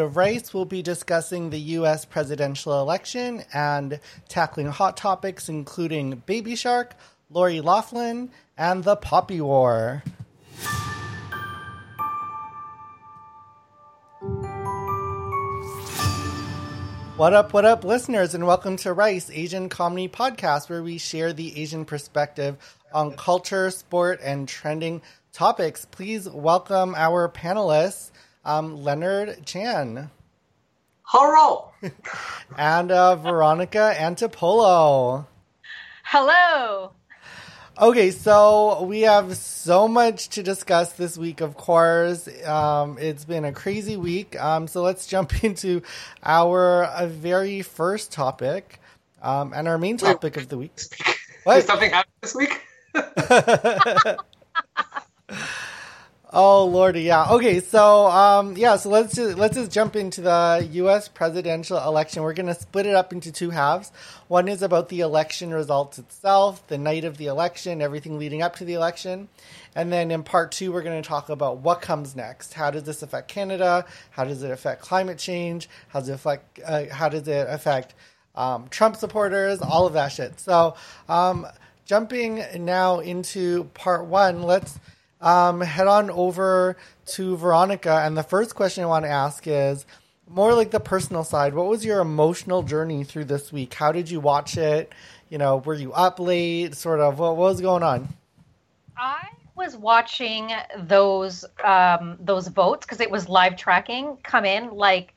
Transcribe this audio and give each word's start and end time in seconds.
of 0.00 0.16
Rice, 0.16 0.52
we'll 0.52 0.64
be 0.64 0.82
discussing 0.82 1.50
the 1.50 1.60
U.S. 1.78 2.04
presidential 2.04 2.80
election 2.80 3.44
and 3.52 4.00
tackling 4.28 4.66
hot 4.66 4.96
topics 4.96 5.48
including 5.48 6.16
Baby 6.26 6.56
Shark, 6.56 6.96
Lori 7.30 7.60
Loughlin, 7.60 8.32
and 8.58 8.82
the 8.82 8.96
Poppy 8.96 9.40
War. 9.40 10.02
What 17.16 17.32
up, 17.32 17.52
what 17.52 17.64
up, 17.64 17.84
listeners, 17.84 18.34
and 18.34 18.48
welcome 18.48 18.76
to 18.78 18.92
Rice 18.92 19.30
Asian 19.30 19.68
Comedy 19.68 20.08
Podcast, 20.08 20.68
where 20.68 20.82
we 20.82 20.98
share 20.98 21.32
the 21.32 21.56
Asian 21.56 21.84
perspective 21.84 22.56
on 22.92 23.12
culture, 23.16 23.70
sport, 23.70 24.18
and 24.24 24.48
trending 24.48 25.02
topics. 25.32 25.84
Please 25.84 26.28
welcome 26.28 26.96
our 26.96 27.28
panelists, 27.28 28.10
um, 28.44 28.82
Leonard 28.82 29.44
Chan. 29.46 30.10
Hello. 31.02 31.72
and 32.58 32.90
uh, 32.90 33.16
Veronica 33.16 33.94
Antipolo. 33.96 35.26
Hello. 36.04 36.92
Okay, 37.80 38.12
so 38.12 38.84
we 38.84 39.00
have 39.00 39.36
so 39.36 39.88
much 39.88 40.28
to 40.30 40.44
discuss 40.44 40.92
this 40.92 41.18
week, 41.18 41.40
of 41.40 41.56
course. 41.56 42.28
Um, 42.46 42.98
it's 43.00 43.24
been 43.24 43.44
a 43.44 43.52
crazy 43.52 43.96
week. 43.96 44.40
Um, 44.40 44.68
so 44.68 44.82
let's 44.82 45.08
jump 45.08 45.42
into 45.44 45.82
our 46.22 46.84
uh, 46.84 47.06
very 47.06 47.62
first 47.62 48.12
topic 48.12 48.80
um, 49.22 49.52
and 49.52 49.66
our 49.66 49.78
main 49.78 49.96
topic 49.96 50.36
Wait, 50.36 50.42
of 50.42 50.48
the 50.48 50.58
week. 50.58 50.78
What? 51.42 51.56
Did 51.56 51.66
something 51.66 51.90
happen 51.90 52.12
this 52.22 52.34
week? 52.34 52.60
Oh 56.36 56.64
lordy, 56.66 57.02
yeah. 57.02 57.30
Okay, 57.30 57.60
so 57.60 58.08
um, 58.08 58.56
yeah, 58.56 58.74
so 58.74 58.88
let's 58.88 59.14
just 59.14 59.38
let's 59.38 59.54
just 59.54 59.70
jump 59.70 59.94
into 59.94 60.20
the 60.20 60.68
U.S. 60.72 61.06
presidential 61.06 61.78
election. 61.78 62.24
We're 62.24 62.34
gonna 62.34 62.56
split 62.56 62.86
it 62.86 62.94
up 62.96 63.12
into 63.12 63.30
two 63.30 63.50
halves. 63.50 63.92
One 64.26 64.48
is 64.48 64.60
about 64.60 64.88
the 64.88 64.98
election 64.98 65.54
results 65.54 66.00
itself, 66.00 66.66
the 66.66 66.76
night 66.76 67.04
of 67.04 67.18
the 67.18 67.26
election, 67.26 67.80
everything 67.80 68.18
leading 68.18 68.42
up 68.42 68.56
to 68.56 68.64
the 68.64 68.72
election, 68.74 69.28
and 69.76 69.92
then 69.92 70.10
in 70.10 70.24
part 70.24 70.50
two, 70.50 70.72
we're 70.72 70.82
gonna 70.82 71.02
talk 71.02 71.28
about 71.28 71.58
what 71.58 71.80
comes 71.80 72.16
next. 72.16 72.52
How 72.52 72.72
does 72.72 72.82
this 72.82 73.04
affect 73.04 73.28
Canada? 73.28 73.86
How 74.10 74.24
does 74.24 74.42
it 74.42 74.50
affect 74.50 74.82
climate 74.82 75.18
change? 75.18 75.68
How 75.86 76.00
does 76.00 76.08
it 76.08 76.14
affect 76.14 76.58
uh, 76.66 76.86
How 76.90 77.08
does 77.08 77.28
it 77.28 77.46
affect 77.48 77.94
um, 78.34 78.66
Trump 78.70 78.96
supporters? 78.96 79.62
All 79.62 79.86
of 79.86 79.92
that 79.92 80.08
shit. 80.08 80.40
So, 80.40 80.74
um, 81.08 81.46
jumping 81.86 82.42
now 82.58 82.98
into 82.98 83.64
part 83.74 84.06
one, 84.06 84.42
let's 84.42 84.80
um, 85.24 85.62
head 85.62 85.88
on 85.88 86.10
over 86.10 86.76
to 87.06 87.36
Veronica. 87.36 88.02
And 88.04 88.16
the 88.16 88.22
first 88.22 88.54
question 88.54 88.84
I 88.84 88.86
want 88.86 89.06
to 89.06 89.10
ask 89.10 89.46
is 89.46 89.86
more 90.28 90.54
like 90.54 90.70
the 90.70 90.80
personal 90.80 91.24
side. 91.24 91.54
What 91.54 91.66
was 91.66 91.84
your 91.84 92.00
emotional 92.00 92.62
journey 92.62 93.04
through 93.04 93.24
this 93.24 93.50
week? 93.50 93.74
How 93.74 93.90
did 93.90 94.10
you 94.10 94.20
watch 94.20 94.56
it? 94.56 94.92
You 95.30 95.38
know, 95.38 95.56
were 95.56 95.74
you 95.74 95.92
up 95.92 96.20
late? 96.20 96.74
Sort 96.76 97.00
of. 97.00 97.18
What, 97.18 97.36
what 97.36 97.50
was 97.50 97.60
going 97.60 97.82
on? 97.82 98.08
I 98.96 99.28
was 99.56 99.76
watching 99.76 100.50
those 100.76 101.44
um, 101.64 102.18
those 102.20 102.48
votes 102.48 102.84
because 102.84 103.00
it 103.00 103.10
was 103.10 103.28
live 103.28 103.56
tracking 103.56 104.18
come 104.22 104.44
in 104.44 104.70
like 104.70 105.14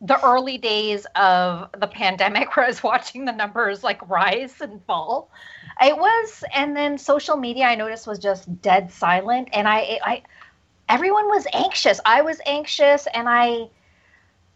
the 0.00 0.24
early 0.24 0.58
days 0.58 1.06
of 1.16 1.68
the 1.78 1.86
pandemic 1.86 2.56
where 2.56 2.66
I 2.66 2.68
was 2.68 2.82
watching 2.82 3.24
the 3.24 3.32
numbers 3.32 3.82
like 3.82 4.08
rise 4.08 4.60
and 4.60 4.82
fall. 4.84 5.30
It 5.80 5.96
was, 5.96 6.44
and 6.54 6.76
then 6.76 6.98
social 6.98 7.36
media 7.36 7.64
I 7.66 7.74
noticed 7.74 8.06
was 8.06 8.18
just 8.18 8.60
dead 8.62 8.90
silent, 8.90 9.48
and 9.52 9.66
I, 9.66 9.98
I, 10.04 10.22
everyone 10.88 11.26
was 11.28 11.46
anxious. 11.52 12.00
I 12.04 12.22
was 12.22 12.40
anxious, 12.46 13.06
and 13.14 13.28
I, 13.28 13.68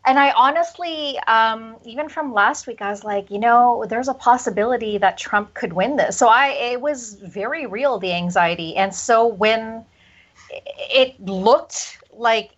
and 0.04 0.18
I 0.18 0.30
honestly, 0.32 1.18
um, 1.26 1.76
even 1.84 2.08
from 2.08 2.32
last 2.32 2.66
week, 2.66 2.82
I 2.82 2.90
was 2.90 3.02
like, 3.02 3.30
you 3.30 3.38
know, 3.38 3.84
there's 3.88 4.08
a 4.08 4.14
possibility 4.14 4.98
that 4.98 5.18
Trump 5.18 5.54
could 5.54 5.72
win 5.72 5.96
this. 5.96 6.16
So 6.16 6.28
I, 6.28 6.48
it 6.48 6.80
was 6.80 7.14
very 7.14 7.66
real 7.66 7.98
the 7.98 8.12
anxiety, 8.12 8.76
and 8.76 8.94
so 8.94 9.26
when 9.26 9.84
it 10.50 11.18
looked 11.20 11.98
like 12.12 12.52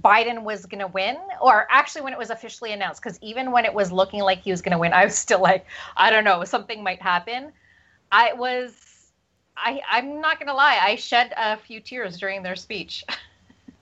Biden 0.00 0.42
was 0.42 0.66
going 0.66 0.80
to 0.80 0.86
win, 0.86 1.16
or 1.40 1.66
actually 1.70 2.02
when 2.02 2.12
it 2.12 2.18
was 2.18 2.30
officially 2.30 2.72
announced, 2.72 3.02
because 3.02 3.18
even 3.22 3.52
when 3.52 3.64
it 3.64 3.74
was 3.74 3.92
looking 3.92 4.20
like 4.20 4.40
he 4.40 4.50
was 4.50 4.62
going 4.62 4.72
to 4.72 4.78
win, 4.78 4.92
I 4.92 5.04
was 5.04 5.16
still 5.16 5.40
like, 5.40 5.66
I 5.96 6.10
don't 6.10 6.24
know, 6.24 6.44
something 6.44 6.82
might 6.82 7.02
happen. 7.02 7.52
I 8.12 8.34
was 8.34 8.72
I 9.56 9.80
I'm 9.90 10.20
not 10.20 10.38
gonna 10.38 10.54
lie, 10.54 10.78
I 10.80 10.96
shed 10.96 11.32
a 11.36 11.56
few 11.56 11.80
tears 11.80 12.18
during 12.18 12.42
their 12.42 12.56
speech. 12.56 13.04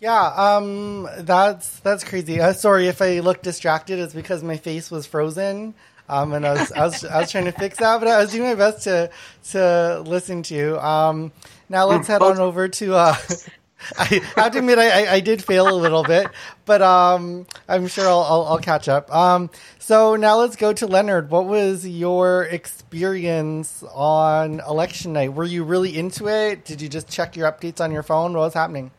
yeah, 0.00 0.32
um, 0.34 1.06
that's 1.18 1.80
that's 1.80 2.02
crazy. 2.02 2.40
Uh, 2.40 2.54
sorry 2.54 2.88
if 2.88 3.02
I 3.02 3.20
look 3.20 3.42
distracted. 3.42 3.98
It's 3.98 4.14
because 4.14 4.42
my 4.42 4.56
face 4.56 4.90
was 4.90 5.06
frozen. 5.06 5.74
Um, 6.08 6.32
and 6.32 6.44
I 6.44 6.54
was, 6.54 6.72
I 6.72 6.84
was, 6.86 7.04
I 7.04 7.20
was 7.20 7.30
trying 7.30 7.44
to 7.44 7.52
fix 7.52 7.78
that, 7.78 8.00
but 8.00 8.08
I 8.08 8.18
was 8.18 8.32
doing 8.32 8.42
my 8.42 8.56
best 8.56 8.82
to, 8.82 9.10
to 9.52 10.02
listen 10.04 10.42
to 10.42 10.54
you. 10.56 10.76
Um, 10.80 11.30
now 11.68 11.86
let's 11.86 12.08
head 12.08 12.20
on 12.20 12.40
over 12.40 12.66
to, 12.66 12.94
uh, 12.94 13.14
I 13.98 14.20
have 14.36 14.52
to 14.52 14.58
admit, 14.58 14.78
I, 14.78 15.14
I, 15.14 15.20
did 15.20 15.42
fail 15.42 15.68
a 15.68 15.74
little 15.74 16.02
bit, 16.02 16.28
but 16.64 16.82
um, 16.82 17.46
I'm 17.68 17.86
sure 17.86 18.06
I'll, 18.06 18.22
I'll, 18.22 18.44
I'll 18.44 18.58
catch 18.58 18.88
up. 18.88 19.14
Um, 19.14 19.50
so 19.78 20.16
now 20.16 20.36
let's 20.36 20.56
go 20.56 20.72
to 20.72 20.86
Leonard. 20.86 21.30
What 21.30 21.46
was 21.46 21.86
your 21.86 22.44
experience 22.44 23.82
on 23.92 24.60
election 24.60 25.12
night? 25.12 25.32
Were 25.32 25.44
you 25.44 25.64
really 25.64 25.96
into 25.96 26.28
it? 26.28 26.64
Did 26.64 26.80
you 26.82 26.88
just 26.88 27.08
check 27.08 27.36
your 27.36 27.50
updates 27.50 27.80
on 27.80 27.90
your 27.90 28.02
phone? 28.02 28.32
What 28.34 28.40
was 28.40 28.54
happening? 28.54 28.90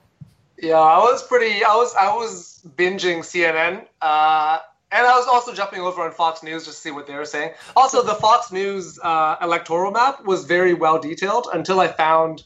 Yeah, 0.57 0.79
I 0.79 0.99
was 0.99 1.23
pretty. 1.23 1.63
I 1.63 1.75
was 1.75 1.95
I 1.95 2.15
was 2.15 2.61
binging 2.75 3.19
CNN, 3.19 3.85
uh, 4.01 4.59
and 4.91 5.07
I 5.07 5.17
was 5.17 5.27
also 5.27 5.53
jumping 5.53 5.81
over 5.81 6.01
on 6.01 6.11
Fox 6.11 6.43
News 6.43 6.65
just 6.65 6.77
to 6.77 6.81
see 6.81 6.91
what 6.91 7.07
they 7.07 7.15
were 7.15 7.25
saying. 7.25 7.53
Also, 7.75 8.03
the 8.03 8.13
Fox 8.15 8.51
News 8.51 8.99
uh, 9.01 9.37
electoral 9.41 9.91
map 9.91 10.23
was 10.23 10.45
very 10.45 10.75
well 10.75 10.99
detailed 10.99 11.47
until 11.51 11.79
I 11.79 11.87
found 11.87 12.43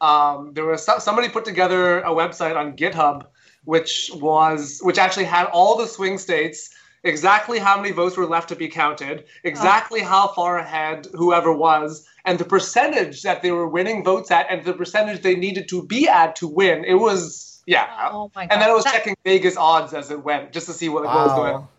um, 0.00 0.52
there 0.54 0.64
was 0.64 0.84
somebody 1.02 1.28
put 1.28 1.44
together 1.44 2.00
a 2.00 2.10
website 2.10 2.56
on 2.56 2.76
GitHub, 2.76 3.26
which 3.64 4.10
was 4.14 4.80
which 4.82 4.98
actually 4.98 5.24
had 5.24 5.46
all 5.46 5.76
the 5.76 5.86
swing 5.86 6.18
states, 6.18 6.74
exactly 7.04 7.58
how 7.58 7.76
many 7.76 7.92
votes 7.92 8.16
were 8.16 8.26
left 8.26 8.48
to 8.48 8.56
be 8.56 8.68
counted, 8.68 9.24
exactly 9.44 10.02
oh. 10.02 10.06
how 10.06 10.28
far 10.28 10.58
ahead 10.58 11.06
whoever 11.14 11.52
was, 11.52 12.06
and 12.24 12.38
the 12.38 12.44
percentage 12.44 13.22
that 13.22 13.42
they 13.42 13.50
were 13.50 13.68
winning 13.68 14.04
votes 14.04 14.30
at, 14.30 14.46
and 14.50 14.64
the 14.64 14.74
percentage 14.74 15.22
they 15.22 15.36
needed 15.36 15.68
to 15.68 15.82
be 15.82 16.08
at 16.08 16.36
to 16.36 16.48
win. 16.48 16.84
It 16.84 16.94
was 16.94 17.62
yeah. 17.66 18.08
Oh 18.10 18.30
my 18.34 18.46
god! 18.46 18.52
And 18.52 18.62
then 18.62 18.70
I 18.70 18.74
was 18.74 18.84
that... 18.84 18.94
checking 18.94 19.16
Vegas 19.24 19.56
odds 19.56 19.94
as 19.94 20.10
it 20.10 20.22
went, 20.22 20.52
just 20.52 20.66
to 20.66 20.72
see 20.72 20.88
what, 20.88 21.04
wow. 21.04 21.14
what 21.14 21.26
was 21.26 21.32
going. 21.32 21.54
on 21.54 21.68
election 21.70 21.73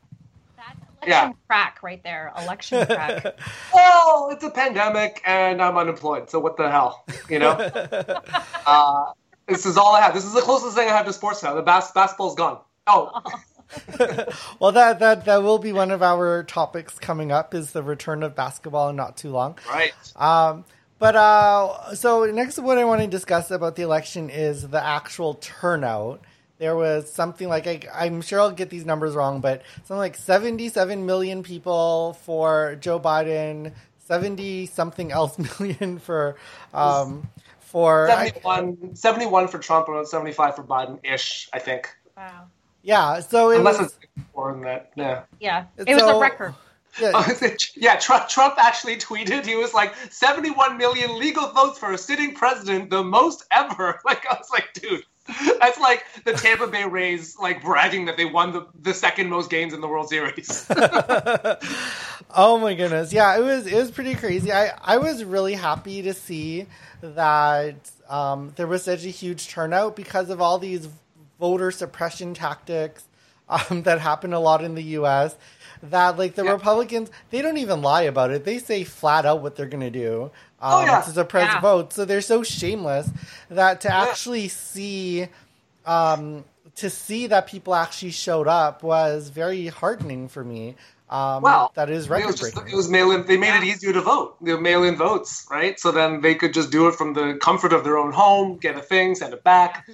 yeah. 1.07 1.31
crack 1.47 1.81
right 1.83 2.03
there. 2.03 2.33
Election 2.41 2.85
crack. 2.85 3.38
well, 3.73 4.29
it's 4.31 4.43
a 4.43 4.49
pandemic 4.49 5.21
and 5.25 5.61
I'm 5.61 5.77
unemployed, 5.77 6.29
so 6.29 6.39
what 6.39 6.57
the 6.57 6.69
hell, 6.69 7.05
you 7.29 7.39
know? 7.39 7.51
uh, 8.66 9.11
this 9.47 9.66
is 9.66 9.77
all 9.77 9.95
I 9.95 10.01
have. 10.01 10.13
This 10.13 10.25
is 10.25 10.33
the 10.33 10.41
closest 10.41 10.75
thing 10.75 10.89
I 10.89 10.91
have 10.91 11.05
to 11.05 11.13
sports 11.13 11.43
now. 11.43 11.53
The 11.53 11.61
bas- 11.61 11.91
basketball's 11.91 12.35
gone. 12.35 12.59
Oh. 12.88 13.21
well, 14.59 14.71
that 14.71 14.99
that 14.99 15.25
that 15.25 15.43
will 15.43 15.57
be 15.57 15.71
one 15.71 15.91
of 15.91 16.03
our 16.03 16.43
topics 16.43 16.99
coming 16.99 17.31
up 17.31 17.53
is 17.53 17.72
the 17.72 17.83
return 17.83 18.23
of 18.23 18.35
basketball 18.35 18.89
in 18.89 18.95
not 18.95 19.17
too 19.17 19.31
long. 19.31 19.57
Right. 19.67 19.93
Um, 20.16 20.66
but 20.99 21.16
uh, 21.16 21.95
so 21.95 22.25
next, 22.25 22.59
what 22.59 22.77
I 22.77 22.85
want 22.85 23.01
to 23.01 23.07
discuss 23.07 23.51
about 23.51 23.75
the 23.75 23.81
election 23.81 24.29
is 24.29 24.67
the 24.69 24.83
actual 24.83 25.35
turnout 25.35 26.22
there 26.57 26.75
was 26.75 27.11
something 27.11 27.47
like 27.47 27.67
I, 27.67 28.05
am 28.05 28.21
sure 28.21 28.39
I'll 28.39 28.51
get 28.51 28.69
these 28.69 28.85
numbers 28.85 29.16
wrong, 29.16 29.41
but 29.41 29.63
something 29.79 29.97
like 29.97 30.16
77 30.16 31.05
million 31.05 31.43
people 31.43 32.13
for 32.23 32.77
Joe 32.79 32.99
Biden, 32.99 33.73
70 34.05 34.67
something 34.67 35.11
else 35.11 35.38
million 35.59 35.99
for 35.99 36.38
um, 36.73 37.27
for 37.59 38.07
71, 38.09 38.77
I, 38.81 38.93
71 38.93 39.47
for 39.49 39.59
Trump, 39.59 39.88
and 39.89 40.07
75 40.07 40.55
for 40.55 40.63
Biden 40.63 40.99
ish, 41.03 41.49
I 41.53 41.59
think. 41.59 41.93
Wow. 42.16 42.46
Yeah. 42.84 43.19
So 43.19 43.51
it 43.51 43.58
unless 43.58 43.79
was, 43.79 43.97
it's 44.01 44.25
more 44.35 44.53
than 44.53 44.61
that, 44.61 44.91
yeah. 44.96 45.23
Yeah, 45.40 45.66
it 45.78 45.93
was 45.93 46.03
a 46.03 46.19
record. 46.19 46.55
Yeah. 46.97 47.29
yeah, 47.75 47.96
Trump, 47.97 48.29
Trump 48.29 48.55
actually 48.58 48.96
tweeted. 48.96 49.46
He 49.46 49.55
was 49.55 49.73
like, 49.73 49.93
71 50.11 50.78
million 50.78 51.19
legal 51.19 51.49
votes 51.51 51.78
for 51.78 51.91
a 51.91 51.97
sitting 51.97 52.34
president, 52.34 52.90
the 52.90 53.03
most 53.03 53.43
ever. 53.51 53.99
Like, 54.05 54.25
I 54.31 54.35
was 54.35 54.49
like, 54.49 54.72
dude, 54.73 55.03
that's 55.59 55.79
like 55.79 56.03
the 56.23 56.33
Tampa 56.33 56.67
Bay 56.67 56.85
Rays 56.85 57.37
like 57.39 57.63
bragging 57.63 58.05
that 58.05 58.17
they 58.17 58.25
won 58.25 58.53
the, 58.53 58.67
the 58.79 58.93
second 58.93 59.29
most 59.29 59.49
games 59.49 59.73
in 59.73 59.81
the 59.81 59.87
World 59.87 60.09
Series. 60.09 60.66
oh 62.35 62.59
my 62.59 62.75
goodness. 62.75 63.11
Yeah, 63.11 63.37
it 63.37 63.41
was 63.41 63.66
it 63.66 63.75
was 63.75 63.89
pretty 63.89 64.16
crazy. 64.16 64.51
I, 64.51 64.77
I 64.81 64.97
was 64.97 65.23
really 65.23 65.55
happy 65.55 66.03
to 66.03 66.13
see 66.13 66.67
that 67.01 67.75
um, 68.07 68.53
there 68.55 68.67
was 68.67 68.83
such 68.83 69.03
a 69.03 69.09
huge 69.09 69.47
turnout 69.47 69.95
because 69.95 70.29
of 70.29 70.41
all 70.41 70.59
these 70.59 70.87
voter 71.39 71.72
suppression 71.72 72.33
tactics 72.33 73.07
um, 73.50 73.84
that 73.84 74.00
happen 74.00 74.34
a 74.34 74.40
lot 74.40 74.64
in 74.64 74.76
the 74.76 74.84
US 74.84 75.36
that 75.84 76.18
like 76.18 76.36
the 76.36 76.44
yeah. 76.44 76.52
Republicans 76.52 77.12
they 77.30 77.42
don't 77.42 77.58
even 77.58 77.82
lie 77.82 78.03
about 78.03 78.32
it. 78.32 78.46
They 78.46 78.59
say 78.59 78.84
flat 78.84 79.26
out 79.26 79.42
what 79.42 79.56
they're 79.56 79.66
going 79.66 79.82
to 79.82 79.90
do 79.90 80.32
oh, 80.62 80.78
um, 80.80 80.84
oh, 80.84 80.86
yeah. 80.86 81.02
to 81.02 81.09
suppress 81.12 81.53
yeah. 81.53 81.62
votes. 81.62 81.96
So 81.96 82.06
they're 82.06 82.22
so 82.22 82.44
shameless 82.44 83.09
that 83.50 83.82
to 83.82 83.94
actually 83.94 84.47
see 84.47 85.28
um, 85.86 86.44
to 86.76 86.90
see 86.90 87.28
that 87.28 87.47
people 87.47 87.76
actually 87.76 88.12
showed 88.12 88.47
up 88.47 88.84
was 88.84 89.30
very 89.30 89.68
heartening 89.68 90.28
for 90.28 90.44
me. 90.44 90.76
Um, 91.08 91.44
Well, 91.44 91.72
that 91.76 91.90
is 91.90 92.08
It 92.08 92.09
record 92.09 92.28
was, 92.28 92.40
just, 92.40 92.58
it 92.58 92.76
was 92.76 92.90
mail 92.90 93.12
in. 93.12 93.26
They 93.28 93.38
made 93.38 93.56
it 93.56 93.64
easier 93.64 93.94
to 93.94 94.02
vote. 94.02 94.38
They 94.42 94.56
mail 94.58 94.84
in 94.84 94.96
votes, 94.96 95.46
right? 95.52 95.80
So 95.80 95.92
then 95.92 96.22
they 96.22 96.34
could 96.34 96.53
just 96.53 96.72
do 96.72 96.88
it 96.88 96.96
from 96.96 97.14
the 97.14 97.38
comfort 97.40 97.74
of 97.74 97.84
their 97.84 97.97
own 97.97 98.12
home, 98.12 98.58
get 98.58 98.76
a 98.76 98.82
thing, 98.82 99.14
send 99.14 99.34
it 99.34 99.44
back. 99.44 99.88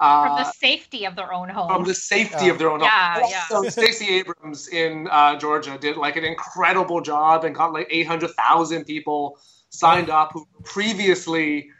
Uh, 0.00 0.26
From 0.28 0.36
the 0.36 0.50
safety 0.52 1.04
of 1.04 1.14
their 1.14 1.30
own 1.32 1.50
home. 1.50 1.68
from 1.68 1.84
the 1.84 1.94
safety 1.94 2.46
Yeah. 2.46 2.52
of 2.52 2.58
their 2.58 2.70
own 2.70 2.80
Yeah, 2.80 3.14
home. 3.20 3.26
yeah. 3.30 3.46
So 3.48 3.62
Stacey 3.64 4.08
Abrams 4.18 4.66
in 4.68 5.06
uh, 5.10 5.36
Georgia 5.36 5.76
did 5.78 5.98
like 5.98 6.16
an 6.16 6.24
incredible 6.24 7.02
job 7.02 7.44
and 7.44 7.54
got 7.54 7.74
like 7.74 7.86
800,000 7.90 8.86
people 8.86 9.38
signed 9.68 10.08
up 10.08 10.30
who 10.32 10.46
previously, 10.64 11.70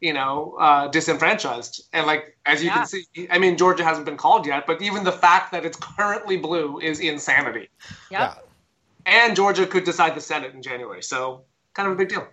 you 0.00 0.12
know, 0.12 0.56
uh, 0.58 0.88
disenfranchised. 0.88 1.84
And 1.92 2.04
like 2.04 2.36
as 2.46 2.60
you 2.62 2.68
Yeah. 2.70 2.78
can 2.78 2.86
see, 2.86 3.06
I 3.30 3.38
mean, 3.38 3.56
Georgia 3.56 3.84
hasn't 3.84 4.06
been 4.06 4.16
called 4.16 4.44
yet, 4.44 4.66
but 4.66 4.82
even 4.82 5.04
the 5.04 5.12
fact 5.12 5.52
that 5.52 5.64
it's 5.64 5.78
currently 5.78 6.36
blue 6.36 6.80
is 6.80 6.98
insanity. 6.98 7.70
Yep. 8.10 8.44
And 9.06 9.36
Georgia 9.36 9.66
could 9.66 9.84
decide 9.84 10.16
the 10.16 10.20
Senate 10.20 10.52
in 10.52 10.62
January, 10.62 11.02
so 11.02 11.44
kind 11.74 11.86
of 11.88 11.92
a 11.94 11.96
big 11.96 12.08
deal. 12.08 12.26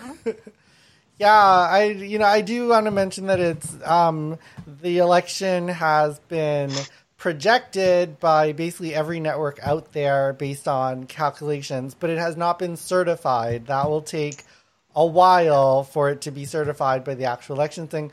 Yeah, 1.20 1.34
I 1.34 1.84
you 1.84 2.18
know 2.18 2.24
I 2.24 2.40
do 2.40 2.68
want 2.68 2.86
to 2.86 2.90
mention 2.90 3.26
that 3.26 3.40
it's 3.40 3.76
um, 3.84 4.38
the 4.66 4.96
election 4.98 5.68
has 5.68 6.18
been 6.18 6.72
projected 7.18 8.18
by 8.18 8.52
basically 8.52 8.94
every 8.94 9.20
network 9.20 9.58
out 9.62 9.92
there 9.92 10.32
based 10.32 10.66
on 10.66 11.04
calculations, 11.04 11.92
but 11.94 12.08
it 12.08 12.16
has 12.16 12.38
not 12.38 12.58
been 12.58 12.74
certified. 12.74 13.66
That 13.66 13.90
will 13.90 14.00
take 14.00 14.44
a 14.96 15.04
while 15.04 15.84
for 15.84 16.08
it 16.08 16.22
to 16.22 16.30
be 16.30 16.46
certified 16.46 17.04
by 17.04 17.16
the 17.16 17.26
actual 17.26 17.56
election 17.56 17.86
thing. 17.86 18.12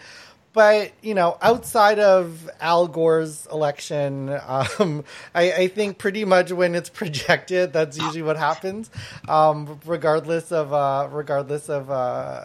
But 0.51 0.91
you 1.01 1.13
know, 1.13 1.37
outside 1.41 1.99
of 1.99 2.49
Al 2.59 2.89
Gore's 2.89 3.47
election, 3.49 4.37
um, 4.45 5.05
I, 5.33 5.53
I 5.53 5.67
think 5.69 5.97
pretty 5.97 6.25
much 6.25 6.51
when 6.51 6.75
it's 6.75 6.89
projected, 6.89 7.71
that's 7.71 7.97
usually 7.97 8.23
what 8.23 8.35
happens, 8.35 8.91
um, 9.29 9.79
regardless 9.85 10.51
of 10.51 10.73
uh, 10.73 11.07
regardless 11.09 11.69
of 11.69 11.89
uh, 11.89 12.41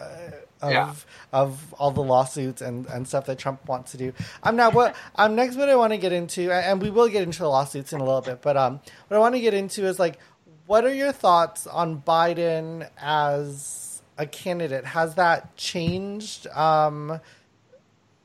of 0.63 0.71
Yeah. 0.71 0.93
of 1.31 1.73
all 1.77 1.91
the 1.91 2.01
lawsuits 2.01 2.61
and, 2.61 2.85
and 2.87 3.07
stuff 3.07 3.25
that 3.27 3.37
Trump 3.37 3.67
wants 3.67 3.91
to 3.91 3.97
do. 3.97 4.13
I'm 4.41 4.55
now 4.55 4.71
what 4.71 4.95
um 5.15 5.35
next 5.35 5.55
what 5.57 5.69
I 5.69 5.75
want 5.75 5.91
to 5.93 5.97
get 5.97 6.11
into, 6.11 6.51
and 6.51 6.81
we 6.81 6.89
will 6.89 7.07
get 7.09 7.23
into 7.23 7.39
the 7.39 7.49
lawsuits 7.49 7.93
in 7.93 7.99
a 8.01 8.03
little 8.03 8.21
bit, 8.21 8.41
but 8.41 8.57
um 8.57 8.79
what 9.07 9.17
I 9.17 9.19
want 9.19 9.35
to 9.35 9.41
get 9.41 9.53
into 9.53 9.85
is 9.85 9.99
like, 9.99 10.17
what 10.65 10.85
are 10.85 10.93
your 10.93 11.11
thoughts 11.11 11.67
on 11.67 12.01
Biden 12.01 12.87
as 13.01 14.01
a 14.17 14.25
candidate? 14.25 14.85
Has 14.85 15.15
that 15.15 15.55
changed? 15.57 16.47
Um, 16.47 17.19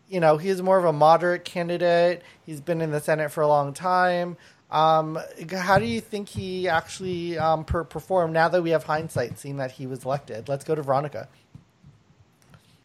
you 0.08 0.20
know, 0.20 0.36
he's 0.38 0.62
more 0.62 0.78
of 0.78 0.84
a 0.84 0.92
moderate 0.92 1.44
candidate. 1.44 2.22
He's 2.46 2.60
been 2.60 2.80
in 2.80 2.90
the 2.92 3.00
Senate 3.00 3.30
for 3.30 3.42
a 3.42 3.48
long 3.48 3.74
time. 3.74 4.36
Um, 4.70 5.18
how 5.50 5.78
do 5.78 5.86
you 5.86 6.00
think 6.00 6.28
he 6.28 6.68
actually 6.68 7.38
um, 7.38 7.64
per- 7.64 7.84
performed 7.84 8.34
now 8.34 8.48
that 8.48 8.62
we 8.62 8.70
have 8.70 8.84
hindsight, 8.84 9.38
seeing 9.38 9.56
that 9.56 9.72
he 9.72 9.86
was 9.86 10.04
elected? 10.04 10.48
Let's 10.48 10.64
go 10.64 10.74
to 10.74 10.82
Veronica. 10.82 11.28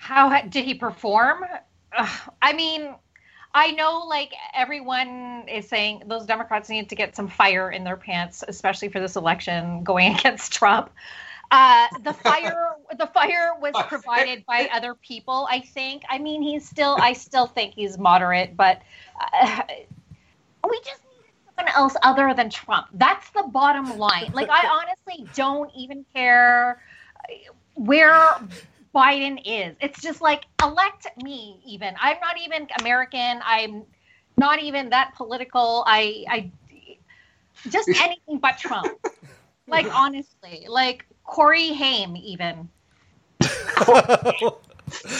How 0.03 0.27
ha- 0.27 0.41
did 0.49 0.65
he 0.65 0.73
perform? 0.73 1.45
Ugh, 1.97 2.31
I 2.41 2.51
mean, 2.51 2.93
I 3.53 3.71
know 3.71 4.03
like 4.05 4.33
everyone 4.53 5.45
is 5.47 5.65
saying 5.69 6.03
those 6.07 6.25
Democrats 6.25 6.67
need 6.67 6.89
to 6.89 6.95
get 6.95 7.15
some 7.15 7.29
fire 7.29 7.71
in 7.71 7.85
their 7.85 7.95
pants, 7.95 8.43
especially 8.45 8.89
for 8.89 8.99
this 8.99 9.15
election 9.15 9.81
going 9.85 10.13
against 10.17 10.51
Trump. 10.51 10.89
Uh, 11.51 11.87
the 12.03 12.11
fire, 12.25 12.71
the 12.97 13.07
fire 13.07 13.51
was 13.61 13.73
provided 13.87 14.45
by 14.45 14.67
other 14.73 14.93
people. 14.95 15.47
I 15.49 15.61
think. 15.61 16.03
I 16.09 16.19
mean, 16.19 16.41
he's 16.41 16.67
still. 16.67 16.97
I 16.99 17.13
still 17.13 17.47
think 17.47 17.73
he's 17.73 17.97
moderate, 17.97 18.57
but 18.57 18.81
uh, 19.41 19.61
we 20.69 20.79
just 20.79 21.01
needed 21.15 21.31
someone 21.55 21.73
else 21.75 21.95
other 22.03 22.33
than 22.33 22.49
Trump. 22.49 22.87
That's 22.91 23.29
the 23.29 23.43
bottom 23.43 23.97
line. 23.97 24.31
Like, 24.33 24.49
I 24.49 24.67
honestly 24.67 25.29
don't 25.33 25.71
even 25.73 26.05
care 26.13 26.81
where 27.75 28.37
Biden 28.95 29.41
is. 29.45 29.75
It's 29.81 30.01
just 30.01 30.21
like 30.21 30.45
elect 30.61 31.07
me. 31.17 31.61
Even 31.65 31.95
I'm 32.01 32.17
not 32.21 32.35
even 32.43 32.67
American. 32.79 33.39
I'm 33.43 33.85
not 34.37 34.59
even 34.61 34.89
that 34.91 35.13
political. 35.17 35.83
I 35.87 36.25
I 36.29 36.51
just 37.69 37.91
anything 37.99 38.39
but 38.39 38.57
Trump. 38.57 38.93
Like 39.67 39.89
honestly, 39.93 40.67
like 40.69 41.05
Corey 41.23 41.73
Haim 41.73 42.15
even. 42.17 42.69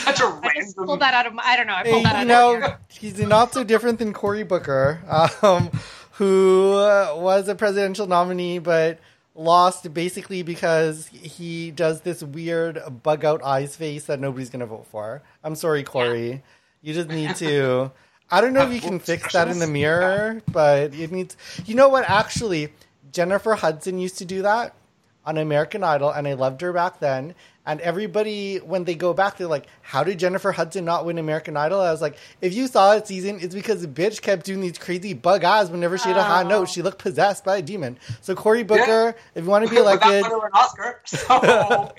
Such 0.05 0.19
a 0.21 0.25
I 0.43 0.49
just 0.55 0.75
random. 0.75 0.85
pulled 0.85 1.01
that 1.01 1.13
out 1.13 1.27
of 1.27 1.33
my. 1.33 1.43
I 1.45 1.57
don't 1.57 1.67
know. 1.67 1.75
I 1.75 1.83
Hey, 1.83 1.89
pulled 1.89 2.05
that 2.05 2.15
you 2.15 2.25
out 2.27 2.27
know, 2.27 2.29
of 2.29 2.61
my 2.61 2.67
ear. 2.67 2.79
he's 2.89 3.19
not 3.19 3.53
so 3.53 3.63
different 3.63 3.99
than 3.99 4.13
Cory 4.13 4.43
Booker, 4.43 5.01
um, 5.41 5.71
who 6.13 6.73
uh, 6.75 7.13
was 7.17 7.47
a 7.47 7.55
presidential 7.55 8.07
nominee 8.07 8.59
but 8.59 8.99
lost 9.35 9.93
basically 9.93 10.43
because 10.43 11.07
he 11.07 11.71
does 11.71 12.01
this 12.01 12.21
weird 12.21 12.81
bug 13.01 13.25
out 13.25 13.43
eyes 13.43 13.75
face 13.75 14.05
that 14.05 14.19
nobody's 14.19 14.49
going 14.49 14.59
to 14.59 14.65
vote 14.65 14.87
for. 14.87 15.23
I'm 15.43 15.55
sorry, 15.55 15.83
Corey. 15.83 16.43
You 16.81 16.93
just 16.93 17.09
need 17.09 17.35
to. 17.37 17.91
I 18.29 18.41
don't 18.41 18.53
know 18.53 18.67
if 18.67 18.73
you 18.73 18.81
can 18.81 18.99
fix 18.99 19.33
that 19.33 19.47
in 19.47 19.59
the 19.59 19.67
mirror, 19.67 20.41
but 20.51 20.93
it 20.93 21.11
needs. 21.11 21.37
You 21.65 21.75
know 21.75 21.89
what? 21.89 22.09
Actually, 22.09 22.73
Jennifer 23.11 23.53
Hudson 23.55 23.99
used 23.99 24.17
to 24.19 24.25
do 24.25 24.41
that 24.41 24.75
on 25.25 25.37
American 25.37 25.83
Idol, 25.83 26.09
and 26.11 26.27
I 26.27 26.33
loved 26.33 26.61
her 26.61 26.73
back 26.73 26.99
then. 26.99 27.35
And 27.65 27.79
everybody, 27.79 28.57
when 28.57 28.83
they 28.83 28.93
go 28.93 29.13
back, 29.13 29.37
they're 29.37 29.47
like, 29.47 29.67
"How 29.81 30.03
did 30.03 30.19
Jennifer 30.19 30.51
Hudson 30.51 30.83
not 30.83 31.05
win 31.05 31.17
American 31.17 31.55
Idol?" 31.55 31.79
I 31.79 31.91
was 31.91 32.01
like, 32.01 32.17
"If 32.41 32.53
you 32.53 32.67
saw 32.67 32.93
that 32.93 33.07
season, 33.07 33.39
it's 33.41 33.55
because 33.55 33.81
the 33.81 33.87
bitch 33.87 34.21
kept 34.21 34.45
doing 34.45 34.59
these 34.59 34.77
crazy 34.77 35.13
bug 35.13 35.45
eyes 35.45 35.69
whenever 35.71 35.97
she 35.97 36.09
had 36.09 36.17
a 36.17 36.23
high 36.23 36.43
note. 36.43 36.67
She 36.69 36.81
looked 36.81 36.99
possessed 36.99 37.45
by 37.45 37.57
a 37.57 37.61
demon." 37.61 37.97
So 38.19 38.35
Cory 38.35 38.63
Booker, 38.63 39.15
if 39.33 39.45
you 39.45 39.49
want 39.49 39.65
to 39.65 39.71
be 39.71 39.77
elected, 39.77 40.25
an 40.25 40.31
Oscar. 40.53 41.01
So 41.05 41.37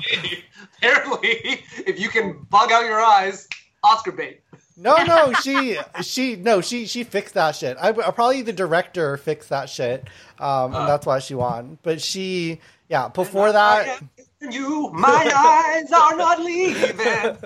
apparently, 0.78 1.62
if 1.86 1.98
you 1.98 2.10
can 2.10 2.46
bug 2.50 2.70
out 2.70 2.84
your 2.84 3.00
eyes, 3.00 3.48
Oscar 3.82 4.12
bait. 4.12 4.40
no, 4.76 4.96
no, 5.04 5.32
she, 5.42 5.78
she, 6.02 6.36
no, 6.36 6.60
she, 6.60 6.86
she 6.86 7.04
fixed 7.04 7.34
that 7.34 7.54
shit. 7.56 7.76
I, 7.80 7.88
I 7.88 8.10
probably 8.10 8.42
the 8.42 8.52
director 8.52 9.16
fixed 9.16 9.48
that 9.50 9.70
shit, 9.70 10.04
um, 10.38 10.74
and 10.74 10.88
that's 10.88 11.06
why 11.06 11.20
she 11.20 11.34
won. 11.34 11.78
But 11.82 12.00
she, 12.02 12.60
yeah, 12.88 13.08
before 13.08 13.52
that. 13.52 14.02
you, 14.40 14.90
my 14.92 15.32
eyes 15.82 15.92
are 15.92 16.16
not 16.16 16.40
leaving. 16.40 17.36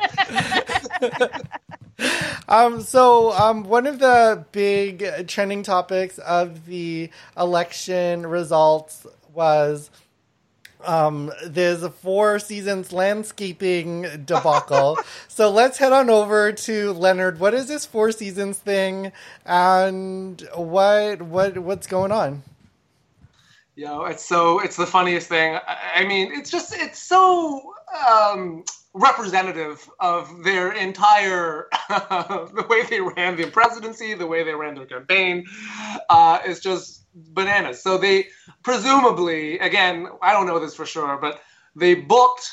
Um, 2.49 2.81
so 2.81 3.32
um, 3.32 3.64
one 3.64 3.87
of 3.87 3.99
the 3.99 4.44
big 4.52 5.26
trending 5.26 5.62
topics 5.62 6.18
of 6.18 6.64
the 6.66 7.11
election 7.37 8.26
results 8.26 9.07
was 9.35 9.90
um, 10.85 11.33
there's 11.45 11.83
a 11.83 11.90
four 11.90 12.38
seasons 12.38 12.92
landscaping 12.92 14.02
debacle. 14.25 14.99
so 15.28 15.50
let's 15.50 15.78
head 15.78 15.92
on 15.92 16.09
over 16.09 16.52
to 16.52 16.92
Leonard. 16.92 17.40
What 17.40 17.52
is 17.54 17.68
this 17.68 17.85
four 17.85 18.12
seasons 18.12 18.59
thing, 18.59 19.12
and 19.45 20.40
what 20.54 21.23
what 21.23 21.59
what's 21.59 21.87
going 21.87 22.12
on? 22.12 22.42
Yo, 23.78 24.06
it's 24.06 24.26
so 24.26 24.58
it's 24.58 24.75
the 24.75 24.85
funniest 24.85 25.28
thing. 25.28 25.56
I, 25.94 26.04
mean, 26.04 26.32
it's 26.32 26.50
just 26.50 26.75
it's 26.75 27.00
so 27.00 27.75
um, 28.11 28.64
representative 28.92 29.88
of 30.00 30.42
their 30.42 30.73
entire 30.73 31.68
the 31.88 32.66
way 32.68 32.82
they 32.87 33.00
ran 33.00 33.37
the 33.37 33.49
presidency, 33.49 34.14
the 34.14 34.26
way 34.26 34.42
they 34.42 34.52
ran 34.52 34.75
their 34.75 34.85
campaign. 34.85 35.47
Uh, 36.11 36.40
is 36.44 36.58
just 36.58 37.06
bananas. 37.14 37.80
So 37.80 37.99
they 37.99 38.26
presumably, 38.64 39.61
again, 39.61 40.08
I 40.23 40.32
don't 40.32 40.49
know 40.49 40.58
this 40.58 40.75
for 40.75 40.85
sure, 40.85 41.16
but 41.16 41.40
they 41.76 41.94
booked 41.94 42.52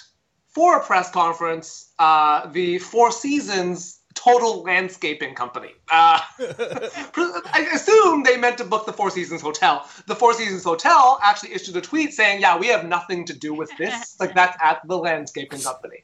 for 0.50 0.78
a 0.78 0.84
press 0.84 1.10
conference 1.10 1.92
uh, 1.98 2.52
the 2.52 2.78
Four 2.78 3.12
Seasons 3.12 4.02
Total 4.16 4.64
Landscaping 4.64 5.36
Company. 5.36 5.74
Uh, 5.92 6.20
I 6.40 7.70
assume 7.74 8.24
they 8.24 8.38
meant 8.38 8.58
to 8.58 8.64
book 8.64 8.86
the 8.86 8.94
Four 8.94 9.12
Seasons 9.12 9.42
Hotel. 9.42 9.88
The 10.08 10.16
Four 10.16 10.34
Seasons 10.34 10.64
Hotel 10.64 11.20
actually 11.22 11.54
issued 11.54 11.76
a 11.76 11.82
tweet 11.82 12.14
saying, 12.14 12.42
"Yeah, 12.42 12.58
we 12.58 12.68
have 12.68 12.86
nothing 12.86 13.26
to 13.26 13.34
do 13.34 13.54
with 13.54 13.72
this. 13.78 14.16
Like 14.20 14.34
that's 14.34 14.58
at 14.64 14.82
the 14.88 14.98
landscaping 14.98 15.60
company." 15.60 15.98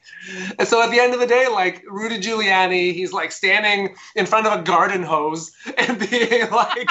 And 0.58 0.68
so 0.68 0.82
at 0.82 0.90
the 0.90 1.00
end 1.00 1.14
of 1.14 1.20
the 1.20 1.26
day, 1.26 1.48
like 1.48 1.82
Rudy 1.88 2.18
Giuliani, 2.18 2.92
he's 2.92 3.12
like 3.12 3.32
standing 3.32 3.96
in 4.14 4.26
front 4.26 4.46
of 4.46 4.60
a 4.60 4.62
garden 4.62 5.02
hose 5.02 5.50
and 5.78 5.98
being 5.98 6.50
like. 6.50 6.88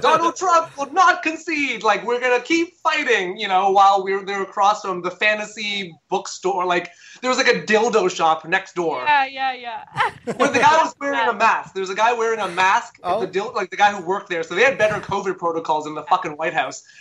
Donald 0.00 0.36
Trump 0.36 0.76
will 0.78 0.92
not 0.92 1.22
concede. 1.22 1.82
Like 1.82 2.04
we're 2.04 2.20
gonna 2.20 2.40
keep 2.40 2.76
fighting, 2.76 3.36
you 3.36 3.48
know, 3.48 3.70
while 3.70 4.04
we're 4.04 4.24
there 4.24 4.42
across 4.42 4.82
from 4.82 5.02
the 5.02 5.10
fantasy 5.10 5.92
bookstore. 6.08 6.64
Like 6.64 6.90
there 7.20 7.28
was 7.28 7.38
like 7.38 7.48
a 7.48 7.62
dildo 7.62 8.14
shop 8.14 8.46
next 8.46 8.74
door. 8.74 8.99
Yeah, 9.04 9.24
yeah, 9.26 9.52
yeah. 9.52 9.84
Where 10.36 10.50
the 10.50 10.58
guy 10.58 10.82
was 10.82 10.94
wearing 11.00 11.28
a 11.28 11.34
mask. 11.34 11.74
There 11.74 11.80
was 11.80 11.90
a 11.90 11.94
guy 11.94 12.12
wearing 12.12 12.40
a 12.40 12.48
mask. 12.48 12.98
Oh. 13.02 13.20
The 13.20 13.26
dil- 13.26 13.52
like 13.54 13.70
the 13.70 13.76
guy 13.76 13.92
who 13.92 14.04
worked 14.04 14.28
there. 14.28 14.42
So 14.42 14.54
they 14.54 14.62
had 14.62 14.78
better 14.78 15.00
COVID 15.00 15.38
protocols 15.38 15.86
in 15.86 15.94
the 15.94 16.02
fucking 16.04 16.32
White 16.32 16.54
House. 16.54 16.84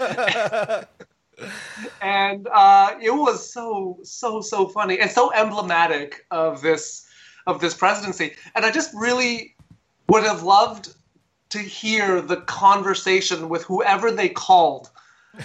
and 2.02 2.48
uh, 2.52 2.96
it 3.02 3.12
was 3.12 3.52
so 3.52 4.00
so 4.04 4.42
so 4.42 4.68
funny 4.68 5.00
and 5.00 5.10
so 5.10 5.32
emblematic 5.34 6.26
of 6.32 6.62
this 6.62 7.08
of 7.48 7.62
this 7.62 7.74
presidency. 7.74 8.36
And 8.56 8.66
I 8.66 8.72
just 8.72 8.94
really 8.94 9.56
would 10.08 10.24
have 10.24 10.44
loved 10.44 10.94
to 11.50 11.60
hear 11.60 12.22
the 12.22 12.38
conversation 12.38 13.50
with 13.50 13.64
whoever 13.64 14.12
they 14.12 14.30
called 14.30 14.90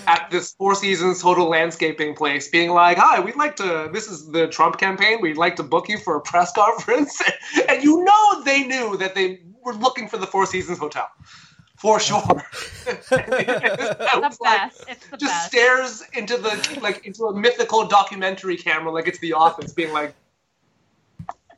at 0.07 0.31
this 0.31 0.53
Four 0.55 0.75
Seasons 0.75 1.23
Total 1.23 1.49
Landscaping 1.49 2.15
place, 2.15 2.49
being 2.49 2.71
like, 2.71 2.99
"Hi, 2.99 3.21
we'd 3.21 3.37
like 3.37 3.57
to. 3.57 3.91
This 3.93 4.09
is 4.09 4.31
the 4.31 4.49
Trump 4.49 4.79
campaign. 4.79 5.21
We'd 5.21 5.37
like 5.37 5.57
to 5.57 5.63
book 5.63 5.89
you 5.89 5.99
for 5.99 6.17
a 6.17 6.21
press 6.21 6.53
conference." 6.57 7.21
and 7.69 7.83
you 7.83 8.05
know 8.05 8.43
they 8.43 8.65
knew 8.65 8.97
that 8.97 9.15
they 9.15 9.41
were 9.63 9.75
looking 9.75 10.09
for 10.09 10.17
the 10.17 10.27
Four 10.27 10.47
Seasons 10.47 10.79
Hotel 10.79 11.09
for 11.77 12.01
sure. 12.01 12.23
It's 12.87 13.09
the 13.09 14.37
best. 14.43 14.85
It's 14.89 15.07
the 15.07 15.17
just 15.17 15.33
best. 15.33 15.47
stares 15.49 16.03
into 16.13 16.37
the 16.37 16.79
like 16.83 17.05
into 17.07 17.27
a 17.27 17.35
mythical 17.35 17.87
documentary 17.87 18.57
camera 18.57 18.91
like 18.93 19.09
it's 19.09 19.19
The 19.19 19.33
Office, 19.33 19.73
being 19.73 19.93
like, 19.93 20.15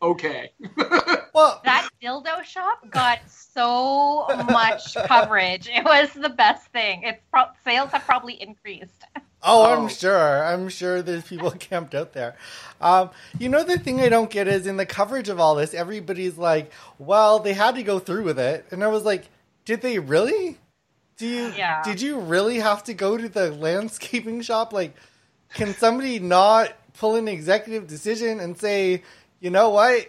"Okay." 0.02 0.52
Well, 1.34 1.60
that 1.64 1.90
dildo 2.02 2.42
shop 2.44 2.88
got 2.90 3.18
so 3.28 4.26
much 4.50 4.94
coverage. 5.06 5.68
It 5.68 5.84
was 5.84 6.08
the 6.14 6.30
best 6.30 6.66
thing. 6.68 7.02
It's 7.02 7.20
pro- 7.30 7.50
sales 7.62 7.90
have 7.90 8.04
probably 8.06 8.40
increased. 8.40 9.04
Oh, 9.14 9.20
Oh. 9.42 9.64
I'm 9.82 9.88
sure. 9.88 10.42
I'm 10.44 10.70
sure 10.70 11.02
there's 11.02 11.24
people 11.24 11.50
camped 11.58 11.94
out 11.94 12.14
there. 12.14 12.36
Um, 12.80 13.10
you 13.38 13.50
know, 13.50 13.64
the 13.64 13.78
thing 13.78 14.00
I 14.00 14.08
don't 14.08 14.30
get 14.30 14.48
is 14.48 14.66
in 14.66 14.78
the 14.78 14.86
coverage 14.86 15.28
of 15.28 15.38
all 15.38 15.54
this, 15.54 15.74
everybody's 15.74 16.38
like, 16.38 16.72
well, 16.98 17.38
they 17.38 17.52
had 17.52 17.74
to 17.74 17.82
go 17.82 17.98
through 17.98 18.24
with 18.24 18.38
it. 18.38 18.64
And 18.70 18.82
I 18.82 18.86
was 18.86 19.04
like, 19.04 19.28
did 19.66 19.82
they 19.82 19.98
really? 19.98 20.56
Do 21.18 21.26
you, 21.26 21.52
Yeah. 21.54 21.82
Did 21.82 22.00
you 22.00 22.18
really 22.18 22.60
have 22.60 22.82
to 22.84 22.94
go 22.94 23.18
to 23.18 23.28
the 23.28 23.50
landscaping 23.50 24.40
shop? 24.40 24.72
Like, 24.72 24.96
can 25.52 25.74
somebody 25.74 26.18
not 26.18 26.72
pull 26.94 27.14
an 27.16 27.28
executive 27.28 27.86
decision 27.86 28.40
and 28.40 28.56
say, 28.56 29.02
you 29.40 29.50
know 29.50 29.70
what? 29.70 30.06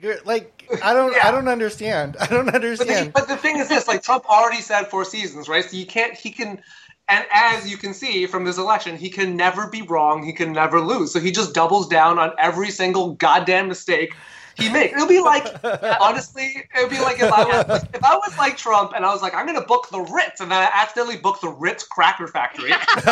You're 0.00 0.18
like, 0.24 0.68
I 0.82 0.94
don't, 0.94 1.14
Yeah. 1.14 1.26
I 1.26 1.30
don't 1.30 1.48
understand. 1.48 2.16
I 2.20 2.26
don't 2.26 2.48
But 2.78 2.88
the, 2.88 2.94
understand. 2.94 3.12
but 3.14 3.28
the 3.28 3.36
thing 3.36 3.58
is 3.58 3.68
this: 3.68 3.88
like 3.88 4.02
Trump 4.02 4.26
already 4.28 4.60
said 4.62 4.84
Four 4.84 5.04
Seasons, 5.04 5.48
right? 5.48 5.64
So 5.64 5.76
you 5.76 5.86
can't. 5.86 6.14
He 6.16 6.30
can. 6.30 6.62
And 7.08 7.26
as 7.34 7.70
you 7.70 7.76
can 7.76 7.94
see 7.94 8.26
from 8.26 8.44
this 8.44 8.58
election, 8.58 8.96
he 8.96 9.10
can 9.10 9.36
never 9.36 9.68
be 9.68 9.82
wrong. 9.82 10.24
He 10.24 10.32
can 10.32 10.52
never 10.52 10.80
lose. 10.80 11.12
So 11.12 11.20
he 11.20 11.32
just 11.32 11.54
doubles 11.54 11.88
down 11.88 12.18
on 12.18 12.32
every 12.38 12.70
single 12.70 13.12
goddamn 13.14 13.68
mistake 13.68 14.14
he 14.56 14.70
makes. 14.70 14.94
It'll 14.94 15.08
be 15.08 15.20
like, 15.20 15.46
honestly, 16.00 16.64
it'll 16.76 16.90
be 16.90 17.00
like 17.00 17.20
if 17.20 17.32
I 17.32 17.44
was 17.44 17.84
if 17.94 18.04
I 18.04 18.14
was 18.16 18.36
like 18.38 18.56
Trump 18.56 18.92
and 18.94 19.04
I 19.04 19.12
was 19.12 19.22
like, 19.22 19.34
I'm 19.34 19.46
gonna 19.46 19.66
book 19.66 19.88
the 19.90 20.00
Ritz, 20.00 20.40
and 20.40 20.50
then 20.50 20.62
I 20.62 20.70
accidentally 20.72 21.16
booked 21.18 21.40
the 21.42 21.48
Ritz 21.48 21.84
Cracker 21.84 22.28
Factory. 22.28 22.70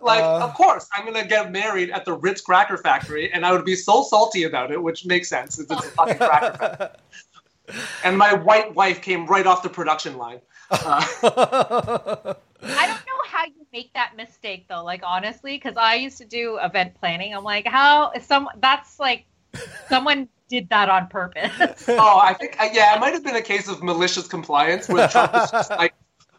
like, 0.00 0.22
Uh. 0.22 0.40
of 0.42 0.54
course, 0.54 0.88
I'm 0.94 1.04
gonna 1.04 1.26
get 1.26 1.50
married 1.52 1.90
at 1.90 2.04
the 2.04 2.12
Ritz 2.14 2.40
Cracker 2.40 2.78
Factory, 2.78 3.32
and 3.32 3.44
I 3.44 3.52
would 3.52 3.64
be 3.64 3.76
so 3.76 4.02
salty 4.02 4.44
about 4.44 4.70
it, 4.70 4.82
which 4.82 5.04
makes 5.06 5.28
sense. 5.28 5.58
It's, 5.58 5.70
it's 5.70 5.86
a 5.86 5.90
fucking 5.90 6.18
cracker 6.18 6.56
factory. 6.58 6.88
And 8.04 8.18
my 8.18 8.34
white 8.34 8.74
wife 8.74 9.00
came 9.00 9.26
right 9.26 9.46
off 9.46 9.62
the 9.62 9.68
production 9.68 10.18
line. 10.18 10.40
Uh, 10.70 12.34
I 12.62 12.86
don't 12.86 12.96
know 13.06 13.22
how 13.26 13.44
you 13.46 13.66
make 13.72 13.92
that 13.94 14.16
mistake 14.16 14.66
though. 14.68 14.84
Like 14.84 15.02
honestly, 15.04 15.56
because 15.56 15.76
I 15.76 15.94
used 15.96 16.18
to 16.18 16.24
do 16.24 16.58
event 16.62 16.94
planning. 16.94 17.34
I'm 17.34 17.44
like, 17.44 17.66
how 17.66 18.10
is 18.12 18.24
some? 18.24 18.48
That's 18.58 18.98
like 19.00 19.26
someone 19.88 20.28
did 20.48 20.68
that 20.68 20.88
on 20.88 21.08
purpose. 21.08 21.84
oh, 21.88 22.20
I 22.22 22.34
think 22.34 22.56
uh, 22.60 22.68
yeah, 22.72 22.94
it 22.94 23.00
might 23.00 23.14
have 23.14 23.24
been 23.24 23.36
a 23.36 23.42
case 23.42 23.68
of 23.68 23.82
malicious 23.82 24.28
compliance 24.28 24.88
where 24.88 25.08
Trump 25.08 25.32
was 25.32 25.50
just 25.50 25.70
like, 25.82 25.94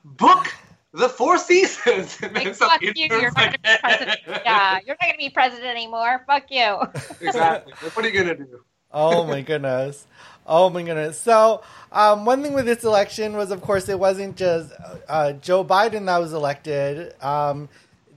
book 0.06 0.54
the 0.94 1.10
Four 1.10 1.38
Seasons. 1.38 2.20
And 2.24 2.34
Like, 2.34 2.56
fuck 2.56 2.82
you, 2.82 2.94
you're 2.96 3.32
not 3.32 3.36
gonna 3.36 3.58
be 3.64 3.78
president. 3.82 4.20
Yeah, 4.28 4.80
you're 4.86 4.96
not 5.02 5.08
gonna 5.08 5.18
be 5.18 5.30
president 5.30 5.68
anymore. 5.68 6.24
Fuck 6.28 6.46
you. 6.50 6.80
exactly. 7.22 7.74
What 7.94 8.06
are 8.06 8.10
you 8.10 8.20
gonna 8.20 8.36
do? 8.36 8.64
oh 8.92 9.26
my 9.26 9.42
goodness. 9.42 10.06
Oh 10.46 10.70
my 10.70 10.84
goodness. 10.84 11.20
So, 11.20 11.64
um, 11.92 12.26
one 12.26 12.44
thing 12.44 12.54
with 12.54 12.66
this 12.66 12.84
election 12.84 13.38
was, 13.38 13.52
of 13.52 13.62
course, 13.62 13.88
it 13.88 13.98
wasn't 13.98 14.36
just 14.36 14.74
uh, 15.08 15.34
Joe 15.34 15.64
Biden 15.64 16.06
that 16.08 16.18
was 16.18 16.34
elected. 16.34 17.14
Um, 17.22 17.70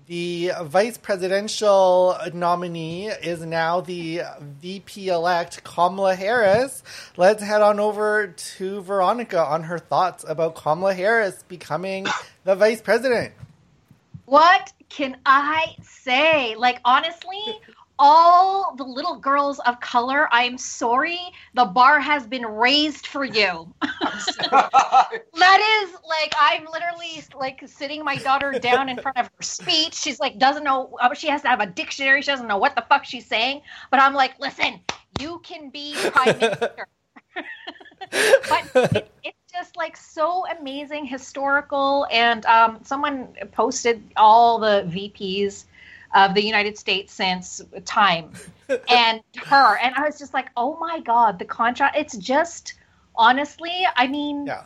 the 0.06 0.52
vice 0.62 0.98
presidential 0.98 2.16
nominee 2.32 3.08
is 3.08 3.40
now 3.44 3.80
the 3.80 4.22
VP 4.60 5.08
elect 5.08 5.64
Kamala 5.64 6.14
Harris. 6.14 6.82
Let's 7.16 7.42
head 7.42 7.60
on 7.60 7.80
over 7.80 8.28
to 8.28 8.80
Veronica 8.82 9.44
on 9.44 9.64
her 9.64 9.78
thoughts 9.78 10.24
about 10.26 10.54
Kamala 10.54 10.94
Harris 10.94 11.42
becoming 11.48 12.06
the 12.44 12.54
vice 12.54 12.80
president. 12.80 13.34
What 14.26 14.72
can 14.88 15.16
I 15.26 15.74
say? 15.82 16.54
Like, 16.56 16.80
honestly, 16.84 17.42
all 17.98 18.74
the 18.76 18.84
little 18.84 19.16
girls 19.16 19.58
of 19.60 19.80
color, 19.80 20.28
I'm 20.32 20.58
sorry, 20.58 21.18
the 21.54 21.64
bar 21.64 22.00
has 22.00 22.26
been 22.26 22.44
raised 22.44 23.06
for 23.06 23.24
you. 23.24 23.72
That 25.38 25.82
is 25.82 25.92
like 26.08 26.32
I'm 26.40 26.66
literally 26.72 27.22
like 27.38 27.62
sitting 27.66 28.04
my 28.04 28.16
daughter 28.16 28.52
down 28.58 28.88
in 28.88 28.98
front 28.98 29.16
of 29.18 29.26
her 29.26 29.42
speech. 29.42 29.94
She's 29.94 30.18
like 30.18 30.38
doesn't 30.38 30.64
know. 30.64 30.96
uh, 31.00 31.14
She 31.14 31.28
has 31.28 31.42
to 31.42 31.48
have 31.48 31.60
a 31.60 31.66
dictionary. 31.66 32.22
She 32.22 32.30
doesn't 32.30 32.46
know 32.46 32.56
what 32.58 32.74
the 32.74 32.82
fuck 32.88 33.04
she's 33.04 33.26
saying. 33.26 33.62
But 33.90 34.00
I'm 34.00 34.14
like, 34.14 34.38
listen, 34.40 34.80
you 35.20 35.40
can 35.42 35.70
be 35.70 35.94
prime 36.12 36.38
minister. 36.40 36.88
but 38.10 38.94
it, 38.94 39.10
it's 39.24 39.52
just 39.52 39.76
like 39.76 39.96
so 39.96 40.46
amazing, 40.58 41.04
historical, 41.04 42.06
and 42.10 42.44
um, 42.46 42.78
someone 42.82 43.28
posted 43.52 44.02
all 44.16 44.58
the 44.58 44.84
VPs 44.88 45.64
of 46.16 46.34
the 46.34 46.42
United 46.42 46.78
States 46.78 47.12
since 47.12 47.60
time, 47.84 48.32
and 48.88 49.20
her, 49.44 49.78
and 49.78 49.94
I 49.94 50.00
was 50.00 50.18
just 50.18 50.32
like, 50.32 50.48
oh 50.56 50.76
my 50.78 51.00
god, 51.00 51.38
the 51.38 51.44
contrast. 51.44 51.94
It's 51.94 52.16
just 52.16 52.74
honestly, 53.14 53.86
I 53.94 54.06
mean, 54.06 54.46
Yeah. 54.46 54.64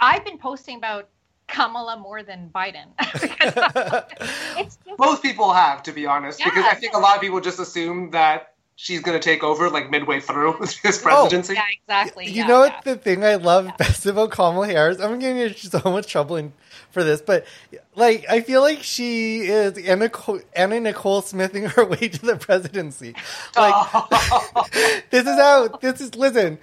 I've 0.00 0.24
been 0.24 0.38
posting 0.38 0.78
about 0.78 1.08
Kamala 1.48 1.98
more 1.98 2.22
than 2.22 2.50
Biden. 2.54 2.86
it's 4.58 4.76
just, 4.84 4.98
Most 4.98 5.22
people 5.22 5.52
have, 5.52 5.82
to 5.84 5.92
be 5.92 6.06
honest, 6.06 6.42
because 6.42 6.64
I 6.64 6.74
think 6.74 6.94
a 6.94 6.98
lot 6.98 7.14
of 7.14 7.20
people 7.20 7.40
just 7.40 7.60
assume 7.60 8.10
that 8.10 8.54
she's 8.76 9.00
gonna 9.00 9.18
take 9.18 9.42
over 9.42 9.68
like 9.70 9.90
midway 9.90 10.20
through 10.20 10.52
his 10.60 10.78
oh, 10.84 11.02
presidency. 11.02 11.54
Oh, 11.54 11.56
yeah, 11.56 11.62
exactly. 11.72 12.26
You 12.26 12.32
yeah, 12.32 12.46
know 12.46 12.64
yeah. 12.64 12.74
what 12.74 12.84
the 12.84 12.96
thing 12.96 13.24
I 13.24 13.34
love 13.36 13.70
best 13.78 14.06
about 14.06 14.30
Kamala 14.30 14.66
Harris? 14.66 15.00
I'm 15.00 15.18
getting 15.18 15.38
in 15.38 15.54
so 15.54 15.80
much 15.84 16.06
trouble 16.06 16.36
in, 16.36 16.52
for 16.90 17.02
this, 17.02 17.20
but 17.20 17.44
like 17.96 18.26
I 18.28 18.42
feel 18.42 18.60
like 18.60 18.82
she 18.82 19.40
is 19.40 19.76
Anna, 19.78 20.08
Co- 20.08 20.42
Anna 20.54 20.78
Nicole 20.78 21.22
Smithing 21.22 21.64
her 21.64 21.84
way 21.88 22.08
to 22.08 22.26
the 22.26 22.36
presidency. 22.36 23.14
Like 23.56 23.92
this 25.10 25.26
is 25.26 25.36
how 25.36 25.68
this 25.80 26.00
is. 26.00 26.14
Listen 26.14 26.58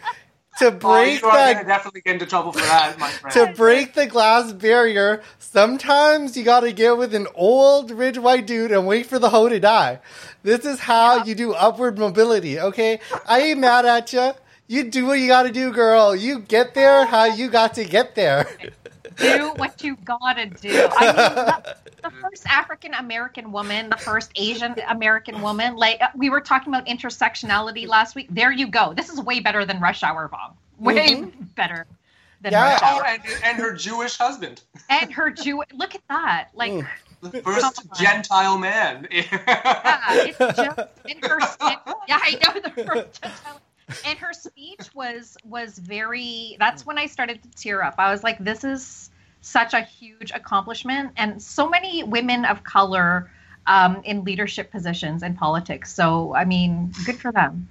to 0.60 0.68
Oh, 0.68 0.72
break 0.72 1.22
you 1.22 1.28
are 1.28 1.36
that 1.36 1.54
gonna 1.54 1.68
definitely 1.68 2.02
get 2.02 2.14
into 2.14 2.26
trouble 2.26 2.52
for 2.52 2.60
that, 2.62 2.98
my 3.00 3.08
friend. 3.22 3.34
to 3.34 3.54
break 3.56 3.94
the 3.94 4.06
glass 4.06 4.52
barrier, 4.54 5.22
sometimes 5.40 6.36
you 6.38 6.44
got 6.44 6.62
to 6.62 6.72
get 6.74 6.98
with 6.98 7.14
an 7.16 7.28
old, 7.36 7.92
rich 7.92 8.18
white 8.18 8.46
dude 8.48 8.72
and 8.72 8.86
wait 8.88 9.06
for 9.06 9.20
the 9.20 9.30
hoe 9.30 9.50
to 9.50 9.60
die. 9.60 10.00
This 10.44 10.66
is 10.66 10.80
how 10.80 11.24
you 11.24 11.36
do 11.36 11.54
upward 11.54 11.98
mobility, 11.98 12.60
okay? 12.60 13.00
I 13.28 13.42
ain't 13.42 13.60
mad 13.60 13.86
at 13.86 14.14
you. 14.14 14.34
You 14.68 14.90
do 14.90 15.06
what 15.06 15.20
you 15.20 15.28
got 15.28 15.44
to 15.44 15.52
do, 15.52 15.72
girl. 15.74 16.16
You 16.16 16.40
get 16.40 16.74
there 16.74 17.06
how 17.06 17.26
you 17.26 17.50
got 17.50 17.74
to 17.76 17.86
get 17.86 18.16
there. 18.16 18.48
do 19.18 19.54
what 19.56 19.84
you 19.84 19.96
gotta 19.98 20.48
do. 20.48 20.88
I 20.92 21.06
mean, 21.06 21.16
the, 21.16 21.76
the 22.04 22.10
first 22.10 22.46
African 22.48 22.94
American 22.94 23.52
woman, 23.52 23.90
the 23.90 23.98
first 23.98 24.32
Asian 24.36 24.76
American 24.90 25.42
woman. 25.42 25.76
Like 25.76 26.02
uh, 26.02 26.08
we 26.16 26.30
were 26.30 26.42
talking 26.42 26.74
about 26.74 26.86
intersectionality 26.88 27.88
last 27.88 28.16
week. 28.16 28.28
There 28.30 28.52
you 28.52 28.68
go. 28.68 28.94
This 28.94 29.10
is 29.10 29.20
way 29.22 29.40
better 29.40 29.66
than 29.66 29.80
Rush 29.80 30.04
Hour 30.04 30.28
Bomb. 30.28 30.54
Way 30.80 31.32
better 31.56 31.86
than 32.42 32.52
Yeah. 32.52 32.72
Rush 32.74 32.80
oh, 32.84 32.86
Hour. 32.86 33.06
and, 33.06 33.22
and 33.44 33.58
her 33.58 33.74
Jewish 33.74 34.18
husband, 34.18 34.62
And 34.90 35.12
her 35.14 35.30
Jew. 35.30 35.64
Look 35.74 35.96
at 35.96 36.02
that. 36.10 36.50
Like. 36.54 36.72
Mm. 36.72 36.88
the 37.22 37.42
first 37.42 37.82
Gentile 38.00 38.58
man. 38.58 39.08
Yeah, 39.12 40.08
it's 40.12 40.38
just 40.38 40.80
and 41.10 41.26
her 41.26 41.40
and, 41.62 41.78
yeah, 42.08 42.20
I 42.22 42.40
know 42.44 42.60
the 42.60 42.84
first 42.84 43.22
Gentile- 43.22 43.62
and 44.06 44.18
her 44.20 44.34
speech 44.34 44.80
was 44.94 45.38
was 45.44 45.78
very 45.78 46.56
that's 46.60 46.86
when 46.86 46.98
I 46.98 47.06
started 47.06 47.42
to 47.44 47.50
tear 47.50 47.84
up. 47.84 47.96
I 47.98 48.12
was 48.12 48.24
like, 48.24 48.38
this 48.40 48.64
is 48.64 49.10
such 49.42 49.74
a 49.74 49.82
huge 49.82 50.32
accomplishment 50.34 51.12
and 51.18 51.42
so 51.42 51.68
many 51.70 52.04
women 52.04 52.46
of 52.46 52.64
color 52.64 53.30
um, 53.68 54.02
in 54.04 54.24
leadership 54.24 54.72
positions 54.72 55.24
in 55.24 55.36
politics. 55.36 55.94
So 55.94 56.34
I 56.36 56.46
mean, 56.46 56.94
good 57.06 57.20
for 57.20 57.32
them. 57.32 57.68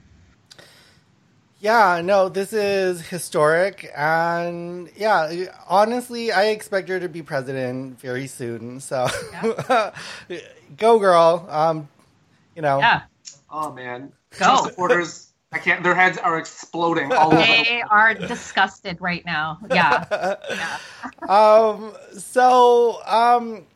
Yeah, 1.61 2.01
no, 2.03 2.29
this 2.29 2.53
is 2.53 3.07
historic. 3.07 3.89
And 3.97 4.91
yeah, 4.97 5.47
honestly, 5.69 6.33
I 6.33 6.47
expect 6.47 6.89
her 6.89 6.99
to 6.99 7.09
be 7.09 7.23
president 7.23 8.01
very 8.01 8.27
soon. 8.27 8.81
So 8.81 9.07
go, 10.77 10.99
girl. 10.99 11.47
Um, 11.49 11.89
you 12.57 12.63
know, 12.63 12.81
Yeah. 12.81 13.03
oh 13.49 13.73
man, 13.73 14.13
Go. 14.39 14.65
Supporters. 14.65 15.32
I 15.53 15.59
can't. 15.59 15.83
Their 15.83 15.95
heads 15.95 16.19
are 16.19 16.39
exploding 16.39 17.13
all 17.13 17.33
over. 17.33 17.37
They 17.37 17.83
are 17.91 18.15
disgusted 18.15 18.99
right 19.01 19.25
now. 19.27 19.59
Yeah. 19.71 20.39
yeah. 20.51 20.79
um, 21.29 21.93
so 22.19 22.99
um, 23.05 23.67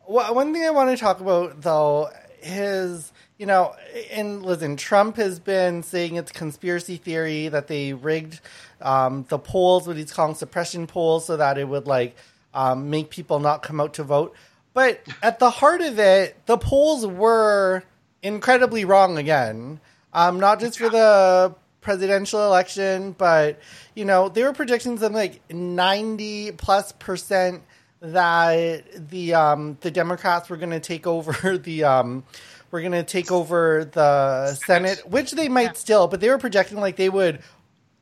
wh- 0.00 0.34
one 0.34 0.52
thing 0.52 0.64
I 0.64 0.70
want 0.70 0.90
to 0.90 0.96
talk 0.96 1.20
about 1.20 1.60
though 1.60 2.08
is 2.42 3.12
you 3.40 3.46
know, 3.46 3.74
and 4.12 4.44
listen, 4.44 4.76
Trump 4.76 5.16
has 5.16 5.40
been 5.40 5.82
saying 5.82 6.16
it's 6.16 6.30
conspiracy 6.30 6.98
theory 6.98 7.48
that 7.48 7.68
they 7.68 7.94
rigged 7.94 8.38
um, 8.82 9.24
the 9.30 9.38
polls, 9.38 9.86
what 9.86 9.96
he's 9.96 10.12
calling 10.12 10.34
suppression 10.34 10.86
polls, 10.86 11.24
so 11.24 11.38
that 11.38 11.56
it 11.56 11.66
would 11.66 11.86
like 11.86 12.14
um, 12.52 12.90
make 12.90 13.08
people 13.08 13.40
not 13.40 13.62
come 13.62 13.80
out 13.80 13.94
to 13.94 14.04
vote. 14.04 14.36
But 14.74 15.00
at 15.22 15.38
the 15.38 15.48
heart 15.48 15.80
of 15.80 15.98
it, 15.98 16.36
the 16.44 16.58
polls 16.58 17.06
were 17.06 17.82
incredibly 18.22 18.84
wrong 18.84 19.16
again. 19.16 19.80
Um, 20.12 20.40
not 20.40 20.60
just 20.60 20.78
for 20.78 20.88
the 20.88 21.54
presidential 21.80 22.44
election, 22.44 23.12
but 23.12 23.58
you 23.94 24.04
know, 24.04 24.28
there 24.28 24.46
were 24.46 24.52
predictions 24.52 25.02
of 25.02 25.12
like 25.12 25.40
ninety 25.52 26.52
plus 26.52 26.92
percent 26.92 27.62
that 28.00 29.08
the 29.10 29.34
um, 29.34 29.78
the 29.80 29.90
Democrats 29.90 30.48
were 30.48 30.56
going 30.56 30.70
to 30.70 30.80
take 30.80 31.06
over 31.06 31.58
the 31.58 31.84
um, 31.84 32.24
we're 32.70 32.80
going 32.80 32.92
to 32.92 33.02
take 33.02 33.30
over 33.32 33.84
the 33.84 34.54
Senate, 34.54 35.02
which 35.08 35.32
they 35.32 35.48
might 35.48 35.76
still, 35.76 36.06
but 36.06 36.20
they 36.20 36.28
were 36.28 36.38
projecting 36.38 36.78
like 36.80 36.96
they 36.96 37.08
would 37.08 37.40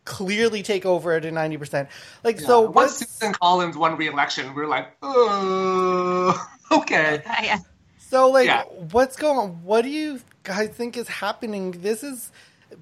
clearly 0.05 0.63
take 0.63 0.87
over 0.87 1.13
at 1.13 1.25
a 1.25 1.31
90%. 1.31 1.89
Like, 2.25 2.41
Yeah. 2.41 2.47
so 2.47 2.61
once 2.63 2.97
Susan 2.97 3.35
Collins 3.35 3.77
won 3.77 3.97
re-election, 3.97 4.55
we 4.55 4.63
are 4.63 4.67
like, 4.67 4.97
uh, 5.03 6.33
okay. 6.73 7.23
Yeah. 7.43 7.59
so 7.99 8.31
like, 8.31 8.47
Yeah. 8.47 8.63
what's 8.91 9.17
going 9.17 9.39
on? 9.39 9.49
What 9.65 9.83
do 9.83 9.91
you 9.91 10.21
guys 10.49 10.71
think 10.71 10.97
is 10.97 11.09
happening? 11.09 11.73
This 11.73 12.01
has 12.01 12.33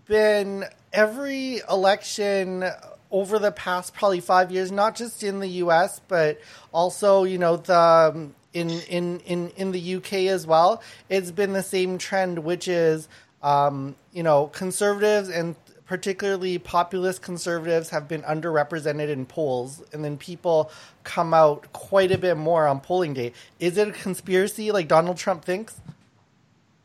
been 0.07 0.65
every 0.93 1.61
election 1.69 2.65
over 3.11 3.41
the 3.41 3.51
past 3.51 3.93
probably 3.93 4.21
five 4.21 4.53
years, 4.53 4.71
not 4.71 4.95
just 4.95 5.25
in 5.25 5.41
the 5.41 5.49
U.S., 5.65 6.01
but 6.07 6.41
also, 6.73 7.25
you 7.25 7.39
know, 7.39 7.57
the, 7.57 7.77
um, 8.15 8.35
in, 8.53 8.71
in, 8.71 9.19
in, 9.21 9.51
in 9.57 9.73
the 9.73 9.97
UK 9.97 10.13
as 10.31 10.47
well. 10.47 10.81
It's 11.09 11.33
been 11.33 11.55
the 11.55 11.63
same 11.63 11.99
trend, 11.99 12.39
which 12.39 12.69
is, 12.69 13.09
um, 13.43 13.97
you 14.13 14.23
know, 14.23 14.47
conservatives 14.47 15.29
and 15.29 15.57
particularly 15.87 16.59
populist 16.59 17.21
conservatives 17.21 17.91
have 17.91 18.07
been 18.07 18.23
underrepresented 18.23 19.09
in 19.09 19.27
polls, 19.27 19.83
and 19.93 20.05
then 20.05 20.17
people 20.17 20.71
come 21.03 21.35
out 21.35 21.73
quite 21.73 22.13
a 22.13 22.19
bit 22.19 22.37
more 22.37 22.69
on 22.69 22.81
polling 22.81 23.15
day. 23.15 23.33
Is 23.59 23.77
it 23.77 23.89
a 23.89 23.93
conspiracy 23.93 24.71
like 24.71 24.87
Donald 24.87 25.17
Trump 25.17 25.45
thinks? 25.45 25.81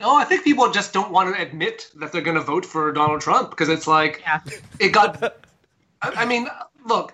No, 0.02 0.16
I 0.16 0.26
think 0.26 0.44
people 0.44 0.70
just 0.72 0.94
don't 0.94 1.12
want 1.12 1.34
to 1.34 1.42
admit 1.42 1.90
that 1.96 2.12
they're 2.12 2.22
going 2.22 2.38
to 2.38 2.44
vote 2.44 2.66
for 2.66 2.92
Donald 2.92 3.22
Trump 3.22 3.52
because 3.52 3.70
it's 3.70 3.88
like 3.88 4.22
Yeah. 4.22 4.40
it 4.80 4.90
got. 4.90 5.24
I 6.02 6.12
I 6.24 6.26
mean, 6.26 6.48
look, 6.86 7.14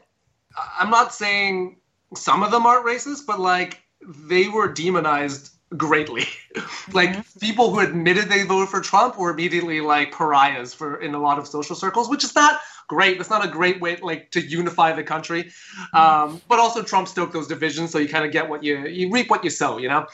I'm 0.80 0.90
not 0.90 1.14
saying 1.14 1.78
some 2.16 2.44
of 2.44 2.52
them 2.52 2.66
aren't 2.66 2.86
racist, 2.86 3.26
but 3.28 3.40
like 3.40 3.82
they 4.02 4.48
were 4.48 4.68
demonized 4.72 5.52
greatly. 5.76 6.26
like 6.94 7.18
people 7.40 7.72
who 7.72 7.80
admitted 7.80 8.30
they 8.30 8.44
voted 8.44 8.70
for 8.70 8.80
Trump 8.80 9.18
were 9.18 9.32
immediately 9.32 9.82
like 9.82 10.14
pariahs 10.14 10.74
for 10.74 11.02
in 11.02 11.14
a 11.14 11.20
lot 11.20 11.38
of 11.38 11.48
social 11.48 11.76
circles, 11.76 12.10
which 12.10 12.24
is 12.24 12.34
not 12.36 12.62
great. 12.88 13.18
That's 13.18 13.30
not 13.30 13.44
a 13.44 13.50
great 13.50 13.82
way 13.82 13.98
like 13.98 14.32
to 14.32 14.42
unify 14.42 14.94
the 14.94 15.04
country. 15.04 15.52
Um, 15.94 16.42
but 16.48 16.60
also 16.60 16.82
Trump 16.84 17.10
stoked 17.10 17.34
those 17.34 17.48
divisions, 17.48 17.92
so 17.92 18.00
you 18.00 18.08
kind 18.08 18.26
of 18.26 18.32
get 18.32 18.48
what 18.48 18.64
you 18.64 18.88
you 18.88 19.12
reap 19.12 19.30
what 19.30 19.44
you 19.44 19.50
sow, 19.50 19.78
you 19.78 19.90
know. 19.90 20.08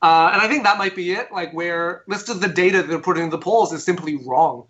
Uh, 0.00 0.30
and 0.32 0.40
I 0.40 0.48
think 0.48 0.62
that 0.62 0.78
might 0.78 0.94
be 0.94 1.10
it. 1.12 1.32
Like 1.32 1.52
where 1.52 2.04
most 2.06 2.28
of 2.28 2.40
the 2.40 2.48
data 2.48 2.82
they're 2.82 3.00
putting 3.00 3.24
in 3.24 3.30
the 3.30 3.38
polls 3.38 3.72
is 3.72 3.84
simply 3.84 4.16
wrong. 4.24 4.66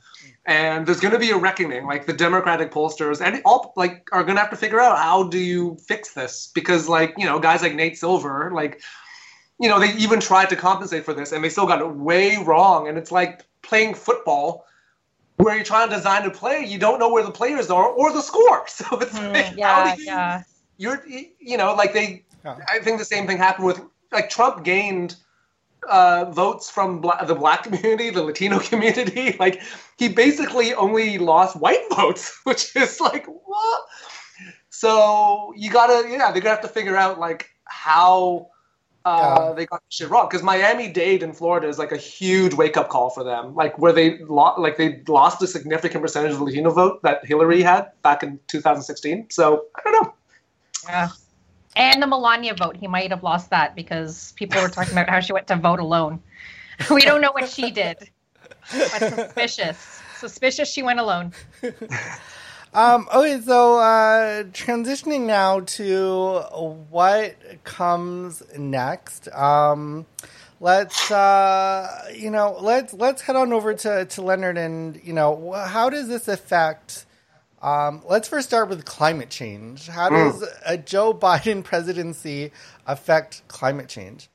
And 0.47 0.87
there's 0.87 1.01
going 1.01 1.13
to 1.13 1.19
be 1.19 1.31
a 1.31 1.37
reckoning. 1.37 1.85
Like 1.87 2.07
the 2.07 2.15
Democratic 2.15 2.73
pollsters 2.73 3.21
and 3.21 3.43
all 3.45 3.75
like 3.77 4.09
are 4.13 4.23
going 4.25 4.37
to 4.37 4.41
have 4.41 4.51
to 4.51 4.57
figure 4.57 4.81
out 4.81 4.97
how 4.97 5.25
do 5.25 5.39
you 5.39 5.77
fix 5.87 6.15
this 6.15 6.51
because 6.55 6.89
like 6.89 7.13
you 7.19 7.27
know 7.27 7.39
guys 7.39 7.61
like 7.61 7.75
Nate 7.75 7.99
Silver 7.99 8.51
like 8.55 8.81
you 9.61 9.69
know 9.69 9.79
they 9.79 9.93
even 9.95 10.21
tried 10.21 10.49
to 10.49 10.57
compensate 10.57 11.05
for 11.05 11.13
this 11.13 11.33
and 11.33 11.45
they 11.45 11.51
still 11.51 11.67
got 11.67 11.81
it 11.83 11.91
way 11.95 12.43
wrong. 12.43 12.89
And 12.89 12.97
it's 12.97 13.13
like 13.13 13.45
playing 13.63 13.95
football 13.95 14.65
where 15.37 15.55
you're 15.55 15.65
trying 15.65 15.89
to 15.91 15.95
design 15.97 16.25
a 16.25 16.31
play, 16.31 16.65
you 16.65 16.79
don't 16.79 16.99
know 16.99 17.11
where 17.13 17.23
the 17.23 17.31
players 17.31 17.69
are 17.71 17.87
or 17.89 18.13
the 18.13 18.23
score. 18.23 18.65
So 18.69 18.99
it's 19.01 19.15
like, 19.15 19.45
how 19.45 19.53
Mm, 19.53 19.57
yeah, 19.59 19.95
do 19.95 20.01
you, 20.03 20.07
yeah. 20.07 20.43
you're 20.79 21.05
you 21.41 21.57
know 21.59 21.75
like 21.75 21.93
they 21.93 22.25
Yeah. 22.45 22.57
i 22.69 22.79
think 22.79 22.99
the 22.99 23.05
same 23.05 23.27
thing 23.27 23.37
happened 23.37 23.67
with 23.67 23.81
like 24.13 24.31
trump 24.31 24.65
gained 24.65 25.17
uh, 25.89 26.25
votes 26.33 26.69
from 26.69 27.01
bla- 27.01 27.25
the 27.27 27.35
black 27.35 27.63
community 27.65 28.11
the 28.11 28.23
latino 28.23 28.59
community 28.59 29.37
like 29.41 29.61
he 29.97 30.09
basically 30.09 30.75
only 30.75 31.19
lost 31.19 31.57
white 31.57 31.85
votes 31.97 32.39
which 32.45 32.75
is 32.77 33.01
like 33.01 33.27
what 33.27 33.83
so 34.71 35.53
you 35.57 35.71
gotta 35.71 36.09
yeah 36.09 36.31
they're 36.31 36.43
gonna 36.43 36.55
have 36.55 36.61
to 36.61 36.69
figure 36.69 36.97
out 36.97 37.19
like 37.19 37.49
how 37.65 38.49
uh, 39.05 39.47
Yeah. 39.49 39.53
they 39.55 39.67
got 39.67 39.81
shit 39.89 40.11
wrong 40.11 40.27
because 40.29 40.43
Miami 40.43 40.89
Dade 40.89 41.23
in 41.23 41.33
Florida 41.33 41.67
is 41.69 41.79
like 41.79 41.93
a 41.93 41.97
huge 41.97 42.53
wake 42.53 42.77
up 42.77 42.89
call 42.91 43.09
for 43.09 43.25
them. 43.25 43.55
Like 43.55 43.79
where 43.79 43.93
they 43.93 44.19
lo- 44.19 44.55
like 44.59 44.77
they 44.77 45.01
lost 45.09 45.41
a 45.41 45.47
significant 45.47 46.03
percentage 46.03 46.33
of 46.33 46.39
the 46.39 46.45
Latino 46.45 46.71
vote 46.71 47.01
that 47.05 47.25
Hillary 47.25 47.63
had 47.63 47.91
back 48.03 48.23
in 48.23 48.39
2016. 48.49 49.29
So 49.31 49.65
I 49.77 49.81
don't 49.91 50.03
know. 50.03 50.15
Yeah. 50.85 51.09
And 51.79 52.03
the 52.03 52.09
Melania 52.09 52.55
vote, 52.55 52.77
he 52.77 52.89
might 52.89 53.11
have 53.11 53.23
lost 53.23 53.51
that 53.51 53.77
because 53.77 54.33
people 54.33 54.61
were 54.61 54.69
talking 54.69 54.93
about 54.93 55.09
how 55.09 55.21
she 55.21 55.33
went 55.33 55.47
to 55.47 55.57
vote 55.57 55.79
alone. 55.81 56.21
We 56.91 57.01
don't 57.01 57.21
know 57.21 57.33
what 57.33 57.49
she 57.49 57.73
did. 57.73 57.97
But 58.71 58.99
suspicious. 58.99 60.01
Suspicious 60.17 60.73
she 60.73 60.83
went 60.83 61.01
alone. 61.01 61.33
Um, 62.75 63.09
okay, 63.15 63.41
so 63.41 63.79
uh, 63.79 64.45
transitioning 64.45 65.23
now 65.23 65.61
to 65.61 66.41
what 66.91 67.35
comes 67.65 68.43
next. 68.59 69.27
Um, 69.29 70.05
let's 70.61 71.11
uh, 71.11 72.11
you 72.15 72.31
know 72.31 72.59
let's 72.61 72.93
let's 72.93 73.23
head 73.23 73.37
on 73.37 73.55
over 73.55 73.73
to, 73.73 74.05
to 74.05 74.23
Leonard 74.23 74.59
and 74.59 75.01
you 75.03 75.15
know 75.15 75.53
how 75.53 75.89
does 75.89 76.09
this 76.09 76.29
affect? 76.29 77.07
Um, 77.63 78.03
let's 78.09 78.29
first 78.29 78.49
start 78.49 78.69
with 78.69 78.85
climate 78.85 79.31
change. 79.31 79.89
How 79.89 80.09
does 80.09 80.45
a 80.65 80.77
Joe 80.77 81.13
Biden 81.13 81.65
presidency 81.65 82.53
affect 82.87 83.47
climate 83.49 83.89
change? 83.89 84.29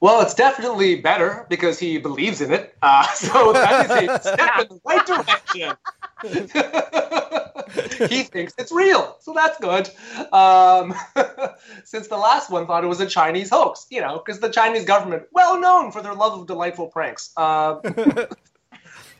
Well, 0.00 0.20
it's 0.20 0.34
definitely 0.34 1.00
better 1.00 1.44
because 1.48 1.78
he 1.78 1.98
believes 1.98 2.40
in 2.40 2.52
it. 2.52 2.76
Uh, 2.82 3.06
so 3.14 3.52
that 3.52 3.84
is 3.84 4.08
a 4.08 4.20
step 4.22 4.58
in 4.60 4.68
the 4.68 4.80
right 4.84 5.06
direction. 5.06 5.76
he 8.08 8.22
thinks 8.24 8.54
it's 8.58 8.72
real, 8.72 9.16
so 9.20 9.32
that's 9.32 9.58
good. 9.58 9.88
Um, 10.32 10.94
since 11.84 12.08
the 12.08 12.16
last 12.16 12.50
one 12.50 12.66
thought 12.66 12.84
it 12.84 12.88
was 12.88 13.00
a 13.00 13.06
Chinese 13.06 13.50
hoax, 13.50 13.86
you 13.90 14.00
know, 14.00 14.22
because 14.24 14.40
the 14.40 14.50
Chinese 14.50 14.84
government, 14.84 15.24
well 15.32 15.60
known 15.60 15.92
for 15.92 16.02
their 16.02 16.14
love 16.14 16.40
of 16.40 16.46
delightful 16.46 16.88
pranks. 16.88 17.30
Uh, 17.36 17.76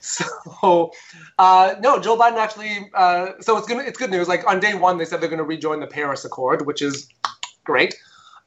so, 0.01 0.93
uh, 1.39 1.75
no, 1.81 1.99
Joe 2.01 2.17
Biden 2.17 2.37
actually. 2.37 2.91
Uh, 2.95 3.33
so 3.41 3.57
it's 3.57 3.67
gonna 3.67 3.83
it's 3.83 3.99
good 3.99 4.11
news. 4.11 4.29
Like 4.29 4.49
on 4.49 4.61
day 4.61 4.75
one, 4.75 4.99
they 4.99 5.05
said 5.05 5.21
they're 5.21 5.29
going 5.29 5.39
to 5.39 5.45
rejoin 5.45 5.81
the 5.81 5.87
Paris 5.87 6.25
Accord, 6.25 6.67
which 6.67 6.83
is 6.83 7.09
great. 7.65 7.95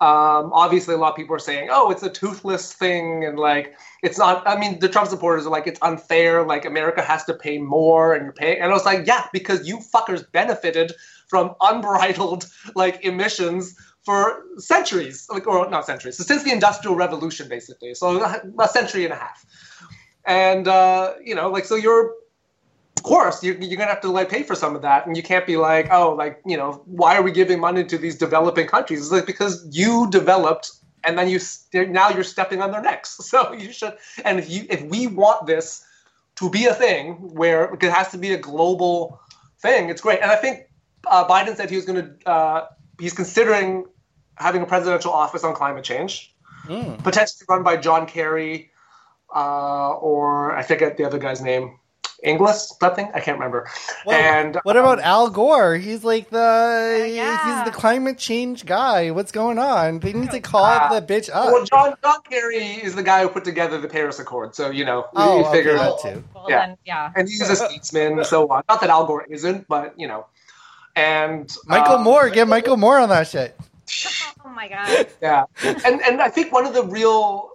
Um, 0.02 0.52
obviously, 0.54 0.96
a 0.96 0.98
lot 0.98 1.12
of 1.12 1.16
people 1.16 1.36
are 1.36 1.40
saying, 1.40 1.70
"Oh, 1.72 1.92
it's 1.92 2.02
a 2.02 2.10
toothless 2.10 2.74
thing," 2.74 3.24
and 3.24 3.38
like 3.38 3.76
it's 4.02 4.18
not. 4.18 4.42
I 4.48 4.58
mean, 4.60 4.80
the 4.80 4.90
Trump 4.90 5.08
supporters 5.08 5.46
are 5.46 5.52
like, 5.52 5.68
"It's 5.68 5.80
unfair. 5.84 6.44
Like 6.44 6.66
America 6.66 7.04
has 7.04 7.24
to 7.26 7.36
pay 7.36 7.60
more, 7.60 8.16
and 8.16 8.34
paying." 8.34 8.60
And 8.62 8.72
I 8.72 8.74
was 8.74 8.84
like, 8.84 9.06
"Yeah, 9.06 9.28
because 9.32 9.68
you 9.68 9.78
fuckers 9.78 10.30
benefited 10.32 10.94
from 11.28 11.54
unbridled 11.62 12.48
like 12.76 13.06
emissions." 13.06 13.76
For 14.04 14.42
centuries, 14.58 15.28
like 15.30 15.46
or 15.46 15.70
not 15.70 15.86
centuries, 15.86 16.18
so 16.18 16.24
since 16.24 16.42
the 16.42 16.52
Industrial 16.52 16.96
Revolution, 16.96 17.48
basically, 17.48 17.94
so 17.94 18.20
a 18.60 18.68
century 18.68 19.04
and 19.04 19.14
a 19.14 19.16
half, 19.16 19.46
and 20.26 20.68
uh, 20.68 21.14
you 21.24 21.36
know, 21.36 21.50
like 21.50 21.66
so, 21.66 21.76
you're 21.76 22.14
of 22.98 23.04
course 23.04 23.44
you're, 23.44 23.58
you're 23.58 23.78
gonna 23.78 23.90
have 23.90 24.02
to 24.02 24.12
like 24.12 24.30
pay 24.30 24.44
for 24.44 24.56
some 24.56 24.76
of 24.76 24.84
that. 24.84 25.08
And 25.08 25.18
you 25.18 25.24
can't 25.24 25.48
be 25.48 25.58
like 25.58 25.88
oh 25.92 26.14
like 26.14 26.42
you 26.46 26.58
know 26.58 26.84
why 26.86 27.18
are 27.18 27.24
we 27.24 27.32
giving 27.32 27.60
money 27.60 27.84
to 27.84 27.98
these 27.98 28.16
developing 28.18 28.68
countries? 28.68 29.00
It's 29.02 29.12
like 29.12 29.26
because 29.26 29.68
you 29.72 30.08
developed 30.12 30.72
and 31.04 31.18
then 31.18 31.28
you 31.28 31.40
now 31.88 32.10
you're 32.10 32.24
stepping 32.24 32.62
on 32.62 32.72
their 32.72 32.82
necks. 32.82 33.18
So 33.32 33.54
you 33.54 33.72
should 33.72 33.98
and 34.24 34.40
if 34.40 34.50
you 34.50 34.66
if 34.70 34.84
we 34.84 35.08
want 35.08 35.48
this 35.48 35.84
to 36.36 36.50
be 36.50 36.66
a 36.66 36.74
thing 36.74 37.34
where 37.34 37.74
it 37.74 37.84
has 37.84 38.10
to 38.10 38.18
be 38.18 38.34
a 38.34 38.38
global 38.38 39.20
thing 39.60 39.90
it's 39.90 40.02
great. 40.02 40.22
And 40.22 40.32
i 40.32 40.36
think 40.36 40.68
uh, 41.08 41.28
biden 41.28 41.56
said 41.56 41.70
he 41.70 41.76
was 41.76 41.86
going 41.86 42.04
to 42.04 42.30
uh, 42.30 42.68
he's 43.00 43.14
considering 43.14 43.86
having 44.36 44.62
a 44.62 44.66
presidential 44.66 45.12
office 45.12 45.44
on 45.44 45.56
climate 45.56 45.84
change. 45.84 46.36
Mm. 46.68 47.04
potentially 47.04 47.44
run 47.50 47.64
by 47.64 47.76
john 47.76 48.06
kerry 48.06 48.71
uh, 49.36 49.92
or 49.94 50.56
i 50.56 50.62
forget 50.64 50.98
the 50.98 51.06
other 51.06 51.18
guy's 51.20 51.42
name 51.42 51.78
Inglis, 52.24 52.76
something 52.80 53.10
I 53.16 53.20
can't 53.20 53.40
remember. 53.40 53.68
Well, 54.06 54.16
and 54.16 54.56
What 54.62 54.78
about 54.78 55.00
Al 55.00 55.32
Gore? 55.32 55.74
He's 55.78 56.04
like 56.04 56.30
the 56.30 57.10
yeah. 57.12 57.64
he's 57.64 57.74
the 57.74 57.76
climate 57.76 58.20
change 58.20 58.64
guy. 58.68 59.10
What's 59.10 59.32
going 59.32 59.58
on? 59.58 59.98
They 60.02 60.14
need 60.14 60.30
to 60.30 60.40
call 60.54 60.64
Uh, 60.66 61.00
the 61.00 61.04
bitch 61.14 61.32
up. 61.34 61.48
well, 61.52 61.66
John 61.66 61.96
John 62.04 62.22
Kerry 62.30 62.58
is 62.64 62.94
the 62.94 63.02
guy 63.02 63.24
who 63.24 63.30
put 63.30 63.44
together 63.44 63.82
the 63.82 63.88
Paris 63.88 64.20
Accord, 64.20 64.54
so 64.54 64.70
you 64.70 64.86
know 64.86 65.08
Oh, 65.16 65.40
you 65.40 65.46
okay, 65.46 65.52
figure 65.58 65.74
that 65.74 65.82
out. 65.82 66.00
too. 66.00 66.24
Well, 66.36 66.46
Yeah. 66.48 66.68
then, 66.68 66.78
yeah. 66.86 67.12
And 67.16 67.28
he's 67.28 67.42
a 67.42 67.56
statesman, 67.56 68.20
and 68.20 68.26
so 68.28 68.48
on. 68.50 68.62
Not 68.70 68.82
that 68.82 68.92
Al 68.92 69.08
Gore 69.08 69.26
isn't, 69.28 69.68
but 69.68 70.00
you 70.00 70.08
know. 70.08 70.28
And 70.96 71.52
Michael 71.66 71.96
um, 71.96 72.04
Moore, 72.04 72.30
get 72.30 72.48
Michael 72.48 72.78
Moore 72.78 73.00
on 73.00 73.10
that 73.10 73.28
shit. 73.30 73.58
Oh 74.46 74.50
my 74.54 74.68
god. 74.68 75.08
yeah, 75.24 75.46
and 75.64 76.02
and 76.04 76.22
I 76.22 76.30
think 76.30 76.52
one 76.54 76.68
of 76.68 76.76
the 76.76 76.84
real 76.84 77.50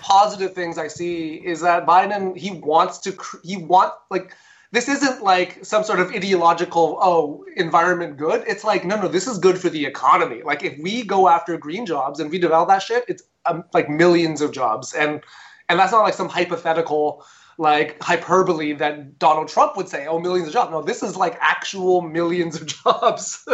positive 0.00 0.54
things 0.54 0.78
I 0.78 0.88
see 0.88 1.34
is 1.34 1.60
that 1.62 1.86
Biden 1.86 2.36
he 2.36 2.50
wants 2.50 2.98
to 3.00 3.16
he 3.42 3.56
want 3.56 3.92
like 4.10 4.34
this 4.70 4.88
isn't 4.88 5.22
like 5.22 5.64
some 5.64 5.84
sort 5.84 6.00
of 6.00 6.10
ideological 6.10 6.98
oh 7.00 7.44
environment 7.56 8.16
good 8.16 8.44
it's 8.46 8.64
like 8.64 8.84
no 8.84 9.00
no 9.00 9.08
this 9.08 9.26
is 9.26 9.38
good 9.38 9.58
for 9.58 9.70
the 9.70 9.86
economy 9.86 10.42
like 10.42 10.62
if 10.62 10.78
we 10.82 11.04
go 11.04 11.28
after 11.28 11.56
green 11.56 11.86
jobs 11.86 12.20
and 12.20 12.30
we 12.30 12.38
develop 12.38 12.68
that 12.68 12.82
shit 12.82 13.04
it's 13.08 13.22
um, 13.46 13.64
like 13.72 13.88
millions 13.88 14.40
of 14.40 14.52
jobs 14.52 14.92
and 14.92 15.22
and 15.68 15.78
that's 15.78 15.92
not 15.92 16.02
like 16.02 16.14
some 16.14 16.28
hypothetical 16.28 17.24
like 17.58 18.02
hyperbole 18.02 18.72
that 18.72 19.18
Donald 19.18 19.48
Trump 19.48 19.76
would 19.76 19.88
say, 19.88 20.06
oh, 20.06 20.18
millions 20.18 20.48
of 20.48 20.54
jobs. 20.54 20.70
No, 20.70 20.82
this 20.82 21.02
is 21.02 21.16
like 21.16 21.36
actual 21.40 22.02
millions 22.02 22.60
of 22.60 22.66
jobs 22.84 23.44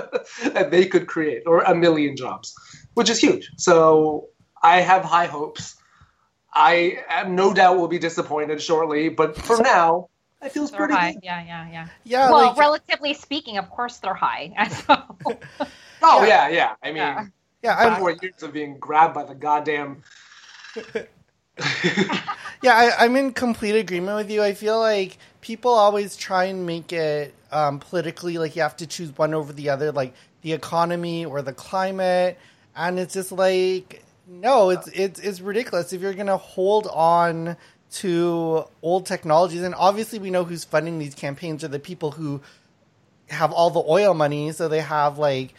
that 0.43 0.71
they 0.71 0.87
could 0.87 1.07
create, 1.07 1.43
or 1.47 1.61
a 1.61 1.75
million 1.75 2.16
jobs, 2.16 2.55
which 2.95 3.11
is 3.11 3.21
huge. 3.21 3.51
So 3.57 4.29
I 4.62 4.81
have 4.81 5.05
high 5.05 5.27
hopes. 5.27 5.77
I 6.53 6.99
am 7.09 7.35
no 7.35 7.55
doubt 7.55 7.79
will 7.79 7.89
be 7.89 7.99
disappointed 7.99 8.61
shortly, 8.61 9.09
but 9.09 9.37
for 9.37 9.59
now, 9.63 10.09
it 10.43 10.53
feels 10.53 10.71
They're 10.71 10.79
pretty 10.79 10.95
high. 10.95 11.13
good. 11.13 11.21
Yeah, 11.23 11.45
yeah, 11.45 11.71
yeah. 11.71 11.89
Yeah, 12.05 12.31
well, 12.31 12.49
like- 12.49 12.57
relatively 12.57 13.15
speaking, 13.15 13.59
of 13.59 13.71
course 13.71 13.99
they're 13.99 14.15
high. 14.15 14.53
So, 14.87 15.37
Oh 16.03 16.25
yeah, 16.25 16.49
yeah. 16.49 16.75
I 16.83 16.89
mean, 16.89 16.97
Yeah. 16.97 17.27
Yeah, 17.63 17.77
I'm, 17.79 18.01
four 18.01 18.13
years 18.13 18.43
of 18.43 18.55
being 18.55 18.79
grabbed 18.79 19.15
by 19.15 19.25
the 19.25 19.35
goddamn. 19.35 20.03
Yeah, 22.63 22.75
I, 22.75 23.05
I'm 23.05 23.17
in 23.17 23.33
complete 23.33 23.75
agreement 23.77 24.17
with 24.17 24.31
you. 24.31 24.43
I 24.43 24.53
feel 24.53 24.79
like 24.79 25.17
people 25.41 25.73
always 25.73 26.15
try 26.15 26.45
and 26.45 26.67
make 26.67 26.93
it 26.93 27.35
um, 27.53 27.79
politically 27.79 28.37
like 28.37 28.55
you 28.55 28.63
have 28.63 28.77
to 28.79 28.87
choose 28.87 29.17
one 29.17 29.33
over 29.33 29.53
the 29.53 29.71
other, 29.71 29.93
like 29.93 30.13
the 30.43 30.53
economy 30.53 31.25
or 31.25 31.41
the 31.41 31.55
climate, 31.55 32.39
and 32.77 32.99
it's 32.99 33.15
just 33.15 33.33
like 33.33 34.03
no, 34.31 34.71
it's 34.71 34.87
it's 34.88 35.19
it's 35.19 35.40
ridiculous 35.40 35.93
if 35.93 36.01
you're 36.01 36.14
gonna 36.14 36.37
hold 36.37 36.87
on 36.87 37.57
to 37.95 38.64
old 38.83 39.07
technologies, 39.07 39.62
and 39.62 39.75
obviously 39.75 40.21
we 40.21 40.31
know 40.31 40.45
who's 40.45 40.62
funding 40.62 40.99
these 40.99 41.16
campaigns 41.16 41.64
are 41.64 41.69
the 41.69 41.81
people 41.81 42.12
who 42.12 42.40
have 43.29 43.53
all 43.53 43.71
the 43.71 43.83
oil 43.87 44.14
money, 44.14 44.53
so 44.53 44.69
they 44.69 44.81
have 44.81 45.19
like 45.19 45.55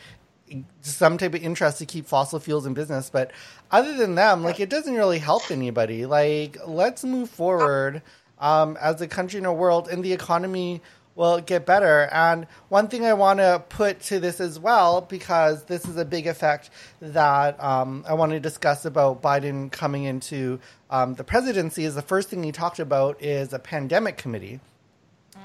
some 0.82 1.18
type 1.18 1.34
of 1.34 1.44
interest 1.44 1.80
to 1.80 1.86
keep 1.86 2.06
fossil 2.06 2.40
fuels 2.40 2.66
in 2.66 2.74
business. 2.74 3.10
But 3.10 3.32
other 3.72 3.94
than 3.94 4.16
them, 4.16 4.42
like 4.44 4.62
it 4.62 4.70
doesn't 4.70 4.96
really 4.96 5.20
help 5.20 5.52
anybody. 5.52 6.06
Like 6.06 6.58
let's 6.66 7.04
move 7.04 7.30
forward 7.30 8.02
um, 8.40 8.78
as 8.80 9.02
a 9.02 9.08
country 9.08 9.40
and 9.40 9.48
a 9.48 9.54
world, 9.54 9.90
and 9.90 10.02
the 10.02 10.14
economy 10.14 10.82
will 11.22 11.40
get 11.40 11.66
better. 11.68 12.10
And 12.12 12.48
one 12.70 12.88
thing 12.88 13.06
I 13.06 13.14
want 13.14 13.40
to 13.40 13.64
put 13.70 14.02
to 14.10 14.20
this 14.20 14.42
as 14.42 14.60
well, 14.60 15.02
because 15.02 15.66
this 15.66 15.86
is 15.86 15.96
a 15.96 16.04
big 16.04 16.26
effect 16.26 16.72
that 17.00 17.64
um, 17.64 18.04
I 18.08 18.16
want 18.16 18.32
to 18.32 18.40
discuss 18.40 18.86
about 18.86 19.22
Biden 19.22 19.72
coming 19.72 20.04
into 20.06 20.60
um, 20.90 21.14
the 21.14 21.24
presidency, 21.24 21.86
is 21.86 21.94
the 21.96 22.02
first 22.02 22.30
thing 22.30 22.44
he 22.44 22.52
talked 22.52 22.80
about 22.80 23.22
is 23.22 23.54
a 23.54 23.60
pandemic 23.60 24.18
committee. 24.18 24.60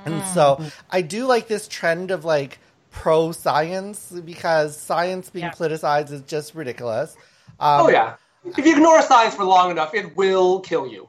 And 0.07 0.23
so 0.25 0.65
I 0.91 1.03
do 1.03 1.27
like 1.27 1.47
this 1.49 1.69
trend 1.69 2.11
of 2.11 2.25
like 2.25 2.59
pro 2.91 3.33
science 3.33 4.13
because 4.25 4.77
science 4.81 5.29
being 5.31 5.45
Yeah. 5.47 5.53
politicized 5.53 6.11
is 6.11 6.23
just 6.23 6.55
ridiculous. 6.55 7.17
Um, 7.61 7.83
Oh 7.83 7.89
yeah. 7.91 8.15
If 8.45 8.65
you 8.65 8.73
ignore 8.77 9.03
science 9.03 9.35
for 9.35 9.45
long 9.45 9.71
enough, 9.73 9.93
it 9.95 10.17
will 10.17 10.61
kill 10.61 10.87
you. 10.87 11.09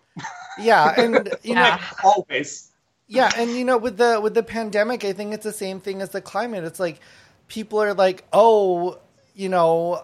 yeah, 0.60 0.94
and 0.98 1.30
you 1.44 1.54
know, 1.56 1.62
Yeah. 1.62 1.82
Always. 2.04 2.72
Yeah, 3.08 3.32
and 3.38 3.50
you 3.52 3.64
know, 3.66 3.78
with 3.78 3.98
the 3.98 4.20
with 4.22 4.34
the 4.34 4.44
pandemic, 4.44 5.06
I 5.06 5.14
think 5.14 5.34
it's 5.34 5.44
the 5.44 5.54
same 5.54 5.80
thing 5.80 6.02
as 6.02 6.10
the 6.10 6.22
climate. 6.22 6.64
It's 6.64 6.80
like 6.80 7.00
people 7.48 7.82
are 7.82 7.94
like, 7.94 8.26
oh, 8.34 9.00
you 9.34 9.50
know, 9.50 10.04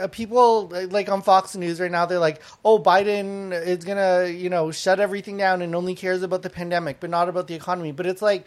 uh, 0.00 0.06
people 0.08 0.68
like 0.90 1.08
on 1.08 1.22
Fox 1.22 1.56
News 1.56 1.80
right 1.80 1.90
now, 1.90 2.06
they're 2.06 2.18
like, 2.18 2.40
oh, 2.64 2.78
Biden 2.78 3.52
is 3.52 3.84
gonna, 3.84 4.28
you 4.28 4.48
know, 4.50 4.70
shut 4.70 5.00
everything 5.00 5.36
down 5.36 5.62
and 5.62 5.74
only 5.74 5.94
cares 5.94 6.22
about 6.22 6.42
the 6.42 6.50
pandemic, 6.50 7.00
but 7.00 7.10
not 7.10 7.28
about 7.28 7.46
the 7.48 7.54
economy. 7.54 7.92
But 7.92 8.06
it's 8.06 8.22
like, 8.22 8.46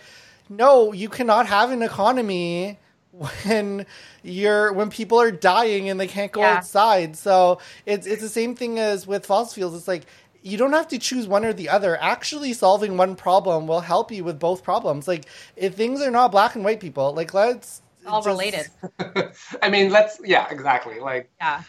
no, 0.50 0.94
you 0.94 1.10
cannot 1.10 1.48
have 1.48 1.72
an 1.72 1.82
economy 1.84 2.80
when 3.12 3.86
you're 4.24 4.74
when 4.74 4.90
people 4.90 5.20
are 5.22 5.32
dying 5.32 5.90
and 5.90 6.00
they 6.00 6.08
can't 6.08 6.32
go 6.32 6.42
Yeah. 6.42 6.56
outside. 6.58 7.16
So 7.16 7.60
it's 7.86 8.08
it's 8.08 8.22
the 8.22 8.30
same 8.30 8.56
thing 8.56 8.80
as 8.80 9.08
with 9.08 9.26
fossil 9.26 9.54
fuels. 9.54 9.76
It's 9.76 9.88
like 9.88 10.06
you 10.46 10.58
don't 10.58 10.74
have 10.74 10.88
to 10.90 11.00
choose 11.00 11.28
one 11.28 11.44
or 11.44 11.54
the 11.54 11.68
other. 11.70 11.98
Actually, 12.00 12.54
solving 12.54 12.98
one 12.98 13.16
problem 13.16 13.66
will 13.66 13.80
help 13.82 14.12
you 14.12 14.24
with 14.24 14.40
both 14.40 14.64
problems. 14.64 15.08
Like 15.08 15.26
if 15.56 15.74
things 15.74 16.02
are 16.02 16.12
not 16.12 16.32
black 16.32 16.54
and 16.56 16.64
white, 16.64 16.80
people 16.80 17.14
like 17.14 17.34
let's 17.34 17.82
all 18.06 18.22
just- 18.22 18.28
related. 18.28 18.68
I 19.64 19.70
mean, 19.70 19.90
let's 19.92 20.20
yeah, 20.24 20.48
exactly. 20.52 21.00
Like, 21.00 21.32
Yeah. 21.42 21.64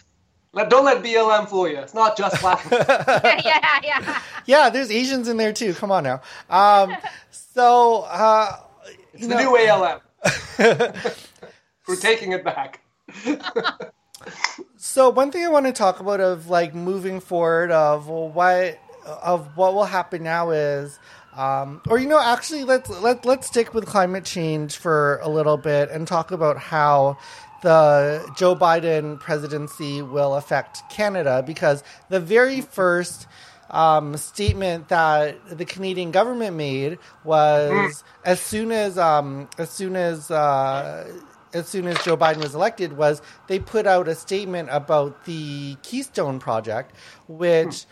let, 0.52 0.68
don't 0.68 0.84
let 0.84 1.02
BLM 1.02 1.48
fool 1.48 1.66
you. 1.68 1.78
It's 1.78 1.94
not 1.94 2.18
just 2.18 2.38
black. 2.42 2.64
yeah, 2.70 3.40
yeah. 3.44 3.80
Yeah, 3.82 4.22
Yeah, 4.44 4.68
there's 4.70 4.90
Asians 4.90 5.26
in 5.28 5.38
there 5.38 5.54
too. 5.54 5.72
Come 5.72 5.90
on 5.90 6.04
now. 6.04 6.20
Um, 6.50 6.94
so 7.30 8.02
uh, 8.08 8.58
It's 9.14 9.22
you 9.22 9.28
the 9.28 9.34
know- 9.36 9.52
new 9.54 9.68
ALM. 9.68 10.00
We're 11.88 11.96
taking 11.96 12.32
it 12.32 12.44
back. 12.44 12.82
So 14.88 15.10
one 15.10 15.32
thing 15.32 15.44
I 15.44 15.48
want 15.48 15.66
to 15.66 15.72
talk 15.72 15.98
about 15.98 16.20
of 16.20 16.48
like 16.48 16.72
moving 16.72 17.18
forward 17.20 17.72
of 17.72 18.06
what 18.06 18.78
of 19.04 19.54
what 19.56 19.74
will 19.74 19.84
happen 19.84 20.22
now 20.22 20.50
is 20.50 20.98
um, 21.34 21.82
or 21.88 21.98
you 21.98 22.08
know 22.08 22.20
actually 22.20 22.62
let's 22.62 22.88
let 22.88 23.26
let's 23.26 23.48
stick 23.48 23.74
with 23.74 23.84
climate 23.84 24.24
change 24.24 24.76
for 24.76 25.18
a 25.22 25.28
little 25.28 25.58
bit 25.58 25.90
and 25.90 26.06
talk 26.06 26.30
about 26.30 26.56
how 26.56 27.18
the 27.62 28.26
Joe 28.38 28.54
Biden 28.54 29.18
presidency 29.18 30.02
will 30.02 30.36
affect 30.36 30.88
Canada 30.88 31.42
because 31.44 31.82
the 32.08 32.20
very 32.20 32.60
first 32.60 33.26
um, 33.70 34.16
statement 34.16 34.88
that 34.88 35.36
the 35.58 35.64
Canadian 35.64 36.12
government 36.12 36.56
made 36.56 36.98
was 37.24 38.04
as 38.24 38.40
soon 38.40 38.70
as 38.70 38.96
um, 38.98 39.48
as 39.58 39.68
soon 39.68 39.96
as 39.96 40.30
uh, 40.30 41.12
as 41.56 41.68
soon 41.68 41.86
as 41.86 42.02
Joe 42.04 42.16
Biden 42.16 42.42
was 42.42 42.54
elected 42.54 42.96
was 42.96 43.22
they 43.48 43.58
put 43.58 43.86
out 43.86 44.08
a 44.08 44.14
statement 44.14 44.68
about 44.70 45.24
the 45.24 45.76
Keystone 45.82 46.38
Project, 46.38 46.94
which 47.26 47.86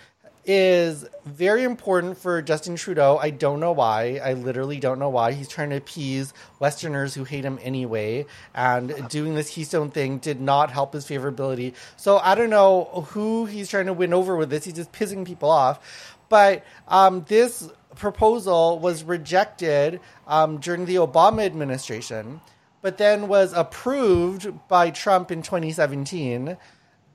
is 0.46 1.06
very 1.24 1.64
important 1.64 2.18
for 2.18 2.42
Justin 2.42 2.76
Trudeau. 2.76 3.18
I 3.20 3.30
don't 3.30 3.60
know 3.60 3.72
why. 3.72 4.20
I 4.22 4.34
literally 4.34 4.78
don't 4.78 4.98
know 4.98 5.08
why. 5.08 5.32
He's 5.32 5.48
trying 5.48 5.70
to 5.70 5.76
appease 5.76 6.34
Westerners 6.60 7.14
who 7.14 7.24
hate 7.24 7.44
him 7.44 7.58
anyway, 7.62 8.26
and 8.54 9.08
doing 9.08 9.34
this 9.34 9.50
Keystone 9.50 9.90
thing 9.90 10.18
did 10.18 10.40
not 10.40 10.70
help 10.70 10.92
his 10.92 11.06
favorability. 11.06 11.74
So 11.96 12.18
I 12.18 12.34
don't 12.34 12.50
know 12.50 13.06
who 13.12 13.46
he's 13.46 13.70
trying 13.70 13.86
to 13.86 13.94
win 13.94 14.12
over 14.12 14.36
with 14.36 14.50
this. 14.50 14.64
He's 14.64 14.74
just 14.74 14.92
pissing 14.92 15.26
people 15.26 15.50
off. 15.50 16.16
But 16.28 16.64
um, 16.88 17.24
this 17.28 17.70
proposal 17.96 18.78
was 18.78 19.04
rejected 19.04 20.00
um, 20.26 20.58
during 20.58 20.84
the 20.84 20.96
Obama 20.96 21.44
administration 21.46 22.40
but 22.84 22.98
then 22.98 23.28
was 23.28 23.54
approved 23.54 24.68
by 24.68 24.90
Trump 24.90 25.30
in 25.30 25.40
2017. 25.40 26.58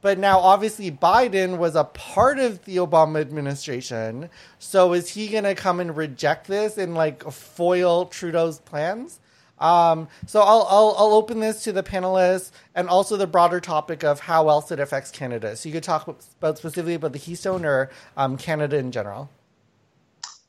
But 0.01 0.17
now, 0.17 0.39
obviously, 0.39 0.89
Biden 0.89 1.60
was 1.60 1.75
a 1.75 1.84
part 1.84 2.39
of 2.39 2.65
the 2.65 2.77
Obama 2.77 3.21
administration. 3.21 4.32
So, 4.58 4.93
is 4.93 5.10
he 5.10 5.27
going 5.27 5.43
to 5.43 5.53
come 5.53 5.79
and 5.79 5.95
reject 5.95 6.47
this 6.47 6.79
and 6.79 6.95
like 6.95 7.21
foil 7.32 8.08
Trudeau's 8.08 8.58
plans? 8.62 9.19
Um, 9.60 10.08
so, 10.25 10.41
I'll, 10.41 10.65
I'll 10.67 10.95
I'll 10.97 11.13
open 11.13 11.39
this 11.39 11.63
to 11.65 11.71
the 11.71 11.84
panelists 11.84 12.49
and 12.73 12.89
also 12.89 13.15
the 13.15 13.27
broader 13.27 13.60
topic 13.60 14.03
of 14.03 14.21
how 14.21 14.49
else 14.49 14.71
it 14.71 14.79
affects 14.79 15.12
Canada. 15.12 15.55
So, 15.55 15.69
you 15.69 15.73
could 15.73 15.84
talk 15.84 16.08
about 16.08 16.58
specifically 16.58 16.95
about 16.95 17.13
the 17.13 17.19
Keystone 17.19 17.63
or 17.63 17.91
um, 18.17 18.38
Canada 18.38 18.77
in 18.77 18.91
general. 18.91 19.29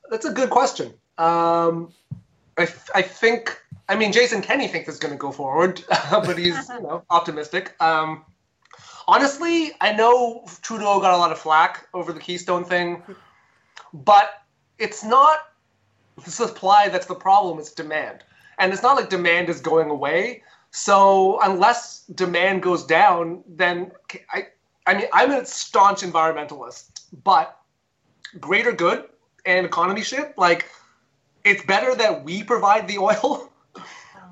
That's 0.09 0.25
a 0.25 0.33
good 0.33 0.49
question. 0.49 0.95
Um, 1.19 1.93
I, 2.57 2.69
I 2.95 3.03
think, 3.03 3.61
I 3.91 3.97
mean, 3.97 4.13
Jason 4.13 4.41
Kenney 4.41 4.69
thinks 4.69 4.89
it's 4.89 5.01
going 5.01 5.13
to 5.13 5.19
go 5.19 5.33
forward, 5.33 5.83
but 6.11 6.39
he's 6.39 6.69
you 6.69 6.81
know 6.81 7.03
optimistic. 7.11 7.75
Um, 7.81 8.25
honestly, 9.09 9.73
I 9.81 9.93
know 9.93 10.47
Trudeau 10.63 11.01
got 11.01 11.13
a 11.13 11.17
lot 11.17 11.33
of 11.33 11.39
flack 11.39 11.89
over 11.93 12.13
the 12.13 12.21
Keystone 12.21 12.65
thing, 12.65 13.03
but 13.93 14.45
it's 14.79 15.03
not 15.03 15.39
the 16.25 16.31
supply 16.31 16.89
that's 16.89 17.07
the 17.07 17.17
problem; 17.17 17.59
it's 17.59 17.73
demand, 17.73 18.23
and 18.59 18.73
it's 18.73 18.83
not 18.83 18.95
like 18.95 19.11
demand 19.11 19.49
is 19.49 19.61
going 19.61 19.91
away. 19.91 20.45
So 20.71 21.41
unless 21.43 22.05
demand 22.15 22.63
goes 22.63 22.85
down, 22.85 23.43
then 23.49 23.91
I, 24.33 24.47
I 24.87 24.95
mean, 24.95 25.07
I'm 25.13 25.33
a 25.33 25.45
staunch 25.45 26.03
environmentalist, 26.03 26.91
but 27.25 27.59
greater 28.39 28.71
good 28.71 29.09
and 29.45 29.67
economy 29.67 30.03
shit, 30.03 30.39
like 30.39 30.71
it's 31.43 31.65
better 31.65 31.97
that 31.97 32.23
we 32.23 32.45
provide 32.45 32.87
the 32.87 32.99
oil, 33.11 33.50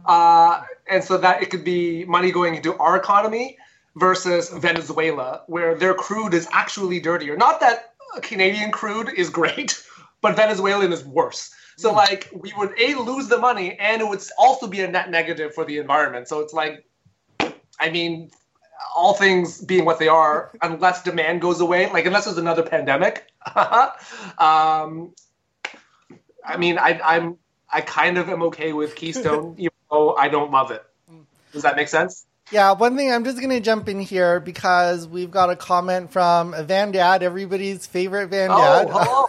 uh, 0.08 0.62
and 0.90 1.04
so 1.04 1.18
that 1.18 1.42
it 1.42 1.50
could 1.50 1.64
be 1.64 2.04
money 2.06 2.32
going 2.32 2.54
into 2.54 2.76
our 2.78 2.96
economy 2.96 3.58
versus 3.94 4.48
Venezuela, 4.48 5.42
where 5.46 5.74
their 5.74 5.94
crude 5.94 6.34
is 6.34 6.48
actually 6.50 6.98
dirtier. 6.98 7.36
Not 7.36 7.60
that 7.60 7.94
Canadian 8.22 8.72
crude 8.72 9.10
is 9.16 9.28
great, 9.28 9.84
but 10.22 10.34
Venezuelan 10.34 10.92
is 10.92 11.04
worse. 11.04 11.54
So 11.76 11.92
like 11.92 12.28
we 12.34 12.52
would 12.56 12.72
a 12.80 12.94
lose 12.96 13.28
the 13.28 13.38
money, 13.38 13.76
and 13.78 14.02
it 14.02 14.08
would 14.08 14.22
also 14.36 14.66
be 14.66 14.80
a 14.80 14.88
net 14.90 15.10
negative 15.10 15.54
for 15.54 15.64
the 15.64 15.78
environment. 15.78 16.26
So 16.26 16.40
it's 16.40 16.52
like, 16.52 16.84
I 17.80 17.90
mean, 17.90 18.30
all 18.96 19.14
things 19.14 19.60
being 19.60 19.84
what 19.84 19.98
they 19.98 20.08
are, 20.08 20.52
unless 20.62 21.02
demand 21.02 21.42
goes 21.42 21.60
away, 21.60 21.88
like 21.92 22.06
unless 22.06 22.24
there's 22.24 22.38
another 22.38 22.62
pandemic, 22.62 23.30
um, 23.54 25.12
I 26.44 26.56
mean, 26.56 26.78
I, 26.78 26.98
I'm 27.04 27.36
I 27.70 27.82
kind 27.82 28.16
of 28.16 28.30
am 28.30 28.42
okay 28.44 28.72
with 28.72 28.96
Keystone, 28.96 29.54
though 29.90 30.14
I 30.14 30.28
don't 30.28 30.50
love 30.50 30.70
it. 30.70 30.82
Does 31.52 31.62
that 31.62 31.76
make 31.76 31.88
sense? 31.88 32.26
Yeah, 32.50 32.72
one 32.72 32.96
thing 32.96 33.12
I'm 33.12 33.24
just 33.24 33.38
going 33.38 33.50
to 33.50 33.60
jump 33.60 33.90
in 33.90 34.00
here 34.00 34.40
because 34.40 35.06
we've 35.06 35.30
got 35.30 35.50
a 35.50 35.56
comment 35.56 36.12
from 36.12 36.54
Van 36.66 36.92
Dad, 36.92 37.22
everybody's 37.22 37.86
favorite 37.86 38.28
Van 38.28 38.48
Dad. 38.48 38.88
Oh, 38.90 39.28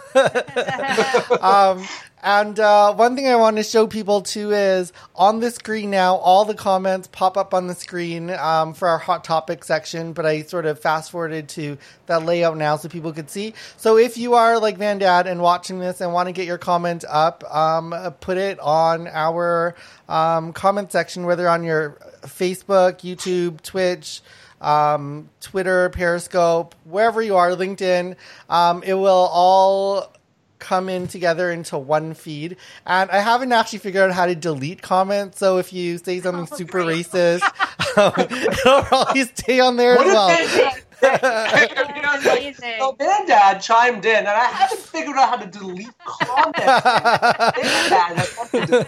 um, 1.76 1.86
and 2.22 2.58
uh, 2.58 2.94
one 2.94 3.16
thing 3.16 3.28
I 3.28 3.36
want 3.36 3.56
to 3.56 3.62
show 3.62 3.86
people 3.86 4.22
too 4.22 4.52
is 4.52 4.92
on 5.14 5.40
the 5.40 5.50
screen 5.50 5.90
now, 5.90 6.16
all 6.16 6.44
the 6.44 6.54
comments 6.54 7.08
pop 7.08 7.36
up 7.36 7.54
on 7.54 7.66
the 7.66 7.74
screen 7.74 8.30
um, 8.30 8.74
for 8.74 8.88
our 8.88 8.98
hot 8.98 9.24
topic 9.24 9.64
section. 9.64 10.12
But 10.12 10.26
I 10.26 10.42
sort 10.42 10.66
of 10.66 10.78
fast 10.80 11.10
forwarded 11.10 11.48
to 11.50 11.78
that 12.06 12.24
layout 12.24 12.56
now 12.56 12.76
so 12.76 12.88
people 12.88 13.12
could 13.12 13.30
see. 13.30 13.54
So 13.76 13.96
if 13.96 14.18
you 14.18 14.34
are 14.34 14.58
like 14.58 14.76
Van 14.76 14.98
Dad 14.98 15.26
and 15.26 15.40
watching 15.40 15.78
this 15.78 16.00
and 16.00 16.12
want 16.12 16.28
to 16.28 16.32
get 16.32 16.46
your 16.46 16.58
comment 16.58 17.04
up, 17.08 17.44
um, 17.54 17.94
put 18.20 18.36
it 18.36 18.58
on 18.60 19.08
our 19.08 19.74
um, 20.08 20.52
comment 20.52 20.92
section, 20.92 21.26
whether 21.26 21.48
on 21.48 21.64
your 21.64 21.98
Facebook, 22.22 23.00
YouTube, 23.00 23.60
Twitch 23.62 24.22
um, 24.60 25.30
Twitter, 25.40 25.88
Periscope, 25.90 26.74
wherever 26.84 27.22
you 27.22 27.36
are, 27.36 27.50
LinkedIn. 27.50 28.16
Um, 28.48 28.82
it 28.82 28.94
will 28.94 29.28
all 29.32 30.12
come 30.60 30.88
in 30.88 31.08
together 31.08 31.50
into 31.50 31.76
one 31.78 32.14
feed. 32.14 32.56
And 32.86 33.10
I 33.10 33.18
haven't 33.18 33.50
actually 33.52 33.80
figured 33.80 34.10
out 34.10 34.14
how 34.14 34.26
to 34.26 34.34
delete 34.34 34.82
comments. 34.82 35.38
So 35.38 35.58
if 35.58 35.72
you 35.72 35.98
say 35.98 36.20
something 36.20 36.46
Oh, 36.52 36.56
super 36.56 36.82
great. 36.84 37.06
racist, 37.06 37.42
um, 37.98 38.12
it'll 38.18 38.82
probably 38.82 39.24
stay 39.24 39.58
on 39.60 39.76
there 39.76 39.96
What 39.96 40.06
as 40.06 40.12
if 40.12 40.56
well. 40.56 40.72
they- 40.74 40.80
Amazing. 42.20 42.74
So 42.78 42.92
Van 42.98 43.26
Dad 43.26 43.58
chimed 43.62 44.04
in, 44.04 44.16
and 44.18 44.28
I 44.28 44.44
haven't 44.44 44.80
figured 44.80 45.16
out 45.16 45.30
how 45.30 45.36
to 45.36 45.46
delete 45.46 45.88
comments. 46.04 46.58
Van 46.60 47.90
Dad 47.90 48.16
has 48.18 48.28
something 48.28 48.66
to 48.66 48.84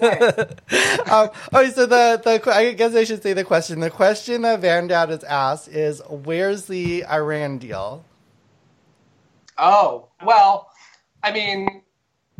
say. 0.69 0.99
um, 1.11 1.31
okay, 1.55 1.71
so 1.71 1.87
the, 1.87 2.21
the 2.23 2.53
I 2.55 2.73
guess 2.75 2.95
I 2.95 3.05
should 3.05 3.23
say 3.23 3.33
the 3.33 3.45
question. 3.45 3.81
The 3.81 3.89
question 3.91 4.43
that 4.43 4.61
Van 4.61 4.89
Dad 4.89 5.09
has 5.09 5.25
asked 5.25 5.69
is, 5.69 6.03
"Where's 6.11 6.67
the 6.67 7.07
Iran 7.07 7.57
deal?" 7.57 8.05
Oh, 9.57 10.09
well, 10.25 10.71
I 11.23 11.33
mean, 11.33 11.83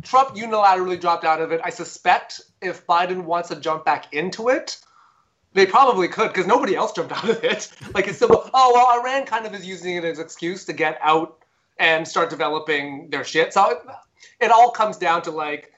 Trump 0.03 0.35
unilaterally 0.35 0.99
dropped 0.99 1.25
out 1.25 1.41
of 1.41 1.51
it. 1.51 1.61
I 1.63 1.69
suspect 1.69 2.41
if 2.61 2.85
Biden 2.85 3.23
wants 3.23 3.49
to 3.49 3.55
jump 3.55 3.85
back 3.85 4.13
into 4.13 4.49
it, 4.49 4.77
they 5.53 5.65
probably 5.65 6.07
could 6.07 6.29
because 6.29 6.47
nobody 6.47 6.75
else 6.75 6.91
jumped 6.93 7.11
out 7.23 7.29
of 7.29 7.43
it. 7.43 7.71
Like 7.93 8.07
it's 8.07 8.19
simple. 8.19 8.49
Oh 8.53 8.71
well, 8.73 8.99
Iran 8.99 9.25
kind 9.25 9.45
of 9.45 9.53
is 9.53 9.65
using 9.65 9.95
it 9.95 10.03
as 10.03 10.19
an 10.19 10.25
excuse 10.25 10.65
to 10.65 10.73
get 10.73 10.97
out 11.01 11.39
and 11.77 12.07
start 12.07 12.29
developing 12.29 13.09
their 13.09 13.23
shit. 13.23 13.53
So 13.53 13.69
it, 13.71 13.77
it 14.39 14.51
all 14.51 14.71
comes 14.71 14.97
down 14.97 15.21
to 15.23 15.31
like 15.31 15.72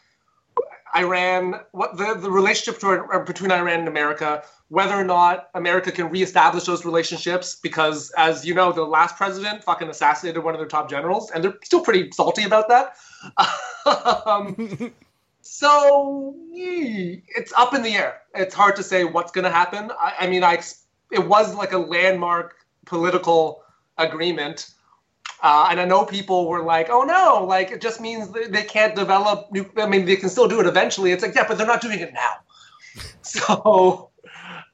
Iran, 0.96 1.60
what 1.72 1.98
the, 1.98 2.16
the 2.16 2.32
relationship 2.32 2.80
toward, 2.80 3.26
between 3.26 3.52
Iran 3.52 3.80
and 3.80 3.88
America, 3.88 4.44
whether 4.70 4.96
or 4.96 5.04
not 5.04 5.50
America 5.54 5.92
can 5.92 6.10
reestablish 6.10 6.64
those 6.64 6.86
relationships, 6.86 7.56
because 7.56 8.12
as 8.18 8.46
you 8.46 8.54
know, 8.54 8.72
the 8.72 8.84
last 8.84 9.18
president 9.18 9.64
fucking 9.64 9.90
assassinated 9.90 10.44
one 10.44 10.54
of 10.54 10.60
their 10.60 10.68
top 10.68 10.90
generals, 10.90 11.32
and 11.32 11.44
they're 11.44 11.58
still 11.64 11.82
pretty 11.82 12.12
salty 12.12 12.44
about 12.44 12.68
that. 12.70 12.96
um, 14.26 14.94
so 15.42 16.34
it's 16.52 17.54
up 17.54 17.74
in 17.74 17.84
the 17.84 17.96
air. 17.96 18.22
It's 18.34 18.56
hard 18.56 18.76
to 18.78 18.84
say 18.84 19.04
what's 19.04 19.32
going 19.32 19.46
to 19.46 19.52
happen. 19.52 19.92
I, 20.00 20.14
I 20.22 20.28
mean, 20.28 20.44
I 20.44 20.62
it 21.12 21.28
was 21.28 21.56
like 21.56 21.74
a 21.74 21.78
landmark 21.78 22.56
political 22.86 23.64
agreement. 23.98 24.72
Uh, 25.42 25.68
and 25.70 25.80
I 25.80 25.86
know 25.86 26.06
people 26.06 26.48
were 26.48 26.64
like, 26.64 26.90
"Oh 26.90 27.04
no! 27.04 27.46
Like 27.46 27.72
it 27.72 27.82
just 27.82 28.00
means 28.02 28.30
they, 28.32 28.48
they 28.48 28.64
can't 28.64 28.96
develop. 28.96 29.52
New, 29.52 29.70
I 29.78 29.88
mean, 29.88 30.06
they 30.06 30.16
can 30.16 30.30
still 30.30 30.48
do 30.48 30.60
it 30.60 30.66
eventually." 30.66 31.12
It's 31.12 31.24
like, 31.24 31.36
yeah, 31.36 31.46
but 31.48 31.58
they're 31.58 31.68
not 31.68 31.82
doing 31.82 32.00
it 32.00 32.14
now. 32.14 32.34
So, 33.22 34.12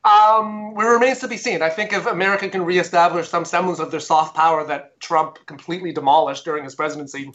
um, 0.04 0.74
it 0.78 0.84
remains 0.84 1.19
to 1.19 1.28
be 1.28 1.38
seen. 1.38 1.62
I 1.62 1.69
think 1.69 1.93
if 1.93 2.06
America 2.06 2.50
can 2.50 2.63
reestablish 2.63 3.30
some 3.30 3.45
semblance 3.45 3.80
of 3.80 3.91
their 3.91 4.00
soft 4.00 4.36
power 4.36 4.65
that 4.65 5.00
Trump 5.00 5.38
completely 5.45 5.91
demolished 5.91 6.45
during 6.45 6.63
his 6.63 6.76
presidency, 6.76 7.32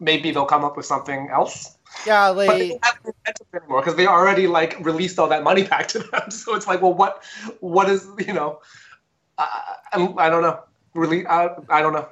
maybe 0.00 0.30
they'll 0.30 0.46
come 0.46 0.64
up 0.64 0.76
with 0.76 0.86
something 0.86 1.28
else. 1.32 1.76
Yeah, 2.06 2.32
But 2.32 2.46
they 2.46 2.58
like 2.58 2.68
don't 2.68 2.84
have 2.84 2.96
momentum 3.04 3.46
anymore 3.54 3.80
because 3.80 3.96
they 3.96 4.06
already 4.06 4.46
like 4.46 4.78
released 4.84 5.18
all 5.18 5.28
that 5.28 5.42
money 5.42 5.62
back 5.74 5.88
to 5.88 5.98
them. 5.98 6.30
So 6.30 6.54
it's 6.54 6.66
like, 6.66 6.82
well, 6.82 6.94
what, 6.94 7.24
what 7.60 7.88
is 7.88 8.06
you 8.18 8.32
know? 8.32 8.60
I, 9.38 9.76
I, 9.92 10.14
I 10.18 10.30
don't 10.30 10.42
know. 10.42 10.60
Really, 10.94 11.26
I, 11.26 11.50
I 11.68 11.82
don't 11.82 11.92
know. 11.92 12.08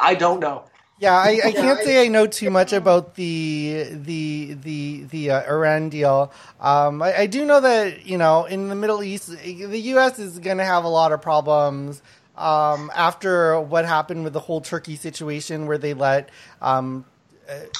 I 0.00 0.14
don't 0.14 0.40
know. 0.40 0.64
Yeah, 1.00 1.14
I, 1.14 1.40
I 1.44 1.52
can't 1.52 1.78
say 1.80 2.04
I 2.04 2.08
know 2.08 2.26
too 2.26 2.50
much 2.50 2.72
about 2.72 3.14
the 3.14 3.86
the 3.92 4.54
the 4.54 5.04
the 5.04 5.30
uh, 5.30 5.52
Iran 5.52 5.90
deal. 5.90 6.32
Um, 6.60 7.02
I, 7.02 7.18
I 7.20 7.26
do 7.26 7.44
know 7.44 7.60
that 7.60 8.04
you 8.04 8.18
know 8.18 8.46
in 8.46 8.68
the 8.68 8.74
Middle 8.74 9.04
East, 9.04 9.28
the 9.28 9.78
U.S. 9.80 10.18
is 10.18 10.40
going 10.40 10.58
to 10.58 10.64
have 10.64 10.82
a 10.82 10.88
lot 10.88 11.12
of 11.12 11.22
problems 11.22 12.02
um, 12.36 12.90
after 12.96 13.60
what 13.60 13.84
happened 13.84 14.24
with 14.24 14.32
the 14.32 14.40
whole 14.40 14.60
Turkey 14.60 14.96
situation, 14.96 15.66
where 15.66 15.78
they 15.78 15.94
let 15.94 16.30
um, 16.60 17.04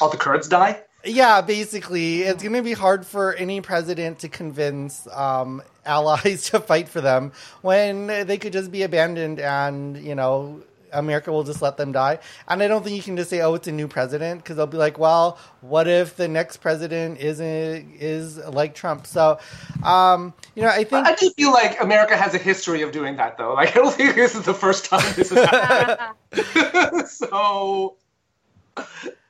All 0.01 0.11
the 0.11 0.17
Kurds 0.17 0.49
die. 0.49 0.81
yeah, 1.05 1.41
basically, 1.41 2.23
it's 2.23 2.43
going 2.43 2.55
to 2.55 2.63
be 2.63 2.73
hard 2.73 3.07
for 3.07 3.35
any 3.35 3.61
president 3.61 4.21
to 4.21 4.29
convince 4.29 5.09
um, 5.13 5.63
allies 5.85 6.45
to 6.51 6.61
fight 6.61 6.89
for 6.89 7.01
them 7.01 7.33
when 7.63 8.07
they 8.07 8.39
could 8.39 8.53
just 8.53 8.71
be 8.71 8.83
abandoned 8.83 9.41
and, 9.41 9.97
you 9.97 10.15
know, 10.15 10.63
America 10.93 11.33
will 11.33 11.45
just 11.45 11.63
let 11.63 11.77
them 11.77 11.93
die. 11.93 12.19
And 12.47 12.63
I 12.63 12.69
don't 12.69 12.85
think 12.85 12.97
you 12.97 13.03
can 13.03 13.17
just 13.17 13.31
say, 13.31 13.41
"Oh, 13.41 13.55
it's 13.55 13.69
a 13.69 13.73
new 13.73 13.89
president," 13.89 14.43
because 14.43 14.57
they'll 14.57 14.67
be 14.67 14.77
like, 14.77 14.99
"Well, 14.99 15.39
what 15.61 15.89
if 15.89 16.17
the 16.17 16.29
next 16.29 16.59
president 16.59 17.19
isn't 17.19 17.97
is 18.01 18.39
like 18.39 18.75
Trump?" 18.75 19.07
So, 19.07 19.39
um, 19.83 20.35
you 20.55 20.63
know, 20.63 20.69
I 20.69 20.85
think 20.85 21.07
I 21.07 21.15
do 21.15 21.31
feel 21.37 21.53
like 21.53 21.81
America 21.81 22.17
has 22.17 22.35
a 22.35 22.39
history 22.39 22.83
of 22.83 22.93
doing 22.93 23.17
that, 23.17 23.37
though. 23.37 23.49
Like 23.59 23.71
I 23.77 23.81
don't 23.81 23.93
think 23.93 24.15
this 24.15 24.37
is 24.37 24.45
the 24.45 24.55
first 24.55 24.85
time 24.85 25.03
this 25.17 25.31
has 25.31 25.45
happened. 25.49 27.09
so 27.09 27.97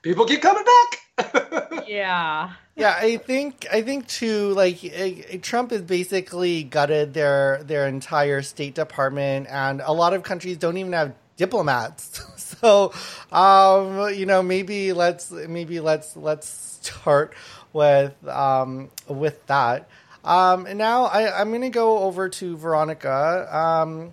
people 0.03 0.27
keep 0.27 0.42
coming 0.42 0.64
back. 0.64 0.99
yeah. 1.88 2.53
Yeah, 2.77 2.97
I 2.97 3.16
think 3.16 3.66
I 3.73 3.83
think 3.83 4.07
too. 4.07 4.55
Like 4.55 5.40
Trump 5.42 5.73
has 5.73 5.83
basically 5.83 6.62
gutted 6.62 7.12
their 7.12 7.61
their 7.64 7.88
entire 7.88 8.40
State 8.42 8.77
Department, 8.77 9.49
and 9.51 9.81
a 9.85 9.92
lot 9.92 10.14
of 10.14 10.23
countries 10.23 10.59
don't 10.59 10.77
even 10.77 10.92
have 10.92 11.12
diplomats. 11.38 12.20
so, 12.61 12.92
um, 13.33 14.12
you 14.14 14.27
know, 14.27 14.42
maybe 14.42 14.92
let's 14.92 15.31
maybe 15.31 15.81
let's 15.81 16.14
let's 16.14 16.46
start 16.83 17.33
with 17.72 18.14
um, 18.29 18.90
with 19.07 19.46
that. 19.46 19.88
Um, 20.24 20.66
and 20.66 20.77
now 20.77 21.05
I, 21.05 21.40
I'm 21.40 21.48
going 21.48 21.62
to 21.62 21.70
go 21.70 22.01
over 22.01 22.29
to 22.29 22.57
Veronica. 22.57 23.48
Um, 23.51 24.12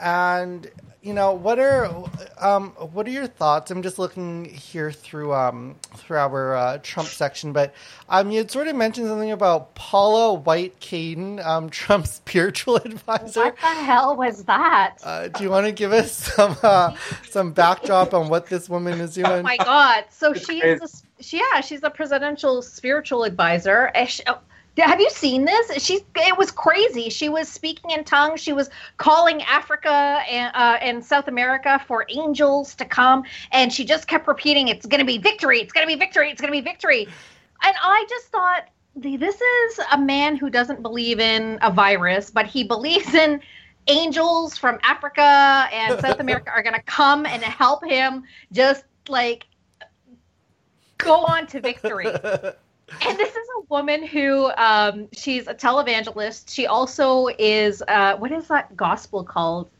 and 0.00 0.68
you 1.02 1.14
know 1.14 1.32
what 1.32 1.58
are 1.58 1.86
um, 2.38 2.70
what 2.92 3.06
are 3.06 3.10
your 3.10 3.26
thoughts? 3.26 3.70
I'm 3.70 3.82
just 3.82 3.98
looking 3.98 4.44
here 4.44 4.92
through 4.92 5.32
um, 5.32 5.76
through 5.96 6.18
our 6.18 6.54
uh, 6.54 6.78
Trump 6.82 7.08
section, 7.08 7.52
but 7.52 7.72
um, 8.08 8.30
you 8.30 8.38
had 8.38 8.50
sort 8.50 8.68
of 8.68 8.76
mentioned 8.76 9.06
something 9.08 9.30
about 9.30 9.74
Paula 9.74 10.34
White-Cain, 10.34 11.40
um, 11.40 11.70
Trump's 11.70 12.12
spiritual 12.12 12.76
advisor. 12.76 13.40
What 13.44 13.56
the 13.56 13.66
hell 13.66 14.16
was 14.16 14.44
that? 14.44 14.96
Uh, 15.02 15.28
do 15.28 15.42
you 15.44 15.50
want 15.50 15.66
to 15.66 15.72
give 15.72 15.92
us 15.92 16.12
some 16.12 16.56
uh, 16.62 16.94
some 17.30 17.52
backdrop 17.52 18.12
on 18.12 18.28
what 18.28 18.46
this 18.46 18.68
woman 18.68 19.00
is 19.00 19.14
doing? 19.14 19.26
Oh 19.26 19.42
my 19.42 19.56
god! 19.56 20.04
So 20.10 20.32
It's 20.32 20.40
she's 20.46 20.60
crazy. 20.60 20.84
a, 20.84 21.22
she, 21.22 21.36
yeah, 21.38 21.60
she's 21.62 21.82
a 21.82 21.90
presidential 21.90 22.60
spiritual 22.62 23.24
advisor. 23.24 23.90
She- 24.06 24.22
oh, 24.26 24.38
have 24.78 25.00
you 25.00 25.10
seen 25.10 25.44
this? 25.44 25.82
She's 25.82 26.00
it 26.14 26.38
was 26.38 26.50
crazy. 26.50 27.10
She 27.10 27.28
was 27.28 27.48
speaking 27.48 27.90
in 27.90 28.04
tongues. 28.04 28.40
She 28.40 28.52
was 28.52 28.70
calling 28.96 29.42
Africa 29.42 30.22
and, 30.28 30.54
uh, 30.54 30.78
and 30.80 31.04
South 31.04 31.28
America 31.28 31.82
for 31.86 32.06
angels 32.08 32.74
to 32.76 32.84
come, 32.84 33.24
and 33.52 33.72
she 33.72 33.84
just 33.84 34.06
kept 34.06 34.26
repeating, 34.28 34.68
"It's 34.68 34.86
going 34.86 35.00
to 35.00 35.06
be 35.06 35.18
victory! 35.18 35.60
It's 35.60 35.72
going 35.72 35.86
to 35.86 35.92
be 35.92 35.98
victory! 35.98 36.30
It's 36.30 36.40
going 36.40 36.52
to 36.52 36.58
be 36.58 36.64
victory!" 36.64 37.06
And 37.62 37.76
I 37.82 38.06
just 38.08 38.26
thought, 38.26 38.68
this 38.96 39.40
is 39.40 39.80
a 39.92 39.98
man 39.98 40.36
who 40.36 40.50
doesn't 40.50 40.82
believe 40.82 41.20
in 41.20 41.58
a 41.62 41.70
virus, 41.70 42.30
but 42.30 42.46
he 42.46 42.64
believes 42.64 43.14
in 43.14 43.40
angels 43.86 44.56
from 44.56 44.78
Africa 44.82 45.68
and 45.72 46.00
South 46.00 46.20
America 46.20 46.50
are 46.50 46.62
going 46.62 46.74
to 46.74 46.82
come 46.82 47.26
and 47.26 47.42
help 47.42 47.84
him 47.84 48.24
just 48.52 48.84
like 49.08 49.46
go 50.98 51.24
on 51.24 51.46
to 51.48 51.60
victory. 51.60 52.06
And 53.06 53.18
this 53.18 53.30
is 53.30 53.46
a 53.58 53.62
woman 53.68 54.06
who 54.06 54.50
um, 54.56 55.08
she's 55.12 55.46
a 55.46 55.54
televangelist. 55.54 56.52
She 56.52 56.66
also 56.66 57.28
is 57.38 57.82
uh, 57.88 58.16
what 58.16 58.32
is 58.32 58.48
that 58.48 58.76
gospel 58.76 59.24
called? 59.24 59.70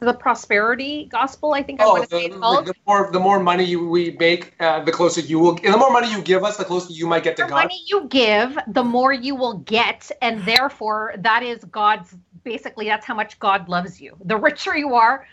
The 0.00 0.12
prosperity 0.12 1.06
gospel, 1.10 1.54
I 1.54 1.62
think 1.62 1.80
I 1.80 1.84
Oh, 1.84 1.92
want 1.92 2.04
to 2.04 2.10
the, 2.10 2.16
say 2.20 2.26
it's 2.26 2.36
called. 2.36 2.66
the 2.66 2.74
more 2.86 3.10
the 3.10 3.18
more 3.18 3.40
money 3.40 3.64
you, 3.64 3.88
we 3.88 4.10
make, 4.20 4.52
uh, 4.60 4.84
the 4.84 4.92
closer 4.92 5.22
you 5.22 5.38
will. 5.38 5.54
The 5.54 5.76
more 5.76 5.90
money 5.90 6.10
you 6.10 6.20
give 6.20 6.44
us, 6.44 6.58
the 6.58 6.64
closer 6.64 6.92
you 6.92 7.06
might 7.06 7.22
get 7.22 7.36
to 7.38 7.44
the 7.44 7.48
God. 7.48 7.56
The 7.56 7.62
money 7.62 7.82
you 7.88 8.06
give, 8.08 8.58
the 8.68 8.84
more 8.84 9.12
you 9.14 9.34
will 9.34 9.58
get, 9.58 10.10
and 10.20 10.44
therefore 10.44 11.14
that 11.18 11.42
is 11.42 11.64
God's 11.64 12.14
basically 12.46 12.86
that's 12.86 13.04
how 13.04 13.14
much 13.14 13.38
God 13.40 13.68
loves 13.68 14.00
you. 14.00 14.16
The 14.24 14.36
richer 14.36 14.76
you 14.76 14.94
are, 14.94 15.26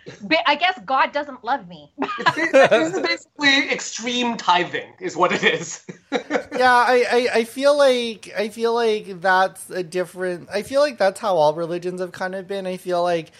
I 0.48 0.56
guess 0.56 0.80
God 0.84 1.14
doesn't 1.14 1.44
love 1.44 1.68
me. 1.68 1.94
this 2.36 2.96
is 2.96 3.00
basically 3.00 3.72
extreme 3.72 4.36
tithing, 4.36 4.94
is 5.00 5.16
what 5.16 5.32
it 5.32 5.44
is. 5.44 5.86
yeah, 6.12 6.74
I, 6.74 7.06
I, 7.10 7.30
I 7.36 7.44
feel 7.44 7.78
like 7.78 8.34
I 8.36 8.50
feel 8.50 8.74
like 8.74 9.22
that's 9.22 9.70
a 9.70 9.84
different. 9.84 10.50
I 10.52 10.64
feel 10.64 10.82
like 10.82 10.98
that's 10.98 11.20
how 11.20 11.36
all 11.36 11.54
religions 11.54 12.02
have 12.02 12.12
kind 12.12 12.34
of 12.34 12.48
been. 12.48 12.66
I 12.66 12.78
feel 12.78 13.04
like 13.04 13.32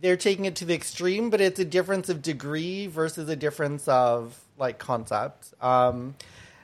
they're 0.00 0.16
taking 0.16 0.46
it 0.46 0.56
to 0.56 0.64
the 0.64 0.74
extreme, 0.74 1.28
but 1.28 1.42
it's 1.42 1.60
a 1.60 1.64
difference 1.66 2.08
of 2.08 2.22
degree 2.22 2.86
versus 2.86 3.28
a 3.28 3.36
difference 3.36 3.86
of 3.88 4.40
like 4.56 4.78
concept. 4.78 5.52
Um, 5.60 6.14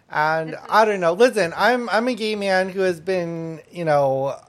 and 0.09 0.57
I 0.71 0.87
don't 0.87 1.01
know. 1.01 1.13
Listen, 1.13 1.53
I'm 1.57 1.91
I'm 1.91 2.09
a 2.09 2.15
gay 2.15 2.37
man 2.37 2.71
who 2.71 2.81
has 2.81 3.01
been, 3.01 3.61
you 3.71 3.85
know, 3.85 4.41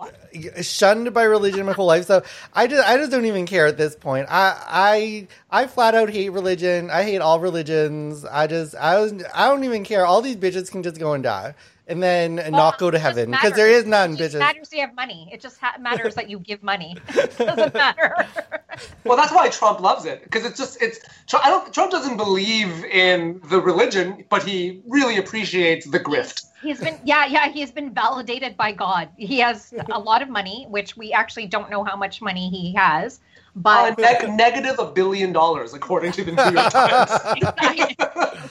Uh, 0.00 0.62
shunned 0.62 1.12
by 1.12 1.24
religion 1.24 1.66
my 1.66 1.72
whole 1.72 1.86
life. 1.86 2.06
So 2.06 2.22
I 2.54 2.66
just 2.66 2.88
I 2.88 2.96
just 2.96 3.10
don't 3.10 3.26
even 3.26 3.46
care 3.46 3.66
at 3.66 3.76
this 3.76 3.94
point. 3.94 4.26
I 4.30 5.26
I 5.50 5.62
I 5.62 5.66
flat 5.66 5.94
out 5.94 6.10
hate 6.10 6.30
religion. 6.30 6.90
I 6.90 7.02
hate 7.02 7.18
all 7.18 7.40
religions. 7.40 8.24
I 8.24 8.46
just 8.46 8.74
I 8.74 8.98
was 8.98 9.12
I 9.34 9.48
don't 9.48 9.64
even 9.64 9.84
care. 9.84 10.06
All 10.06 10.22
these 10.22 10.36
bitches 10.36 10.70
can 10.70 10.82
just 10.82 10.98
go 10.98 11.12
and 11.12 11.22
die 11.22 11.54
and 11.90 12.00
then 12.00 12.36
well, 12.36 12.50
not 12.52 12.78
go 12.78 12.90
to 12.90 12.98
heaven 12.98 13.32
because 13.32 13.52
there 13.54 13.68
is 13.68 13.84
none. 13.84 14.12
It 14.12 14.20
bitches. 14.20 14.38
matters 14.38 14.72
you 14.72 14.80
have 14.80 14.94
money. 14.94 15.28
It 15.32 15.40
just 15.40 15.58
ha- 15.58 15.74
matters 15.80 16.14
that 16.14 16.30
you 16.30 16.38
give 16.38 16.62
money. 16.62 16.96
it 17.08 17.36
doesn't 17.36 17.74
matter. 17.74 18.14
well, 19.04 19.16
that's 19.16 19.32
why 19.32 19.48
Trump 19.48 19.80
loves 19.80 20.04
it 20.04 20.22
because 20.22 20.44
it's 20.44 20.56
just 20.56 20.80
it's. 20.80 21.00
I 21.34 21.50
don't. 21.50 21.74
Trump 21.74 21.90
doesn't 21.90 22.16
believe 22.16 22.84
in 22.84 23.40
the 23.48 23.60
religion, 23.60 24.24
but 24.30 24.44
he 24.44 24.80
really 24.86 25.18
appreciates 25.18 25.84
the 25.86 25.98
grift. 25.98 26.46
He's 26.62 26.80
been 26.80 26.98
yeah 27.04 27.26
yeah 27.26 27.48
he 27.48 27.60
has 27.60 27.70
been 27.70 27.92
validated 27.92 28.56
by 28.56 28.72
God. 28.72 29.08
He 29.16 29.38
has 29.38 29.72
a 29.90 29.98
lot 30.10 30.22
of 30.22 30.28
money, 30.28 30.66
which 30.68 30.96
we 30.96 31.12
actually 31.12 31.46
don't 31.46 31.70
know 31.70 31.84
how 31.84 31.96
much 31.96 32.20
money 32.20 32.50
he 32.50 32.74
has. 32.74 33.20
But 33.56 33.98
uh, 33.98 34.02
neg- 34.02 34.30
negative 34.30 34.78
a 34.78 34.90
billion 34.90 35.32
dollars, 35.32 35.74
according 35.74 36.12
to 36.12 36.24
the 36.24 36.32
New 36.32 36.42
York 36.42 36.72
Times. 36.72 37.10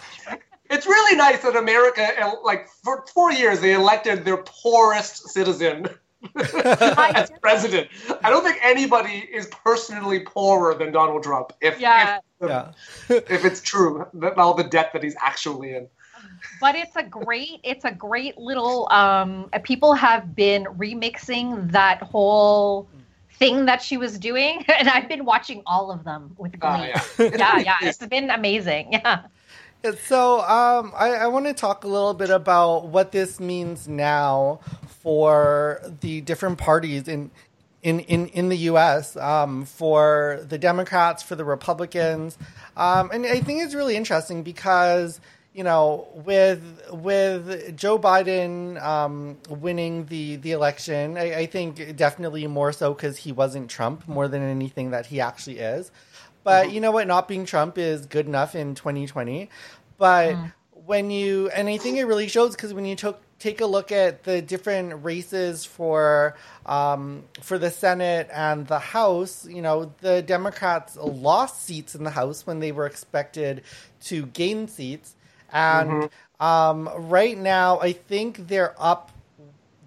it's 0.69 0.85
really 0.85 1.15
nice 1.15 1.41
that 1.41 1.55
America, 1.55 2.07
like 2.43 2.67
for 2.67 3.05
four 3.13 3.31
years, 3.31 3.61
they 3.61 3.73
elected 3.73 4.25
their 4.25 4.37
poorest 4.37 5.29
citizen 5.29 5.87
as 6.35 7.31
president. 7.41 7.87
I 8.23 8.29
don't 8.29 8.43
think 8.43 8.57
anybody 8.61 9.27
is 9.31 9.47
personally 9.63 10.19
poorer 10.21 10.75
than 10.75 10.91
Donald 10.91 11.23
Trump. 11.23 11.53
If 11.61 11.79
yeah. 11.79 12.19
if, 12.41 12.49
yeah. 12.49 12.71
if 13.09 13.45
it's 13.45 13.61
true 13.61 14.05
that 14.15 14.37
all 14.37 14.53
the 14.53 14.63
debt 14.63 14.91
that 14.93 15.03
he's 15.03 15.15
actually 15.21 15.75
in. 15.75 15.87
But 16.59 16.75
it's 16.75 16.95
a 16.95 17.03
great, 17.03 17.59
it's 17.63 17.85
a 17.85 17.91
great 17.91 18.37
little. 18.37 18.87
Um, 18.91 19.49
people 19.63 19.93
have 19.93 20.35
been 20.35 20.65
remixing 20.65 21.71
that 21.71 22.01
whole 22.01 22.87
thing 23.39 23.65
that 23.65 23.81
she 23.81 23.97
was 23.97 24.19
doing, 24.19 24.63
and 24.77 24.87
I've 24.89 25.07
been 25.07 25.25
watching 25.25 25.63
all 25.65 25.91
of 25.91 26.03
them 26.03 26.35
with 26.37 26.59
glee. 26.59 26.69
Uh, 26.69 27.01
yeah, 27.17 27.29
yeah, 27.35 27.57
yeah, 27.57 27.75
it's 27.81 28.05
been 28.05 28.29
amazing. 28.29 29.01
Yeah. 29.81 29.93
So 30.03 30.41
um, 30.41 30.91
I, 30.93 31.11
I 31.11 31.27
want 31.27 31.45
to 31.45 31.53
talk 31.53 31.85
a 31.85 31.87
little 31.87 32.13
bit 32.13 32.29
about 32.29 32.87
what 32.87 33.13
this 33.13 33.39
means 33.39 33.87
now 33.87 34.59
for 35.01 35.79
the 36.01 36.19
different 36.19 36.57
parties 36.57 37.07
in 37.07 37.31
in, 37.81 38.01
in, 38.01 38.27
in 38.27 38.49
the 38.49 38.57
U.S. 38.57 39.15
Um, 39.15 39.63
for 39.63 40.41
the 40.49 40.57
Democrats, 40.57 41.23
for 41.23 41.37
the 41.37 41.45
Republicans, 41.45 42.37
um, 42.75 43.09
and 43.13 43.25
I 43.25 43.39
think 43.39 43.63
it's 43.63 43.73
really 43.73 43.95
interesting 43.95 44.43
because 44.43 45.21
you 45.59 45.65
know 45.65 46.07
with 46.13 46.63
with 46.89 47.75
Joe 47.75 47.99
Biden 47.99 48.81
um, 48.81 49.37
winning 49.49 50.05
the 50.05 50.37
the 50.37 50.53
election, 50.53 51.17
I, 51.17 51.39
I 51.39 51.45
think 51.47 51.97
definitely 51.97 52.47
more 52.47 52.71
so 52.71 52.93
because 52.93 53.17
he 53.17 53.33
wasn't 53.33 53.69
Trump 53.69 54.07
more 54.07 54.29
than 54.29 54.41
anything 54.41 54.91
that 54.91 55.07
he 55.07 55.19
actually 55.19 55.59
is. 55.59 55.91
But 56.45 56.67
mm-hmm. 56.67 56.75
you 56.75 56.79
know 56.79 56.91
what? 56.91 57.07
Not 57.07 57.27
being 57.27 57.43
Trump 57.43 57.77
is 57.77 58.05
good 58.05 58.25
enough 58.25 58.55
in 58.55 58.73
2020. 58.73 59.49
But 59.97 60.35
mm. 60.35 60.53
when 60.85 61.11
you, 61.11 61.49
and 61.49 61.67
I 61.67 61.75
think 61.75 61.97
it 61.97 62.05
really 62.05 62.29
shows 62.29 62.55
because 62.55 62.73
when 62.73 62.85
you 62.85 62.95
took 62.95 63.21
take 63.37 63.59
a 63.59 63.65
look 63.65 63.91
at 63.91 64.23
the 64.23 64.41
different 64.41 65.03
races 65.03 65.65
for 65.65 66.37
um, 66.65 67.25
for 67.41 67.57
the 67.57 67.69
Senate 67.69 68.29
and 68.31 68.65
the 68.65 68.79
House, 68.79 69.45
you 69.45 69.61
know, 69.61 69.91
the 69.99 70.21
Democrats 70.21 70.95
lost 70.95 71.65
seats 71.65 71.95
in 71.95 72.05
the 72.05 72.11
House 72.11 72.47
when 72.47 72.61
they 72.61 72.71
were 72.71 72.85
expected 72.85 73.63
to 74.05 74.25
gain 74.27 74.69
seats, 74.69 75.15
and 75.51 75.89
mm-hmm. 75.89 76.45
um, 76.45 76.89
right 77.09 77.37
now 77.37 77.79
I 77.79 77.93
think 77.93 78.47
they're 78.47 78.75
up. 78.79 79.11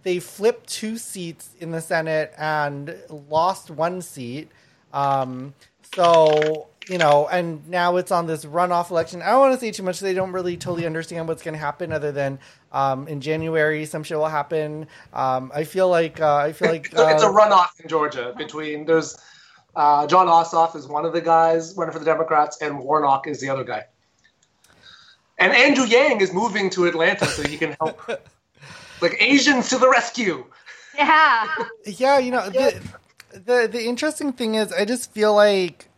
They 0.02 0.18
flipped 0.18 0.68
two 0.68 0.98
seats 0.98 1.50
in 1.60 1.70
the 1.70 1.80
Senate 1.80 2.32
and 2.36 2.96
lost 3.28 3.70
one 3.70 4.02
seat. 4.02 4.50
Um, 4.92 5.54
so 5.94 6.68
you 6.88 6.98
know, 6.98 7.28
and 7.28 7.66
now 7.68 7.96
it's 7.96 8.10
on 8.10 8.26
this 8.26 8.44
runoff 8.44 8.90
election. 8.90 9.22
I 9.22 9.30
don't 9.30 9.40
want 9.40 9.54
to 9.54 9.60
say 9.60 9.70
too 9.70 9.82
much. 9.82 10.00
They 10.00 10.14
don't 10.14 10.32
really 10.32 10.56
totally 10.56 10.86
understand 10.86 11.28
what's 11.28 11.42
going 11.42 11.54
to 11.54 11.60
happen, 11.60 11.92
other 11.92 12.12
than 12.12 12.38
um, 12.72 13.06
in 13.08 13.20
January 13.20 13.84
some 13.84 14.02
shit 14.02 14.18
will 14.18 14.26
happen. 14.26 14.86
Um, 15.12 15.52
I 15.54 15.64
feel 15.64 15.88
like 15.88 16.20
uh, 16.20 16.36
I 16.36 16.52
feel 16.52 16.68
like 16.68 16.96
uh, 16.96 17.06
it's 17.10 17.22
a 17.22 17.28
runoff 17.28 17.68
in 17.80 17.88
Georgia 17.88 18.34
between 18.36 18.84
there's 18.84 19.16
uh, 19.76 20.06
Jon 20.06 20.26
Ossoff 20.26 20.76
is 20.76 20.86
one 20.86 21.04
of 21.04 21.12
the 21.12 21.20
guys 21.20 21.74
running 21.76 21.92
for 21.92 21.98
the 21.98 22.04
Democrats, 22.04 22.60
and 22.60 22.78
Warnock 22.78 23.26
is 23.26 23.40
the 23.40 23.48
other 23.48 23.64
guy. 23.64 23.84
And 25.42 25.52
Andrew 25.52 25.84
Yang 25.84 26.20
is 26.20 26.32
moving 26.32 26.70
to 26.70 26.84
Atlanta 26.86 27.26
so 27.26 27.42
he 27.42 27.56
can 27.56 27.74
help, 27.80 28.00
like 29.00 29.16
Asians 29.20 29.68
to 29.70 29.78
the 29.78 29.88
rescue. 29.88 30.44
Yeah. 30.96 31.48
Yeah, 31.84 32.18
you 32.18 32.30
know 32.30 32.48
the 32.48 32.80
the 33.32 33.68
the 33.70 33.84
interesting 33.84 34.32
thing 34.32 34.54
is, 34.54 34.72
I 34.72 34.84
just 34.84 35.10
feel 35.10 35.34
like 35.34 35.88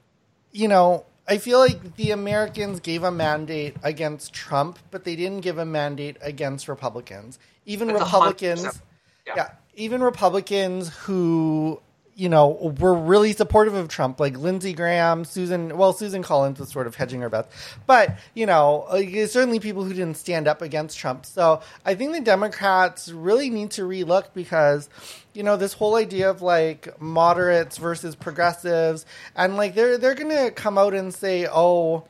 you 0.52 0.66
know, 0.66 1.04
I 1.28 1.36
feel 1.36 1.58
like 1.58 1.96
the 1.96 2.12
Americans 2.12 2.80
gave 2.80 3.02
a 3.02 3.10
mandate 3.10 3.76
against 3.82 4.32
Trump, 4.32 4.78
but 4.90 5.04
they 5.04 5.14
didn't 5.14 5.40
give 5.40 5.58
a 5.58 5.66
mandate 5.66 6.16
against 6.22 6.66
Republicans. 6.66 7.38
Even 7.66 7.90
it's 7.90 8.00
Republicans, 8.00 8.80
yeah. 9.26 9.32
yeah, 9.36 9.50
even 9.74 10.02
Republicans 10.02 10.88
who 10.88 11.82
you 12.16 12.28
know, 12.28 12.74
were 12.78 12.94
really 12.94 13.32
supportive 13.32 13.74
of 13.74 13.88
Trump, 13.88 14.20
like 14.20 14.36
Lindsey 14.36 14.72
Graham, 14.72 15.24
Susan. 15.24 15.76
Well, 15.76 15.92
Susan 15.92 16.22
Collins 16.22 16.60
was 16.60 16.68
sort 16.68 16.86
of 16.86 16.94
hedging 16.94 17.20
her 17.22 17.28
bets, 17.28 17.48
but 17.86 18.18
you 18.34 18.46
know, 18.46 18.86
certainly 19.28 19.58
people 19.58 19.84
who 19.84 19.92
didn't 19.92 20.16
stand 20.16 20.46
up 20.46 20.62
against 20.62 20.98
Trump. 20.98 21.26
So 21.26 21.60
I 21.84 21.94
think 21.94 22.12
the 22.12 22.20
Democrats 22.20 23.10
really 23.10 23.50
need 23.50 23.72
to 23.72 23.82
relook 23.82 24.26
because, 24.32 24.88
you 25.32 25.42
know, 25.42 25.56
this 25.56 25.72
whole 25.72 25.96
idea 25.96 26.30
of 26.30 26.40
like 26.42 27.00
moderates 27.00 27.78
versus 27.78 28.14
progressives, 28.14 29.06
and 29.34 29.56
like 29.56 29.74
they're 29.74 29.98
they're 29.98 30.14
gonna 30.14 30.50
come 30.50 30.78
out 30.78 30.94
and 30.94 31.12
say, 31.12 31.46
oh 31.50 32.04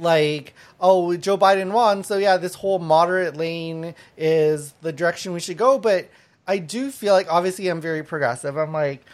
like, 0.00 0.54
oh, 0.80 1.16
Joe 1.16 1.36
Biden 1.36 1.72
won, 1.72 2.04
so 2.04 2.18
yeah, 2.18 2.36
this 2.36 2.54
whole 2.54 2.78
moderate 2.78 3.36
lane 3.36 3.94
is 4.16 4.74
the 4.80 4.92
direction 4.92 5.32
we 5.32 5.40
should 5.40 5.58
go. 5.58 5.78
But 5.78 6.08
I 6.48 6.58
do 6.58 6.90
feel 6.90 7.12
like 7.12 7.30
obviously 7.30 7.68
I'm 7.68 7.80
very 7.80 8.02
progressive. 8.02 8.56
I'm 8.56 8.72
like 8.72 9.04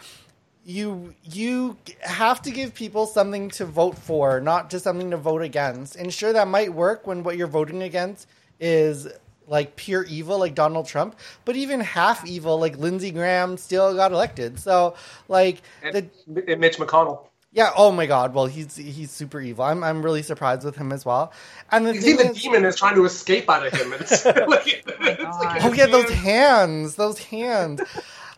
you 0.65 1.13
you 1.23 1.77
have 2.01 2.41
to 2.41 2.51
give 2.51 2.73
people 2.73 3.05
something 3.05 3.49
to 3.51 3.65
vote 3.65 3.97
for, 3.97 4.41
not 4.41 4.71
just 4.71 4.83
something 4.83 5.11
to 5.11 5.17
vote 5.17 5.43
against. 5.43 5.95
And 5.95 6.11
sure 6.11 6.33
that 6.33 6.47
might 6.47 6.73
work 6.73 7.05
when 7.05 7.21
what 7.23 7.37
you're 7.37 7.47
voting 7.47 7.83
against 7.83 8.27
is 8.59 9.07
like 9.47 9.75
pure 9.75 10.03
evil 10.05 10.39
like 10.39 10.55
Donald 10.55 10.87
Trump, 10.87 11.15
but 11.43 11.55
even 11.55 11.81
half 11.81 12.25
evil 12.25 12.57
like 12.59 12.77
Lindsey 12.77 13.11
Graham 13.11 13.57
still 13.57 13.93
got 13.93 14.11
elected. 14.11 14.59
So 14.59 14.95
like 15.27 15.61
and, 15.83 16.09
the, 16.27 16.51
and 16.51 16.59
Mitch 16.59 16.77
McConnell. 16.77 17.27
Yeah. 17.55 17.71
Oh 17.77 17.89
my 17.89 18.05
God. 18.05 18.33
Well, 18.33 18.47
he's 18.47 18.75
he's 18.75 19.11
super 19.11 19.39
evil. 19.39 19.63
I'm 19.63 19.81
I'm 19.81 20.03
really 20.03 20.21
surprised 20.21 20.65
with 20.65 20.75
him 20.75 20.91
as 20.91 21.05
well. 21.05 21.31
And 21.71 21.87
the 21.87 21.95
you 21.95 22.01
see, 22.01 22.13
the 22.13 22.31
is, 22.31 22.41
demon 22.41 22.65
is 22.65 22.75
trying 22.75 22.95
to 22.95 23.05
escape 23.05 23.49
out 23.49 23.65
of 23.65 23.71
him. 23.71 23.93
It's 23.93 24.25
like, 24.25 24.45
oh, 24.45 25.39
like 25.39 25.63
oh 25.63 25.71
yeah, 25.71 25.85
those 25.85 26.09
hands, 26.09 26.95
those 26.95 27.17
hands. 27.17 27.81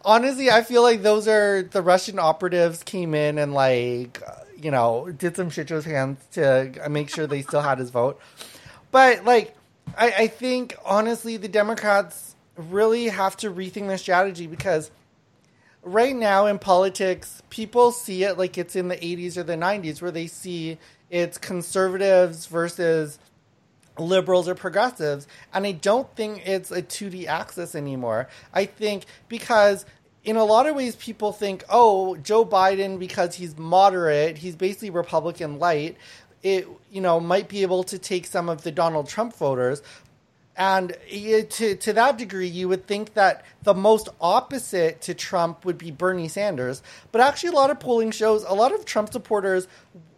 Honestly, 0.05 0.51
I 0.51 0.61
feel 0.61 0.83
like 0.83 1.01
those 1.01 1.27
are 1.27 1.63
the 1.63 1.81
Russian 1.81 2.19
operatives 2.19 2.83
came 2.83 3.15
in 3.15 3.39
and 3.39 3.55
like 3.55 4.21
you 4.55 4.69
know 4.69 5.09
did 5.17 5.35
some 5.35 5.49
shit 5.49 5.67
to 5.69 5.73
his 5.73 5.85
hands 5.85 6.23
to 6.33 6.87
make 6.87 7.09
sure 7.09 7.25
they 7.25 7.41
still 7.41 7.61
had 7.61 7.79
his 7.79 7.89
vote. 7.89 8.21
But 8.91 9.25
like, 9.25 9.55
I, 9.97 10.11
I 10.11 10.27
think 10.27 10.75
honestly, 10.85 11.37
the 11.37 11.47
Democrats 11.47 12.35
really 12.55 13.07
have 13.07 13.35
to 13.37 13.49
rethink 13.49 13.87
their 13.87 13.97
strategy 13.97 14.45
because 14.45 14.91
right 15.87 16.15
now 16.15 16.45
in 16.45 16.59
politics, 16.59 17.41
people 17.49 17.91
see 17.91 18.23
it 18.23 18.37
like 18.37 18.57
it's 18.57 18.75
in 18.75 18.87
the 18.87 18.97
80s 18.97 19.37
or 19.37 19.43
the 19.43 19.55
90s, 19.55 20.01
where 20.01 20.11
they 20.11 20.27
see 20.27 20.77
it's 21.09 21.37
conservatives 21.37 22.45
versus 22.45 23.19
liberals 23.97 24.47
or 24.47 24.55
progressives. 24.55 25.27
And 25.53 25.65
I 25.65 25.71
don't 25.71 26.13
think 26.15 26.47
it's 26.47 26.71
a 26.71 26.81
2D 26.81 27.25
axis 27.25 27.75
anymore. 27.75 28.27
I 28.53 28.65
think 28.65 29.05
because 29.27 29.85
in 30.23 30.35
a 30.35 30.43
lot 30.43 30.67
of 30.67 30.75
ways, 30.75 30.95
people 30.97 31.31
think, 31.31 31.63
oh, 31.69 32.17
Joe 32.17 32.45
Biden, 32.45 32.99
because 32.99 33.35
he's 33.35 33.57
moderate, 33.57 34.37
he's 34.37 34.55
basically 34.55 34.89
Republican 34.89 35.57
light, 35.57 35.97
it, 36.43 36.67
you 36.91 37.01
know, 37.01 37.19
might 37.19 37.47
be 37.47 37.61
able 37.61 37.83
to 37.85 37.97
take 37.97 38.25
some 38.25 38.49
of 38.49 38.63
the 38.63 38.71
Donald 38.71 39.07
Trump 39.07 39.35
voters. 39.35 39.81
And 40.57 40.97
to 41.11 41.75
to 41.75 41.93
that 41.93 42.17
degree, 42.17 42.47
you 42.47 42.67
would 42.67 42.87
think 42.87 43.13
that 43.13 43.45
the 43.61 43.75
most 43.75 44.09
opposite 44.19 45.01
to 45.01 45.13
Trump 45.13 45.63
would 45.63 45.77
be 45.77 45.91
Bernie 45.91 46.27
Sanders. 46.27 46.81
But 47.11 47.21
actually, 47.21 47.49
a 47.49 47.53
lot 47.53 47.69
of 47.69 47.79
polling 47.79 48.09
shows 48.09 48.43
a 48.43 48.53
lot 48.53 48.73
of 48.73 48.83
Trump 48.83 49.13
supporters 49.13 49.67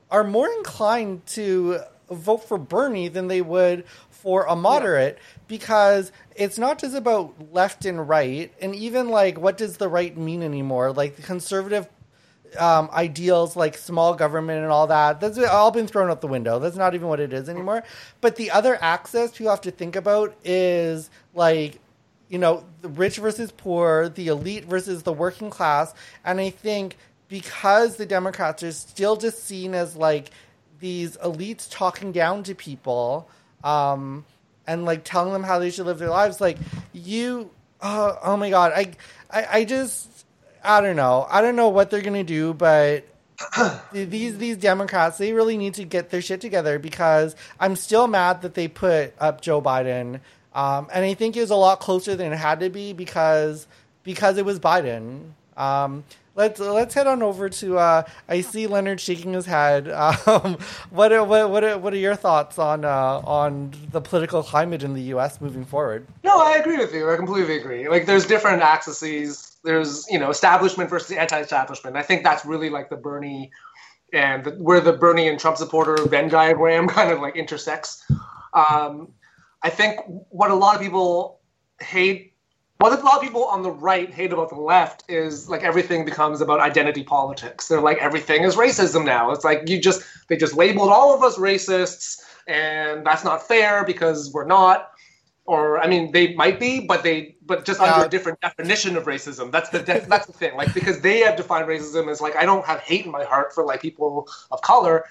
are 0.10 0.24
more 0.24 0.48
inclined 0.48 1.26
to 1.28 1.82
vote 2.10 2.48
for 2.48 2.58
Bernie 2.58 3.10
than 3.10 3.28
they 3.28 3.42
would 3.42 3.84
for 4.10 4.46
a 4.46 4.56
moderate 4.56 5.18
yeah. 5.18 5.40
because 5.48 6.12
it's 6.36 6.58
not 6.58 6.80
just 6.80 6.96
about 6.96 7.54
left 7.54 7.86
and 7.86 8.08
right, 8.08 8.54
and 8.62 8.74
even 8.74 9.10
like 9.10 9.38
what 9.38 9.58
does 9.58 9.76
the 9.76 9.90
right 9.90 10.16
mean 10.18 10.42
anymore? 10.42 10.94
Like 10.94 11.18
the 11.18 11.22
conservative 11.22 11.90
um, 12.58 12.90
ideals 12.92 13.56
like 13.56 13.78
small 13.78 14.16
government 14.16 14.64
and 14.64 14.72
all 14.72 14.88
that. 14.88 15.20
That's 15.20 15.38
all 15.38 15.72
been 15.72 15.88
thrown 15.88 16.10
out 16.10 16.22
the 16.22 16.28
window. 16.28 16.60
That's 16.60 16.76
not 16.76 16.96
even 16.96 17.08
what 17.08 17.20
it 17.20 17.34
is 17.34 17.50
anymore. 17.50 17.84
But 18.22 18.36
the 18.36 18.52
other 18.52 18.78
axis 18.82 19.32
people 19.32 19.52
have 19.52 19.62
to 19.62 19.72
think 19.72 19.96
about 19.96 20.36
is 20.44 21.10
like, 21.34 21.80
you 22.30 22.38
know, 22.38 22.64
the 22.82 22.90
rich 22.90 23.18
versus 23.18 23.52
poor, 23.52 24.10
the 24.10 24.28
elite 24.28 24.66
versus 24.66 25.04
the 25.04 25.14
working 25.14 25.50
class. 25.50 25.94
And 26.24 26.40
I 26.40 26.50
think 26.50 26.98
because 27.28 27.96
the 27.96 28.06
Democrats 28.06 28.64
are 28.64 28.72
still 28.72 29.16
just 29.16 29.44
seen 29.44 29.74
as 29.74 29.96
like 29.96 30.32
these 30.80 31.18
elites 31.18 31.70
talking 31.70 32.12
down 32.12 32.44
to 32.44 32.56
people 32.56 33.30
um, 33.64 34.26
and 34.68 34.86
like 34.86 35.04
telling 35.04 35.34
them 35.34 35.44
how 35.44 35.60
they 35.60 35.70
should 35.72 35.86
live 35.86 36.00
their 36.00 36.10
lives, 36.10 36.40
like 36.40 36.58
you, 36.94 37.50
uh, 37.82 38.16
oh 38.24 38.38
my 38.38 38.50
God, 38.50 38.74
I, 38.76 38.92
I, 39.32 39.48
I 39.60 39.64
just, 39.66 40.19
I 40.64 40.82
don't 40.82 40.96
know. 40.96 41.26
I 41.30 41.42
don't 41.42 41.56
know 41.56 41.70
what 41.70 41.90
they're 41.90 42.02
gonna 42.02 42.24
do, 42.24 42.54
but 42.54 43.06
these 43.94 44.38
these 44.38 44.58
Democrats 44.58 45.18
they 45.18 45.34
really 45.34 45.58
need 45.58 45.74
to 45.76 45.86
get 45.86 46.10
their 46.10 46.22
shit 46.22 46.42
together 46.42 46.80
because 46.80 47.36
I'm 47.60 47.76
still 47.76 48.08
mad 48.08 48.42
that 48.42 48.54
they 48.54 48.68
put 48.68 49.14
up 49.20 49.42
Joe 49.42 49.62
Biden, 49.62 50.20
um, 50.54 50.88
and 50.94 51.06
I 51.06 51.14
think 51.14 51.38
it 51.38 51.42
was 51.42 51.52
a 51.52 51.56
lot 51.56 51.80
closer 51.80 52.16
than 52.16 52.34
it 52.34 52.38
had 52.38 52.60
to 52.60 52.70
be 52.70 52.94
because 52.94 53.68
because 54.04 54.38
it 54.38 54.46
was 54.46 54.60
Biden. 54.60 55.32
Um, 55.56 56.04
let's 56.36 56.60
let's 56.60 56.94
head 56.94 57.08
on 57.08 57.22
over 57.22 57.50
to. 57.50 57.78
Uh, 57.78 58.04
I 58.28 58.42
see 58.42 58.68
Leonard 58.68 59.00
shaking 59.00 59.34
his 59.34 59.46
head. 59.46 59.88
Um, 60.30 60.58
what 60.90 61.12
are, 61.12 61.24
what 61.24 61.50
what 61.50 61.64
are, 61.64 61.78
what 61.78 61.94
are 61.94 61.98
your 61.98 62.16
thoughts 62.16 62.60
on 62.60 62.86
uh, 62.86 63.22
on 63.24 63.72
the 63.92 64.02
political 64.02 64.44
climate 64.44 64.84
in 64.84 64.94
the 64.94 65.02
U.S. 65.14 65.42
moving 65.42 65.66
forward? 65.66 66.06
No, 66.24 66.40
I 66.40 66.58
agree 66.58 66.78
with 66.78 66.94
you. 66.94 67.10
I 67.10 67.16
completely 67.16 67.58
agree. 67.58 67.90
Like, 67.90 68.06
there's 68.06 68.26
different 68.26 68.62
axes 68.62 69.00
there's 69.64 70.06
you 70.10 70.20
know 70.20 70.30
establishment 70.30 70.90
versus 70.90 71.16
anti-establishment. 71.16 71.96
I 71.96 72.02
think 72.02 72.24
that's 72.24 72.46
really 72.46 72.70
like 72.70 72.90
the 72.90 72.98
Bernie 72.98 73.52
and 74.14 74.44
the, 74.44 74.52
where 74.52 74.82
the 74.82 74.94
Bernie 74.94 75.28
and 75.28 75.40
Trump 75.40 75.58
supporter 75.58 75.98
Venn 76.06 76.30
diagram 76.30 76.88
kind 77.00 77.12
of 77.12 77.20
like 77.20 77.36
intersects. 77.36 78.06
Um, 78.54 79.14
I 79.62 79.70
think 79.70 80.00
what 80.30 80.52
a 80.52 80.56
lot 80.56 80.76
of 80.76 80.82
people 80.82 81.42
hate, 81.82 82.34
what 82.78 82.98
a 82.98 83.04
lot 83.04 83.18
of 83.18 83.22
people 83.22 83.44
on 83.46 83.62
the 83.62 83.72
right 83.72 84.12
hate 84.12 84.32
about 84.32 84.50
the 84.50 84.56
left 84.56 85.04
is 85.10 85.50
like 85.50 85.64
everything 85.64 86.06
becomes 86.06 86.42
about 86.42 86.62
identity 86.62 87.04
politics. 87.04 87.68
They're 87.68 87.82
like 87.82 87.98
everything 87.98 88.44
is 88.44 88.56
racism 88.56 89.06
now. 89.06 89.32
It's 89.32 89.44
like 89.44 89.68
you 89.68 89.80
just 89.80 90.04
they 90.28 90.38
just 90.38 90.56
labeled 90.56 90.90
all 90.90 91.14
of 91.14 91.22
us 91.22 91.38
racists, 91.38 92.22
and 92.48 93.06
that's 93.06 93.24
not 93.24 93.48
fair 93.48 93.84
because 93.84 94.32
we're 94.34 94.48
not 94.48 94.92
or 95.50 95.80
I 95.80 95.88
mean, 95.88 96.12
they 96.12 96.36
might 96.36 96.60
be, 96.60 96.80
but 96.80 97.02
they, 97.02 97.36
but 97.44 97.66
just 97.66 97.82
under 97.82 98.06
a 98.06 98.08
different 98.08 98.40
definition 98.40 98.96
of 98.96 99.06
racism. 99.06 99.52
That's 99.52 99.70
the 99.70 99.80
de- 99.80 100.02
that's 100.02 100.28
the 100.28 100.34
thing. 100.34 100.56
Like 100.56 100.76
because 100.76 101.02
they 101.02 101.22
have 101.22 101.36
defined 101.38 101.68
racism 101.68 102.08
as 102.08 102.22
like 102.22 102.36
I 102.36 102.46
don't 102.46 102.64
have 102.68 102.82
hate 102.82 103.06
in 103.08 103.12
my 103.12 103.24
heart 103.24 103.52
for 103.52 103.66
like 103.66 103.82
people 103.82 104.30
of 104.52 104.62
color, 104.62 105.06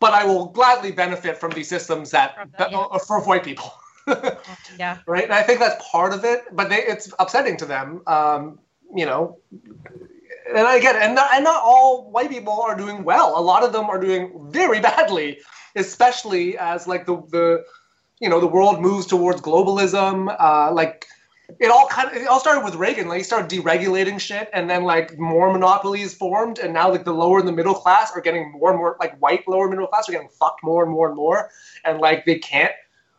but 0.00 0.14
I 0.14 0.24
will 0.24 0.46
gladly 0.46 0.90
benefit 0.90 1.38
from 1.38 1.52
these 1.52 1.68
systems 1.68 2.10
that, 2.10 2.48
that 2.58 2.72
yeah. 2.72 2.78
uh, 2.80 2.98
for 2.98 3.20
white 3.20 3.44
people. 3.44 3.72
yeah. 4.78 4.98
Right. 5.06 5.22
And 5.22 5.32
I 5.32 5.44
think 5.44 5.60
that's 5.60 5.80
part 5.88 6.12
of 6.12 6.24
it, 6.24 6.46
but 6.50 6.68
they, 6.70 6.82
it's 6.82 7.12
upsetting 7.20 7.56
to 7.58 7.64
them. 7.64 8.02
Um, 8.08 8.58
you 8.92 9.06
know, 9.06 9.38
and 9.52 10.66
I 10.66 10.80
get 10.80 10.96
it. 10.96 11.02
And 11.02 11.14
not, 11.14 11.30
and 11.34 11.44
not 11.44 11.62
all 11.62 12.10
white 12.10 12.30
people 12.30 12.60
are 12.62 12.76
doing 12.76 13.04
well. 13.04 13.38
A 13.38 13.44
lot 13.52 13.62
of 13.62 13.72
them 13.72 13.84
are 13.84 14.00
doing 14.00 14.48
very 14.50 14.80
badly, 14.80 15.38
especially 15.76 16.58
as 16.58 16.88
like 16.88 17.06
the 17.06 17.22
the 17.30 17.64
you 18.20 18.28
know 18.28 18.40
the 18.40 18.46
world 18.46 18.80
moves 18.80 19.06
towards 19.06 19.40
globalism 19.40 20.34
uh, 20.38 20.72
like 20.72 21.06
it 21.58 21.70
all 21.70 21.86
kind 21.88 22.08
of 22.08 22.14
it 22.14 22.26
all 22.26 22.40
started 22.40 22.64
with 22.64 22.74
Reagan. 22.74 23.08
Like 23.08 23.18
he 23.18 23.24
started 23.24 23.50
deregulating 23.50 24.20
shit, 24.20 24.50
and 24.52 24.68
then 24.68 24.84
like 24.84 25.18
more 25.18 25.50
monopolies 25.50 26.14
formed, 26.14 26.58
and 26.58 26.74
now 26.74 26.90
like 26.90 27.04
the 27.04 27.12
lower 27.12 27.38
and 27.38 27.48
the 27.48 27.52
middle 27.52 27.74
class 27.74 28.12
are 28.14 28.20
getting 28.20 28.52
more 28.52 28.70
and 28.70 28.78
more 28.78 28.96
like 29.00 29.18
white 29.18 29.48
lower 29.48 29.68
middle 29.68 29.86
class 29.86 30.08
are 30.08 30.12
getting 30.12 30.28
fucked 30.28 30.62
more 30.62 30.82
and 30.84 30.92
more 30.92 31.08
and 31.08 31.16
more, 31.16 31.50
and 31.84 32.00
like 32.00 32.26
they 32.26 32.38
can't 32.38 32.72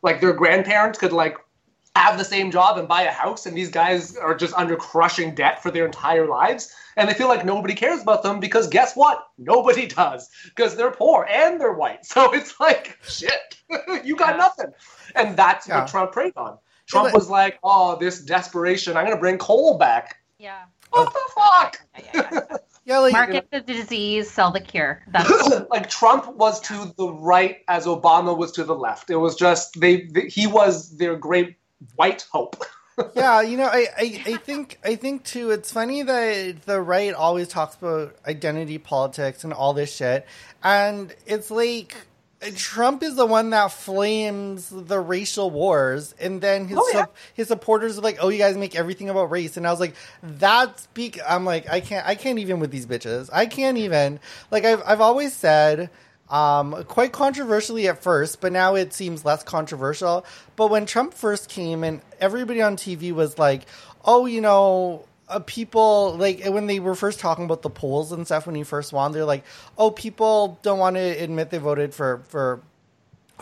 like 0.04 0.22
their 0.22 0.34
grandparents 0.34 1.00
could 1.00 1.12
like 1.12 1.38
have 1.96 2.18
the 2.20 2.24
same 2.24 2.52
job 2.52 2.78
and 2.78 2.88
buy 2.88 3.02
a 3.02 3.12
house, 3.12 3.48
and 3.48 3.58
these 3.58 3.72
guys 3.72 4.16
are 4.16 4.36
just 4.36 4.54
under 4.54 4.76
crushing 4.76 5.34
debt 5.34 5.62
for 5.64 5.72
their 5.72 5.86
entire 5.86 6.28
lives, 6.28 6.74
and 7.00 7.08
they 7.08 7.14
feel 7.14 7.30
like 7.30 7.46
nobody 7.46 7.74
cares 7.74 8.02
about 8.02 8.24
them 8.24 8.40
because 8.40 8.68
guess 8.68 8.96
what? 8.96 9.26
Nobody 9.38 9.88
does 9.88 10.30
because 10.44 10.76
they're 10.76 10.92
poor 10.92 11.26
and 11.30 11.60
they're 11.60 11.74
white. 11.74 12.06
So 12.06 12.34
it's 12.34 12.60
like 12.60 12.98
shit, 13.08 13.58
you 14.04 14.16
got 14.16 14.32
yeah. 14.32 14.38
nothing, 14.38 14.74
and 15.16 15.38
that's 15.38 15.68
yeah. 15.68 15.80
what 15.80 15.88
Trump 15.88 16.12
preyed 16.12 16.34
on. 16.36 16.58
Trump 16.88 17.14
was 17.14 17.30
like, 17.30 17.60
"Oh, 17.64 17.96
this 17.96 18.22
desperation! 18.22 18.98
I'm 18.98 19.06
going 19.06 19.16
to 19.16 19.22
bring 19.22 19.38
coal 19.38 19.78
back." 19.78 20.18
Yeah. 20.38 20.64
What 20.90 21.14
the 21.14 21.20
fuck? 21.36 21.82
Yeah, 22.86 22.96
yeah, 22.96 23.00
like, 23.00 23.14
Market 23.14 23.52
the 23.52 23.62
disease, 23.62 24.32
sell 24.32 24.52
the 24.52 24.62
cure. 24.62 25.04
That's 25.10 25.30
like 25.70 25.88
Trump 25.90 26.36
was 26.38 26.60
to 26.62 26.92
the 26.98 27.10
right 27.10 27.58
as 27.68 27.86
Obama 27.86 28.36
was 28.36 28.52
to 28.54 28.64
the 28.64 28.74
left. 28.74 29.12
It 29.12 29.18
was 29.18 29.36
just 29.36 29.80
they, 29.80 30.06
they 30.06 30.28
he 30.28 30.48
was 30.48 30.98
their 30.98 31.16
great 31.16 31.58
white 31.96 32.26
hope. 32.32 32.64
Yeah, 33.16 33.42
you 33.42 33.58
know, 33.58 33.66
I, 33.66 33.88
I, 33.98 34.24
I 34.26 34.38
think 34.38 34.80
I 34.84 34.96
think 34.96 35.24
too. 35.24 35.52
It's 35.52 35.72
funny 35.72 36.04
that 36.04 36.64
the 36.66 36.82
right 36.82 37.14
always 37.14 37.48
talks 37.48 37.76
about 37.76 38.16
identity 38.26 38.78
politics 38.78 39.44
and 39.44 39.54
all 39.54 39.74
this 39.74 39.96
shit, 39.96 40.26
and 40.64 41.14
it's 41.26 41.52
like 41.52 41.96
Trump 42.56 43.04
is 43.04 43.16
the 43.16 43.26
one 43.26 43.50
that 43.50 43.72
flames 43.72 44.70
the 44.70 45.00
racial 45.00 45.52
wars, 45.52 46.16
and 46.20 46.40
then 46.40 46.68
his 46.68 46.78
oh, 46.80 46.90
yeah. 46.94 47.06
su- 47.06 47.12
his 47.34 47.48
supporters 47.50 47.98
are 47.98 48.02
like, 48.02 48.18
"Oh, 48.22 48.30
you 48.30 48.38
guys 48.38 48.56
make 48.56 48.76
everything 48.76 49.10
about 49.10 49.30
race," 49.30 49.58
and 49.58 49.68
I 49.68 49.72
was 49.72 49.80
like, 49.80 49.96
"That's 50.24 50.84
speak." 50.84 51.20
I'm 51.28 51.44
like, 51.44 51.70
I 51.70 51.82
can't, 51.82 52.08
I 52.08 52.16
can't 52.16 52.40
even 52.40 52.60
with 52.60 52.72
these 52.72 52.86
bitches. 52.86 53.30
I 53.34 53.46
can't 53.46 53.78
even. 53.78 54.20
Like 54.52 54.64
I've 54.64 54.82
I've 54.86 55.02
always 55.02 55.34
said 55.34 55.90
um, 56.30 56.84
quite 56.86 57.12
controversially 57.12 57.88
at 57.88 58.04
first, 58.04 58.40
but 58.40 58.52
now 58.52 58.76
it 58.76 58.94
seems 58.94 59.26
less 59.26 59.44
controversial. 59.44 60.26
But 60.56 60.70
when 60.70 60.86
Trump 60.86 61.14
first 61.14 61.50
came 61.50 61.84
and 61.84 62.02
everybody 62.20 62.62
on 62.62 62.78
TV 62.78 63.12
was 63.12 63.40
like, 63.40 63.64
oh, 64.06 64.26
you 64.26 64.42
know, 64.42 65.06
uh, 65.28 65.40
people 65.46 66.16
like 66.18 66.44
when 66.46 66.68
they 66.68 66.80
were 66.80 66.96
first 66.96 67.20
talking 67.20 67.46
about 67.46 67.62
the 67.62 67.70
polls 67.70 68.12
and 68.12 68.26
stuff 68.26 68.46
when 68.46 68.56
he 68.56 68.64
first 68.64 68.94
won, 68.94 69.12
they're 69.12 69.26
like, 69.26 69.44
oh, 69.78 69.92
people 69.92 70.60
don't 70.62 70.80
want 70.80 70.96
to 70.96 71.02
admit 71.02 71.50
they 71.50 71.58
voted 71.58 71.94
for 71.94 72.24
for 72.28 72.62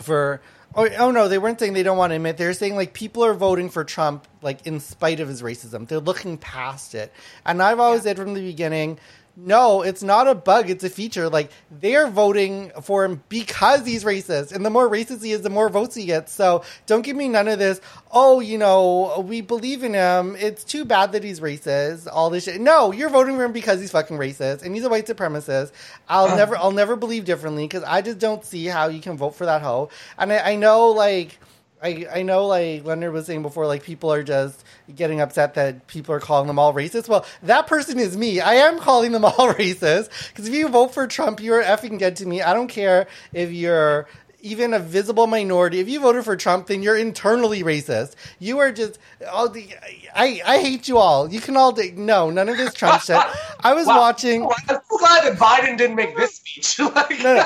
for. 0.00 0.40
Oh, 0.74 0.86
oh 0.98 1.10
no, 1.10 1.28
they 1.28 1.38
weren't 1.38 1.58
saying 1.58 1.72
they 1.72 1.82
don't 1.82 1.96
want 1.96 2.10
to 2.10 2.16
admit. 2.16 2.36
They're 2.36 2.52
saying 2.52 2.76
like 2.76 2.92
people 2.92 3.24
are 3.24 3.32
voting 3.32 3.70
for 3.70 3.84
Trump 3.84 4.28
like 4.42 4.66
in 4.66 4.80
spite 4.80 5.18
of 5.18 5.26
his 5.28 5.40
racism. 5.40 5.88
They're 5.88 5.98
looking 5.98 6.36
past 6.36 6.94
it. 6.94 7.10
And 7.46 7.62
I've 7.62 7.80
always 7.80 8.00
yeah. 8.00 8.10
said 8.10 8.16
from 8.18 8.34
the 8.34 8.42
beginning, 8.42 8.98
no, 9.40 9.82
it's 9.82 10.02
not 10.02 10.26
a 10.26 10.34
bug. 10.34 10.68
It's 10.68 10.82
a 10.82 10.90
feature. 10.90 11.28
Like 11.28 11.50
they're 11.70 12.08
voting 12.08 12.72
for 12.82 13.04
him 13.04 13.22
because 13.28 13.86
he's 13.86 14.02
racist, 14.02 14.52
and 14.52 14.66
the 14.66 14.70
more 14.70 14.88
racist 14.88 15.22
he 15.22 15.30
is, 15.30 15.42
the 15.42 15.50
more 15.50 15.68
votes 15.68 15.94
he 15.94 16.06
gets. 16.06 16.32
So 16.32 16.64
don't 16.86 17.02
give 17.02 17.16
me 17.16 17.28
none 17.28 17.46
of 17.46 17.58
this. 17.58 17.80
Oh, 18.10 18.40
you 18.40 18.58
know, 18.58 19.24
we 19.26 19.40
believe 19.40 19.84
in 19.84 19.94
him. 19.94 20.34
It's 20.36 20.64
too 20.64 20.84
bad 20.84 21.12
that 21.12 21.22
he's 21.22 21.38
racist. 21.38 22.08
All 22.10 22.30
this 22.30 22.44
shit. 22.44 22.60
No, 22.60 22.90
you're 22.90 23.10
voting 23.10 23.36
for 23.36 23.44
him 23.44 23.52
because 23.52 23.80
he's 23.80 23.92
fucking 23.92 24.18
racist, 24.18 24.62
and 24.62 24.74
he's 24.74 24.84
a 24.84 24.88
white 24.88 25.06
supremacist. 25.06 25.70
I'll 26.08 26.34
never, 26.36 26.56
I'll 26.56 26.72
never 26.72 26.96
believe 26.96 27.24
differently 27.24 27.64
because 27.64 27.84
I 27.84 28.02
just 28.02 28.18
don't 28.18 28.44
see 28.44 28.66
how 28.66 28.88
you 28.88 29.00
can 29.00 29.16
vote 29.16 29.36
for 29.36 29.46
that 29.46 29.62
hoe. 29.62 29.90
And 30.18 30.32
I, 30.32 30.52
I 30.52 30.56
know, 30.56 30.88
like 30.88 31.38
I, 31.82 32.06
I 32.12 32.22
know 32.22 32.46
like 32.46 32.84
Leonard 32.84 33.12
was 33.12 33.26
saying 33.26 33.42
before, 33.42 33.66
like 33.66 33.82
people 33.82 34.12
are 34.12 34.22
just 34.22 34.64
getting 34.94 35.20
upset 35.20 35.54
that 35.54 35.86
people 35.86 36.14
are 36.14 36.20
calling 36.20 36.46
them 36.46 36.58
all 36.58 36.74
racist. 36.74 37.08
Well, 37.08 37.24
that 37.42 37.66
person 37.66 37.98
is 37.98 38.16
me. 38.16 38.40
I 38.40 38.54
am 38.54 38.78
calling 38.78 39.12
them 39.12 39.24
all 39.24 39.32
racist 39.54 40.10
because 40.28 40.48
if 40.48 40.54
you 40.54 40.68
vote 40.68 40.94
for 40.94 41.06
Trump, 41.06 41.40
you're 41.40 41.62
effing 41.62 41.98
dead 41.98 42.16
to 42.16 42.26
me. 42.26 42.42
I 42.42 42.54
don't 42.54 42.68
care 42.68 43.06
if 43.32 43.52
you're 43.52 44.06
even 44.40 44.72
a 44.72 44.78
visible 44.78 45.26
minority. 45.26 45.80
If 45.80 45.88
you 45.88 46.00
voted 46.00 46.24
for 46.24 46.36
Trump, 46.36 46.68
then 46.68 46.82
you're 46.82 46.96
internally 46.96 47.62
racist. 47.62 48.14
You 48.38 48.58
are 48.58 48.72
just 48.72 48.98
all 49.30 49.48
the. 49.48 49.68
I 50.14 50.40
I 50.46 50.58
hate 50.60 50.88
you 50.88 50.98
all. 50.98 51.32
You 51.32 51.40
can 51.40 51.56
all 51.56 51.72
do, 51.72 51.90
no 51.92 52.30
none 52.30 52.48
of 52.48 52.56
this 52.56 52.74
Trump 52.74 53.02
shit. 53.04 53.20
I 53.60 53.74
was 53.74 53.86
wow. 53.86 53.98
watching. 53.98 54.44
I'm 54.44 54.80
so 54.88 54.98
glad 54.98 55.24
that 55.24 55.38
Biden 55.38 55.76
didn't 55.76 55.96
make 55.96 56.16
this 56.16 56.36
speech. 56.36 56.78
like, 56.94 57.10
no, 57.22 57.34
no. 57.34 57.44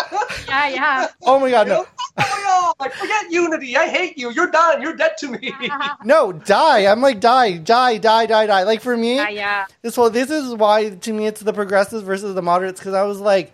Yeah, 0.48 0.68
yeah. 0.68 1.08
Oh 1.22 1.40
my 1.40 1.50
god, 1.50 1.68
no. 1.68 1.86
like 2.78 2.92
forget 2.92 3.30
unity. 3.30 3.76
I 3.76 3.88
hate 3.88 4.18
you. 4.18 4.30
You're 4.30 4.50
done. 4.50 4.82
You're 4.82 4.96
dead 4.96 5.16
to 5.18 5.28
me. 5.28 5.52
no, 6.04 6.32
die. 6.32 6.86
I'm 6.86 7.00
like 7.00 7.20
die, 7.20 7.58
die, 7.58 7.98
die, 7.98 8.26
die, 8.26 8.46
die. 8.46 8.62
Like 8.64 8.82
for 8.82 8.96
me, 8.96 9.16
yeah, 9.16 9.28
yeah. 9.28 9.66
This 9.80 9.96
well, 9.96 10.10
this 10.10 10.30
is 10.30 10.54
why 10.54 10.90
to 10.90 11.12
me 11.12 11.26
it's 11.26 11.40
the 11.40 11.52
progressives 11.52 12.02
versus 12.02 12.34
the 12.34 12.42
moderates 12.42 12.80
because 12.80 12.94
I 12.94 13.04
was 13.04 13.20
like 13.20 13.52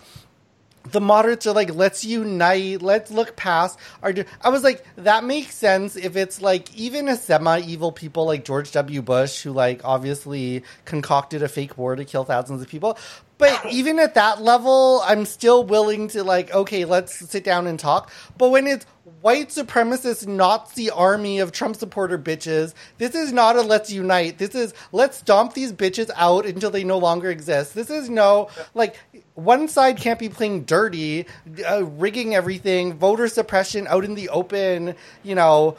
the 0.92 1.00
moderates 1.00 1.46
are 1.46 1.54
like, 1.54 1.74
let's 1.74 2.04
unite, 2.04 2.82
let's 2.82 3.10
look 3.10 3.36
past 3.36 3.78
our. 4.02 4.12
I 4.42 4.48
was 4.48 4.62
like, 4.62 4.84
that 4.96 5.24
makes 5.24 5.54
sense 5.54 5.96
if 5.96 6.16
it's 6.16 6.40
like 6.40 6.74
even 6.74 7.08
a 7.08 7.16
semi 7.16 7.60
evil 7.60 7.92
people 7.92 8.26
like 8.26 8.44
George 8.44 8.72
W. 8.72 9.02
Bush, 9.02 9.42
who 9.42 9.52
like 9.52 9.84
obviously 9.84 10.64
concocted 10.84 11.42
a 11.42 11.48
fake 11.48 11.78
war 11.78 11.96
to 11.96 12.04
kill 12.04 12.24
thousands 12.24 12.62
of 12.62 12.68
people. 12.68 12.98
But 13.38 13.66
even 13.70 14.00
at 14.00 14.14
that 14.14 14.42
level, 14.42 15.00
I'm 15.04 15.24
still 15.24 15.62
willing 15.64 16.08
to 16.08 16.24
like, 16.24 16.52
okay, 16.52 16.84
let's 16.84 17.14
sit 17.30 17.44
down 17.44 17.68
and 17.68 17.78
talk. 17.78 18.10
But 18.36 18.50
when 18.50 18.66
it's 18.66 18.84
white 19.20 19.48
supremacist 19.48 20.26
Nazi 20.26 20.90
army 20.90 21.38
of 21.38 21.52
Trump 21.52 21.76
supporter 21.76 22.18
bitches. 22.18 22.74
This 22.98 23.14
is 23.14 23.32
not 23.32 23.56
a 23.56 23.62
let's 23.62 23.90
unite. 23.90 24.38
This 24.38 24.54
is 24.54 24.74
let's 24.92 25.18
stomp 25.18 25.54
these 25.54 25.72
bitches 25.72 26.10
out 26.14 26.46
until 26.46 26.70
they 26.70 26.84
no 26.84 26.98
longer 26.98 27.30
exist. 27.30 27.74
This 27.74 27.90
is 27.90 28.08
no 28.08 28.48
like 28.74 28.96
one 29.38 29.68
side 29.68 29.98
can't 29.98 30.18
be 30.18 30.28
playing 30.28 30.64
dirty, 30.64 31.24
uh, 31.64 31.84
rigging 31.84 32.34
everything, 32.34 32.94
voter 32.94 33.28
suppression 33.28 33.86
out 33.86 34.04
in 34.04 34.16
the 34.16 34.28
open, 34.30 34.96
you 35.22 35.36
know, 35.36 35.76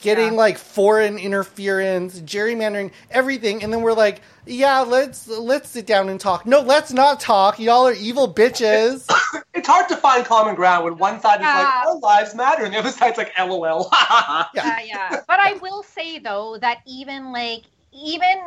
getting 0.00 0.32
yeah. 0.32 0.38
like 0.38 0.56
foreign 0.56 1.18
interference, 1.18 2.20
gerrymandering, 2.20 2.90
everything, 3.10 3.62
and 3.62 3.70
then 3.70 3.82
we're 3.82 3.92
like, 3.92 4.22
yeah, 4.46 4.80
let's 4.80 5.28
let's 5.28 5.68
sit 5.68 5.86
down 5.86 6.08
and 6.08 6.18
talk. 6.18 6.46
No, 6.46 6.60
let's 6.60 6.90
not 6.90 7.20
talk. 7.20 7.60
Y'all 7.60 7.86
are 7.86 7.92
evil 7.92 8.32
bitches. 8.32 9.04
it's 9.54 9.68
hard 9.68 9.88
to 9.90 9.96
find 9.96 10.24
common 10.24 10.54
ground 10.54 10.86
when 10.86 10.96
one 10.96 11.20
side 11.20 11.40
yeah. 11.40 11.58
is 11.58 11.64
like, 11.64 11.86
"Our 11.86 11.98
lives 11.98 12.34
matter," 12.34 12.64
and 12.64 12.72
the 12.72 12.78
other 12.78 12.90
side's 12.90 13.18
like, 13.18 13.32
"LOL." 13.38 13.90
yeah, 14.54 14.80
yeah. 14.84 15.20
But 15.28 15.38
I 15.38 15.58
will 15.60 15.82
say 15.82 16.18
though 16.18 16.56
that 16.62 16.78
even 16.86 17.30
like 17.30 17.64
even 17.92 18.40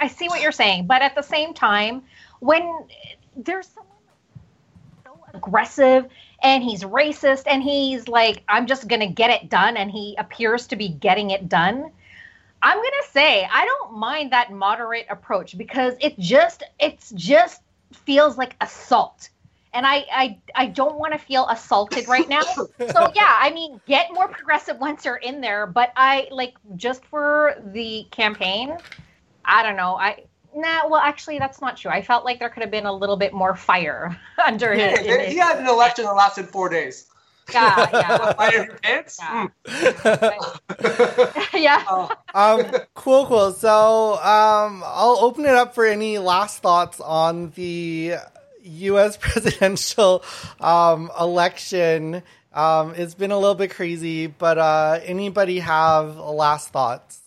I 0.00 0.08
see 0.08 0.28
what 0.28 0.40
you're 0.40 0.50
saying, 0.50 0.86
but 0.86 1.02
at 1.02 1.14
the 1.14 1.22
same 1.22 1.52
time, 1.52 2.02
when 2.40 2.86
there's 3.36 3.68
someone 3.68 3.92
so 5.04 5.18
aggressive 5.34 6.06
and 6.42 6.62
he's 6.62 6.82
racist 6.82 7.44
and 7.46 7.62
he's 7.62 8.08
like, 8.08 8.42
I'm 8.48 8.66
just 8.66 8.88
gonna 8.88 9.10
get 9.10 9.30
it 9.30 9.48
done, 9.50 9.76
and 9.76 9.90
he 9.90 10.16
appears 10.18 10.66
to 10.68 10.76
be 10.76 10.88
getting 10.88 11.30
it 11.30 11.48
done. 11.48 11.90
I'm 12.62 12.76
gonna 12.78 13.08
say 13.10 13.48
I 13.52 13.64
don't 13.64 13.98
mind 13.98 14.32
that 14.32 14.52
moderate 14.52 15.06
approach 15.10 15.56
because 15.56 15.94
it 16.00 16.18
just 16.18 16.64
it's 16.78 17.10
just 17.10 17.62
feels 17.92 18.36
like 18.38 18.56
assault. 18.60 19.28
And 19.72 19.86
I, 19.86 20.04
I 20.10 20.38
I 20.54 20.66
don't 20.66 20.98
want 20.98 21.12
to 21.12 21.18
feel 21.18 21.46
assaulted 21.48 22.08
right 22.08 22.28
now. 22.28 22.42
so 22.86 23.12
yeah, 23.14 23.36
I 23.38 23.50
mean 23.52 23.80
get 23.86 24.08
more 24.12 24.28
progressive 24.28 24.78
once 24.78 25.04
you're 25.04 25.16
in 25.16 25.40
there, 25.40 25.66
but 25.66 25.92
I 25.96 26.28
like 26.30 26.54
just 26.76 27.04
for 27.04 27.54
the 27.72 28.06
campaign, 28.10 28.76
I 29.44 29.62
don't 29.62 29.76
know. 29.76 29.96
I 29.96 30.24
Nah, 30.56 30.88
well, 30.88 31.02
actually, 31.02 31.38
that's 31.38 31.60
not 31.60 31.76
true. 31.76 31.90
I 31.90 32.00
felt 32.00 32.24
like 32.24 32.38
there 32.38 32.48
could 32.48 32.62
have 32.62 32.70
been 32.70 32.86
a 32.86 32.92
little 32.92 33.18
bit 33.18 33.34
more 33.34 33.54
fire 33.54 34.18
under 34.44 34.72
his. 34.72 35.00
he 35.00 35.36
had 35.36 35.58
an 35.58 35.68
election 35.68 36.06
that 36.06 36.14
lasted 36.14 36.48
four 36.48 36.70
days. 36.70 37.06
Yeah, 37.52 37.88
yeah. 37.92 38.32
Fire 38.36 38.64
your 38.64 38.78
pants? 38.78 39.18
Yeah. 39.20 39.48
Mm. 39.66 41.52
yeah. 41.52 41.84
Uh, 41.86 42.08
um, 42.34 42.80
cool, 42.94 43.26
cool. 43.26 43.52
So, 43.52 44.14
um, 44.14 44.82
I'll 44.84 45.18
open 45.20 45.44
it 45.44 45.54
up 45.54 45.74
for 45.74 45.84
any 45.84 46.18
last 46.18 46.62
thoughts 46.62 47.00
on 47.00 47.50
the 47.50 48.14
U.S. 48.64 49.16
presidential 49.20 50.24
um, 50.58 51.10
election. 51.20 52.22
Um, 52.52 52.94
it's 52.96 53.14
been 53.14 53.30
a 53.30 53.38
little 53.38 53.54
bit 53.54 53.70
crazy, 53.70 54.26
but 54.26 54.58
uh, 54.58 55.00
anybody 55.04 55.58
have 55.60 56.16
last 56.16 56.70
thoughts? 56.70 57.20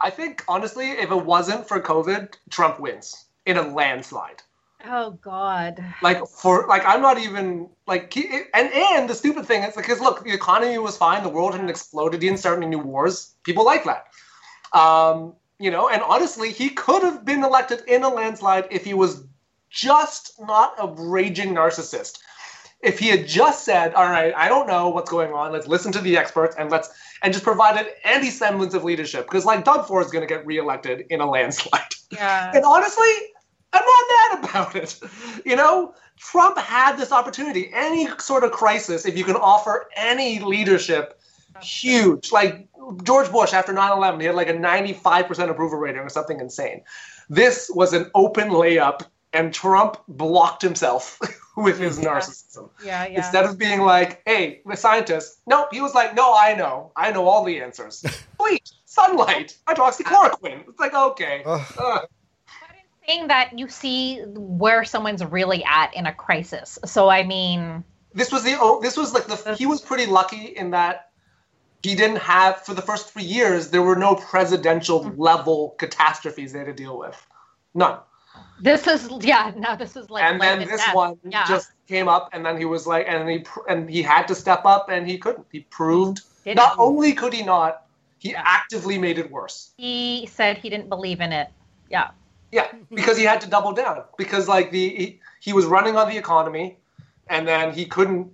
I 0.00 0.10
think 0.10 0.44
honestly, 0.48 0.90
if 0.90 1.10
it 1.10 1.24
wasn't 1.24 1.66
for 1.66 1.80
COVID, 1.80 2.34
Trump 2.50 2.78
wins 2.78 3.24
in 3.46 3.56
a 3.56 3.62
landslide. 3.62 4.42
Oh 4.86 5.10
God! 5.10 5.84
Like 6.02 6.24
for 6.26 6.66
like, 6.68 6.84
I'm 6.86 7.02
not 7.02 7.18
even 7.18 7.68
like, 7.88 8.16
and 8.16 8.72
and 8.72 9.10
the 9.10 9.14
stupid 9.14 9.44
thing 9.44 9.64
is 9.64 9.74
because 9.74 10.00
look, 10.00 10.22
the 10.22 10.32
economy 10.32 10.78
was 10.78 10.96
fine, 10.96 11.24
the 11.24 11.28
world 11.28 11.52
hadn't 11.52 11.68
exploded, 11.68 12.22
he 12.22 12.28
didn't 12.28 12.40
start 12.40 12.58
any 12.58 12.66
new 12.66 12.78
wars. 12.78 13.34
People 13.42 13.64
like 13.64 13.84
that, 13.84 14.06
um, 14.78 15.34
you 15.58 15.72
know. 15.72 15.88
And 15.88 16.00
honestly, 16.02 16.52
he 16.52 16.70
could 16.70 17.02
have 17.02 17.24
been 17.24 17.42
elected 17.42 17.82
in 17.88 18.04
a 18.04 18.08
landslide 18.08 18.68
if 18.70 18.84
he 18.84 18.94
was 18.94 19.24
just 19.68 20.34
not 20.40 20.74
a 20.78 20.86
raging 20.86 21.54
narcissist. 21.54 22.18
If 22.80 22.98
he 22.98 23.08
had 23.08 23.26
just 23.26 23.64
said, 23.64 23.94
"All 23.94 24.08
right, 24.08 24.32
I 24.36 24.48
don't 24.48 24.68
know 24.68 24.88
what's 24.88 25.10
going 25.10 25.32
on. 25.32 25.52
Let's 25.52 25.66
listen 25.66 25.90
to 25.92 26.00
the 26.00 26.16
experts 26.16 26.54
and 26.56 26.70
let's," 26.70 26.90
and 27.22 27.32
just 27.32 27.44
provided 27.44 27.86
any 28.04 28.30
semblance 28.30 28.74
of 28.74 28.84
leadership, 28.84 29.26
because 29.26 29.44
like 29.44 29.64
Doug 29.64 29.86
Ford 29.86 30.04
is 30.06 30.12
going 30.12 30.26
to 30.26 30.32
get 30.32 30.46
reelected 30.46 31.06
in 31.10 31.20
a 31.20 31.28
landslide. 31.28 31.94
Yeah. 32.10 32.52
And 32.54 32.64
honestly, 32.64 33.12
I'm 33.72 33.84
not 33.84 34.40
mad 34.40 34.48
about 34.48 34.76
it. 34.76 34.98
You 35.44 35.56
know, 35.56 35.94
Trump 36.18 36.58
had 36.58 36.96
this 36.96 37.12
opportunity. 37.12 37.70
Any 37.72 38.08
sort 38.18 38.44
of 38.44 38.52
crisis, 38.52 39.06
if 39.06 39.16
you 39.16 39.24
can 39.24 39.36
offer 39.36 39.88
any 39.96 40.40
leadership, 40.40 41.20
huge. 41.62 42.32
Like 42.32 42.68
George 43.02 43.30
Bush 43.30 43.52
after 43.52 43.72
9 43.72 43.92
11, 43.92 44.20
he 44.20 44.26
had 44.26 44.34
like 44.34 44.48
a 44.48 44.54
95% 44.54 45.50
approval 45.50 45.78
rating 45.78 46.00
or 46.00 46.08
something 46.08 46.40
insane. 46.40 46.82
This 47.28 47.70
was 47.74 47.92
an 47.92 48.10
open 48.14 48.48
layup, 48.48 49.02
and 49.32 49.52
Trump 49.52 49.98
blocked 50.08 50.62
himself 50.62 51.18
with 51.62 51.78
his 51.78 51.98
yeah. 51.98 52.08
narcissism. 52.08 52.70
Yeah, 52.84 53.06
yeah. 53.06 53.18
Instead 53.18 53.44
of 53.44 53.58
being 53.58 53.80
like, 53.80 54.22
hey, 54.26 54.62
the 54.64 54.76
scientist, 54.76 55.40
nope, 55.46 55.68
he 55.72 55.80
was 55.80 55.94
like, 55.94 56.14
no, 56.14 56.34
I 56.34 56.54
know. 56.54 56.92
I 56.96 57.12
know 57.12 57.26
all 57.26 57.44
the 57.44 57.60
answers. 57.60 58.04
Bleach, 58.38 58.70
sunlight, 58.84 59.56
hydroxychloroquine. 59.66 60.68
It's 60.68 60.80
like, 60.80 60.94
okay. 60.94 61.42
Uh 61.46 62.00
saying 63.08 63.28
that 63.28 63.58
you 63.58 63.68
see 63.68 64.20
where 64.26 64.84
someone's 64.84 65.24
really 65.24 65.64
at 65.64 65.94
in 65.94 66.06
a 66.06 66.12
crisis. 66.12 66.78
So 66.84 67.08
I 67.08 67.22
mean, 67.24 67.82
this 68.12 68.30
was 68.30 68.44
the 68.44 68.56
oh, 68.60 68.80
this 68.80 68.96
was 68.96 69.14
like 69.14 69.26
the 69.26 69.54
he 69.54 69.66
was 69.66 69.80
pretty 69.80 70.06
lucky 70.06 70.46
in 70.46 70.70
that 70.72 71.10
he 71.82 71.94
didn't 71.94 72.18
have 72.18 72.60
for 72.62 72.74
the 72.74 72.82
first 72.82 73.12
three 73.12 73.22
years 73.22 73.70
there 73.70 73.82
were 73.82 73.96
no 73.96 74.14
presidential 74.14 75.04
mm-hmm. 75.04 75.20
level 75.20 75.74
catastrophes 75.78 76.52
they 76.52 76.58
had 76.58 76.66
to 76.66 76.74
deal 76.74 76.98
with, 76.98 77.26
none. 77.74 77.98
This 78.60 78.86
is 78.86 79.08
yeah. 79.20 79.52
No, 79.56 79.76
this 79.76 79.96
is 79.96 80.10
like. 80.10 80.24
And 80.24 80.40
then 80.40 80.60
this 80.60 80.84
death. 80.84 80.94
one 80.94 81.18
yeah. 81.24 81.46
just 81.46 81.70
came 81.86 82.08
up, 82.08 82.30
and 82.32 82.44
then 82.44 82.58
he 82.58 82.64
was 82.64 82.86
like, 82.86 83.06
and 83.08 83.28
he 83.28 83.44
and 83.68 83.88
he 83.88 84.02
had 84.02 84.26
to 84.28 84.34
step 84.34 84.64
up, 84.64 84.88
and 84.88 85.08
he 85.08 85.18
couldn't. 85.18 85.46
He 85.52 85.60
proved 85.60 86.20
didn't. 86.44 86.56
not 86.56 86.78
only 86.78 87.12
could 87.12 87.32
he 87.32 87.42
not, 87.42 87.86
he 88.18 88.30
yeah. 88.30 88.42
actively 88.44 88.98
made 88.98 89.18
it 89.18 89.30
worse. 89.30 89.70
He 89.76 90.28
said 90.32 90.58
he 90.58 90.70
didn't 90.70 90.88
believe 90.88 91.20
in 91.20 91.32
it. 91.32 91.48
Yeah. 91.90 92.10
Yeah, 92.50 92.66
because 92.94 93.18
he 93.18 93.24
had 93.24 93.42
to 93.42 93.48
double 93.48 93.72
down 93.72 94.04
because 94.16 94.48
like 94.48 94.70
the 94.70 94.88
he, 94.88 95.20
he 95.40 95.52
was 95.52 95.66
running 95.66 95.96
on 95.96 96.08
the 96.08 96.16
economy, 96.16 96.78
and 97.28 97.46
then 97.46 97.74
he 97.74 97.84
couldn't. 97.84 98.32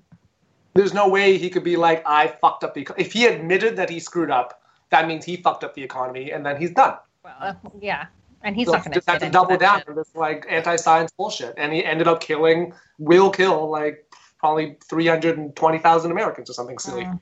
There's 0.74 0.94
no 0.94 1.08
way 1.08 1.36
he 1.36 1.50
could 1.50 1.64
be 1.64 1.76
like 1.76 2.02
I 2.06 2.28
fucked 2.28 2.62
up 2.62 2.74
the. 2.74 2.86
If 2.96 3.12
he 3.12 3.26
admitted 3.26 3.76
that 3.76 3.90
he 3.90 3.98
screwed 3.98 4.30
up, 4.30 4.62
that 4.90 5.08
means 5.08 5.24
he 5.24 5.36
fucked 5.36 5.64
up 5.64 5.74
the 5.74 5.82
economy, 5.82 6.30
and 6.30 6.46
then 6.46 6.60
he's 6.60 6.70
done. 6.70 6.96
Well, 7.24 7.34
uh, 7.40 7.54
yeah, 7.80 8.06
and 8.44 8.54
he's 8.54 8.66
so 8.66 8.72
not 8.72 8.84
going 8.84 8.92
to 8.92 8.98
just 8.98 9.08
have 9.08 9.20
to 9.20 9.30
double 9.30 9.56
down 9.56 9.82
for 9.82 9.94
this 9.94 10.14
like 10.14 10.46
anti-science 10.48 11.10
bullshit, 11.16 11.54
and 11.56 11.72
he 11.72 11.84
ended 11.84 12.06
up 12.06 12.20
killing, 12.20 12.74
will 12.98 13.30
kill 13.30 13.70
like 13.70 14.06
probably 14.38 14.76
three 14.88 15.06
hundred 15.06 15.38
and 15.38 15.56
twenty 15.56 15.78
thousand 15.78 16.12
Americans 16.12 16.50
or 16.50 16.52
something 16.52 16.78
silly. 16.78 17.04
Mm. 17.04 17.20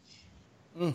Mm. 0.78 0.94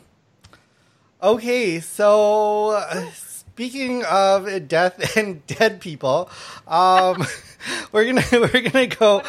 Okay, 1.23 1.80
so 1.80 2.71
uh, 2.71 3.09
speaking 3.11 4.03
of 4.05 4.67
death 4.67 5.17
and 5.17 5.45
dead 5.47 5.80
people, 5.80 6.30
um, 6.67 7.25
we're 7.91 8.05
gonna 8.05 8.24
we're 8.32 8.70
gonna 8.70 8.88
go. 8.88 9.24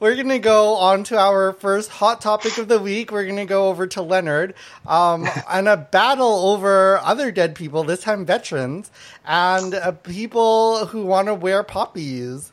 We're 0.00 0.14
gonna 0.14 0.38
go 0.38 0.76
on 0.76 1.02
to 1.04 1.18
our 1.18 1.52
first 1.54 1.90
hot 1.90 2.20
topic 2.20 2.56
of 2.58 2.68
the 2.68 2.78
week. 2.78 3.10
We're 3.10 3.26
gonna 3.26 3.46
go 3.46 3.68
over 3.68 3.86
to 3.88 4.02
Leonard 4.02 4.54
um, 4.86 5.28
and 5.50 5.68
a 5.68 5.76
battle 5.76 6.50
over 6.50 6.98
other 6.98 7.32
dead 7.32 7.54
people. 7.54 7.82
This 7.84 8.02
time, 8.02 8.24
veterans 8.24 8.90
and 9.24 9.74
uh, 9.74 9.92
people 9.92 10.86
who 10.86 11.04
want 11.04 11.26
to 11.26 11.34
wear 11.34 11.62
poppies. 11.62 12.52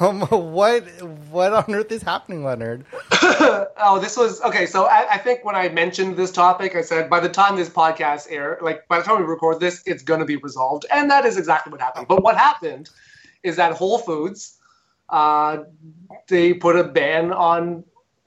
Um, 0.00 0.22
what 0.22 0.84
what 1.30 1.52
on 1.52 1.74
earth 1.74 1.92
is 1.92 2.02
happening, 2.02 2.44
Leonard? 2.44 2.86
oh, 3.12 3.98
this 4.00 4.16
was 4.16 4.40
okay. 4.40 4.64
So 4.64 4.86
I, 4.86 5.06
I, 5.12 5.18
think 5.18 5.44
when 5.44 5.54
I 5.54 5.68
mentioned 5.68 6.16
this 6.16 6.32
topic, 6.32 6.74
I 6.74 6.80
said 6.80 7.10
by 7.10 7.20
the 7.20 7.28
time 7.28 7.56
this 7.56 7.68
podcast 7.68 8.28
air, 8.30 8.58
like 8.62 8.88
by 8.88 8.98
the 8.98 9.04
time 9.04 9.18
we 9.18 9.24
record 9.24 9.60
this, 9.60 9.82
it's 9.84 10.02
going 10.02 10.20
to 10.20 10.26
be 10.26 10.36
resolved, 10.36 10.86
and 10.90 11.10
that 11.10 11.26
is 11.26 11.36
exactly 11.36 11.70
what 11.70 11.82
happened. 11.82 12.08
But 12.08 12.22
what 12.22 12.38
happened 12.38 12.88
is 13.46 13.56
that 13.56 13.72
Whole 13.72 13.98
Foods, 13.98 14.58
uh, 15.08 15.58
they 16.28 16.52
put 16.52 16.76
a 16.76 16.84
ban 16.84 17.32
on 17.32 17.84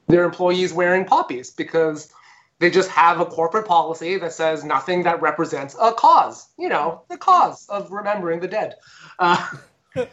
their 0.08 0.24
employees 0.24 0.72
wearing 0.72 1.04
poppies 1.04 1.50
because 1.50 2.12
they 2.58 2.70
just 2.70 2.90
have 2.90 3.20
a 3.20 3.26
corporate 3.26 3.66
policy 3.66 4.18
that 4.18 4.32
says 4.32 4.64
nothing 4.64 5.02
that 5.04 5.20
represents 5.22 5.74
a 5.80 5.92
cause. 5.92 6.48
You 6.58 6.68
know, 6.68 7.02
the 7.08 7.16
cause 7.16 7.68
of 7.68 7.90
remembering 7.90 8.40
the 8.40 8.48
dead. 8.48 8.76
Uh, 9.18 9.50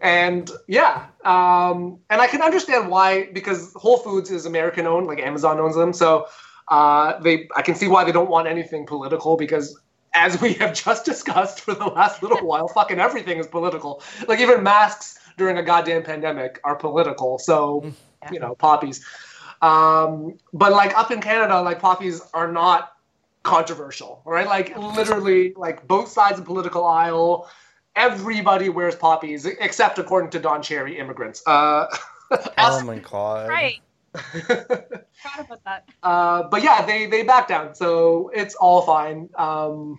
and 0.00 0.50
yeah, 0.68 1.06
um, 1.24 1.98
and 2.08 2.20
I 2.20 2.28
can 2.28 2.40
understand 2.40 2.88
why 2.88 3.26
because 3.32 3.72
Whole 3.74 3.98
Foods 3.98 4.30
is 4.30 4.46
American 4.46 4.86
owned, 4.86 5.06
like 5.06 5.18
Amazon 5.18 5.58
owns 5.58 5.74
them. 5.74 5.92
So 5.92 6.26
uh, 6.68 7.20
they, 7.20 7.48
I 7.56 7.62
can 7.62 7.74
see 7.74 7.88
why 7.88 8.04
they 8.04 8.12
don't 8.12 8.30
want 8.30 8.46
anything 8.46 8.86
political 8.86 9.36
because 9.36 9.78
as 10.14 10.40
we 10.40 10.54
have 10.54 10.74
just 10.74 11.04
discussed 11.04 11.60
for 11.60 11.74
the 11.74 11.86
last 11.86 12.22
little 12.22 12.38
while, 12.46 12.68
fucking 12.68 12.98
everything 12.98 13.38
is 13.38 13.46
political. 13.46 14.02
Like 14.28 14.40
even 14.40 14.62
masks 14.62 15.18
during 15.36 15.58
a 15.58 15.62
goddamn 15.62 16.02
pandemic 16.02 16.60
are 16.64 16.76
political. 16.76 17.38
So, 17.38 17.92
you 18.30 18.40
know, 18.40 18.54
poppies. 18.54 19.04
Um, 19.62 20.38
but 20.52 20.72
like 20.72 20.96
up 20.98 21.10
in 21.10 21.20
Canada, 21.20 21.60
like 21.62 21.80
poppies 21.80 22.20
are 22.34 22.50
not 22.50 22.92
controversial, 23.42 24.22
right? 24.24 24.46
Like 24.46 24.76
literally, 24.76 25.52
like 25.56 25.86
both 25.86 26.08
sides 26.08 26.38
of 26.38 26.44
political 26.44 26.84
aisle, 26.84 27.48
everybody 27.96 28.68
wears 28.68 28.94
poppies 28.94 29.46
except 29.46 29.98
according 29.98 30.30
to 30.30 30.40
Don 30.40 30.62
Cherry 30.62 30.98
immigrants. 30.98 31.42
Uh, 31.46 31.86
oh 32.58 32.82
my 32.84 32.98
god! 33.10 33.48
Right. 33.48 33.80
About 35.38 35.64
that. 35.64 35.88
Uh, 36.02 36.42
but 36.44 36.62
yeah, 36.62 36.84
they 36.84 37.06
they 37.06 37.22
back 37.22 37.48
down, 37.48 37.74
so 37.74 38.30
it's 38.34 38.54
all 38.56 38.82
fine. 38.82 39.30
Um, 39.36 39.98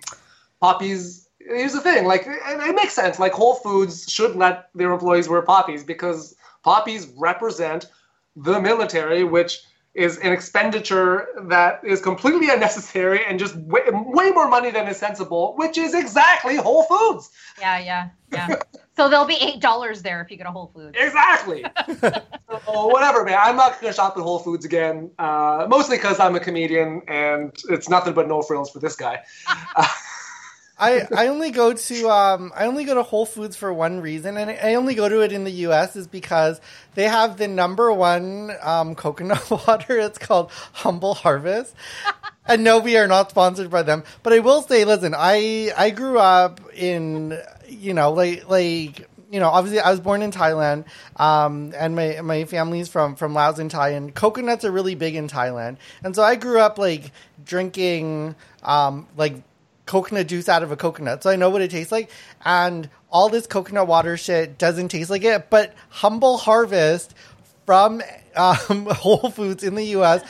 poppies. 0.59 1.29
Here's 1.39 1.73
the 1.73 1.81
thing, 1.81 2.05
like 2.05 2.21
it, 2.25 2.39
it 2.45 2.75
makes 2.75 2.93
sense. 2.93 3.19
Like 3.19 3.33
Whole 3.33 3.55
Foods 3.55 4.09
should 4.09 4.35
let 4.35 4.69
their 4.75 4.91
employees 4.91 5.27
wear 5.27 5.41
poppies 5.41 5.83
because 5.83 6.35
poppies 6.63 7.07
represent 7.17 7.87
the 8.35 8.59
military, 8.61 9.23
which 9.23 9.61
is 9.93 10.17
an 10.17 10.31
expenditure 10.31 11.27
that 11.43 11.83
is 11.83 12.01
completely 12.01 12.49
unnecessary 12.49 13.23
and 13.25 13.37
just 13.37 13.55
way, 13.55 13.81
way 13.91 14.31
more 14.31 14.47
money 14.47 14.71
than 14.71 14.87
is 14.87 14.97
sensible, 14.97 15.53
which 15.55 15.77
is 15.77 15.93
exactly 15.93 16.55
Whole 16.55 16.83
Foods. 16.83 17.29
Yeah, 17.59 17.77
yeah, 17.77 18.09
yeah. 18.31 18.55
so 18.97 19.07
there'll 19.07 19.25
be 19.25 19.37
eight 19.39 19.59
dollars 19.59 20.01
there 20.01 20.21
if 20.21 20.31
you 20.31 20.37
get 20.37 20.47
a 20.47 20.51
Whole 20.51 20.71
Foods. 20.73 20.97
Exactly. 20.99 21.63
so 21.99 22.87
whatever, 22.87 23.23
man. 23.23 23.37
I'm 23.39 23.55
not 23.55 23.79
gonna 23.79 23.93
shop 23.93 24.17
at 24.17 24.23
Whole 24.23 24.39
Foods 24.39 24.65
again. 24.65 25.11
Uh, 25.19 25.67
mostly 25.69 25.97
because 25.97 26.19
I'm 26.19 26.35
a 26.35 26.39
comedian 26.39 27.03
and 27.07 27.55
it's 27.69 27.87
nothing 27.87 28.13
but 28.13 28.27
no 28.27 28.41
frills 28.41 28.71
for 28.71 28.79
this 28.79 28.95
guy. 28.95 29.23
Uh, 29.75 29.85
I, 30.77 31.07
I 31.15 31.27
only 31.27 31.51
go 31.51 31.73
to 31.73 32.09
um, 32.09 32.51
I 32.55 32.65
only 32.65 32.83
go 32.83 32.95
to 32.95 33.03
Whole 33.03 33.25
Foods 33.25 33.55
for 33.55 33.71
one 33.71 34.01
reason, 34.01 34.37
and 34.37 34.49
I 34.49 34.73
only 34.73 34.95
go 34.95 35.07
to 35.07 35.21
it 35.21 35.31
in 35.31 35.43
the 35.43 35.51
U.S. 35.51 35.95
is 35.95 36.07
because 36.07 36.59
they 36.95 37.07
have 37.07 37.37
the 37.37 37.47
number 37.47 37.93
one 37.93 38.51
um, 38.61 38.95
coconut 38.95 39.49
water. 39.67 39.99
It's 39.99 40.17
called 40.17 40.51
Humble 40.73 41.13
Harvest, 41.13 41.75
and 42.47 42.63
no, 42.63 42.79
we 42.79 42.97
are 42.97 43.07
not 43.07 43.29
sponsored 43.29 43.69
by 43.69 43.83
them. 43.83 44.03
But 44.23 44.33
I 44.33 44.39
will 44.39 44.63
say, 44.63 44.83
listen, 44.83 45.13
I 45.15 45.71
I 45.77 45.91
grew 45.91 46.17
up 46.17 46.59
in 46.73 47.39
you 47.67 47.93
know 47.93 48.11
like 48.11 48.49
like 48.49 49.07
you 49.33 49.39
know, 49.39 49.49
obviously 49.49 49.79
I 49.79 49.89
was 49.89 49.99
born 49.99 50.21
in 50.21 50.31
Thailand, 50.31 50.85
um, 51.15 51.73
and 51.75 51.95
my 51.95 52.21
my 52.21 52.45
family's 52.45 52.87
from 52.87 53.15
from 53.15 53.33
Laos 53.33 53.57
and 53.57 53.69
Thai, 53.69 53.89
and 53.89 54.13
coconuts 54.13 54.63
are 54.63 54.71
really 54.71 54.93
big 54.93 55.15
in 55.15 55.27
Thailand, 55.27 55.77
and 56.03 56.15
so 56.15 56.21
I 56.21 56.35
grew 56.35 56.59
up 56.59 56.77
like 56.77 57.11
drinking 57.43 58.35
um, 58.61 59.07
like 59.17 59.41
coconut 59.85 60.27
juice 60.27 60.49
out 60.49 60.63
of 60.63 60.71
a 60.71 60.77
coconut, 60.77 61.23
so 61.23 61.29
I 61.29 61.35
know 61.35 61.49
what 61.49 61.61
it 61.61 61.71
tastes 61.71 61.91
like. 61.91 62.09
And 62.45 62.89
all 63.11 63.29
this 63.29 63.47
coconut 63.47 63.87
water 63.87 64.17
shit 64.17 64.57
doesn't 64.57 64.89
taste 64.89 65.09
like 65.09 65.23
it, 65.23 65.49
but 65.49 65.73
Humble 65.89 66.37
Harvest 66.37 67.13
from 67.65 68.01
um, 68.35 68.85
Whole 68.89 69.29
Foods 69.29 69.63
in 69.63 69.75
the 69.75 69.85
U.S. 69.85 70.23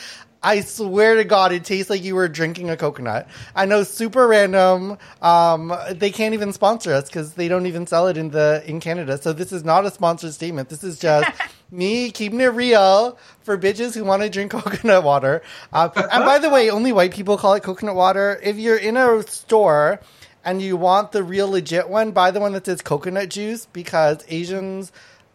I 0.43 0.59
swear 0.59 1.15
to 1.15 1.23
God, 1.23 1.53
it 1.53 1.63
tastes 1.63 1.89
like 1.89 2.03
you 2.03 2.15
were 2.15 2.27
drinking 2.27 2.69
a 2.69 2.75
coconut. 2.75 3.29
I 3.55 3.65
know, 3.65 3.83
super 3.83 4.27
random. 4.27 4.97
Um, 5.21 5.73
they 5.91 6.11
can't 6.11 6.33
even 6.33 6.51
sponsor 6.51 6.93
us 6.93 7.07
because 7.07 7.35
they 7.35 7.47
don't 7.47 7.65
even 7.65 7.87
sell 7.87 8.07
it 8.09 8.17
in 8.17 8.31
the 8.31 8.61
in 8.65 8.81
Canada. 8.81 9.17
So 9.21 9.31
this 9.31 9.53
is 9.53 9.63
not 9.63 9.85
a 9.85 9.91
sponsored 9.91 10.33
statement. 10.33 10.67
This 10.67 10.83
is 10.83 10.99
just 10.99 11.31
me 11.73 12.11
keeping 12.11 12.39
it 12.39 12.45
real 12.47 13.17
for 13.41 13.57
bitches 13.57 13.95
who 13.95 14.03
want 14.03 14.21
to 14.21 14.29
drink 14.29 14.51
coconut 14.53 15.03
water. 15.03 15.41
Uh, 15.71 15.89
and 16.11 16.23
by 16.23 16.37
the 16.39 16.49
way, 16.49 16.69
only 16.69 16.91
white 16.93 17.13
people 17.13 17.37
call 17.37 17.53
it 17.55 17.63
coconut 17.63 17.95
water. 17.95 18.39
If 18.43 18.57
you're 18.57 18.77
in 18.77 18.95
a 18.95 19.23
store 19.23 19.99
and 20.45 20.61
you 20.61 20.77
want 20.77 21.11
the 21.11 21.23
real 21.23 21.49
legit 21.49 21.89
one, 21.89 22.11
buy 22.11 22.31
the 22.31 22.39
one 22.39 22.53
that 22.53 22.65
says 22.65 22.81
coconut 22.81 23.29
juice 23.29 23.65
because 23.65 24.23
Asians 24.27 24.91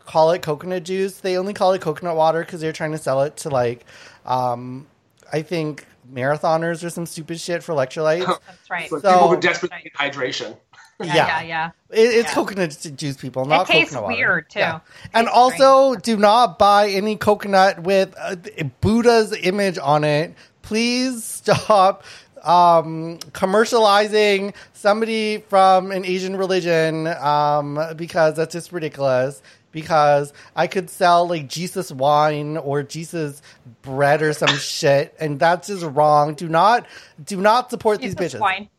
call 0.06 0.30
it 0.30 0.42
coconut 0.42 0.84
juice. 0.84 1.18
They 1.18 1.36
only 1.36 1.52
call 1.52 1.72
it 1.72 1.80
coconut 1.80 2.16
water 2.16 2.40
because 2.40 2.60
they're 2.60 2.72
trying 2.72 2.92
to 2.92 2.98
sell 2.98 3.22
it 3.22 3.36
to 3.38 3.50
like, 3.50 3.84
um, 4.24 4.86
I 5.32 5.42
think 5.42 5.86
marathoners 6.12 6.82
or 6.84 6.90
some 6.90 7.04
stupid 7.04 7.40
shit 7.40 7.62
for 7.62 7.74
electrolytes. 7.74 8.26
That's 8.46 8.70
right. 8.70 8.88
So- 8.88 9.00
people 9.00 9.28
who 9.28 9.40
desperately 9.40 9.78
need 9.84 9.92
hydration. 9.94 10.56
Yeah, 11.00 11.14
yeah, 11.14 11.42
yeah. 11.42 11.70
It, 11.90 12.00
it's 12.00 12.28
Yeah. 12.30 12.34
coconut 12.34 12.76
juice, 12.96 13.16
people, 13.16 13.44
not 13.44 13.68
it 13.68 13.72
tastes 13.72 13.94
coconut 13.94 14.02
water. 14.10 14.16
weird 14.16 14.50
too. 14.50 14.58
Yeah. 14.58 14.80
And 15.14 15.28
also, 15.28 15.94
do 15.94 16.16
not 16.16 16.58
buy 16.58 16.88
any 16.88 17.16
coconut 17.16 17.80
with 17.82 18.14
uh, 18.18 18.36
Buddha's 18.80 19.32
image 19.42 19.78
on 19.78 20.04
it. 20.04 20.34
Please 20.62 21.24
stop 21.24 22.02
um, 22.42 23.18
commercializing 23.32 24.54
somebody 24.72 25.38
from 25.48 25.90
an 25.92 26.04
Asian 26.04 26.36
religion 26.36 27.06
um, 27.06 27.78
because 27.96 28.36
that's 28.36 28.52
just 28.52 28.72
ridiculous. 28.72 29.42
Because 29.70 30.32
I 30.56 30.66
could 30.66 30.88
sell 30.88 31.28
like 31.28 31.46
Jesus 31.46 31.92
wine 31.92 32.56
or 32.56 32.82
Jesus 32.82 33.42
bread 33.82 34.22
or 34.22 34.32
some 34.32 34.48
shit, 34.58 35.14
and 35.20 35.38
that's 35.38 35.68
just 35.68 35.84
wrong. 35.84 36.34
Do 36.34 36.48
not, 36.48 36.86
do 37.22 37.38
not 37.40 37.70
support 37.70 38.00
these 38.00 38.14
bitches. 38.14 38.40
wine. 38.40 38.70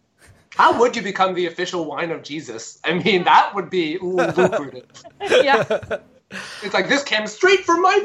How 0.60 0.78
would 0.78 0.94
you 0.94 1.02
become 1.02 1.36
the 1.36 1.46
official 1.46 1.86
wine 1.86 2.12
of 2.12 2.22
Jesus? 2.22 2.80
I 2.84 2.94
mean, 2.96 3.24
that 3.24 3.56
would 3.56 3.70
be 3.70 3.98
lucrative. 4.02 4.84
Yeah. 5.22 5.64
It's 6.62 6.74
like 6.74 6.90
this 6.90 7.02
came 7.04 7.26
straight 7.28 7.62
from 7.62 7.82
my 7.82 7.98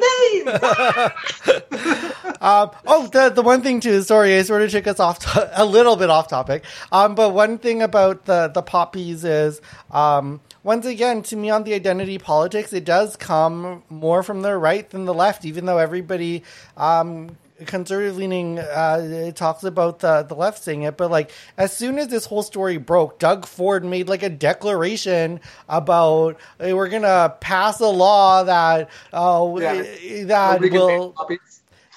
veins. 1.44 2.02
Um, 2.40 2.70
oh, 2.86 3.06
the 3.06 3.30
the 3.30 3.40
one 3.42 3.62
thing 3.62 3.80
too. 3.80 4.02
Sorry, 4.02 4.36
I 4.36 4.42
sort 4.42 4.60
of 4.60 4.70
took 4.70 4.86
us 4.86 5.00
off 5.00 5.18
to- 5.20 5.50
a 5.62 5.64
little 5.64 5.96
bit 5.96 6.10
off 6.10 6.28
topic. 6.28 6.64
Um, 6.92 7.14
but 7.14 7.32
one 7.32 7.56
thing 7.58 7.80
about 7.80 8.26
the 8.26 8.48
the 8.52 8.60
poppies 8.62 9.24
is, 9.24 9.62
um, 9.90 10.40
once 10.62 10.84
again, 10.84 11.22
to 11.24 11.36
me 11.36 11.48
on 11.48 11.64
the 11.64 11.72
identity 11.72 12.18
politics, 12.18 12.72
it 12.74 12.84
does 12.84 13.16
come 13.16 13.82
more 13.88 14.22
from 14.22 14.42
the 14.42 14.56
right 14.58 14.88
than 14.90 15.06
the 15.06 15.14
left. 15.14 15.46
Even 15.46 15.64
though 15.64 15.78
everybody, 15.78 16.42
um, 16.76 17.36
conservative 17.64 18.16
leaning, 18.16 18.58
uh, 18.58 19.32
talks 19.32 19.64
about 19.64 20.00
the 20.00 20.22
the 20.22 20.34
left 20.34 20.62
saying 20.62 20.82
it, 20.82 20.96
but 20.96 21.10
like 21.10 21.30
as 21.56 21.76
soon 21.76 21.98
as 21.98 22.08
this 22.08 22.26
whole 22.26 22.42
story 22.42 22.76
broke, 22.78 23.18
Doug 23.18 23.46
Ford 23.46 23.84
made 23.84 24.08
like 24.08 24.22
a 24.22 24.30
declaration 24.30 25.40
about 25.68 26.38
hey, 26.58 26.72
we're 26.74 26.88
gonna 26.88 27.34
pass 27.40 27.80
a 27.80 27.86
law 27.88 28.44
that 28.44 28.90
uh, 29.12 29.54
Yeah. 29.58 29.82
that 30.26 30.60
will. 30.70 31.16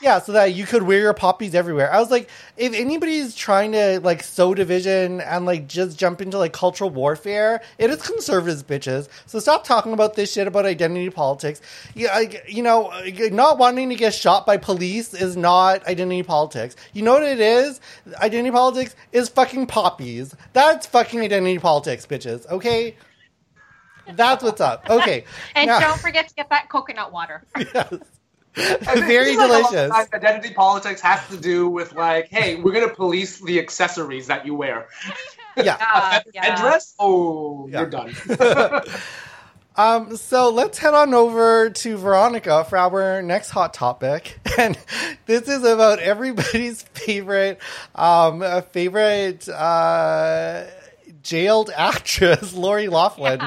Yeah, 0.02 0.20
so 0.20 0.32
that 0.34 0.54
you 0.54 0.66
could 0.66 0.84
wear 0.84 1.00
your 1.00 1.14
poppies 1.14 1.56
everywhere. 1.56 1.92
I 1.92 2.00
was 2.00 2.12
like, 2.12 2.30
if 2.56 2.74
anybody's 2.74 3.34
trying 3.36 3.72
to 3.72 4.00
like 4.02 4.22
sow 4.22 4.54
division 4.54 5.22
and 5.22 5.46
like 5.46 5.68
just 5.68 5.98
jump 5.98 6.22
into 6.22 6.38
like 6.38 6.54
cultural 6.54 6.90
warfare, 6.90 7.62
it 7.80 7.90
is 7.90 8.02
conservatives, 8.02 8.64
bitches. 8.64 9.10
So 9.26 9.40
stop 9.40 9.64
talking 9.64 9.94
about 9.94 10.16
this 10.16 10.32
shit 10.32 10.46
about 10.48 10.66
identity 10.66 11.10
politics. 11.10 11.62
Yeah, 11.96 12.14
like, 12.16 12.44
you 12.48 12.62
know, 12.62 12.94
not 13.32 13.58
wanting 13.58 13.90
to 13.90 13.96
get 13.96 14.14
shot 14.14 14.46
by 14.46 14.58
police 14.58 15.14
is 15.14 15.36
not 15.36 15.86
identity 15.88 16.24
politics. 16.24 16.76
You 16.94 17.02
know 17.02 17.14
what 17.14 17.24
it 17.24 17.40
is? 17.40 17.82
Identity 18.22 18.52
politics 18.52 18.96
is 19.12 19.30
fucking 19.30 19.66
poppies. 19.68 20.36
That's 20.54 20.86
fucking 20.86 21.22
identity 21.22 21.58
politics, 21.60 22.06
bitches. 22.06 22.46
Okay. 22.52 22.96
That's 24.14 24.44
what's 24.44 24.62
up. 24.62 24.90
Okay. 24.90 25.26
And 25.56 25.68
Now- 25.68 25.80
don't 25.80 26.00
forget 26.00 26.28
to 26.28 26.36
get 26.36 26.50
that 26.50 26.70
coconut 26.70 27.12
water. 27.12 27.44
yes. 27.58 27.94
I 28.58 28.96
think 28.96 29.06
Very 29.08 29.32
it's 29.32 29.38
like 29.38 29.50
a 29.50 29.52
lot 29.54 29.62
of 29.66 29.70
delicious. 29.72 29.92
times 29.92 30.10
Identity 30.14 30.54
politics 30.54 31.02
has 31.02 31.28
to 31.30 31.38
do 31.38 31.70
with 31.70 31.94
like, 31.94 32.28
hey, 32.30 32.56
we're 32.56 32.72
gonna 32.74 32.94
police 32.94 33.40
the 33.40 33.60
accessories 33.60 34.28
that 34.28 34.46
you 34.46 34.56
wear. 34.56 34.88
Yeah. 35.58 35.76
Uh, 35.82 36.20
A 36.24 36.30
yeah. 36.36 36.44
headdress? 36.56 36.94
Oh, 37.00 37.68
Yeah. 37.68 37.80
you're 37.82 37.90
done. 37.90 38.14
Um, 39.76 40.18
so 40.18 40.50
let's 40.50 40.80
head 40.80 40.96
on 40.96 41.14
over 41.14 41.70
to 41.70 41.98
Veronica 41.98 42.64
for 42.66 42.78
our 42.80 43.22
next 43.22 43.52
hot 43.52 43.76
topic, 43.76 44.40
and 44.58 44.76
this 45.28 45.48
is 45.48 45.64
about 45.64 46.00
everybody's 46.00 46.82
favorite, 46.82 47.60
um, 47.94 48.42
uh, 48.42 48.62
favorite 48.62 49.48
uh, 49.48 50.64
jailed 51.22 51.70
actress, 51.76 52.54
Lori 52.56 52.88
Loughlin. 52.88 53.40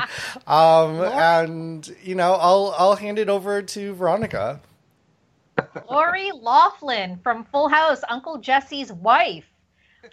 Um, 0.47 1.01
and 1.01 1.97
you 2.05 2.15
know, 2.15 2.35
I'll 2.35 2.77
I'll 2.79 2.95
hand 2.97 3.19
it 3.19 3.29
over 3.29 3.61
to 3.63 3.95
Veronica. 3.95 4.61
Lori 5.91 6.31
Loughlin 6.33 7.19
from 7.23 7.45
Full 7.45 7.69
House, 7.69 8.03
Uncle 8.09 8.39
Jesse's 8.39 8.93
wife. 8.93 9.45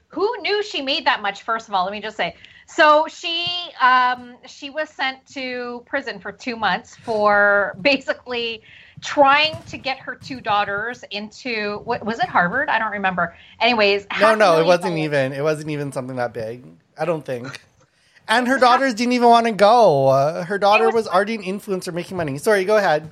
Who 0.10 0.30
knew 0.42 0.64
she 0.64 0.82
made 0.82 1.06
that 1.06 1.22
much? 1.22 1.44
First 1.44 1.68
of 1.68 1.74
all, 1.74 1.84
let 1.86 1.92
me 1.94 2.02
just 2.02 2.18
say. 2.18 2.36
So 2.68 3.06
she 3.10 3.46
um, 3.80 4.36
she 4.46 4.70
was 4.70 4.90
sent 4.90 5.26
to 5.28 5.84
prison 5.86 6.20
for 6.20 6.32
two 6.34 6.58
months 6.58 6.96
for 6.98 7.78
basically 7.82 8.62
trying 9.02 9.56
to 9.70 9.78
get 9.78 10.00
her 10.00 10.16
two 10.16 10.42
daughters 10.42 11.04
into 11.12 11.78
what 11.86 12.06
was 12.06 12.20
it 12.20 12.26
Harvard? 12.26 12.68
I 12.70 12.80
don't 12.80 12.92
remember. 12.92 13.38
Anyways, 13.62 14.06
No, 14.20 14.36
no, 14.36 14.60
it 14.60 14.66
wasn't 14.66 14.88
dollars. 14.96 15.00
even. 15.00 15.34
It 15.34 15.42
wasn't 15.44 15.70
even 15.70 15.92
something 15.94 16.18
that 16.18 16.34
big. 16.34 16.66
I 17.00 17.06
don't 17.06 17.24
think. 17.26 17.62
And 18.28 18.46
her 18.50 18.58
daughters 18.60 18.94
didn't 18.94 19.14
even 19.14 19.30
want 19.30 19.46
to 19.46 19.54
go. 19.54 20.08
Uh, 20.08 20.44
her 20.44 20.58
daughter 20.58 20.88
was- 20.88 20.96
was 20.96 21.08
already 21.08 21.36
an 21.36 21.44
influencer 21.44 21.94
making 21.94 22.18
money. 22.18 22.38
Sorry, 22.38 22.66
go 22.66 22.76
ahead. 22.76 23.10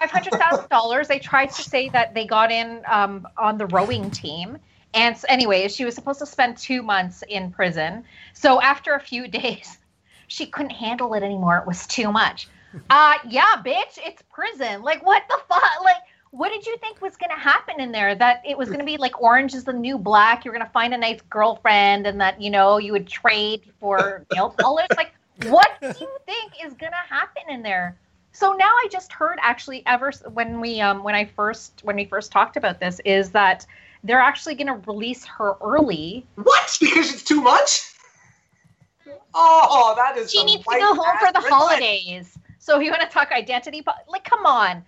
Five 0.00 0.10
hundred 0.10 0.32
thousand 0.32 0.68
dollars. 0.70 1.08
They 1.08 1.18
tried 1.18 1.50
to 1.50 1.62
say 1.62 1.90
that 1.90 2.14
they 2.14 2.24
got 2.26 2.50
in 2.50 2.82
um, 2.88 3.28
on 3.36 3.58
the 3.58 3.66
rowing 3.66 4.10
team, 4.10 4.58
And 4.94 5.16
so, 5.16 5.26
anyway, 5.28 5.68
she 5.68 5.84
was 5.84 5.94
supposed 5.94 6.18
to 6.20 6.26
spend 6.26 6.56
two 6.56 6.82
months 6.82 7.22
in 7.28 7.50
prison. 7.52 8.04
So 8.32 8.60
after 8.60 8.94
a 8.94 9.00
few 9.00 9.28
days, 9.40 9.78
she 10.26 10.46
couldn't 10.46 10.70
handle 10.70 11.12
it 11.14 11.22
anymore. 11.22 11.58
It 11.58 11.66
was 11.66 11.86
too 11.86 12.10
much. 12.10 12.48
Uh, 12.88 13.14
yeah, 13.28 13.56
bitch, 13.66 13.98
it's 13.98 14.22
prison. 14.32 14.82
Like, 14.82 15.04
what 15.04 15.24
the 15.28 15.40
fuck? 15.48 15.82
Like, 15.82 15.96
what 16.30 16.50
did 16.50 16.64
you 16.64 16.76
think 16.76 17.02
was 17.02 17.16
going 17.16 17.30
to 17.30 17.36
happen 17.36 17.80
in 17.80 17.90
there? 17.90 18.14
That 18.14 18.42
it 18.46 18.56
was 18.56 18.68
going 18.68 18.78
to 18.78 18.84
be 18.84 18.96
like 18.96 19.20
orange 19.20 19.54
is 19.54 19.64
the 19.64 19.72
new 19.72 19.98
black. 19.98 20.44
You're 20.44 20.54
going 20.54 20.64
to 20.64 20.70
find 20.70 20.94
a 20.94 20.96
nice 20.96 21.20
girlfriend, 21.28 22.06
and 22.06 22.20
that 22.20 22.40
you 22.40 22.48
know 22.48 22.78
you 22.78 22.92
would 22.92 23.08
trade 23.08 23.62
for 23.80 24.24
nail 24.32 24.54
polish. 24.56 24.86
Like, 24.96 25.12
what 25.46 25.68
do 25.80 25.88
you 25.88 26.16
think 26.26 26.52
is 26.64 26.74
going 26.74 26.92
to 26.92 27.14
happen 27.14 27.42
in 27.48 27.62
there? 27.62 27.96
So 28.32 28.52
now 28.52 28.68
I 28.68 28.88
just 28.90 29.12
heard 29.12 29.38
actually 29.42 29.82
ever 29.86 30.12
when 30.32 30.60
we 30.60 30.80
um 30.80 31.02
when 31.02 31.14
I 31.14 31.24
first 31.24 31.80
when 31.82 31.96
we 31.96 32.04
first 32.04 32.30
talked 32.32 32.56
about 32.56 32.80
this 32.80 33.00
is 33.04 33.30
that 33.32 33.66
they're 34.04 34.20
actually 34.20 34.54
going 34.54 34.68
to 34.68 34.90
release 34.90 35.24
her 35.26 35.56
early. 35.60 36.26
What? 36.36 36.76
Because 36.80 37.12
it's 37.12 37.22
too 37.22 37.40
much? 37.40 37.92
Oh, 39.34 39.94
that 39.96 40.16
is. 40.16 40.30
She 40.30 40.44
needs 40.44 40.64
to 40.66 40.78
go 40.78 40.94
home 40.94 41.16
for 41.18 41.32
the 41.32 41.40
holidays. 41.40 42.38
So 42.58 42.78
if 42.78 42.84
you 42.84 42.90
want 42.90 43.02
to 43.02 43.08
talk 43.08 43.32
identity? 43.32 43.82
po- 43.82 43.92
Like, 44.08 44.24
come 44.24 44.46
on. 44.46 44.84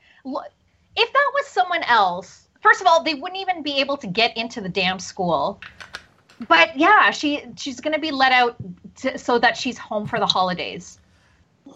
If 0.96 1.12
that 1.12 1.30
was 1.34 1.46
someone 1.46 1.82
else, 1.84 2.48
first 2.60 2.80
of 2.80 2.86
all, 2.86 3.02
they 3.02 3.14
wouldn't 3.14 3.40
even 3.40 3.62
be 3.62 3.78
able 3.80 3.96
to 3.98 4.06
get 4.06 4.36
into 4.36 4.60
the 4.60 4.68
damn 4.68 4.98
school. 4.98 5.60
But 6.48 6.76
yeah, 6.76 7.10
she 7.10 7.44
she's 7.56 7.80
going 7.80 7.94
to 7.94 8.00
be 8.00 8.10
let 8.10 8.32
out 8.32 8.56
to, 8.96 9.18
so 9.18 9.38
that 9.38 9.56
she's 9.56 9.78
home 9.78 10.06
for 10.06 10.18
the 10.18 10.26
holidays. 10.26 10.98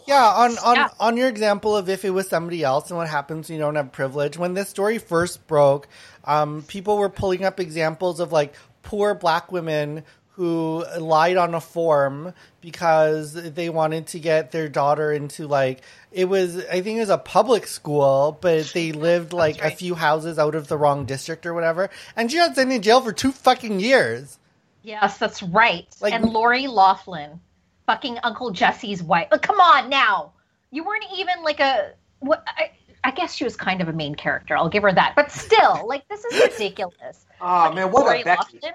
Yeah, 0.07 0.24
on 0.24 0.59
on 0.59 0.76
Yeah. 0.76 0.89
on 1.01 1.16
your 1.16 1.28
example 1.28 1.76
of 1.76 1.89
if 1.89 2.05
it 2.05 2.11
was 2.11 2.28
somebody 2.28 2.62
else 2.62 2.91
and 2.91 2.99
what 2.99 3.09
happens 3.09 3.49
when 3.49 3.57
you 3.59 3.62
don't 3.64 3.76
have 3.76 3.93
privilege. 3.93 4.37
When 4.39 4.55
this 4.55 4.68
story 4.68 4.99
first 4.99 5.47
broke, 5.47 5.89
um, 6.24 6.62
people 6.66 6.97
were 6.99 7.09
pulling 7.09 7.45
up 7.45 7.61
examples 7.61 8.20
of 8.20 8.32
like 8.32 8.55
poor 8.82 9.14
black 9.14 9.51
women 9.53 10.05
who 10.30 10.84
lied 10.99 11.37
on 11.39 11.55
a 11.55 11.61
form 11.61 12.34
because 12.61 13.32
they 13.32 13.70
wanted 13.70 14.07
to 14.09 14.18
get 14.18 14.51
their 14.51 14.68
daughter 14.68 15.11
into 15.11 15.47
like 15.47 15.80
it 16.12 16.26
was 16.26 16.57
I 16.59 16.82
think 16.82 16.97
it 16.99 17.01
was 17.01 17.11
a 17.11 17.18
public 17.18 17.66
school, 17.66 18.37
but 18.41 18.66
they 18.74 18.93
lived 19.09 19.32
like 19.32 19.62
a 19.62 19.70
few 19.70 19.95
houses 19.95 20.39
out 20.39 20.55
of 20.55 20.68
the 20.68 20.76
wrong 20.76 21.05
district 21.07 21.47
or 21.47 21.55
whatever, 21.55 21.91
and 22.16 22.30
she 22.30 22.37
got 22.39 22.55
sent 22.55 22.72
in 22.72 22.82
jail 22.82 23.01
for 23.01 23.12
two 23.12 23.32
fucking 23.32 23.80
years. 23.80 24.39
Yes, 24.82 25.18
that's 25.18 25.43
right. 25.43 25.87
Like- 26.01 26.12
and 26.12 26.26
Lori 26.26 26.66
Loughlin, 26.66 27.41
fucking 27.87 28.18
Uncle 28.22 28.51
Jesse's 28.51 29.03
wife. 29.03 29.28
Like, 29.30 29.43
come 29.43 29.61
on 29.61 29.89
now. 29.89 30.32
You 30.70 30.84
weren't 30.84 31.05
even 31.16 31.43
like 31.43 31.61
a 31.61 31.93
what 32.20 32.45
I, 32.47 32.70
I 33.05 33.12
guess 33.12 33.34
she 33.34 33.45
was 33.45 33.57
kind 33.57 33.80
of 33.80 33.89
a 33.89 33.93
main 33.93 34.14
character. 34.14 34.57
I'll 34.57 34.68
give 34.68 34.82
her 34.82 34.93
that. 34.93 35.14
But 35.16 35.30
still, 35.30 35.84
like 35.89 36.07
this 36.09 36.24
is 36.24 36.41
ridiculous. 36.41 37.26
Oh 37.41 37.72
man, 37.72 37.91
what 37.91 38.05
Lori 38.05 38.22
a 38.22 38.24
Becky! 38.24 38.59
Loughlin? 38.62 38.74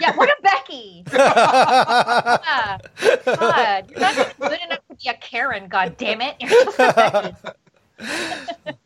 Yeah, 0.00 0.14
what 0.16 0.28
a 0.28 0.36
Becky. 0.42 1.04
Yeah. 1.12 2.78
God, 3.24 3.90
you're 3.90 4.00
not 4.00 4.12
even 4.14 4.32
good 4.38 4.58
enough 4.64 4.86
to 4.88 4.94
be 4.94 5.08
a 5.08 5.14
Karen. 5.14 5.68
God 5.68 5.96
damn 5.96 6.20
it! 6.20 6.36
You're 6.40 6.50
just 6.50 6.78
a 6.78 7.34
Becky. 7.98 8.76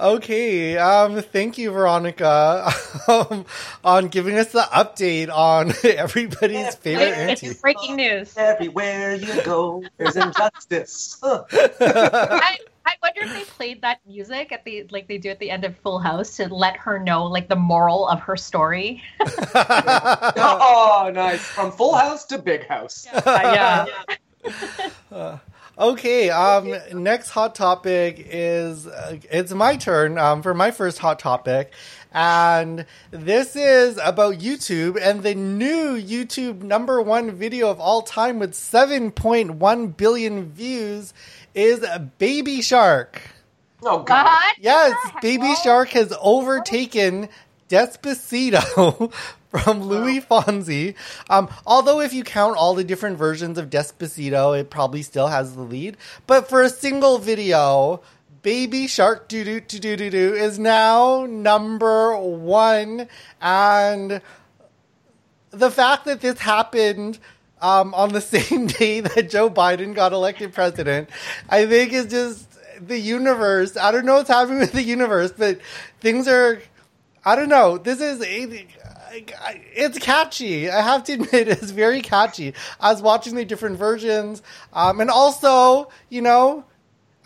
Okay, 0.00 0.78
um, 0.78 1.20
thank 1.20 1.58
you, 1.58 1.70
Veronica, 1.70 2.72
um, 3.08 3.44
on 3.84 4.08
giving 4.08 4.38
us 4.38 4.50
the 4.52 4.60
update 4.72 5.28
on 5.30 5.72
everybody's 5.84 6.74
favorite 6.76 7.08
It's 7.30 7.42
auntie. 7.42 7.58
breaking 7.60 7.96
news. 7.96 8.34
Everywhere 8.36 9.14
you 9.16 9.42
go, 9.42 9.84
there's 9.98 10.16
injustice. 10.16 11.18
I, 11.22 12.56
I 12.86 12.94
wonder 13.02 13.20
if 13.22 13.32
they 13.34 13.44
played 13.44 13.82
that 13.82 13.98
music 14.06 14.52
at 14.52 14.64
the 14.64 14.86
like 14.90 15.06
they 15.06 15.18
do 15.18 15.28
at 15.28 15.38
the 15.38 15.50
end 15.50 15.64
of 15.64 15.76
Full 15.78 15.98
House 15.98 16.36
to 16.36 16.52
let 16.52 16.76
her 16.78 16.98
know 16.98 17.24
like 17.26 17.48
the 17.48 17.56
moral 17.56 18.08
of 18.08 18.20
her 18.20 18.36
story. 18.38 19.02
oh, 19.54 21.10
nice. 21.12 21.40
From 21.42 21.72
Full 21.72 21.94
House 21.94 22.24
to 22.26 22.38
Big 22.38 22.66
House. 22.66 23.06
yeah. 23.26 23.86
Okay, 25.80 26.28
um, 26.28 26.74
next 26.92 27.30
hot 27.30 27.54
topic 27.54 28.26
is 28.30 28.86
uh, 28.86 29.16
it's 29.30 29.50
my 29.54 29.76
turn 29.76 30.18
um, 30.18 30.42
for 30.42 30.52
my 30.52 30.72
first 30.72 30.98
hot 30.98 31.18
topic, 31.18 31.72
and 32.12 32.84
this 33.10 33.56
is 33.56 33.98
about 34.04 34.34
YouTube 34.34 34.98
and 35.00 35.22
the 35.22 35.34
new 35.34 35.98
YouTube 35.98 36.60
number 36.60 37.00
one 37.00 37.30
video 37.30 37.70
of 37.70 37.80
all 37.80 38.02
time 38.02 38.38
with 38.38 38.52
7.1 38.52 39.96
billion 39.96 40.50
views 40.50 41.14
is 41.54 41.82
Baby 42.18 42.60
Shark. 42.60 43.22
Oh 43.82 44.02
God. 44.02 44.26
What? 44.26 44.56
Yes, 44.60 44.94
Baby? 45.22 45.54
Shark 45.64 45.88
has 45.90 46.12
overtaken 46.20 47.30
Despacito 47.70 49.10
from 49.50 49.82
Luis 49.82 50.24
Fonsi. 50.24 50.94
Um, 51.28 51.48
although, 51.66 52.00
if 52.00 52.12
you 52.12 52.24
count 52.24 52.56
all 52.56 52.74
the 52.74 52.84
different 52.84 53.18
versions 53.18 53.58
of 53.58 53.68
Despacito, 53.68 54.58
it 54.58 54.70
probably 54.70 55.02
still 55.02 55.28
has 55.28 55.54
the 55.54 55.62
lead. 55.62 55.96
But 56.26 56.48
for 56.48 56.62
a 56.62 56.70
single 56.70 57.18
video, 57.18 58.00
Baby 58.42 58.86
Shark 58.86 59.28
doo 59.28 59.44
doo 59.44 59.60
doo 59.60 59.78
doo 59.78 59.96
doo 59.96 60.10
doo 60.10 60.34
is 60.34 60.58
now 60.58 61.26
number 61.26 62.16
one. 62.16 63.08
And 63.40 64.22
the 65.50 65.70
fact 65.70 66.04
that 66.06 66.20
this 66.20 66.38
happened 66.38 67.18
um, 67.60 67.92
on 67.92 68.12
the 68.12 68.20
same 68.20 68.66
day 68.66 69.00
that 69.00 69.28
Joe 69.28 69.50
Biden 69.50 69.94
got 69.94 70.12
elected 70.12 70.54
president, 70.54 71.10
I 71.48 71.66
think 71.66 71.92
is 71.92 72.06
just 72.06 72.46
the 72.80 72.98
universe. 72.98 73.76
I 73.76 73.90
don't 73.90 74.06
know 74.06 74.14
what's 74.14 74.30
happening 74.30 74.60
with 74.60 74.72
the 74.72 74.82
universe, 74.82 75.32
but 75.36 75.60
things 76.00 76.28
are. 76.28 76.62
I 77.24 77.36
don't 77.36 77.50
know. 77.50 77.76
This 77.76 78.00
is. 78.00 78.20
It's 79.12 79.98
catchy. 79.98 80.70
I 80.70 80.80
have 80.80 81.04
to 81.04 81.12
admit, 81.14 81.48
it's 81.48 81.70
very 81.70 82.00
catchy. 82.00 82.54
I 82.80 82.92
was 82.92 83.02
watching 83.02 83.34
the 83.34 83.44
different 83.44 83.78
versions, 83.78 84.42
um, 84.72 85.00
and 85.00 85.10
also, 85.10 85.90
you 86.08 86.22
know, 86.22 86.64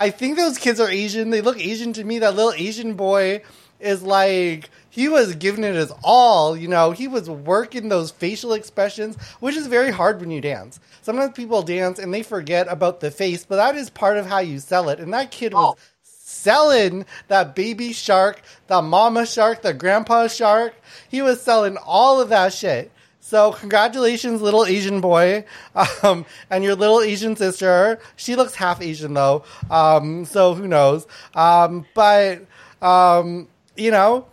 I 0.01 0.11
think 0.11 0.37
those 0.37 0.59
kids 0.59 0.81
are 0.81 0.89
Asian. 0.89 1.31
They 1.31 1.41
look 1.41 1.59
Asian 1.59 1.93
to 1.95 2.05
me. 2.05 2.19
That 2.19 2.35
little 2.35 2.53
Asian 2.53 2.95
boy 2.95 3.43
is 3.81 4.03
like 4.03 4.71
he 4.91 5.09
was 5.09 5.35
giving 5.37 5.63
it 5.65 5.75
his 5.75 5.93
all. 6.03 6.57
You 6.57 6.69
know, 6.69 6.91
he 6.93 7.07
was 7.07 7.29
working 7.29 7.89
those 7.89 8.11
facial 8.11 8.53
expressions, 8.55 9.17
which 9.41 9.57
is 9.57 9.67
very 9.67 9.91
hard 9.91 10.21
when 10.21 10.31
you 10.31 10.41
dance. 10.41 10.81
Sometimes 11.03 11.33
people 11.35 11.63
dance 11.63 11.99
and 11.99 12.13
they 12.13 12.23
forget 12.23 12.67
about 12.69 13.01
the 13.01 13.11
face, 13.11 13.45
but 13.45 13.57
that 13.57 13.77
is 13.77 13.91
part 13.91 14.17
of 14.17 14.27
how 14.27 14.39
you 14.39 14.59
sell 14.59 14.89
it. 14.89 15.01
And 15.01 15.13
that 15.13 15.31
kid 15.31 15.53
was 15.55 15.75
Oh. 15.77 15.94
Selling 16.27 17.05
that 17.29 17.55
baby 17.55 17.93
shark, 17.93 18.41
the 18.67 18.81
mama 18.81 19.27
shark, 19.27 19.61
the 19.63 19.75
grandpa 19.75 20.27
shark. 20.27 20.75
He 21.09 21.21
was 21.21 21.43
selling 21.43 21.77
all 21.77 22.21
of 22.21 22.31
that 22.31 22.53
shit. 22.55 22.91
So 23.21 23.53
congratulations, 23.53 24.41
little 24.43 24.65
Asian 24.65 25.01
boy, 25.01 25.45
um, 26.03 26.25
and 26.51 26.65
your 26.65 26.75
little 26.75 27.01
Asian 27.01 27.37
sister. 27.37 27.99
She 28.17 28.37
looks 28.37 28.55
half 28.55 28.81
Asian 28.83 29.15
though, 29.15 29.45
um, 29.71 30.25
so 30.25 30.55
who 30.55 30.67
knows? 30.67 31.07
Um, 31.35 31.87
but 31.95 32.43
um, 32.83 33.49
you 33.77 33.91
know, 33.91 34.27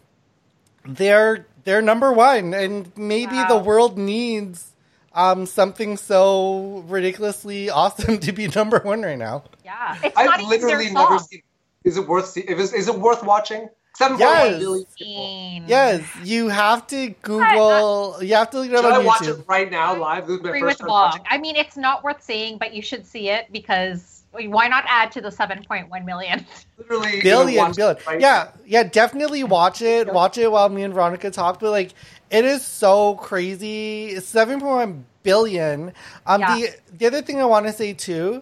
they're 0.85 1.45
they're 1.63 1.81
number 1.81 2.11
one, 2.11 2.53
and 2.53 2.91
maybe 2.97 3.35
Wow. 3.35 3.47
the 3.49 3.57
world 3.59 3.97
needs 3.97 4.71
um, 5.13 5.45
something 5.45 5.95
so 5.97 6.83
ridiculously 6.87 7.69
awesome 7.81 8.17
to 8.19 8.31
be 8.31 8.47
number 8.55 8.79
one 8.79 9.01
right 9.03 9.17
now. 9.17 9.43
Yeah. 9.63 9.97
It's 10.03 10.15
I've 10.17 10.39
even 10.39 10.49
literally 10.49 10.85
their 10.85 10.93
never 10.93 11.17
song. 11.19 11.27
seen. 11.29 11.41
Is 11.83 11.97
it 11.97 12.07
worth? 12.07 12.27
See, 12.27 12.41
is, 12.41 12.73
is 12.73 12.87
it 12.87 12.95
worth 12.99 13.23
watching? 13.23 13.69
Seven 13.93 14.17
point 14.17 14.29
Yes. 14.29 14.51
one 14.51 14.59
billion. 14.59 14.85
people. 14.97 15.29
Yes, 15.67 16.15
you 16.15 16.47
have 16.49 16.87
to 16.87 17.09
Google. 17.21 18.17
You 18.21 18.35
have 18.35 18.49
to 18.51 18.59
look 18.59 18.69
it 18.69 18.75
up 18.75 18.85
Should 18.85 18.93
I 18.93 18.99
on 18.99 19.05
watch 19.05 19.21
YouTube. 19.21 19.39
it 19.39 19.45
right 19.47 19.69
now 19.71 19.95
live? 19.95 20.27
This 20.27 20.37
is 20.37 20.43
my 20.43 20.49
agree 20.49 20.61
first 20.61 20.77
with 20.77 20.79
time 20.79 20.87
Bob. 20.87 21.11
watching. 21.11 21.23
I 21.29 21.37
mean, 21.37 21.55
it's 21.55 21.77
not 21.77 22.03
worth 22.03 22.21
seeing, 22.23 22.57
but 22.57 22.73
you 22.73 22.81
should 22.81 23.05
see 23.05 23.29
it 23.29 23.51
because 23.51 24.23
why 24.31 24.67
not 24.69 24.85
add 24.87 25.11
to 25.13 25.21
the 25.21 25.29
7.1 25.29 26.05
million? 26.05 26.45
Literally 26.77 27.11
gonna 27.21 27.23
billion, 27.23 27.55
watch 27.57 27.75
billion. 27.75 27.97
it 27.97 28.07
right 28.07 28.21
yeah, 28.21 28.51
yeah, 28.65 28.83
definitely 28.83 29.43
watch 29.43 29.81
it. 29.81 30.07
Watch 30.11 30.37
it 30.37 30.51
while 30.51 30.69
me 30.69 30.83
and 30.83 30.93
Veronica 30.93 31.29
talk. 31.31 31.59
But 31.59 31.71
like, 31.71 31.93
it 32.29 32.45
is 32.45 32.65
so 32.65 33.15
crazy. 33.15 34.19
Seven 34.19 34.59
point 34.59 34.71
one 34.75 35.05
billion. 35.23 35.93
Um, 36.25 36.41
Yeah. 36.41 36.55
the 36.55 36.69
the 36.97 37.07
other 37.07 37.21
thing 37.21 37.41
I 37.41 37.45
want 37.45 37.65
to 37.67 37.73
say 37.73 37.93
too 37.93 38.41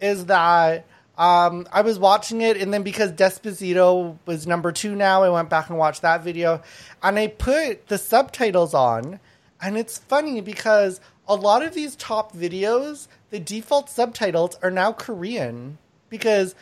is 0.00 0.26
that 0.26 0.86
um, 1.20 1.66
I 1.70 1.82
was 1.82 1.98
watching 1.98 2.40
it, 2.40 2.56
and 2.56 2.72
then 2.72 2.82
because 2.82 3.12
Despacito 3.12 4.16
was 4.24 4.46
number 4.46 4.72
two 4.72 4.94
now, 4.96 5.22
I 5.22 5.28
went 5.28 5.50
back 5.50 5.68
and 5.68 5.76
watched 5.78 6.02
that 6.02 6.24
video, 6.24 6.62
and 7.02 7.18
I 7.18 7.26
put 7.28 7.88
the 7.88 7.98
subtitles 7.98 8.72
on, 8.72 9.20
and 9.60 9.76
it's 9.76 9.98
funny 9.98 10.40
because 10.40 10.98
a 11.28 11.34
lot 11.34 11.62
of 11.62 11.74
these 11.74 11.94
top 11.96 12.32
videos, 12.34 13.06
the 13.28 13.38
default 13.38 13.90
subtitles 13.90 14.56
are 14.62 14.70
now 14.70 14.92
Korean 14.92 15.76
because 16.08 16.54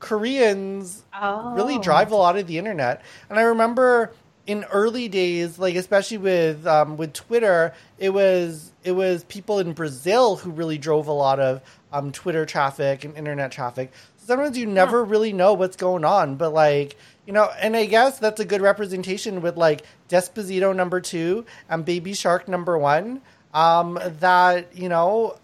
Koreans 0.00 1.02
Oh. 1.14 1.54
really 1.54 1.78
drive 1.78 2.12
a 2.12 2.16
lot 2.16 2.36
of 2.36 2.46
the 2.46 2.58
internet. 2.58 3.00
And 3.30 3.38
I 3.38 3.42
remember 3.42 4.12
in 4.46 4.64
early 4.64 5.08
days, 5.08 5.58
like 5.58 5.74
especially 5.76 6.18
with 6.18 6.66
um, 6.66 6.98
with 6.98 7.14
Twitter, 7.14 7.72
it 7.98 8.10
was 8.10 8.70
it 8.84 8.92
was 8.92 9.24
people 9.24 9.58
in 9.60 9.72
Brazil 9.72 10.36
who 10.36 10.50
really 10.50 10.76
drove 10.76 11.06
a 11.08 11.12
lot 11.12 11.40
of 11.40 11.62
um, 11.94 12.12
Twitter 12.12 12.44
traffic 12.44 13.04
and 13.04 13.16
internet 13.16 13.52
traffic. 13.52 13.92
So 14.18 14.26
sometimes 14.26 14.58
you 14.58 14.66
never 14.66 15.04
really 15.04 15.32
know 15.32 15.54
what's 15.54 15.76
going 15.76 16.04
on, 16.04 16.34
but 16.36 16.52
like 16.52 16.96
you 17.26 17.32
know, 17.32 17.48
and 17.58 17.74
I 17.74 17.86
guess 17.86 18.18
that's 18.18 18.40
a 18.40 18.44
good 18.44 18.60
representation 18.60 19.40
with 19.40 19.56
like 19.56 19.82
Despacito 20.10 20.74
number 20.76 21.00
two 21.00 21.46
and 21.70 21.84
Baby 21.84 22.12
Shark 22.12 22.48
number 22.48 22.76
one. 22.76 23.22
Um, 23.54 23.98
that 24.18 24.76
you 24.76 24.88
know, 24.88 25.38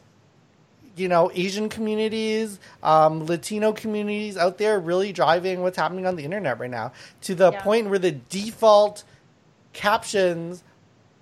you 0.96 1.06
know, 1.08 1.30
Asian 1.32 1.68
communities, 1.68 2.58
um, 2.82 3.24
Latino 3.26 3.72
communities 3.72 4.36
out 4.36 4.58
there 4.58 4.80
really 4.80 5.12
driving 5.12 5.62
what's 5.62 5.76
happening 5.78 6.04
on 6.06 6.16
the 6.16 6.24
internet 6.24 6.58
right 6.58 6.70
now 6.70 6.92
to 7.22 7.34
the 7.36 7.52
Yeah. 7.52 7.62
point 7.62 7.88
where 7.88 8.00
the 8.00 8.10
default 8.10 9.04
captions 9.72 10.64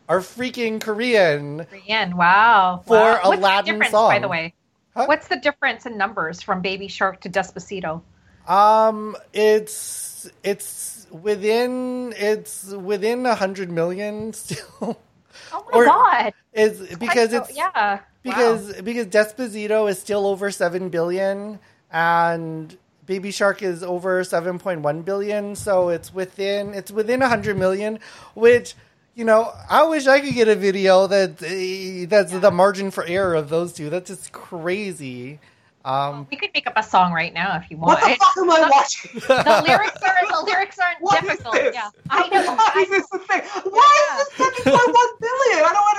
are 0.09 0.21
freaking 0.21 0.81
Korean. 0.81 1.67
Korean. 1.67 2.17
Wow. 2.17 2.83
For 2.87 2.95
wow. 2.97 3.21
a 3.23 3.29
What's 3.29 3.43
the 3.43 3.73
difference, 3.73 3.93
by 3.93 4.19
the 4.19 4.29
way? 4.29 4.55
Huh? 4.99 5.07
What's 5.07 5.29
the 5.29 5.37
difference 5.37 5.87
in 5.87 5.97
numbers 5.97 6.43
from 6.43 6.61
Baby 6.61 6.89
Shark 6.89 7.21
to 7.21 7.31
Despacito? 7.31 8.03
Um, 8.49 9.17
it's 9.33 10.29
it's 10.43 11.07
within 11.13 12.13
it's 12.17 12.73
within 12.73 13.25
a 13.25 13.37
hundred 13.37 13.71
million 13.71 14.33
still. 14.33 14.99
Oh 15.53 15.65
my 15.73 15.79
Or- 15.79 15.85
god! 15.85 16.35
Is 16.53 16.97
because 16.97 17.31
know- 17.33 17.39
it's 17.39 17.57
yeah. 17.57 18.01
because 18.23 18.83
because 18.83 19.07
Despacito 19.07 19.89
is 19.89 19.99
still 19.99 20.27
over 20.27 20.51
seven 20.51 20.89
billion 20.89 21.61
and 21.93 22.77
Baby 23.07 23.31
Shark 23.31 23.63
is 23.63 23.83
over 23.85 24.25
seven 24.25 24.59
point 24.59 24.81
one 24.81 25.03
billion, 25.03 25.55
so 25.55 25.91
it's 25.91 26.13
within 26.13 26.75
it's 26.75 26.91
within 26.91 27.23
a 27.23 27.29
hundred 27.29 27.57
million, 27.57 28.01
which 28.35 28.75
you 29.19 29.25
know 29.25 29.53
I 29.69 29.83
wish 29.83 30.07
I 30.07 30.21
could 30.21 30.33
get 30.35 30.47
a 30.47 30.55
video 30.55 31.09
that 31.09 31.43
uh, 31.43 32.07
that's 32.09 32.33
the 32.33 32.51
margin 32.53 32.93
for 32.93 33.05
error 33.05 33.35
of 33.35 33.49
those 33.49 33.73
two. 33.73 33.91
That's 33.91 34.09
just 34.09 34.31
crazy. 34.33 35.41
Um, 35.85 36.27
we 36.31 36.37
could 36.37 36.51
make 36.55 36.67
up 36.67 36.75
a 36.77 36.83
song 36.83 37.13
right 37.13 37.33
now 37.35 37.57
if 37.57 37.71
you 37.71 37.79
want. 37.79 38.01
What 38.01 38.11
the 38.11 38.17
fuck 38.17 38.37
am 38.37 38.51
I 38.51 38.71
watching? 38.71 39.21
the 39.27 39.65
lyrics 39.67 40.03
are 40.03 40.41
the 40.41 40.45
lyrics 40.47 40.79
aren't 40.79 41.01
What 41.01 41.23
is 41.25 41.31
difficult. 41.31 41.55
this? 41.55 41.75
Yeah, 41.75 41.91
I 42.11 42.29
know. 42.29 42.45
Why 42.45 42.73
I 42.75 42.81
is 42.83 42.89
this 42.91 43.09
the 43.11 43.19
thing? 43.19 43.43
Why 43.73 44.19
is 44.21 44.29
this 44.29 44.35
seven 44.37 44.73
point 44.77 44.95
one 44.95 45.13
billion? 45.21 45.65
I 45.65 45.73
don't 45.75 45.91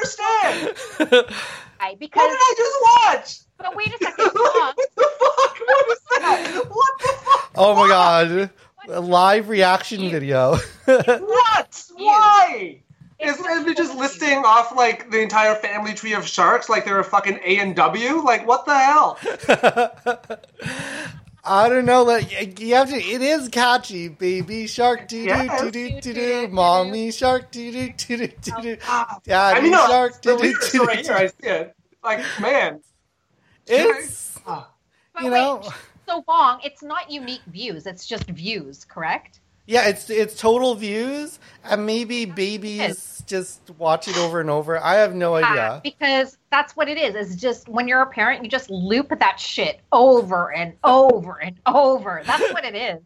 understand. 1.10 1.26
I, 1.82 1.90
What 1.92 2.00
because 2.00 2.30
did 2.30 2.40
I 2.40 2.54
just 2.58 2.78
watch? 2.88 3.40
but 3.58 3.76
wait 3.76 3.88
a 3.88 3.98
second. 4.04 4.26
what 4.34 4.76
the 4.96 5.10
fuck? 5.20 5.58
What 5.68 5.90
is 5.90 6.00
that? 6.10 6.66
What 6.70 7.00
the 7.00 7.14
fuck? 7.26 7.52
oh 7.56 7.76
my 7.76 7.88
god, 7.90 8.50
a 8.90 9.02
live 9.02 9.50
reaction 9.50 10.10
video. 10.10 10.56
What? 10.86 11.84
Why? 11.96 12.82
It's 13.20 13.38
Is 13.38 13.46
just 13.46 13.68
it 13.68 13.78
just 13.78 13.96
listing 13.98 14.38
off 14.46 14.74
like 14.76 15.12
the 15.12 15.20
entire 15.22 15.56
family 15.56 15.94
tree 15.94 16.14
of 16.14 16.26
sharks 16.26 16.70
like 16.70 16.86
they're 16.86 17.00
a 17.00 17.04
fucking 17.04 17.40
A 17.44 17.58
and 17.60 17.76
W? 17.76 18.22
Like 18.24 18.48
what 18.48 18.66
the 18.66 18.78
hell? 18.78 19.18
I 21.44 21.68
don't 21.70 21.86
know. 21.86 22.04
Like 22.04 22.60
you 22.60 22.76
have 22.76 22.90
to. 22.90 22.96
It 22.96 23.22
is 23.22 23.48
catchy, 23.50 24.08
baby 24.10 24.68
shark. 24.68 25.08
Do 25.08 25.18
do 25.24 25.28
Yes. 25.28 25.62
do 25.62 25.72
do 25.72 26.02
do 26.02 26.14
do. 26.14 26.48
Mommy 26.50 27.12
shark. 27.12 27.52
Do 27.52 27.72
do 27.72 27.90
do 27.98 28.18
do 28.18 28.28
do 28.28 28.52
do. 28.62 28.78
Ah, 28.88 29.20
Daddy 29.24 29.60
I 29.60 29.62
mean, 29.62 29.72
no, 29.72 29.88
shark. 29.88 30.22
the 30.22 30.36
Do 30.36 30.38
do 30.38 30.44
lyrics 30.44 30.72
do 30.72 30.82
are 30.82 30.86
right 30.86 31.06
here. 31.06 31.14
I 31.16 31.28
see 31.28 31.34
it. 31.50 31.76
Like 32.04 32.20
man, 32.40 32.82
It's 33.68 34.38
Ah. 34.46 34.70
but 35.14 35.24
you 35.24 35.32
wait, 35.32 35.40
know. 35.40 35.64
so 36.08 36.24
long. 36.28 36.60
It's 36.64 36.84
not 36.84 37.10
unique 37.10 37.42
views. 37.48 37.86
It's 37.88 38.06
just 38.06 38.26
views, 38.26 38.86
correct? 38.86 39.40
Yeah, 39.70 39.88
it's 39.88 40.10
it's 40.10 40.36
total 40.36 40.74
views, 40.74 41.40
and 41.64 41.86
maybe 41.86 42.26
babies 42.26 43.24
just 43.28 43.70
watch 43.78 44.08
it 44.08 44.18
over 44.18 44.42
and 44.42 44.50
over. 44.50 44.84
I 44.84 44.96
have 44.96 45.14
no 45.14 45.36
idea. 45.36 45.80
because 45.84 46.40
that's 46.50 46.76
what 46.76 46.90
it 46.90 46.98
is. 46.98 47.14
It's 47.14 47.40
just 47.40 47.70
when 47.70 47.88
you're 47.88 48.02
a 48.02 48.08
parent, 48.08 48.44
you 48.44 48.50
just 48.50 48.72
loop 48.72 49.10
that 49.20 49.40
shit 49.40 49.82
over 49.92 50.52
and 50.52 50.74
over 50.84 51.40
and 51.40 51.56
over. 51.68 52.24
That's 52.26 52.52
what 52.52 52.66
it 52.66 52.74
is. 52.74 53.00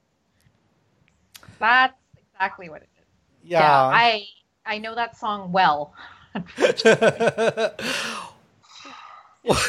That's 1.59 1.99
exactly 2.34 2.70
what 2.70 2.84
it 2.84 2.89
is. 2.97 3.05
Yeah. 3.43 3.70
I 3.70 4.24
I 4.66 4.78
know 4.78 4.95
that 4.95 5.18
song 5.18 5.51
well. 5.51 5.93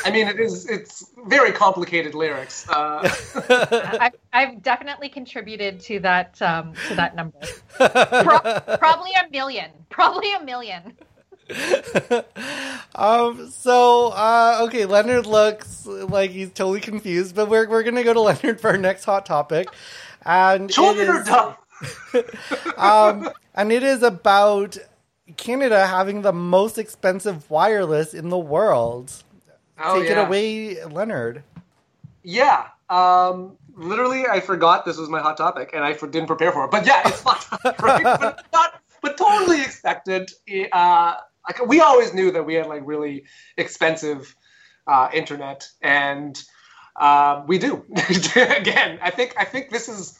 I 0.05 0.11
mean, 0.11 0.29
it 0.29 0.39
is. 0.39 0.69
It's 0.69 1.11
very 1.27 1.51
complicated 1.51 2.15
lyrics. 2.15 2.69
Uh, 2.69 3.09
I've, 4.01 4.15
I've 4.33 4.63
definitely 4.63 5.09
contributed 5.09 5.81
to 5.81 5.99
that 6.01 6.41
um, 6.41 6.75
to 6.89 6.95
that 6.95 7.17
number. 7.17 7.39
Pro- 7.69 8.77
probably 8.79 9.11
a 9.15 9.29
million. 9.31 9.71
Probably 9.91 10.33
a 10.33 10.45
million. 10.45 10.97
um. 12.95 13.51
So, 13.51 14.09
uh, 14.09 14.61
okay, 14.63 14.85
Leonard 14.85 15.27
looks 15.27 15.85
like 15.87 16.31
he's 16.31 16.53
totally 16.53 16.81
confused, 16.81 17.35
but 17.35 17.49
we're 17.49 17.69
we're 17.69 17.83
gonna 17.83 18.05
go 18.05 18.15
to 18.15 18.21
Leonard 18.21 18.61
for 18.61 18.71
our 18.71 18.79
next 18.79 19.05
hot 19.05 19.27
topic, 19.27 19.69
and 20.25 20.71
it 20.71 20.75
children 20.75 21.09
are 21.09 21.25
dumb. 21.25 21.57
um, 22.77 23.31
and 23.55 23.73
it 23.73 23.83
is 23.83 24.03
about 24.05 24.79
Canada 25.37 25.87
having 25.87 26.23
the 26.23 26.33
most 26.33 26.79
expensive 26.79 27.51
wireless 27.51 28.15
in 28.15 28.29
the 28.29 28.39
world. 28.39 29.13
Oh, 29.83 30.01
Take 30.01 30.09
yeah. 30.11 30.23
it 30.23 30.27
away, 30.27 30.85
Leonard. 30.85 31.43
Yeah. 32.23 32.67
Um, 32.89 33.57
literally, 33.77 34.27
I 34.27 34.41
forgot 34.41 34.85
this 34.85 34.97
was 34.97 35.09
my 35.09 35.21
hot 35.21 35.37
topic, 35.37 35.71
and 35.75 35.85
I 35.85 35.95
for- 35.95 36.07
didn't 36.07 36.29
prepare 36.29 36.53
for 36.53 36.65
it. 36.65 36.71
But 36.71 36.87
yeah, 36.87 37.03
it's 37.07 37.23
hot 37.23 37.43
topic, 37.43 37.81
right? 37.83 38.03
but 38.03 38.47
not, 38.53 38.81
but 39.03 39.17
totally 39.19 39.63
expected. 39.63 40.31
Uh, 40.73 41.17
like 41.47 41.67
we 41.67 41.81
always 41.81 42.15
knew 42.15 42.31
that 42.31 42.45
we 42.45 42.55
had 42.55 42.67
like 42.67 42.83
really 42.85 43.25
expensive 43.57 44.35
uh, 44.87 45.09
internet, 45.13 45.69
and 45.83 46.43
uh, 46.97 47.43
we 47.47 47.59
do. 47.59 47.85
Again, 48.37 48.99
I 49.03 49.11
think 49.11 49.35
I 49.39 49.45
think 49.45 49.71
this 49.71 49.89
is. 49.89 50.19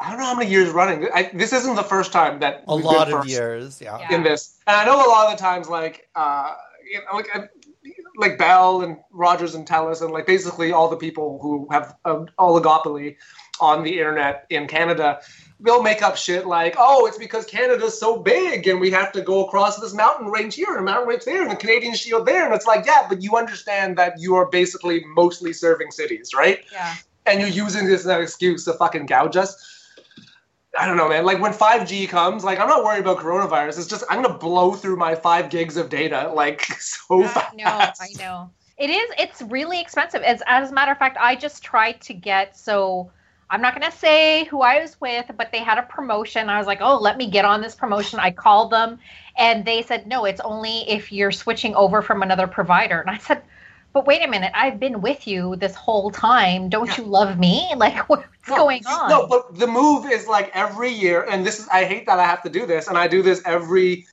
I 0.00 0.10
don't 0.10 0.18
know 0.18 0.26
how 0.26 0.34
many 0.34 0.50
years 0.50 0.70
running. 0.70 1.08
I, 1.14 1.30
this 1.32 1.52
isn't 1.52 1.76
the 1.76 1.84
first 1.84 2.10
time 2.10 2.40
that 2.40 2.64
A 2.66 2.74
we've 2.74 2.82
been 2.84 2.92
lot 2.92 3.12
of 3.12 3.24
years, 3.28 3.80
yeah. 3.80 3.98
Yeah. 4.00 4.16
in 4.16 4.24
this. 4.24 4.58
And 4.66 4.76
I 4.76 4.84
know 4.84 4.96
a 4.96 5.06
lot 5.08 5.32
of 5.32 5.38
the 5.38 5.40
times, 5.40 5.68
like, 5.68 6.08
uh, 6.16 6.54
you 6.90 6.98
know, 6.98 7.18
like, 7.18 7.28
like 8.16 8.38
Bell 8.38 8.82
and 8.82 8.98
Rogers 9.10 9.54
and 9.54 9.66
Telus, 9.66 10.02
and 10.02 10.10
like 10.10 10.26
basically 10.26 10.72
all 10.72 10.88
the 10.88 10.96
people 10.96 11.38
who 11.40 11.66
have 11.70 11.96
an 12.04 12.28
oligopoly 12.38 13.16
on 13.60 13.82
the 13.82 13.98
internet 13.98 14.46
in 14.50 14.66
Canada, 14.66 15.20
they'll 15.60 15.82
make 15.82 16.02
up 16.02 16.16
shit 16.16 16.46
like, 16.46 16.74
oh, 16.78 17.06
it's 17.06 17.18
because 17.18 17.44
Canada's 17.46 17.98
so 17.98 18.18
big 18.18 18.66
and 18.66 18.80
we 18.80 18.90
have 18.90 19.12
to 19.12 19.20
go 19.22 19.46
across 19.46 19.78
this 19.78 19.94
mountain 19.94 20.26
range 20.26 20.54
here 20.56 20.70
and 20.70 20.78
a 20.78 20.82
mountain 20.82 21.08
range 21.08 21.24
there 21.24 21.42
and 21.42 21.50
the 21.50 21.56
Canadian 21.56 21.94
Shield 21.94 22.26
there. 22.26 22.44
And 22.44 22.54
it's 22.54 22.66
like, 22.66 22.84
yeah, 22.84 23.06
but 23.08 23.22
you 23.22 23.36
understand 23.36 23.96
that 23.98 24.18
you 24.18 24.34
are 24.34 24.46
basically 24.46 25.04
mostly 25.14 25.52
serving 25.52 25.90
cities, 25.92 26.32
right? 26.34 26.64
Yeah. 26.72 26.94
and 27.26 27.40
you're 27.40 27.48
using 27.48 27.86
this 27.86 28.00
as 28.00 28.06
an 28.06 28.20
excuse 28.20 28.64
to 28.64 28.72
fucking 28.72 29.06
gouge 29.06 29.36
us. 29.36 29.71
I 30.78 30.86
don't 30.86 30.96
know, 30.96 31.08
man. 31.08 31.24
Like 31.24 31.40
when 31.40 31.52
5G 31.52 32.08
comes, 32.08 32.44
like 32.44 32.58
I'm 32.58 32.68
not 32.68 32.84
worried 32.84 33.00
about 33.00 33.18
coronavirus. 33.18 33.78
It's 33.78 33.86
just 33.86 34.04
I'm 34.08 34.22
gonna 34.22 34.38
blow 34.38 34.72
through 34.72 34.96
my 34.96 35.14
five 35.14 35.50
gigs 35.50 35.76
of 35.76 35.88
data 35.88 36.32
like 36.34 36.64
so 36.80 37.24
I 37.24 37.28
fast. 37.28 37.56
know, 37.56 37.64
I 37.64 38.08
know. 38.18 38.50
It 38.78 38.90
is. 38.90 39.10
It's 39.18 39.42
really 39.42 39.80
expensive. 39.80 40.22
As 40.22 40.42
as 40.46 40.70
a 40.70 40.74
matter 40.74 40.92
of 40.92 40.98
fact, 40.98 41.16
I 41.20 41.36
just 41.36 41.62
tried 41.62 42.00
to 42.02 42.14
get. 42.14 42.56
So 42.56 43.10
I'm 43.52 43.60
not 43.60 43.78
going 43.78 43.90
to 43.90 43.96
say 43.96 44.44
who 44.44 44.62
I 44.62 44.80
was 44.80 44.98
with, 44.98 45.30
but 45.36 45.52
they 45.52 45.58
had 45.58 45.76
a 45.76 45.82
promotion. 45.82 46.48
I 46.48 46.56
was 46.56 46.66
like, 46.66 46.80
oh, 46.80 46.96
let 46.96 47.18
me 47.18 47.28
get 47.28 47.44
on 47.44 47.60
this 47.60 47.74
promotion. 47.74 48.18
I 48.18 48.30
called 48.30 48.72
them, 48.72 48.98
and 49.36 49.62
they 49.66 49.82
said, 49.82 50.06
no, 50.06 50.24
it's 50.24 50.40
only 50.40 50.88
if 50.88 51.12
you're 51.12 51.30
switching 51.30 51.74
over 51.74 52.00
from 52.00 52.22
another 52.22 52.46
provider. 52.46 52.98
And 52.98 53.10
I 53.10 53.18
said, 53.18 53.42
but 53.92 54.06
wait 54.06 54.22
a 54.24 54.28
minute, 54.28 54.52
I've 54.54 54.80
been 54.80 55.00
with 55.00 55.26
you 55.26 55.56
this 55.56 55.74
whole 55.74 56.10
time. 56.10 56.68
Don't 56.68 56.96
you 56.96 57.04
love 57.04 57.38
me? 57.38 57.70
Like, 57.76 58.08
what's 58.08 58.24
No, 58.48 58.56
going 58.56 58.86
on? 58.86 59.08
No, 59.08 59.26
but 59.26 59.58
the 59.58 59.66
move 59.66 60.06
is 60.06 60.28
like 60.28 60.50
every 60.54 60.90
year, 60.90 61.26
and 61.28 61.44
this 61.44 61.58
is 61.58 61.68
I 61.68 61.84
hate 61.84 62.06
that 62.06 62.18
I 62.20 62.24
have 62.24 62.42
to 62.44 62.50
do 62.50 62.64
this, 62.66 62.86
and 62.88 62.96
I 62.96 63.08
do 63.08 63.22
this 63.22 63.42
every 63.44 64.06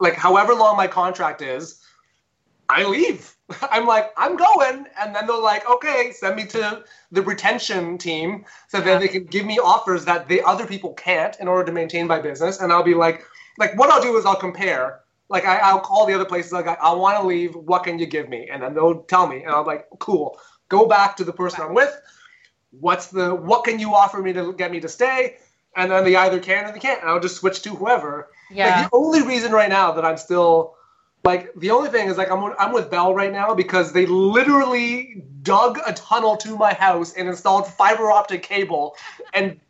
like 0.00 0.14
however 0.14 0.54
long 0.54 0.76
my 0.76 0.86
contract 0.86 1.40
is, 1.40 1.82
I 2.68 2.84
leave. 2.84 3.34
I'm 3.70 3.86
like, 3.86 4.10
I'm 4.16 4.36
going, 4.36 4.86
and 5.00 5.14
then 5.14 5.26
they're 5.26 5.38
like, 5.38 5.68
okay, 5.70 6.12
send 6.12 6.36
me 6.36 6.46
to 6.46 6.84
the 7.12 7.22
retention 7.22 7.96
team 7.96 8.44
so 8.68 8.80
then 8.80 9.00
they 9.00 9.08
can 9.08 9.24
give 9.24 9.46
me 9.46 9.58
offers 9.58 10.04
that 10.04 10.28
the 10.28 10.42
other 10.42 10.66
people 10.66 10.92
can't 10.94 11.36
in 11.40 11.48
order 11.48 11.64
to 11.64 11.72
maintain 11.72 12.06
my 12.06 12.20
business, 12.20 12.60
and 12.60 12.72
I'll 12.72 12.82
be 12.82 12.94
like, 12.94 13.24
like 13.58 13.76
what 13.78 13.90
I'll 13.90 14.02
do 14.02 14.16
is 14.16 14.26
I'll 14.26 14.36
compare. 14.36 15.00
Like 15.28 15.44
I, 15.44 15.58
I'll 15.58 15.80
call 15.80 16.06
the 16.06 16.14
other 16.14 16.24
places 16.24 16.52
like 16.52 16.66
I, 16.66 16.74
I 16.74 16.94
want 16.94 17.20
to 17.20 17.26
leave. 17.26 17.54
What 17.54 17.84
can 17.84 17.98
you 17.98 18.06
give 18.06 18.28
me? 18.28 18.48
And 18.50 18.62
then 18.62 18.74
they'll 18.74 19.02
tell 19.02 19.26
me, 19.26 19.42
and 19.42 19.52
I'm 19.52 19.66
like, 19.66 19.86
cool. 19.98 20.38
Go 20.68 20.86
back 20.86 21.16
to 21.16 21.24
the 21.24 21.32
person 21.32 21.62
I'm 21.62 21.74
with 21.74 21.96
what's 22.80 23.08
the 23.08 23.34
what 23.34 23.64
can 23.64 23.78
you 23.78 23.94
offer 23.94 24.20
me 24.20 24.32
to 24.32 24.52
get 24.52 24.70
me 24.70 24.80
to 24.80 24.88
stay 24.88 25.36
and 25.76 25.90
then 25.90 26.04
they 26.04 26.16
either 26.16 26.40
can 26.40 26.64
or 26.64 26.72
they 26.72 26.78
can't 26.78 27.00
and 27.00 27.10
i'll 27.10 27.20
just 27.20 27.36
switch 27.36 27.62
to 27.62 27.70
whoever 27.74 28.28
yeah. 28.50 28.80
like 28.80 28.90
the 28.90 28.96
only 28.96 29.22
reason 29.22 29.52
right 29.52 29.68
now 29.68 29.92
that 29.92 30.04
i'm 30.04 30.16
still 30.16 30.74
like 31.24 31.52
the 31.56 31.70
only 31.70 31.90
thing 31.90 32.08
is 32.08 32.18
like 32.18 32.30
i'm, 32.30 32.52
I'm 32.58 32.72
with 32.72 32.90
bell 32.90 33.14
right 33.14 33.32
now 33.32 33.54
because 33.54 33.92
they 33.92 34.06
literally 34.06 35.24
dug 35.42 35.78
a 35.86 35.92
tunnel 35.92 36.36
to 36.38 36.56
my 36.56 36.74
house 36.74 37.14
and 37.14 37.28
installed 37.28 37.66
fiber 37.66 38.10
optic 38.10 38.42
cable 38.42 38.96
and 39.32 39.60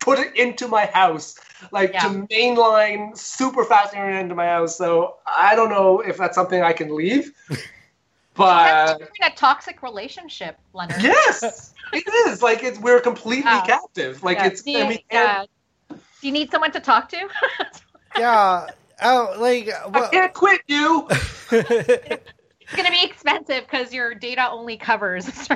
put 0.00 0.18
it 0.18 0.36
into 0.36 0.66
my 0.68 0.86
house 0.86 1.36
like 1.72 1.92
Yeah. 1.92 2.00
to 2.00 2.26
mainline 2.30 3.16
super 3.16 3.64
fast 3.64 3.94
internet 3.94 4.22
into 4.22 4.34
my 4.34 4.46
house 4.46 4.76
so 4.76 5.16
i 5.26 5.54
don't 5.54 5.70
know 5.70 6.00
if 6.00 6.16
that's 6.16 6.34
something 6.34 6.62
i 6.62 6.72
can 6.72 6.94
leave 6.94 7.32
but 8.34 8.98
You're 8.98 9.08
in 9.20 9.32
a 9.32 9.34
toxic 9.36 9.82
relationship, 9.82 10.56
Leonard. 10.72 11.02
Yes, 11.02 11.74
it 11.92 12.28
is. 12.28 12.42
Like 12.42 12.62
it's 12.62 12.78
we're 12.78 13.00
completely 13.00 13.50
Yeah. 13.50 13.66
captive. 13.66 14.22
Like 14.22 14.38
Yeah, 14.38 14.46
it's 14.46 14.62
see, 14.62 14.76
and 14.76 14.88
we 14.88 15.04
can't 15.10 15.48
yeah, 15.90 15.96
Do 15.96 15.96
you 16.22 16.32
need 16.32 16.50
someone 16.50 16.72
to 16.72 16.80
talk 16.80 17.08
to? 17.10 17.28
yeah. 18.18 18.70
Oh, 19.02 19.34
like 19.38 19.68
I 19.68 19.88
well, 19.88 20.10
can't 20.10 20.32
quit 20.32 20.60
you. 20.68 21.06
it's 21.50 22.74
going 22.74 22.86
to 22.86 22.92
be 22.92 23.04
expensive 23.04 23.64
because 23.68 23.92
your 23.92 24.14
data 24.14 24.48
only 24.50 24.76
covers. 24.76 25.48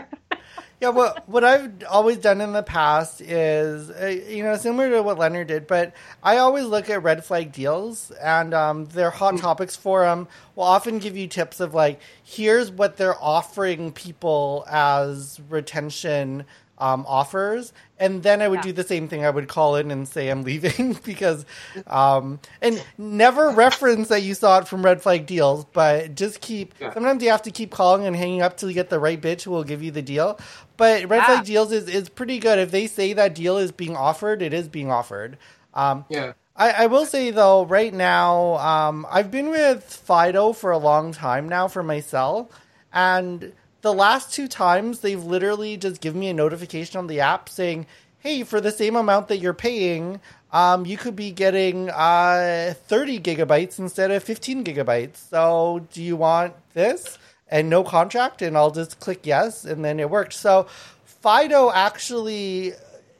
Yeah, 0.84 0.90
what 0.90 1.26
what 1.26 1.44
I've 1.44 1.82
always 1.88 2.18
done 2.18 2.42
in 2.42 2.52
the 2.52 2.62
past 2.62 3.22
is, 3.22 3.90
uh, 3.90 4.04
you 4.28 4.42
know, 4.42 4.54
similar 4.58 4.90
to 4.90 5.02
what 5.02 5.16
Leonard 5.18 5.46
did, 5.46 5.66
but 5.66 5.94
I 6.22 6.36
always 6.36 6.66
look 6.66 6.90
at 6.90 7.02
red 7.02 7.24
flag 7.24 7.52
deals 7.52 8.10
and 8.10 8.52
um, 8.52 8.84
their 8.84 9.08
hot 9.08 9.38
topics 9.38 9.76
forum 9.76 10.28
will 10.54 10.64
often 10.64 10.98
give 10.98 11.16
you 11.16 11.26
tips 11.26 11.60
of 11.60 11.72
like, 11.72 12.02
here's 12.22 12.70
what 12.70 12.98
they're 12.98 13.16
offering 13.18 13.92
people 13.92 14.66
as 14.68 15.40
retention 15.48 16.44
um, 16.84 17.04
offers, 17.08 17.72
and 17.98 18.22
then 18.22 18.42
I 18.42 18.48
would 18.48 18.58
Yeah. 18.58 18.62
do 18.70 18.72
the 18.72 18.84
same 18.84 19.08
thing. 19.08 19.24
I 19.24 19.30
would 19.30 19.48
call 19.48 19.76
in 19.76 19.90
and 19.90 20.06
say 20.06 20.28
I'm 20.28 20.42
leaving 20.42 20.98
because, 21.04 21.46
um, 21.86 22.40
and 22.60 22.82
never 22.98 23.50
reference 23.50 24.08
that 24.08 24.22
you 24.22 24.34
saw 24.34 24.58
it 24.58 24.68
from 24.68 24.84
Red 24.84 25.00
Flag 25.00 25.24
Deals, 25.26 25.64
but 25.72 26.14
just 26.14 26.40
keep. 26.40 26.74
Yeah. 26.80 26.92
Sometimes 26.92 27.22
you 27.22 27.30
have 27.30 27.42
to 27.42 27.50
keep 27.50 27.70
calling 27.70 28.06
and 28.06 28.14
hanging 28.14 28.42
up 28.42 28.56
till 28.56 28.68
you 28.68 28.74
get 28.74 28.90
the 28.90 28.98
right 28.98 29.20
bitch 29.20 29.42
who 29.42 29.50
will 29.50 29.64
give 29.64 29.82
you 29.82 29.90
the 29.90 30.02
deal. 30.02 30.38
But 30.76 31.08
Red 31.08 31.18
Yeah. 31.18 31.26
Flag 31.26 31.44
Deals 31.46 31.72
is 31.72 31.88
is 31.88 32.08
pretty 32.08 32.38
good. 32.38 32.58
If 32.58 32.70
they 32.70 32.86
say 32.86 33.12
that 33.14 33.34
deal 33.34 33.56
is 33.58 33.72
being 33.72 33.96
offered, 33.96 34.42
it 34.42 34.52
is 34.52 34.68
being 34.68 34.90
offered. 34.90 35.38
Um, 35.72 36.04
Yeah. 36.08 36.32
I, 36.56 36.70
I 36.84 36.86
will 36.86 37.06
say 37.06 37.30
though, 37.32 37.64
right 37.64 37.92
now, 37.92 38.58
um, 38.58 39.06
I've 39.10 39.30
been 39.30 39.50
with 39.50 39.82
Fido 39.84 40.52
for 40.52 40.70
a 40.70 40.78
long 40.78 41.12
time 41.12 41.48
now 41.48 41.66
for 41.66 41.82
my 41.82 42.00
cell, 42.00 42.48
and 42.92 43.52
the 43.84 43.92
last 43.92 44.32
two 44.32 44.48
times 44.48 45.00
they've 45.00 45.22
literally 45.22 45.76
just 45.76 46.00
given 46.00 46.18
me 46.18 46.30
a 46.30 46.32
notification 46.32 46.98
on 46.98 47.06
the 47.06 47.20
app 47.20 47.50
saying, 47.50 47.84
"Hey, 48.18 48.42
for 48.42 48.58
the 48.58 48.72
same 48.72 48.96
amount 48.96 49.28
that 49.28 49.36
you're 49.36 49.52
paying, 49.52 50.22
um, 50.54 50.86
you 50.86 50.96
could 50.96 51.14
be 51.14 51.30
getting 51.30 51.90
uh, 51.90 52.72
30 52.88 53.20
gigabytes 53.20 53.78
instead 53.78 54.10
of 54.10 54.24
15 54.24 54.64
gigabytes. 54.64 55.28
So, 55.28 55.86
do 55.92 56.02
you 56.02 56.16
want 56.16 56.54
this?" 56.72 57.18
And 57.46 57.68
no 57.68 57.84
contract, 57.84 58.40
and 58.40 58.56
I'll 58.56 58.70
just 58.70 59.00
click 59.00 59.26
yes, 59.26 59.66
and 59.66 59.84
then 59.84 60.00
it 60.00 60.08
worked. 60.08 60.32
So, 60.32 60.66
Fido 61.04 61.70
actually 61.70 62.72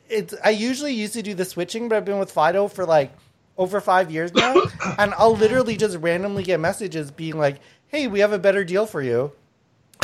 it's 0.08 0.34
I 0.42 0.48
usually 0.48 0.94
used 0.94 1.12
to 1.12 1.22
do 1.22 1.34
the 1.34 1.44
switching, 1.44 1.90
but 1.90 1.96
I've 1.96 2.06
been 2.06 2.18
with 2.18 2.32
Fido 2.32 2.68
for 2.68 2.86
like 2.86 3.12
over 3.58 3.82
five 3.82 4.10
years 4.10 4.32
now, 4.32 4.62
and 4.98 5.12
I'll 5.18 5.36
literally 5.36 5.76
just 5.76 5.98
randomly 5.98 6.42
get 6.42 6.58
messages 6.58 7.10
being 7.10 7.36
like, 7.36 7.56
"Hey, 7.88 8.06
we 8.06 8.20
have 8.20 8.32
a 8.32 8.38
better 8.38 8.64
deal 8.64 8.86
for 8.86 9.02
you," 9.02 9.32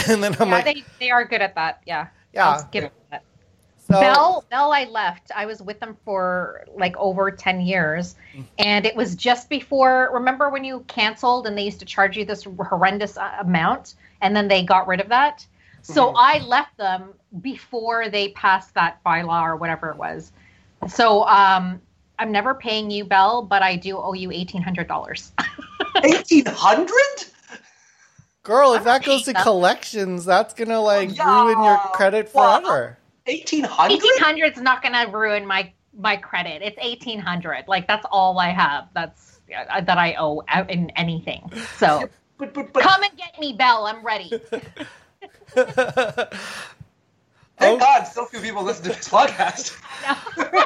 and 0.09 0.23
then 0.23 0.37
I'm 0.41 0.49
yeah, 0.49 0.55
like, 0.55 0.65
they, 0.65 0.85
they 0.99 1.11
are 1.11 1.25
good 1.25 1.43
at 1.43 1.55
that. 1.55 1.81
Yeah. 1.87 2.09
Yeah. 2.33 2.63
Give 2.71 2.85
it 2.85 2.93
that. 3.11 3.25
so, 3.79 4.01
Bell, 4.01 4.45
Bell, 4.51 4.73
I 4.73 4.85
left. 4.85 5.31
I 5.35 5.47
was 5.47 5.61
with 5.61 5.81
them 5.81 5.97
for 6.05 6.65
like 6.77 6.97
over 6.97 7.31
10 7.31 7.61
years. 7.61 8.15
And 8.59 8.87
it 8.87 8.95
was 8.95 9.17
just 9.17 9.49
before, 9.49 10.11
remember 10.13 10.49
when 10.49 10.65
you 10.65 10.85
canceled 10.87 11.47
and 11.47 11.57
they 11.57 11.65
used 11.65 11.81
to 11.81 11.87
charge 11.87 12.17
you 12.17 12.25
this 12.25 12.45
horrendous 12.45 13.17
uh, 13.17 13.37
amount? 13.41 13.95
And 14.21 14.37
then 14.37 14.49
they 14.49 14.65
got 14.65 14.87
rid 14.87 15.01
of 15.01 15.09
that. 15.09 15.47
So 15.83 16.09
Mhm. 16.09 16.15
I 16.17 16.39
left 16.41 16.77
them 16.77 17.15
before 17.41 18.09
they 18.11 18.29
passed 18.29 18.75
that 18.75 19.03
bylaw 19.05 19.43
or 19.43 19.57
whatever 19.57 19.91
it 19.91 19.97
was. 19.97 20.31
So 20.89 21.27
um, 21.27 21.81
I'm 22.19 22.31
never 22.31 22.55
paying 22.55 22.91
you, 22.91 23.05
Bell, 23.05 23.43
but 23.43 23.63
I 23.63 23.77
do 23.77 23.97
owe 23.97 24.13
you 24.13 24.31
$1,800. 24.31 25.33
Eighteen 26.05 26.47
hundred. 26.47 27.25
girl, 28.43 28.75
if 28.75 28.85
that 28.85 29.05
goes 29.05 29.23
to 29.23 29.27
paying 29.27 29.35
them. 29.35 29.43
collections, 29.45 30.25
that's 30.25 30.55
gonna 30.55 30.81
like 30.81 31.17
Yeah. 31.17 31.25
ruin 31.27 31.63
your 31.63 31.79
credit 31.79 32.31
Wow. 32.35 32.61
forever. 32.61 32.99
Eighteen 33.27 33.65
hundred. 33.65 34.03
1800 34.03 34.53
is 34.57 34.63
not 34.63 34.83
going 34.83 34.95
to 34.95 35.11
ruin 35.17 35.47
my 35.47 35.73
my 35.99 36.17
credit. 36.17 36.63
It's 36.63 36.79
1800. 36.79 37.69
Like 37.69 37.87
that's 37.87 38.07
all 38.11 38.39
I 38.39 38.49
have. 38.51 38.89
That's 38.95 39.41
uh, 39.71 39.81
that 39.83 39.99
I 39.99 40.15
owe 40.19 40.43
in 40.69 40.91
anything. 40.97 41.51
So 41.77 42.09
But 42.39 42.55
but 42.55 42.73
but 42.73 42.83
come 42.83 43.03
and 43.03 43.17
get 43.17 43.39
me, 43.39 43.53
Bell. 43.53 43.87
I'm 43.87 44.03
ready. 44.05 44.31
thank 47.61 47.81
Oh. 47.83 47.85
God, 47.85 48.05
so 48.05 48.25
few 48.27 48.41
people 48.41 48.63
listen 48.65 48.85
to 48.85 48.89
this 48.91 49.09
podcast. 49.09 49.77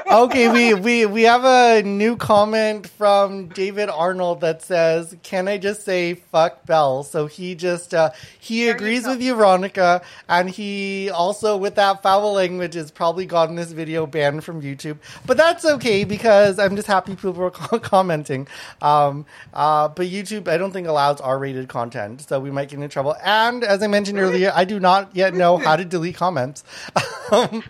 okay, 0.10 0.48
we, 0.48 0.74
we 0.74 1.06
we 1.06 1.22
have 1.24 1.44
a 1.44 1.82
new 1.82 2.16
comment 2.16 2.86
from 2.88 3.48
David 3.48 3.88
Arnold 3.90 4.40
that 4.40 4.62
says, 4.62 5.16
"Can 5.22 5.48
I 5.48 5.58
just 5.58 5.84
say 5.84 6.14
fuck 6.14 6.64
Bell?" 6.66 7.02
So 7.02 7.26
he 7.26 7.54
just 7.54 7.92
uh, 7.94 8.10
he 8.38 8.64
There 8.64 8.74
agrees 8.74 9.04
go. 9.04 9.10
with 9.10 9.22
you, 9.22 9.34
Veronica, 9.34 10.02
and 10.28 10.48
he 10.48 11.10
also 11.10 11.56
with 11.56 11.74
that 11.74 12.02
foul 12.02 12.32
language 12.32 12.74
has 12.74 12.90
probably 12.90 13.26
gotten 13.26 13.56
this 13.56 13.72
video 13.72 14.06
banned 14.06 14.44
from 14.44 14.62
YouTube. 14.62 14.98
But 15.26 15.36
that's 15.36 15.64
okay 15.64 16.04
because 16.04 16.58
I'm 16.58 16.76
just 16.76 16.86
happy 16.88 17.16
people 17.16 17.42
are 17.42 17.50
commenting. 17.50 18.46
Um, 18.80 19.26
uh, 19.52 19.88
but 19.88 20.06
YouTube, 20.06 20.48
I 20.48 20.56
don't 20.56 20.72
think 20.72 20.86
allows 20.86 21.20
R-rated 21.20 21.68
content, 21.68 22.22
so 22.22 22.38
we 22.40 22.50
might 22.50 22.68
get 22.68 22.76
into 22.76 22.88
trouble. 22.88 23.16
And 23.24 23.64
as 23.64 23.82
I 23.82 23.88
mentioned 23.88 24.18
earlier, 24.18 24.52
I 24.54 24.64
do 24.64 24.78
not 24.78 25.14
yet 25.14 25.34
know 25.34 25.56
how 25.56 25.76
to 25.76 25.84
delete 25.84 26.16
comments. 26.16 26.62
um, 27.32 27.62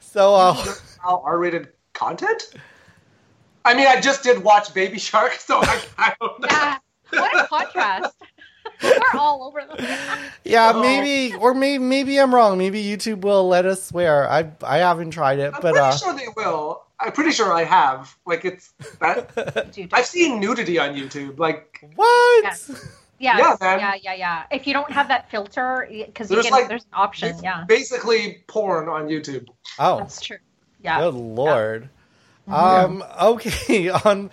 so. 0.00 0.34
Uh, 0.34 0.54
How 1.02 1.22
R-rated 1.24 1.68
content? 1.92 2.54
I 3.64 3.74
mean, 3.74 3.86
I 3.86 4.00
just 4.00 4.22
did 4.22 4.42
watch 4.42 4.72
Baby 4.74 4.98
Shark, 4.98 5.32
so 5.38 5.58
I, 5.62 5.82
I 5.98 6.14
don't 6.20 6.40
know. 6.40 6.48
yeah. 6.50 6.78
What 7.10 7.44
a 7.44 7.48
contrast. 7.48 8.14
We're 8.82 9.00
all 9.20 9.44
over 9.44 9.62
the 9.70 9.76
place. 9.76 9.98
Yeah, 10.44 10.72
Oh. 10.74 10.80
maybe, 10.82 11.34
or 11.36 11.54
maybe, 11.54 11.82
maybe 11.82 12.18
I'm 12.18 12.34
wrong. 12.34 12.58
Maybe 12.58 12.82
YouTube 12.82 13.20
will 13.20 13.46
let 13.46 13.64
us 13.66 13.86
swear. 13.86 14.28
I 14.28 14.50
I 14.62 14.78
haven't 14.78 15.12
tried 15.12 15.38
it, 15.38 15.54
but 15.60 15.64
I'm 15.66 15.72
but 15.72 15.72
pretty 15.72 15.78
uh, 15.80 15.96
sure 15.96 16.14
they 16.16 16.28
will. 16.36 16.82
I'm 16.98 17.12
pretty 17.12 17.30
sure 17.30 17.52
I 17.52 17.64
have. 17.64 18.16
Like 18.26 18.44
it's 18.44 18.72
that. 19.00 19.88
I've 19.92 20.06
seen 20.06 20.40
nudity 20.40 20.78
on 20.78 20.94
YouTube. 20.94 21.38
Like 21.38 21.84
what? 21.94 22.44
Yes. 22.44 22.70
Yeah, 23.18 23.38
Yeah, 23.38 23.56
man. 23.60 23.78
yeah, 23.78 23.94
yeah, 24.02 24.14
yeah. 24.14 24.42
If 24.50 24.66
you 24.66 24.72
don't 24.72 24.90
have 24.90 25.08
that 25.08 25.30
filter, 25.30 25.86
because 25.88 26.30
you 26.30 26.36
There's 26.36 26.46
can, 26.46 26.52
like- 26.52 26.68
there's 26.68 26.84
an 26.84 26.90
option. 26.94 27.28
it's 27.28 27.42
Yeah, 27.42 27.64
basically 27.68 28.42
porn 28.48 28.88
on 28.88 29.08
YouTube. 29.08 29.46
Oh, 29.78 29.98
that's 29.98 30.20
true. 30.20 30.38
Yeah. 30.82 31.00
good 31.00 31.14
lord. 31.14 31.88
Um. 32.48 33.02
Okay. 33.22 33.88
On 34.04 34.30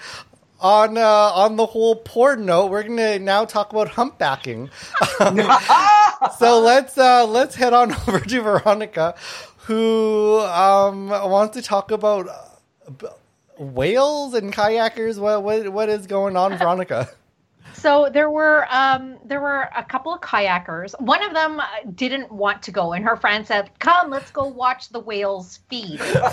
on 0.60 0.98
uh, 0.98 1.02
on 1.34 1.56
the 1.56 1.66
whole 1.66 1.96
porn 1.96 2.46
note, 2.46 2.70
we're 2.70 2.84
gonna 2.84 3.18
now 3.20 3.46
talk 3.46 3.72
about 3.72 3.88
humpbacking. 3.88 4.70
so 6.38 6.60
let's 6.60 6.98
uh, 6.98 7.26
let's 7.26 7.56
head 7.56 7.74
on 7.74 7.92
over 8.08 8.20
to 8.20 8.42
Veronica, 8.42 9.16
who 9.58 10.40
um, 10.42 11.08
wants 11.10 11.56
to 11.56 11.64
talk 11.64 11.90
about 11.92 12.28
uh, 12.28 12.92
b- 12.92 13.08
whales 13.58 14.34
and 14.34 14.54
kayakers. 14.54 15.18
What 15.18 15.42
what 15.44 15.70
what 15.70 15.90
is 15.90 16.06
going 16.06 16.36
on, 16.36 16.58
Veronica? 16.58 17.10
So 17.82 18.10
there 18.14 18.30
were 18.30 18.68
um, 18.70 19.18
there 19.26 19.42
were 19.42 19.68
a 19.76 19.84
couple 19.84 20.14
of 20.14 20.22
kayakers. 20.22 20.94
One 21.02 21.24
of 21.24 21.34
them 21.34 21.60
uh, 21.60 21.66
didn't 21.96 22.32
want 22.32 22.62
to 22.64 22.72
go, 22.72 22.94
and 22.94 23.04
her 23.04 23.16
friend 23.16 23.46
said, 23.46 23.72
"Come, 23.80 24.12
let's 24.12 24.30
go 24.30 24.46
watch 24.46 24.90
the 24.90 25.00
whales 25.00 25.62
feed." 25.68 26.00
and 26.02 26.24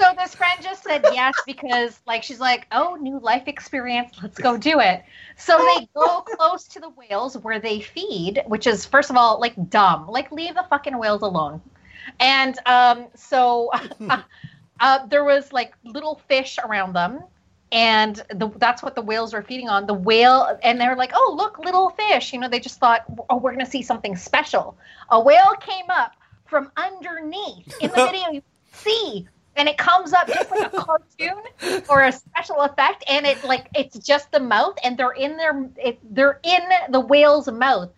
so 0.00 0.14
this 0.16 0.34
friend 0.34 0.58
just 0.62 0.82
said 0.82 1.04
yes 1.12 1.34
because, 1.44 2.00
like, 2.06 2.22
she's 2.22 2.40
like, 2.40 2.66
"Oh, 2.72 2.94
new 2.94 3.18
life 3.18 3.48
experience. 3.48 4.16
Let's 4.22 4.38
go 4.38 4.56
do 4.56 4.80
it." 4.80 5.04
So 5.36 5.58
they 5.58 5.86
go 5.94 6.22
close 6.22 6.64
to 6.68 6.80
the 6.80 6.88
whales 6.88 7.36
where 7.36 7.60
they 7.60 7.80
feed, 7.82 8.42
which 8.46 8.66
is 8.66 8.86
first 8.86 9.10
of 9.10 9.18
all 9.18 9.38
like 9.38 9.68
dumb. 9.68 10.06
Like, 10.08 10.32
leave 10.32 10.54
the 10.54 10.64
fucking 10.70 10.96
whales 10.96 11.20
alone. 11.20 11.60
And 12.18 12.58
um, 12.64 13.08
so 13.14 13.70
uh, 14.80 15.06
there 15.08 15.24
was 15.24 15.52
like 15.52 15.74
little 15.84 16.22
fish 16.28 16.58
around 16.64 16.94
them 16.94 17.24
and 17.72 18.22
the, 18.30 18.50
that's 18.56 18.82
what 18.82 18.94
the 18.94 19.02
whales 19.02 19.32
were 19.32 19.42
feeding 19.42 19.68
on. 19.68 19.86
The 19.86 19.94
whale 19.94 20.58
and 20.62 20.80
they're 20.80 20.96
like 20.96 21.12
oh 21.14 21.34
look 21.36 21.58
little 21.58 21.90
fish. 21.90 22.32
You 22.32 22.40
know 22.40 22.48
they 22.48 22.60
just 22.60 22.78
thought 22.78 23.04
oh 23.28 23.36
we're 23.36 23.52
going 23.52 23.64
to 23.64 23.70
see 23.70 23.82
something 23.82 24.16
special. 24.16 24.76
A 25.10 25.20
whale 25.20 25.54
came 25.60 25.90
up 25.90 26.12
from 26.46 26.70
underneath 26.76 27.74
in 27.80 27.90
the 27.90 27.96
video 28.10 28.30
you 28.32 28.42
see 28.72 29.26
and 29.56 29.68
it 29.68 29.78
comes 29.78 30.12
up 30.12 30.28
just 30.28 30.50
like 30.50 30.72
a 30.72 30.76
cartoon 30.76 31.42
or 31.88 32.02
a 32.02 32.12
special 32.12 32.60
effect 32.60 33.04
and 33.08 33.26
it 33.26 33.42
like 33.42 33.68
it's 33.74 33.98
just 33.98 34.30
the 34.30 34.40
mouth 34.40 34.76
and 34.84 34.96
they're 34.96 35.12
in 35.12 35.36
their 35.36 35.68
it, 35.76 35.98
they're 36.14 36.38
in 36.42 36.62
the 36.90 37.00
whale's 37.00 37.50
mouth 37.50 37.90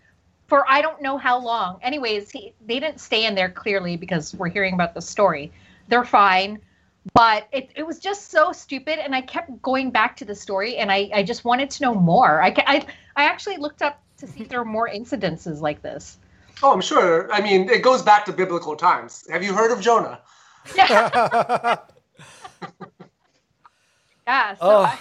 for 0.46 0.64
i 0.68 0.80
don't 0.80 1.02
know 1.02 1.18
how 1.18 1.38
long. 1.38 1.78
Anyways 1.82 2.30
he, 2.30 2.54
they 2.66 2.80
didn't 2.80 3.00
stay 3.00 3.26
in 3.26 3.34
there 3.34 3.50
clearly 3.50 3.96
because 3.96 4.34
we're 4.34 4.48
hearing 4.48 4.74
about 4.74 4.94
the 4.94 5.02
story. 5.02 5.52
They're 5.88 6.04
fine 6.04 6.60
but 7.14 7.48
it, 7.52 7.70
it 7.76 7.86
was 7.86 7.98
just 7.98 8.30
so 8.30 8.52
stupid 8.52 8.98
and 8.98 9.14
i 9.14 9.20
kept 9.20 9.62
going 9.62 9.90
back 9.90 10.16
to 10.16 10.24
the 10.24 10.34
story 10.34 10.76
and 10.76 10.90
i, 10.90 11.10
I 11.14 11.22
just 11.22 11.44
wanted 11.44 11.70
to 11.70 11.82
know 11.82 11.94
more 11.94 12.42
I, 12.42 12.54
I, 12.66 12.86
I 13.16 13.24
actually 13.24 13.56
looked 13.56 13.82
up 13.82 14.02
to 14.18 14.26
see 14.26 14.42
if 14.42 14.48
there 14.48 14.58
were 14.58 14.64
more 14.64 14.88
incidences 14.88 15.60
like 15.60 15.82
this 15.82 16.18
Oh, 16.60 16.72
I'm 16.72 16.80
sure. 16.80 17.30
I 17.32 17.40
mean, 17.40 17.68
it 17.68 17.82
goes 17.82 18.02
back 18.02 18.24
to 18.24 18.32
biblical 18.32 18.74
times. 18.74 19.24
Have 19.30 19.44
you 19.44 19.54
heard 19.54 19.70
of 19.70 19.80
Jonah? 19.80 20.20
yeah 20.76 21.76
yeah 24.26 24.54
so 24.54 24.58
Oh. 24.60 24.82
I, 24.82 24.98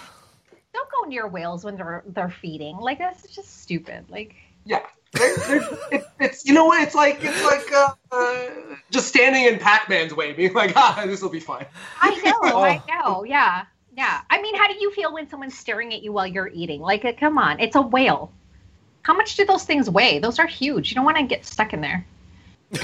don't 0.74 0.90
go 0.92 1.10
near 1.10 1.28
whales 1.28 1.66
when 1.66 1.76
they're 1.76 2.04
they're 2.08 2.30
feeding 2.30 2.78
like 2.78 3.00
that's 3.00 3.24
just 3.34 3.62
stupid 3.62 4.06
like 4.10 4.36
Yeah. 4.66 4.84
They're- 5.14 5.38
they're- 5.48 5.78
it, 5.92 6.06
it's 6.20 6.46
you 6.46 6.54
know 6.54 6.66
what 6.66 6.82
it's 6.86 6.96
like. 6.96 7.20
It's 7.22 7.44
like 7.46 7.72
uh, 7.74 7.94
uh, 8.12 8.46
just 8.92 9.08
standing 9.08 9.46
in 9.46 9.60
Pac-Man's 9.60 10.14
way, 10.14 10.34
being 10.34 10.54
like, 10.54 10.74
ah, 10.76 11.04
this 11.06 11.22
will 11.22 11.30
be 11.30 11.40
fine. 11.40 11.66
I 12.02 12.10
know, 12.24 12.40
I 12.64 12.82
know, 12.88 13.24
yeah, 13.24 13.66
yeah. 13.96 14.22
I 14.30 14.42
mean, 14.42 14.56
how 14.56 14.68
do 14.68 14.76
you 14.80 14.92
feel 14.92 15.14
when 15.14 15.30
someone's 15.30 15.58
staring 15.58 15.94
at 15.94 16.04
you 16.04 16.12
while 16.12 16.28
you're 16.28 16.50
eating? 16.54 16.82
Like, 16.82 17.06
uh, 17.06 17.14
come 17.20 17.38
on, 17.38 17.60
it's 17.60 17.76
a 17.76 17.82
whale. 17.82 18.32
How 19.04 19.14
much 19.14 19.36
do 19.38 19.46
those 19.46 19.64
things 19.64 19.90
weigh? 19.90 20.20
Those 20.20 20.40
are 20.40 20.48
huge. 20.48 20.92
You 20.92 20.96
don't 20.96 21.06
want 21.06 21.18
to 21.18 21.24
get 21.24 21.46
stuck 21.46 21.72
in 21.74 21.80
there. 21.82 22.06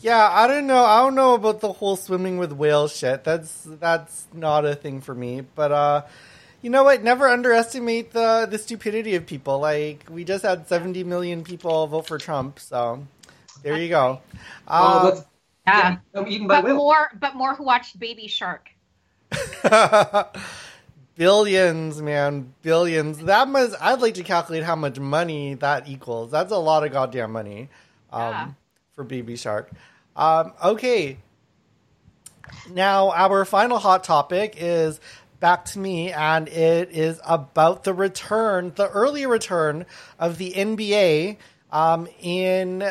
yeah, 0.00 0.28
I 0.30 0.46
don't 0.46 0.66
know. 0.66 0.84
I 0.84 1.00
don't 1.00 1.14
know 1.14 1.34
about 1.34 1.60
the 1.60 1.72
whole 1.72 1.96
swimming 1.96 2.36
with 2.38 2.52
whale 2.52 2.88
shit. 2.88 3.24
That's 3.24 3.66
that's 3.66 4.26
not 4.34 4.66
a 4.66 4.74
thing 4.74 5.00
for 5.00 5.14
me. 5.14 5.42
But 5.54 5.72
uh 5.72 6.02
you 6.62 6.70
know 6.70 6.84
what? 6.84 7.02
Never 7.02 7.28
underestimate 7.28 8.12
the 8.12 8.46
the 8.50 8.58
stupidity 8.58 9.14
of 9.14 9.26
people. 9.26 9.58
Like 9.60 10.04
we 10.10 10.24
just 10.24 10.44
had 10.44 10.68
70 10.68 11.04
million 11.04 11.44
people 11.44 11.86
vote 11.86 12.06
for 12.06 12.18
Trump, 12.18 12.58
so 12.60 13.06
there 13.62 13.76
you 13.76 13.88
go. 13.88 14.20
Oh, 14.78 14.98
Um, 14.98 15.00
that's 15.00 15.26
Yeah, 15.66 15.98
eaten 16.26 16.48
by 16.48 16.58
but 16.58 16.60
whales. 16.60 16.84
more, 16.84 17.10
but 17.20 17.34
more 17.36 17.54
who 17.54 17.64
watched 17.64 17.98
Baby 17.98 18.26
Shark. 18.28 18.70
billions, 21.16 22.00
man, 22.02 22.54
billions. 22.62 23.18
That 23.20 23.48
must. 23.48 23.76
I'd 23.80 24.00
like 24.00 24.14
to 24.14 24.22
calculate 24.22 24.64
how 24.64 24.76
much 24.76 24.98
money 24.98 25.54
that 25.54 25.88
equals. 25.88 26.30
That's 26.30 26.52
a 26.52 26.58
lot 26.58 26.84
of 26.84 26.92
goddamn 26.92 27.32
money 27.32 27.68
um, 28.12 28.46
Yeah. 28.46 28.54
for 28.94 29.04
Baby 29.04 29.36
Shark. 29.36 29.70
Um, 30.16 30.52
okay. 30.64 31.18
Now 32.66 33.10
our 33.12 33.44
final 33.44 33.78
hot 33.78 34.04
topic 34.04 34.54
is 34.58 35.00
back 35.40 35.64
to 35.66 35.78
me, 35.78 36.12
and 36.12 36.48
it 36.48 36.90
is 36.92 37.20
about 37.24 37.84
the 37.84 37.94
return, 37.94 38.72
the 38.76 38.88
early 38.88 39.26
return 39.26 39.86
of 40.18 40.38
the 40.38 40.52
NBA 40.52 41.38
um, 41.72 42.06
in 42.20 42.84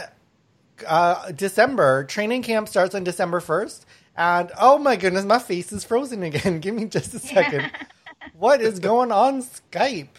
uh, 0.86 1.32
December. 1.32 2.04
Training 2.04 2.42
camp 2.42 2.68
starts 2.68 2.96
on 2.96 3.04
December 3.04 3.40
1st. 3.40 3.86
And 4.18 4.52
oh 4.60 4.78
my 4.78 4.96
goodness, 4.96 5.24
my 5.24 5.40
face 5.40 5.72
is 5.72 5.84
frozen 5.84 6.24
again. 6.24 6.60
Give 6.60 6.76
me 6.76 6.86
just 6.86 7.14
a 7.14 7.20
second. 7.20 7.72
what 8.38 8.62
is 8.62 8.80
going 8.80 9.12
on 9.12 9.44
Skype? 9.44 10.10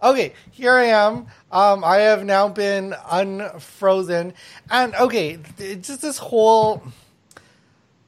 Okay, 0.00 0.32
here 0.52 0.72
I 0.72 0.84
am. 0.84 1.26
Um, 1.50 1.82
I 1.82 1.96
have 1.98 2.24
now 2.24 2.48
been 2.48 2.94
unfrozen. 3.10 4.32
And 4.70 4.94
okay, 4.94 5.38
just 5.58 6.02
this 6.02 6.18
whole. 6.18 6.82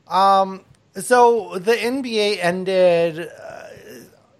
Um, 0.07 0.65
so 0.97 1.59
the 1.59 1.73
NBA 1.73 2.43
ended 2.43 3.29
uh, 3.29 3.63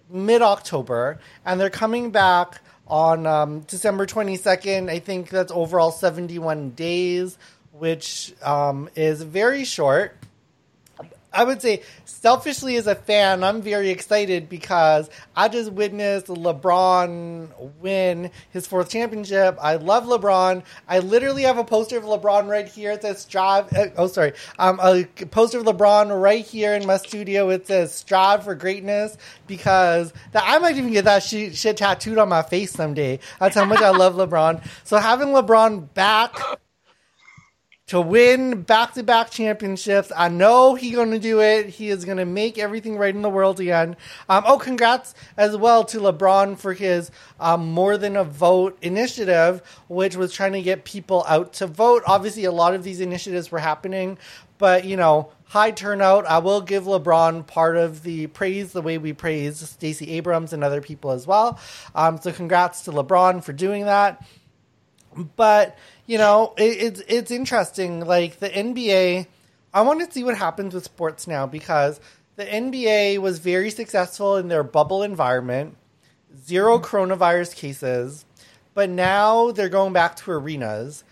mid 0.09 0.41
October, 0.41 1.19
and 1.45 1.59
they're 1.59 1.69
coming 1.69 2.11
back 2.11 2.61
on 2.87 3.25
um, 3.25 3.61
December 3.61 4.05
22nd. 4.05 4.89
I 4.89 4.99
think 4.99 5.29
that's 5.29 5.51
overall 5.51 5.91
71 5.91 6.71
days, 6.71 7.37
which 7.71 8.33
um, 8.43 8.89
is 8.95 9.21
very 9.21 9.63
short. 9.63 10.17
I 11.33 11.43
would 11.43 11.61
say, 11.61 11.81
selfishly 12.05 12.75
as 12.75 12.87
a 12.87 12.95
fan, 12.95 13.43
I'm 13.43 13.61
very 13.61 13.89
excited 13.89 14.49
because 14.49 15.09
I 15.35 15.47
just 15.47 15.71
witnessed 15.71 16.27
LeBron 16.27 17.71
win 17.79 18.31
his 18.49 18.67
fourth 18.67 18.89
championship. 18.89 19.57
I 19.61 19.75
love 19.75 20.05
LeBron. 20.05 20.63
I 20.87 20.99
literally 20.99 21.43
have 21.43 21.57
a 21.57 21.63
poster 21.63 21.97
of 21.97 22.03
LeBron 22.03 22.47
right 22.47 22.67
here. 22.67 22.91
It 22.91 23.01
says 23.01 23.19
"Strive." 23.19 23.71
Uh, 23.73 23.87
oh, 23.97 24.07
sorry, 24.07 24.33
um, 24.59 24.79
a 24.81 25.05
poster 25.27 25.59
of 25.59 25.65
LeBron 25.65 26.21
right 26.21 26.45
here 26.45 26.73
in 26.73 26.85
my 26.85 26.97
studio. 26.97 27.49
It 27.49 27.65
says 27.67 27.93
"Strive 27.93 28.43
for 28.43 28.55
Greatness" 28.55 29.17
because 29.47 30.13
that 30.33 30.43
I 30.45 30.59
might 30.59 30.77
even 30.77 30.91
get 30.91 31.05
that 31.05 31.23
shit, 31.23 31.55
shit 31.55 31.77
tattooed 31.77 32.17
on 32.17 32.29
my 32.29 32.41
face 32.41 32.71
someday. 32.71 33.19
That's 33.39 33.55
how 33.55 33.65
much 33.65 33.81
I 33.81 33.91
love 33.91 34.15
LeBron. 34.15 34.63
So 34.83 34.97
having 34.97 35.29
LeBron 35.29 35.93
back 35.93 36.37
to 37.91 37.99
win 37.99 38.61
back-to-back 38.61 39.29
championships. 39.31 40.13
I 40.15 40.29
know 40.29 40.75
he's 40.75 40.95
going 40.95 41.11
to 41.11 41.19
do 41.19 41.41
it. 41.41 41.67
He 41.67 41.89
is 41.89 42.05
going 42.05 42.19
to 42.19 42.25
make 42.25 42.57
everything 42.57 42.97
right 42.97 43.13
in 43.13 43.21
the 43.21 43.29
world 43.29 43.59
again. 43.59 43.97
Um, 44.29 44.45
oh, 44.47 44.57
congrats 44.57 45.13
as 45.35 45.57
well 45.57 45.83
to 45.83 45.99
LeBron 45.99 46.57
for 46.57 46.71
his 46.71 47.11
um, 47.37 47.69
more 47.69 47.97
than 47.97 48.15
a 48.15 48.23
vote 48.23 48.77
initiative, 48.81 49.61
which 49.89 50.15
was 50.15 50.31
trying 50.31 50.53
to 50.53 50.61
get 50.61 50.85
people 50.85 51.25
out 51.27 51.51
to 51.55 51.67
vote. 51.67 52.01
Obviously, 52.07 52.45
a 52.45 52.51
lot 52.53 52.73
of 52.75 52.85
these 52.85 53.01
initiatives 53.01 53.51
were 53.51 53.59
happening, 53.59 54.17
but 54.57 54.85
you 54.85 54.95
know, 54.95 55.33
high 55.43 55.71
turnout. 55.71 56.25
I 56.25 56.37
will 56.37 56.61
give 56.61 56.85
LeBron 56.85 57.45
part 57.45 57.75
of 57.75 58.03
the 58.03 58.27
praise, 58.27 58.71
the 58.71 58.81
way 58.81 58.99
we 58.99 59.11
praise 59.11 59.57
Stacey 59.57 60.11
Abrams 60.11 60.53
and 60.53 60.63
other 60.63 60.79
people 60.79 61.11
as 61.11 61.27
well. 61.27 61.59
Um, 61.93 62.21
so, 62.21 62.31
congrats 62.31 62.83
to 62.83 62.91
LeBron 62.93 63.43
for 63.43 63.51
doing 63.51 63.83
that 63.83 64.23
but 65.35 65.77
you 66.11 66.17
know 66.17 66.53
it, 66.57 66.63
it's 66.63 67.01
it's 67.07 67.31
interesting 67.31 68.01
like 68.05 68.39
the 68.39 68.49
nba 68.49 69.25
i 69.73 69.81
want 69.81 70.01
to 70.01 70.11
see 70.11 70.25
what 70.25 70.37
happens 70.37 70.73
with 70.73 70.83
sports 70.83 71.25
now 71.25 71.45
because 71.45 72.01
the 72.35 72.43
nba 72.43 73.17
was 73.19 73.39
very 73.39 73.71
successful 73.71 74.35
in 74.35 74.49
their 74.49 74.61
bubble 74.61 75.03
environment 75.03 75.77
0 76.45 76.79
coronavirus 76.79 77.55
cases 77.55 78.25
but 78.73 78.89
now 78.89 79.51
they're 79.51 79.69
going 79.69 79.93
back 79.93 80.17
to 80.17 80.31
arenas 80.31 81.05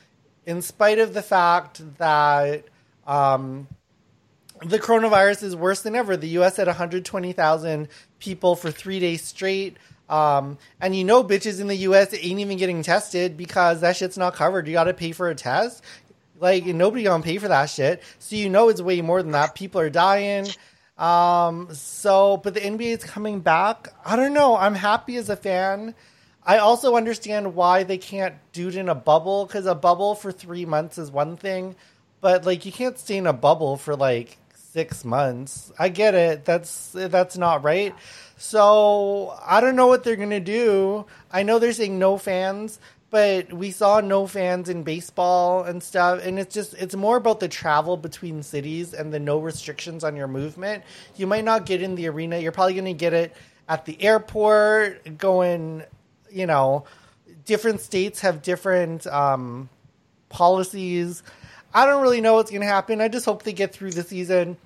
in 0.45 0.62
spite 0.62 1.00
of 1.00 1.14
the 1.14 1.22
fact 1.22 1.82
that 1.97 2.66
um, 3.08 3.70
the 4.66 4.80
coronavirus 4.80 5.43
is 5.43 5.56
worse 5.56 5.82
than 5.82 5.95
ever. 5.95 6.18
The 6.18 6.30
U.S. 6.30 6.58
had 6.58 6.68
120,000 6.68 7.88
people 8.20 8.56
for 8.56 8.72
three 8.72 9.00
days 9.00 9.24
straight. 9.24 9.78
Um, 10.10 10.57
and 10.82 10.95
you 10.95 11.03
know, 11.03 11.24
bitches 11.24 11.62
in 11.62 11.68
the 11.68 11.76
U.S. 11.76 12.14
ain't 12.14 12.39
even 12.39 12.57
getting 12.57 12.82
tested 12.82 13.38
because 13.38 13.82
that 13.82 13.95
shit's 13.95 14.18
not 14.18 14.34
covered. 14.34 14.68
You 14.68 14.74
got 14.74 14.86
to 14.86 14.93
pay 14.93 15.12
for 15.12 15.30
a 15.30 15.36
test. 15.36 15.84
Like 16.39 16.66
nobody 16.66 17.03
gonna 17.03 17.24
pay 17.24 17.38
for 17.38 17.49
that 17.49 17.66
shit. 17.66 18.01
So 18.18 18.36
you 18.36 18.49
know 18.49 18.70
it's 18.70 18.82
way 18.82 19.01
more 19.01 19.22
than 19.22 19.34
that. 19.34 19.55
People 19.55 19.82
are 19.82 19.89
dying. 19.89 20.47
Um, 20.97 21.74
so, 21.74 22.38
but 22.38 22.53
the 22.53 22.60
NBA 22.62 22.97
is 22.97 23.03
coming 23.03 23.39
back. 23.39 23.89
I 24.05 24.16
don't 24.16 24.34
know. 24.34 24.55
I'm 24.55 24.76
happy 24.76 25.18
as 25.18 25.30
a 25.30 25.36
fan. 25.36 25.95
I 26.43 26.57
also 26.57 26.95
understand 26.95 27.55
why 27.55 27.84
they 27.84 27.97
can't 27.97 28.36
do 28.53 28.70
it 28.70 28.76
in 28.76 28.89
a 28.89 28.95
bubble 28.95 29.45
because 29.45 29.66
a 29.66 29.76
bubble 29.76 30.16
for 30.16 30.32
three 30.32 30.66
months 30.66 30.97
is 30.97 31.12
one 31.12 31.38
thing, 31.38 31.76
but 32.22 32.45
like 32.45 32.66
you 32.66 32.72
can't 32.72 32.97
stay 32.97 33.18
in 33.18 33.28
a 33.28 33.34
bubble 33.34 33.78
for 33.78 33.95
like 33.95 34.38
six 34.72 35.03
months. 35.03 35.72
I 35.80 35.89
get 35.89 36.13
it. 36.13 36.45
That's 36.45 36.91
that's 36.93 37.38
not 37.38 37.63
right. 37.63 37.95
So 38.38 39.38
I 39.45 39.61
don't 39.61 39.76
know 39.76 39.88
what 39.88 40.03
they're 40.03 40.15
gonna 40.15 40.39
do. 40.39 41.05
I 41.32 41.43
know 41.43 41.59
they're 41.59 41.74
saying 41.74 41.97
no 41.97 42.17
fans, 42.17 42.80
but 43.09 43.51
we 43.51 43.72
saw 43.72 43.99
no 43.99 44.28
fans 44.28 44.70
in 44.70 44.84
baseball 44.84 45.63
and 45.63 45.82
stuff, 45.82 46.24
and 46.24 46.38
it's 46.39 46.53
just 46.53 46.74
it's 46.76 46.95
more 46.95 47.17
about 47.17 47.39
the 47.39 47.47
travel 47.47 47.97
between 47.97 48.43
cities 48.43 48.93
and 48.93 49.11
the 49.11 49.20
no 49.20 49.39
restrictions 49.39 50.03
on 50.03 50.15
your 50.15 50.28
movement. 50.28 50.84
You 51.15 51.28
might 51.28 51.43
not 51.43 51.65
get 51.65 51.82
in 51.82 51.95
the 51.95 52.07
arena. 52.07 52.38
You're 52.38 52.51
probably 52.51 52.76
gonna 52.76 52.93
get 52.93 53.13
it 53.13 53.36
at 53.67 53.86
the 53.86 54.01
airport, 54.01 55.17
going, 55.17 55.84
you 56.32 56.45
know, 56.45 56.86
different 57.45 57.82
states 57.82 58.22
have 58.22 58.41
different 58.41 59.05
um, 59.07 59.70
policies. 60.30 61.24
I 61.74 61.86
don't 61.86 62.01
really 62.01 62.22
know 62.22 62.36
what's 62.36 62.51
going 62.51 62.61
to 62.61 62.67
happen. 62.67 63.01
I 63.01 63.07
just 63.07 63.26
hope 63.26 63.43
they 63.43 63.53
get 63.53 63.74
through 63.74 63.91
the 63.91 64.03
season. 64.03 64.57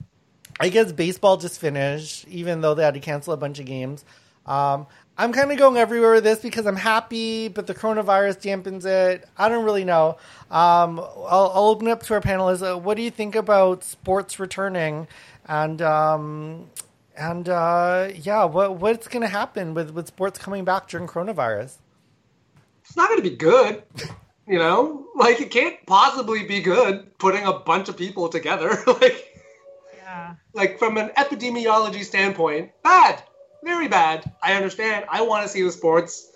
I 0.59 0.69
guess 0.69 0.91
baseball 0.91 1.37
just 1.37 1.59
finished, 1.59 2.27
even 2.27 2.61
though 2.61 2.75
they 2.75 2.83
had 2.83 2.93
to 2.93 2.99
cancel 2.99 3.33
a 3.33 3.37
bunch 3.37 3.59
of 3.59 3.65
games. 3.65 4.05
Um, 4.45 4.87
I'm 5.17 5.31
kind 5.31 5.51
of 5.51 5.57
going 5.57 5.77
everywhere 5.77 6.13
with 6.13 6.23
this 6.23 6.39
because 6.39 6.65
I'm 6.65 6.75
happy, 6.75 7.47
but 7.47 7.67
the 7.67 7.75
coronavirus 7.75 8.41
dampens 8.41 8.85
it. 8.85 9.27
I 9.37 9.47
don't 9.47 9.63
really 9.63 9.83
know. 9.83 10.17
Um, 10.49 10.99
I'll, 10.99 11.51
I'll 11.53 11.67
open 11.69 11.87
up 11.87 12.03
to 12.03 12.15
our 12.15 12.21
panelists. 12.21 12.67
Uh, 12.67 12.77
what 12.77 12.97
do 12.97 13.03
you 13.03 13.11
think 13.11 13.35
about 13.35 13.83
sports 13.83 14.39
returning? 14.39 15.07
And 15.45 15.81
um, 15.81 16.69
and 17.15 17.47
uh, 17.47 18.09
yeah, 18.15 18.45
what 18.45 18.77
what's 18.77 19.07
going 19.07 19.21
to 19.21 19.27
happen 19.27 19.73
with, 19.73 19.91
with 19.91 20.07
sports 20.07 20.39
coming 20.39 20.65
back 20.65 20.87
during 20.87 21.07
coronavirus? 21.07 21.77
It's 22.83 22.95
not 22.95 23.09
going 23.09 23.21
to 23.21 23.29
be 23.29 23.35
good. 23.35 23.83
You 24.47 24.59
know, 24.59 25.05
like 25.15 25.39
it 25.39 25.51
can't 25.51 25.77
possibly 25.85 26.43
be 26.45 26.61
good 26.61 27.17
putting 27.17 27.45
a 27.45 27.53
bunch 27.53 27.87
of 27.89 27.95
people 27.97 28.27
together. 28.27 28.77
like, 28.87 29.25
Yeah. 29.95 30.35
like 30.53 30.77
from 30.79 30.97
an 30.97 31.09
epidemiology 31.17 32.03
standpoint, 32.03 32.71
bad, 32.83 33.23
very 33.63 33.87
bad. 33.87 34.29
I 34.41 34.53
understand. 34.55 35.05
I 35.09 35.21
want 35.21 35.43
to 35.43 35.49
see 35.49 35.61
the 35.63 35.71
sports. 35.71 36.29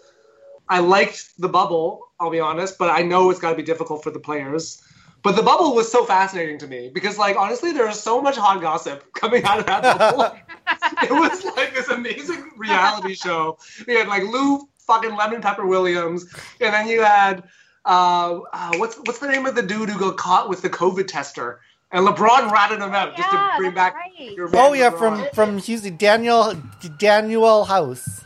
I 0.70 0.80
liked 0.80 1.34
the 1.38 1.50
bubble. 1.50 2.08
I'll 2.20 2.30
be 2.30 2.40
honest, 2.40 2.78
but 2.78 2.90
I 2.90 3.02
know 3.04 3.30
it's 3.30 3.40
got 3.40 3.52
to 3.52 3.56
be 3.56 3.64
difficult 3.64 4.04
for 4.04 4.12
the 4.12 4.20
players. 4.20 4.82
But 5.24 5.36
the 5.36 5.44
bubble 5.44 5.76
was 5.76 5.92
so 5.92 6.06
fascinating 6.06 6.58
to 6.60 6.68
me 6.68 6.90
because, 6.94 7.18
like, 7.18 7.36
honestly, 7.36 7.72
there 7.74 7.88
was 7.88 8.00
so 8.00 8.22
much 8.22 8.38
hot 8.38 8.62
gossip 8.62 9.04
coming 9.14 9.44
out 9.44 9.60
of 9.60 9.66
that 9.66 9.82
bubble. 9.84 10.24
it 11.04 11.12
was 11.12 11.44
like 11.58 11.74
this 11.74 11.90
amazing 11.90 12.52
reality 12.56 13.16
show. 13.16 13.58
We 13.88 13.96
had 13.96 14.08
like 14.08 14.24
Lou 14.24 14.68
fucking 14.80 15.16
Lemon 15.16 15.42
Pepper 15.42 15.66
Williams, 15.68 16.26
and 16.62 16.74
then 16.74 16.88
you 16.88 17.02
had 17.02 17.44
uh, 17.88 18.42
uh, 18.54 18.72
what's 18.78 18.98
what's 18.98 19.20
the 19.20 19.28
name 19.30 19.46
of 19.46 19.56
the 19.56 19.64
dude 19.64 19.90
who 19.90 19.98
got 20.00 20.18
caught 20.18 20.50
with 20.50 20.62
the 20.62 20.70
COVID 20.70 21.08
tester? 21.08 21.62
And 21.92 22.06
LeBron 22.06 22.52
ratted 22.52 22.80
him 22.82 22.94
out 22.94 23.16
just 23.16 23.30
to 23.32 23.54
bring 23.58 23.74
back. 23.74 23.96
right. 23.96 24.32
your 24.36 24.50
man 24.50 24.62
Oh 24.62 24.74
yeah, 24.74 24.90
LeBron. 24.92 24.98
from 25.00 25.28
from 25.34 25.58
Houston, 25.60 25.96
Daniel 25.98 26.54
Daniel 27.00 27.64
House 27.66 28.26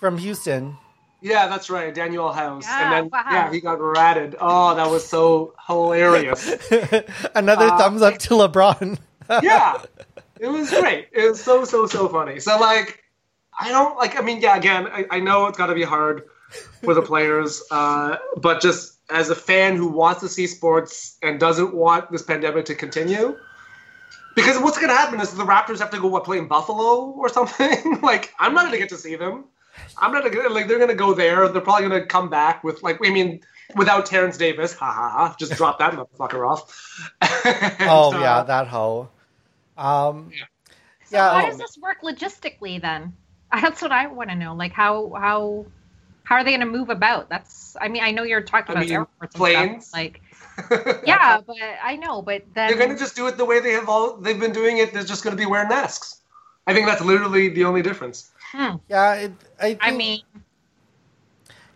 from 0.00 0.18
Houston. 0.18 0.76
Yeah, 1.22 1.48
that's 1.48 1.70
right, 1.70 1.94
Daniel 1.94 2.30
House, 2.32 2.64
Yeah, 2.66 2.82
and 2.84 2.92
then 2.92 3.10
wow. 3.12 3.24
yeah, 3.32 3.50
he 3.52 3.60
got 3.60 3.80
ratted. 3.80 4.36
Oh, 4.40 4.74
that 4.74 4.88
was 4.90 5.06
so 5.08 5.54
hilarious. 5.66 6.46
Another 7.34 7.66
Uh, 7.66 7.78
thumbs 7.78 8.02
up 8.02 8.18
to 8.18 8.30
LeBron. 8.34 8.98
yeah, 9.42 9.80
it 10.38 10.48
was 10.48 10.70
great. 10.70 11.08
It 11.12 11.30
was 11.30 11.42
so 11.42 11.64
so 11.64 11.86
so 11.86 12.08
funny. 12.08 12.38
So 12.40 12.58
like, 12.58 13.02
I 13.58 13.70
don't 13.70 13.96
like. 13.96 14.18
I 14.18 14.22
mean, 14.22 14.40
yeah. 14.40 14.56
Again, 14.56 14.86
I, 14.88 15.06
I 15.10 15.20
know 15.20 15.46
it's 15.46 15.58
got 15.58 15.66
to 15.68 15.74
be 15.74 15.82
hard 15.84 16.24
for 16.82 16.94
the 16.94 17.02
players, 17.02 17.62
uh, 17.70 18.16
but 18.36 18.60
just 18.60 18.98
as 19.10 19.30
a 19.30 19.34
fan 19.34 19.76
who 19.76 19.88
wants 19.88 20.20
to 20.20 20.28
see 20.28 20.46
sports 20.46 21.18
and 21.22 21.38
doesn't 21.38 21.74
want 21.74 22.10
this 22.10 22.22
pandemic 22.22 22.64
to 22.66 22.74
continue. 22.74 23.36
Because 24.34 24.58
what's 24.58 24.76
going 24.76 24.90
to 24.90 24.94
happen 24.94 25.18
is 25.20 25.32
the 25.32 25.44
Raptors 25.44 25.78
have 25.78 25.90
to 25.90 26.00
go 26.00 26.08
what 26.08 26.24
play 26.24 26.38
in 26.38 26.46
Buffalo 26.46 27.10
or 27.12 27.28
something. 27.28 28.00
like 28.02 28.34
I'm 28.38 28.52
not 28.52 28.62
going 28.62 28.72
to 28.72 28.78
get 28.78 28.90
to 28.90 28.98
see 28.98 29.16
them. 29.16 29.44
I'm 29.98 30.12
not 30.12 30.30
gonna 30.30 30.48
like 30.48 30.68
they're 30.68 30.78
going 30.78 30.90
to 30.90 30.96
go 30.96 31.14
there. 31.14 31.48
They're 31.48 31.62
probably 31.62 31.88
going 31.88 32.00
to 32.00 32.06
come 32.06 32.28
back 32.28 32.64
with 32.64 32.82
like 32.82 32.98
I 33.04 33.10
mean 33.10 33.40
without 33.74 34.06
Terence 34.06 34.36
Davis. 34.36 34.74
Ha 34.74 34.90
ha 34.90 35.10
ha! 35.10 35.36
Just 35.38 35.52
drop 35.52 35.78
that 35.78 35.92
motherfucker 35.92 36.48
off. 36.48 37.12
And, 37.46 37.88
oh 37.88 38.12
uh, 38.14 38.20
yeah, 38.20 38.42
that 38.42 38.66
hoe. 38.66 39.08
Um, 39.76 40.30
yeah. 40.32 40.44
So 41.04 41.16
Yeah, 41.16 41.30
how 41.30 41.46
oh. 41.46 41.48
does 41.48 41.58
this 41.58 41.78
work 41.78 42.02
logistically 42.02 42.80
then? 42.80 43.14
That's 43.52 43.80
what 43.80 43.92
I 43.92 44.06
want 44.06 44.30
to 44.30 44.36
know. 44.36 44.54
Like 44.54 44.72
how 44.72 45.12
how 45.14 45.66
how 46.26 46.34
are 46.34 46.44
they 46.44 46.50
going 46.50 46.60
to 46.60 46.66
move 46.66 46.90
about? 46.90 47.28
That's 47.30 47.76
I 47.80 47.88
mean 47.88 48.02
I 48.02 48.10
know 48.10 48.24
you're 48.24 48.42
talking 48.42 48.76
I 48.76 48.80
about 48.80 48.86
mean, 48.86 48.92
airports 48.94 49.34
and 49.36 49.38
planes. 49.38 49.86
stuff. 49.86 50.00
Like 50.00 50.22
yeah, 51.06 51.40
but 51.46 51.56
I 51.82 51.96
know, 51.96 52.22
but 52.22 52.44
then 52.54 52.68
They're 52.68 52.78
going 52.78 52.90
to 52.90 52.98
just 52.98 53.14
do 53.14 53.26
it 53.28 53.36
the 53.36 53.44
way 53.44 53.60
they 53.60 53.72
have 53.72 53.88
all 53.88 54.16
they've 54.16 54.40
been 54.40 54.52
doing 54.52 54.78
it. 54.78 54.92
They're 54.92 55.04
just 55.04 55.22
going 55.24 55.36
to 55.36 55.40
be 55.40 55.46
wearing 55.46 55.68
masks. 55.68 56.22
I 56.66 56.74
think 56.74 56.86
that's 56.86 57.02
literally 57.02 57.48
the 57.50 57.64
only 57.64 57.82
difference. 57.82 58.30
hmm, 58.52 58.76
yeah, 58.88 59.14
it, 59.14 59.32
I, 59.60 59.68
think, 59.68 59.80
I 59.82 59.90
mean 59.92 60.20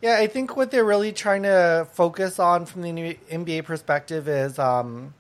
Yeah, 0.02 0.16
I 0.18 0.26
think 0.26 0.56
what 0.56 0.70
they're 0.70 0.84
really 0.84 1.12
trying 1.12 1.42
to 1.44 1.86
focus 1.92 2.38
on 2.38 2.66
from 2.66 2.82
the 2.82 2.90
NBA 3.30 3.64
perspective 3.64 4.28
is 4.28 4.58
um, 4.58 5.14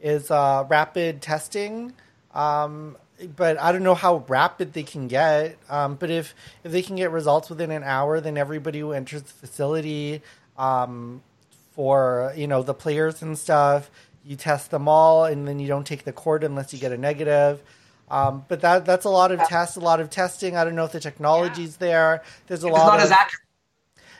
is 0.00 0.30
uh, 0.30 0.64
rapid 0.68 1.22
testing. 1.22 1.92
Um, 2.34 2.96
but 3.26 3.60
I 3.60 3.72
don't 3.72 3.82
know 3.84 3.94
how 3.94 4.24
rapid 4.28 4.72
they 4.74 4.82
can 4.84 5.08
get. 5.08 5.58
Um, 5.70 5.96
but 5.96 6.10
if 6.10 6.34
if 6.64 6.72
they 6.72 6.82
can 6.82 6.96
get 6.96 7.10
results 7.10 7.50
within 7.50 7.70
an 7.70 7.82
hour, 7.84 8.20
then 8.20 8.36
everybody 8.38 8.80
who 8.80 8.92
enters 8.92 9.22
the 9.22 9.32
facility 9.32 10.22
um, 10.58 11.22
for 11.72 12.32
you 12.36 12.46
know 12.46 12.62
the 12.62 12.74
players 12.74 13.22
and 13.22 13.38
stuff, 13.38 13.90
you 14.24 14.36
test 14.36 14.70
them 14.70 14.88
all, 14.88 15.24
and 15.26 15.48
then 15.48 15.60
you 15.60 15.68
don't 15.68 15.86
take 15.86 16.04
the 16.04 16.12
court 16.12 16.44
unless 16.44 16.72
you 16.72 16.78
get 16.80 16.92
a 16.92 16.98
negative. 16.98 17.62
Um, 18.10 18.44
but 18.48 18.60
that 18.62 18.86
that's 18.86 19.04
a 19.06 19.10
lot 19.10 19.32
of 19.32 19.44
tests, 19.44 19.76
a 19.76 19.80
lot 19.80 20.00
of 20.00 20.10
testing. 20.10 20.56
I 20.56 20.64
don't 20.64 20.76
know 20.76 20.84
if 20.84 20.92
the 20.92 21.00
technology's 21.00 21.78
there. 21.78 22.22
There's 22.48 22.64
a 22.64 22.68
It's 22.68 22.68
lot 22.68 22.86
not 22.86 23.00
of 23.00 23.00
as 23.00 23.12
accurate. 23.12 23.42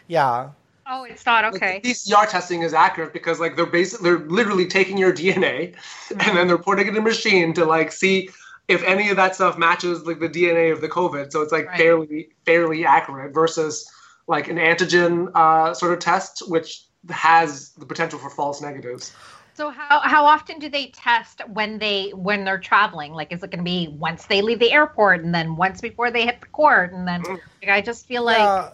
yeah. 0.08 0.50
oh 0.86 1.04
it's 1.04 1.26
not 1.26 1.44
okay. 1.44 1.80
the 1.82 1.90
PCR 1.90 2.26
testing 2.28 2.62
is 2.62 2.74
accurate 2.74 3.12
because 3.12 3.40
like 3.40 3.56
they're 3.56 3.66
basically 3.66 4.10
they're 4.10 4.26
literally 4.28 4.66
taking 4.66 4.98
your 4.98 5.12
DNA 5.16 5.74
and 6.10 6.36
then 6.36 6.48
they're 6.48 6.58
putting 6.58 6.86
it 6.86 6.90
in 6.90 6.96
a 6.98 7.02
machine 7.02 7.54
to 7.54 7.64
like 7.64 7.92
see 7.92 8.30
if 8.68 8.82
any 8.84 9.10
of 9.10 9.16
that 9.16 9.34
stuff 9.34 9.58
matches 9.58 10.04
like 10.06 10.20
the 10.20 10.28
DNA 10.28 10.70
of 10.70 10.80
the 10.80 10.88
COVID. 10.88 11.32
So 11.32 11.42
it's 11.42 11.52
like 11.52 11.66
Right. 11.66 11.76
fairly 11.76 12.28
fairly 12.46 12.84
accurate 12.84 13.34
versus 13.34 13.90
like 14.26 14.48
an 14.48 14.56
antigen 14.56 15.30
uh, 15.34 15.74
sort 15.74 15.92
of 15.92 15.98
test, 15.98 16.42
which 16.48 16.84
has 17.10 17.72
the 17.74 17.86
potential 17.86 18.18
for 18.18 18.30
false 18.30 18.62
negatives. 18.62 19.16
So 19.54 19.70
how 19.70 20.00
how 20.00 20.24
often 20.26 20.58
do 20.58 20.68
they 20.68 20.88
test 20.88 21.40
when 21.48 21.78
they 21.78 22.10
when 22.10 22.44
they're 22.44 22.58
traveling? 22.58 23.12
Like 23.12 23.32
is 23.32 23.42
it 23.42 23.50
going 23.50 23.58
to 23.60 23.64
be 23.64 23.88
once 23.88 24.26
they 24.26 24.42
leave 24.42 24.58
the 24.58 24.72
airport 24.72 25.22
and 25.24 25.34
then 25.34 25.56
once 25.56 25.80
before 25.80 26.10
they 26.10 26.24
hit 26.26 26.40
the 26.40 26.46
court 26.48 26.92
and 26.92 27.06
then 27.06 27.22
like, 27.62 27.70
I 27.70 27.80
just 27.80 28.06
feel 28.06 28.24
like 28.24 28.52
Uh, 28.52 28.70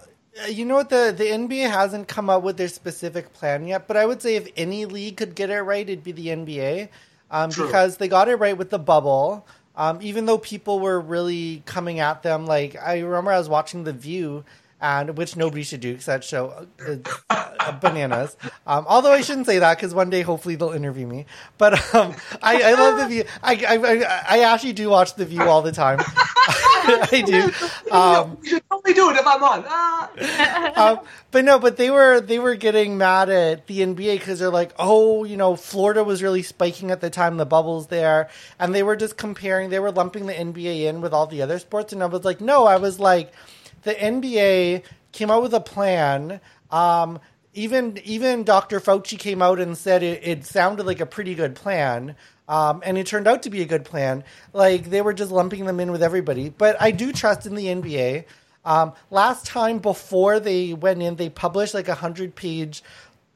you 0.49 0.65
know 0.65 0.77
what 0.77 0.89
the 0.91 1.13
the 1.17 1.33
NBA 1.33 1.69
hasn't 1.69 2.09
come 2.09 2.31
up 2.31 2.43
with 2.43 2.57
their 2.57 2.69
specific 2.69 3.33
plan 3.33 3.67
yet, 3.67 3.87
but 3.89 3.97
I 3.97 4.07
would 4.07 4.23
say 4.23 4.37
if 4.37 4.49
any 4.57 4.85
league 4.87 5.17
could 5.17 5.35
get 5.35 5.51
it 5.51 5.61
right, 5.63 5.89
it'd 5.89 6.05
be 6.05 6.13
the 6.13 6.31
NBA, 6.31 6.89
um, 7.31 7.53
True. 7.53 7.67
because 7.67 7.97
they 7.97 8.09
got 8.09 8.29
it 8.29 8.37
right 8.37 8.57
with 8.57 8.71
the 8.71 8.79
bubble. 8.79 9.47
Um, 9.77 10.01
even 10.03 10.27
though 10.27 10.39
people 10.39 10.81
were 10.81 11.01
really 11.01 11.63
coming 11.65 12.01
at 12.01 12.23
them, 12.23 12.47
like 12.47 12.77
I 12.77 13.01
remember 13.01 13.33
I 13.33 13.39
was 13.39 13.49
watching 13.49 13.85
The 13.85 13.93
View, 13.93 14.45
and 14.81 15.17
which 15.17 15.37
nobody 15.37 15.63
should 15.63 15.81
do 15.81 15.93
because 15.93 16.07
that 16.07 16.25
show 16.25 16.67
uh, 16.87 16.97
uh, 17.31 17.73
bananas. 17.81 18.37
Um, 18.67 18.87
although 18.89 19.13
I 19.13 19.21
shouldn't 19.21 19.47
say 19.47 19.59
that 19.59 19.77
because 19.77 19.95
one 19.95 20.11
day 20.11 20.23
hopefully 20.23 20.57
they'll 20.57 20.73
interview 20.73 21.07
me. 21.07 21.27
But 21.59 21.95
um, 21.95 22.15
I, 22.43 22.63
I 22.63 22.73
love 22.75 22.99
The 22.99 23.07
View. 23.07 23.25
I, 23.43 23.55
I 23.69 23.77
I 23.77 24.23
I 24.29 24.53
actually 24.53 24.73
do 24.73 24.89
watch 24.91 25.15
The 25.15 25.27
View 25.27 25.43
all 25.43 25.63
the 25.63 25.73
time. 25.73 26.01
I 26.83 27.23
do. 27.25 27.93
Um, 27.95 28.39
you 28.43 28.51
should 28.51 28.63
totally 28.71 28.95
do 28.95 29.11
it 29.11 29.17
if 29.17 29.27
I'm 29.27 29.43
on. 29.43 29.65
Ah. 29.67 30.91
um, 30.93 31.01
but 31.31 31.45
no, 31.45 31.59
but 31.59 31.77
they 31.77 31.91
were 31.91 32.21
they 32.21 32.39
were 32.39 32.55
getting 32.55 32.97
mad 32.97 33.29
at 33.29 33.67
the 33.67 33.81
NBA 33.81 34.19
because 34.19 34.39
they're 34.39 34.51
like, 34.51 34.73
oh, 34.79 35.25
you 35.25 35.37
know, 35.37 35.57
Florida 35.57 36.03
was 36.03 36.23
really 36.23 36.43
spiking 36.43 36.91
at 36.91 37.01
the 37.01 37.11
time 37.11 37.37
the 37.37 37.47
bubbles 37.47 37.89
there, 37.89 38.29
and 38.59 38.75
they 38.75 38.83
were 38.83 38.97
just 38.97 39.17
comparing, 39.17 39.71
they 39.71 39.79
were 39.79 39.93
lumping 39.93 40.27
the 40.27 40.33
NBA 40.33 40.85
in 40.85 41.01
with 41.01 41.13
all 41.13 41.27
the 41.27 41.43
other 41.43 41.59
sports, 41.59 41.93
and 41.93 42.03
I 42.03 42.07
was 42.07 42.25
like, 42.25 42.41
no, 42.41 42.65
I 42.65 42.77
was 42.77 42.99
like, 42.99 43.33
the 43.83 43.95
NBA 43.95 44.83
came 45.13 45.31
out 45.31 45.43
with 45.43 45.55
a 45.55 45.61
plan. 45.61 46.41
Um, 46.71 47.19
even 47.53 47.99
even 48.05 48.45
Dr. 48.45 48.81
Fauci 48.81 49.19
came 49.19 49.43
out 49.43 49.59
and 49.59 49.77
said 49.77 50.03
it, 50.03 50.21
it 50.23 50.45
sounded 50.45 50.87
like 50.87 51.01
a 51.01 51.07
pretty 51.07 51.35
good 51.35 51.55
plan. 51.55 52.17
Um, 52.49 52.83
and 52.85 52.99
it 52.99 53.07
turned 53.07 53.29
out 53.29 53.45
to 53.45 53.51
be 53.51 53.63
a 53.63 53.67
good 53.67 53.85
plan. 53.85 54.25
Like 54.53 54.91
they 54.91 55.03
were 55.03 55.13
just 55.13 55.31
lumping 55.31 55.67
them 55.67 55.81
in 55.81 55.93
with 55.93 56.03
everybody. 56.03 56.51
But 56.51 56.77
I 56.81 56.91
do 56.91 57.13
trust 57.13 57.47
in 57.47 57.55
the 57.55 57.67
NBA. 57.67 58.25
Um, 58.65 58.93
last 59.11 59.47
time 59.47 59.79
before 59.79 60.39
they 60.39 60.75
went 60.75 61.03
in, 61.03 61.17
they 61.17 61.31
published 61.31 61.75
like 61.75 61.89
a 61.89 61.95
hundred 61.95 62.35
page 62.35 62.83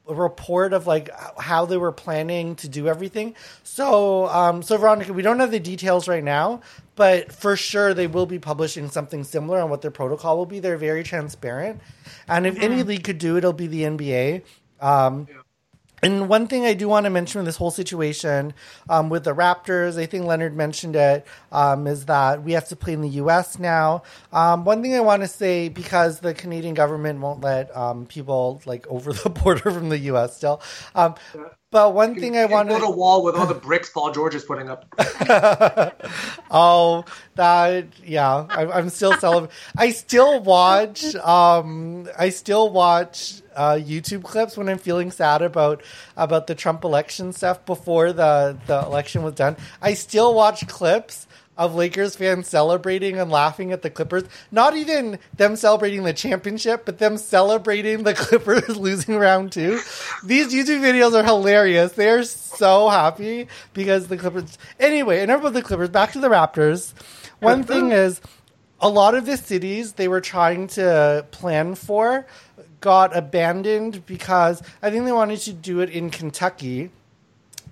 report 0.06 0.72
of 0.72 0.86
like 0.86 1.08
how 1.38 1.64
they 1.64 1.76
were 1.76 1.92
planning 1.92 2.56
to 2.56 2.68
do 2.68 2.88
everything. 2.88 3.34
So, 3.62 4.26
um, 4.28 4.62
so 4.62 4.76
Veronica, 4.76 5.12
we 5.12 5.22
don't 5.22 5.40
have 5.40 5.50
the 5.50 5.60
details 5.60 6.08
right 6.08 6.22
now, 6.24 6.60
but 6.94 7.32
for 7.32 7.56
sure 7.56 7.94
they 7.94 8.06
will 8.06 8.26
be 8.26 8.38
publishing 8.38 8.90
something 8.90 9.24
similar 9.24 9.60
on 9.60 9.70
what 9.70 9.82
their 9.82 9.90
protocol 9.90 10.36
will 10.36 10.46
be. 10.46 10.60
They're 10.60 10.76
very 10.76 11.04
transparent, 11.04 11.80
and 12.28 12.46
if 12.46 12.58
any 12.60 12.82
league 12.82 13.04
could 13.04 13.18
do 13.18 13.36
it, 13.36 13.38
it'll 13.38 13.52
be 13.52 13.66
the 13.66 13.82
NBA. 13.82 14.42
Um, 14.80 15.26
and 16.04 16.28
one 16.28 16.46
thing 16.46 16.66
I 16.66 16.74
do 16.74 16.88
want 16.88 17.04
to 17.04 17.10
mention 17.10 17.40
in 17.40 17.46
this 17.46 17.56
whole 17.56 17.72
situation 17.72 18.54
um, 18.90 19.10
with 19.10 19.24
the 19.24 19.34
Raptors, 19.34 19.98
I 19.98 20.06
think 20.06 20.26
Leonard 20.26 20.56
mentioned 20.56 20.96
it, 20.96 21.26
um, 21.52 21.86
is 21.88 22.06
that 22.06 22.44
we 22.44 22.52
have 22.52 22.68
to 22.68 22.76
play 22.76 22.92
in 22.94 23.02
the 23.02 23.08
U.S. 23.10 23.58
now. 23.58 24.04
Um, 24.32 24.64
one 24.64 24.82
thing 24.82 24.94
I 24.94 25.00
want 25.00 25.22
to 25.22 25.28
say, 25.28 25.70
because 25.70 26.20
the 26.20 26.34
Canadian 26.34 26.74
government 26.74 27.20
won't 27.20 27.40
let 27.40 27.76
um, 27.76 28.06
people 28.06 28.62
like 28.66 28.86
over 28.88 29.12
the 29.24 29.30
border 29.30 29.70
from 29.72 29.88
the 29.90 29.98
U.S. 30.00 30.36
still, 30.36 30.62
um, 30.94 31.16
but 31.74 31.92
one 31.92 32.14
thing 32.14 32.36
I 32.36 32.44
want 32.44 32.68
build 32.68 32.82
a 32.82 32.86
to 32.86 32.90
wall 32.92 33.24
with 33.24 33.34
all 33.34 33.46
the 33.46 33.54
bricks 33.54 33.90
Paul 33.90 34.12
George 34.12 34.36
is 34.36 34.44
putting 34.44 34.70
up. 34.70 34.86
oh 36.52 37.04
that 37.34 37.86
yeah 38.06 38.46
I, 38.48 38.66
I'm 38.66 38.90
still 38.90 39.12
celebrating. 39.14 39.52
I 39.76 39.90
still 39.90 40.40
watch 40.40 41.16
um 41.16 42.08
I 42.16 42.28
still 42.28 42.70
watch 42.70 43.42
uh, 43.56 43.72
YouTube 43.72 44.22
clips 44.22 44.56
when 44.56 44.68
I'm 44.68 44.78
feeling 44.78 45.10
sad 45.10 45.42
about 45.42 45.82
about 46.16 46.46
the 46.46 46.54
Trump 46.54 46.84
election 46.84 47.32
stuff 47.32 47.66
before 47.66 48.12
the 48.12 48.56
the 48.68 48.78
election 48.86 49.24
was 49.24 49.34
done. 49.34 49.56
I 49.82 49.94
still 49.94 50.32
watch 50.32 50.68
clips 50.68 51.26
of 51.56 51.74
Lakers 51.74 52.16
fans 52.16 52.48
celebrating 52.48 53.18
and 53.18 53.30
laughing 53.30 53.72
at 53.72 53.82
the 53.82 53.90
Clippers. 53.90 54.24
Not 54.50 54.76
even 54.76 55.18
them 55.36 55.56
celebrating 55.56 56.02
the 56.02 56.12
championship, 56.12 56.84
but 56.84 56.98
them 56.98 57.16
celebrating 57.16 58.02
the 58.02 58.14
Clippers 58.14 58.76
losing 58.76 59.16
round 59.16 59.52
two. 59.52 59.80
These 60.24 60.52
YouTube 60.52 60.80
videos 60.80 61.14
are 61.14 61.24
hilarious. 61.24 61.92
They 61.92 62.08
are 62.08 62.24
so 62.24 62.88
happy 62.88 63.48
because 63.72 64.08
the 64.08 64.16
Clippers. 64.16 64.58
Anyway, 64.80 65.20
enough 65.22 65.40
about 65.40 65.52
the 65.52 65.62
Clippers. 65.62 65.90
Back 65.90 66.12
to 66.12 66.20
the 66.20 66.28
Raptors. 66.28 66.92
One 67.40 67.62
thing 67.62 67.92
is, 67.92 68.20
a 68.80 68.88
lot 68.88 69.14
of 69.14 69.26
the 69.26 69.36
cities 69.36 69.92
they 69.92 70.08
were 70.08 70.20
trying 70.20 70.66
to 70.68 71.26
plan 71.30 71.74
for 71.74 72.26
got 72.80 73.16
abandoned 73.16 74.04
because 74.04 74.62
I 74.82 74.90
think 74.90 75.04
they 75.04 75.12
wanted 75.12 75.40
to 75.40 75.52
do 75.52 75.80
it 75.80 75.88
in 75.90 76.10
Kentucky 76.10 76.90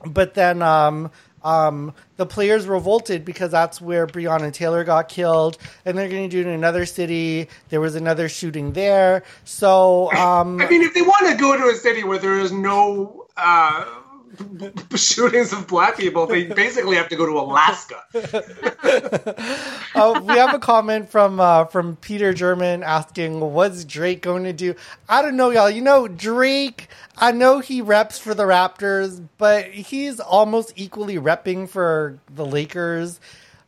but 0.05 0.35
then 0.35 0.63
um, 0.63 1.11
um, 1.45 1.95
the 2.17 2.27
players 2.27 2.67
revolted 2.67 3.25
because 3.25 3.51
that's 3.51 3.81
where 3.81 4.07
Breonna 4.07 4.53
Taylor 4.53 4.85
got 4.85 5.09
killed, 5.09 5.59
and 5.85 5.97
they're 5.97 6.09
going 6.09 6.29
to 6.29 6.29
do 6.29 6.41
it 6.41 6.47
in 6.47 6.55
another 6.55 6.87
city. 6.87 7.49
There 7.69 7.81
was 7.81 7.95
another 7.95 8.29
shooting 8.29 8.73
there, 8.73 9.25
so 9.45 10.13
um, 10.13 10.61
I 10.61 10.69
mean, 10.69 10.83
if 10.83 10.95
they 10.95 11.03
want 11.03 11.29
to 11.29 11.37
go 11.37 11.57
to 11.57 11.65
a 11.69 11.75
city 11.75 12.05
where 12.05 12.19
there 12.19 12.39
is 12.39 12.53
no 12.53 13.27
uh, 13.37 13.85
shootings 14.97 15.53
of 15.53 15.67
black 15.67 15.97
people, 15.97 16.27
they 16.27 16.45
basically 16.45 16.97
have 16.97 17.09
to 17.09 17.17
go 17.17 17.27
to 17.27 17.33
Alaska. 17.33 18.03
uh, 19.95 20.21
we 20.25 20.35
have 20.35 20.55
a 20.55 20.59
comment 20.59 21.11
from 21.11 21.41
uh, 21.41 21.65
from 21.67 21.97
Peter 21.97 22.33
German 22.33 22.83
asking, 22.83 23.41
"What's 23.41 23.85
Drake 23.85 24.23
going 24.23 24.45
to 24.45 24.53
do?" 24.53 24.75
I 25.09 25.23
don't 25.23 25.37
know, 25.37 25.51
y'all. 25.51 25.71
You 25.71 25.83
know, 25.83 26.09
Drake. 26.09 26.89
I 27.17 27.33
know 27.33 27.59
he 27.59 27.83
reps 27.83 28.19
for 28.19 28.35
the 28.35 28.45
Raptors, 28.45 29.27
but 29.39 29.67
he's 29.67 30.19
almost 30.19 30.73
equally 30.77 31.17
repping 31.17 31.69
for 31.69 32.19
the 32.35 32.47
Lakers. 32.47 33.21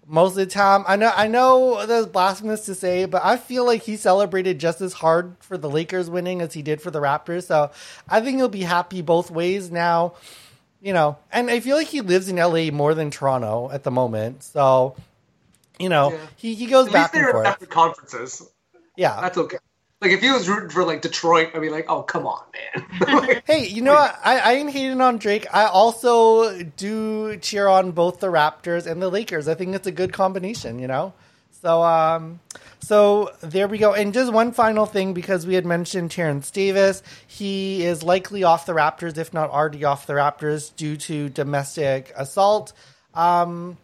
most 0.07 0.32
of 0.32 0.36
the 0.36 0.47
time. 0.47 0.85
I 0.86 0.97
know 0.97 1.12
I 1.15 1.28
know 1.28 1.86
that's 1.86 2.07
blasphemous 2.07 2.65
to 2.66 2.74
say, 2.74 3.05
but 3.05 3.24
I 3.24 3.36
feel 3.36 3.65
like 3.65 3.82
he 3.82 3.97
celebrated 3.97 4.59
just 4.59 4.81
as 4.81 4.95
hard 4.95 5.36
for 5.41 5.59
the 5.59 5.69
Lakers 5.70 6.09
winning 6.11 6.41
as 6.41 6.55
he 6.55 6.62
did 6.62 6.81
for 6.81 6.91
the 6.91 7.01
Raptors. 7.01 7.45
So 7.47 7.70
I 8.09 8.20
think 8.20 8.36
he'll 8.39 8.49
be 8.49 8.62
happy 8.62 9.03
both 9.03 9.31
ways 9.31 9.70
now. 9.70 10.15
You 10.85 10.93
know, 10.93 11.16
and 11.32 11.48
I 11.51 11.61
feel 11.61 11.77
like 11.78 11.86
he 11.86 12.02
lives 12.02 12.28
in 12.28 12.36
LA 12.36 12.70
more 12.70 12.94
than 12.94 13.11
Toronto 13.11 13.70
at 13.73 13.85
the 13.85 13.90
moment. 13.90 14.43
So, 14.44 14.94
you 15.78 15.89
know, 15.89 16.12
Yeah. 16.12 16.19
he, 16.36 16.55
he 16.55 16.66
goes 16.66 16.89
At 16.89 16.93
back 16.93 17.15
and 17.15 17.27
forth. 17.31 17.69
conferences. 17.70 18.47
Yeah. 18.94 19.19
That's 19.19 19.39
okay. 19.39 19.56
Like 20.02 20.11
if 20.11 20.20
he 20.20 20.31
was 20.31 20.47
rooting 20.47 20.69
for 20.69 20.85
like 20.85 21.01
Detroit, 21.01 21.52
I'd 21.55 21.62
be 21.62 21.70
like, 21.70 21.86
oh 21.89 22.02
come 22.02 22.27
on, 22.27 22.43
man. 22.52 22.86
Like, 23.01 23.44
Hey, 23.47 23.66
you 23.66 23.81
know 23.81 23.94
what? 23.94 24.19
I, 24.23 24.39
I 24.40 24.52
ain't 24.56 24.70
hating 24.70 25.01
on 25.01 25.16
Drake. 25.16 25.47
I 25.55 25.65
also 25.65 26.62
do 26.62 27.39
cheer 27.39 27.66
on 27.66 27.93
both 27.93 28.20
the 28.20 28.27
Raptors 28.27 28.86
and 28.86 29.01
the 29.01 29.09
Lakers. 29.09 29.48
I 29.48 29.55
think 29.55 29.74
it's 29.74 29.86
a 29.86 29.93
good 29.93 30.12
combination, 30.12 30.78
you 30.78 30.86
know? 30.86 31.15
So, 31.65 31.82
um, 31.82 32.41
so 32.81 33.31
there 33.41 33.66
we 33.66 33.78
go. 33.78 33.95
And 33.95 34.12
just 34.12 34.31
one 34.31 34.53
final 34.53 34.85
thing, 34.85 35.15
because 35.15 35.47
we 35.47 35.55
had 35.55 35.65
mentioned 35.65 36.11
Terence 36.11 36.51
Davis. 36.51 37.03
He 37.27 37.82
is 37.82 38.03
likely 38.03 38.45
off 38.45 38.66
the 38.66 38.74
Raptors, 38.74 39.16
if 39.16 39.32
not 39.32 39.49
already 39.49 39.82
off 39.82 40.07
the 40.07 40.12
Raptors, 40.12 40.77
due 40.77 40.99
to 40.99 41.31
domestic 41.31 42.12
assault 42.16 42.74
um, 43.15 43.78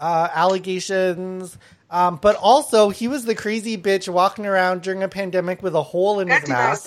uh, 0.00 0.28
allegations. 0.34 1.56
Um, 1.88 2.16
but 2.16 2.34
also, 2.34 2.90
he 2.90 3.06
was 3.06 3.24
the 3.24 3.36
crazy 3.36 3.78
bitch 3.78 4.08
walking 4.08 4.44
around 4.44 4.82
during 4.82 5.04
a 5.04 5.08
pandemic 5.08 5.62
with 5.62 5.76
a 5.76 5.82
hole 5.82 6.18
in 6.18 6.28
his 6.28 6.48
mask. 6.48 6.86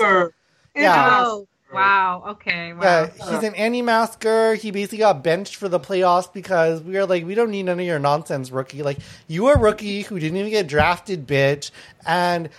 Yeah. 0.76 1.40
Anti-masker. 1.74 2.24
Wow. 2.24 2.24
Okay. 2.32 2.74
Wow. 2.74 2.82
Yeah, 2.82 3.32
he's 3.32 3.44
an 3.44 3.56
anti-masker. 3.56 4.56
He 4.56 4.72
basically 4.72 5.00
got 5.00 5.24
benched 5.24 5.56
for 5.56 5.70
the 5.70 5.80
playoffs 5.80 6.32
because 6.32 6.82
we 6.82 6.98
are 6.98 7.06
like, 7.06 7.26
we 7.26 7.36
don't 7.36 7.52
need 7.52 7.64
none 7.64 7.80
of 7.80 7.86
your 7.86 8.00
nonsense, 8.00 8.52
rookie. 8.52 8.84
Like, 8.84 9.00
you 9.28 9.48
are 9.48 9.56
a 9.56 9.60
rookie 9.60 10.02
who 10.04 10.20
didn't 10.20 10.38
even 10.38 10.52
get 10.52 10.68
drafted, 10.68 11.28
bitch, 11.28 11.72
and 12.06 12.50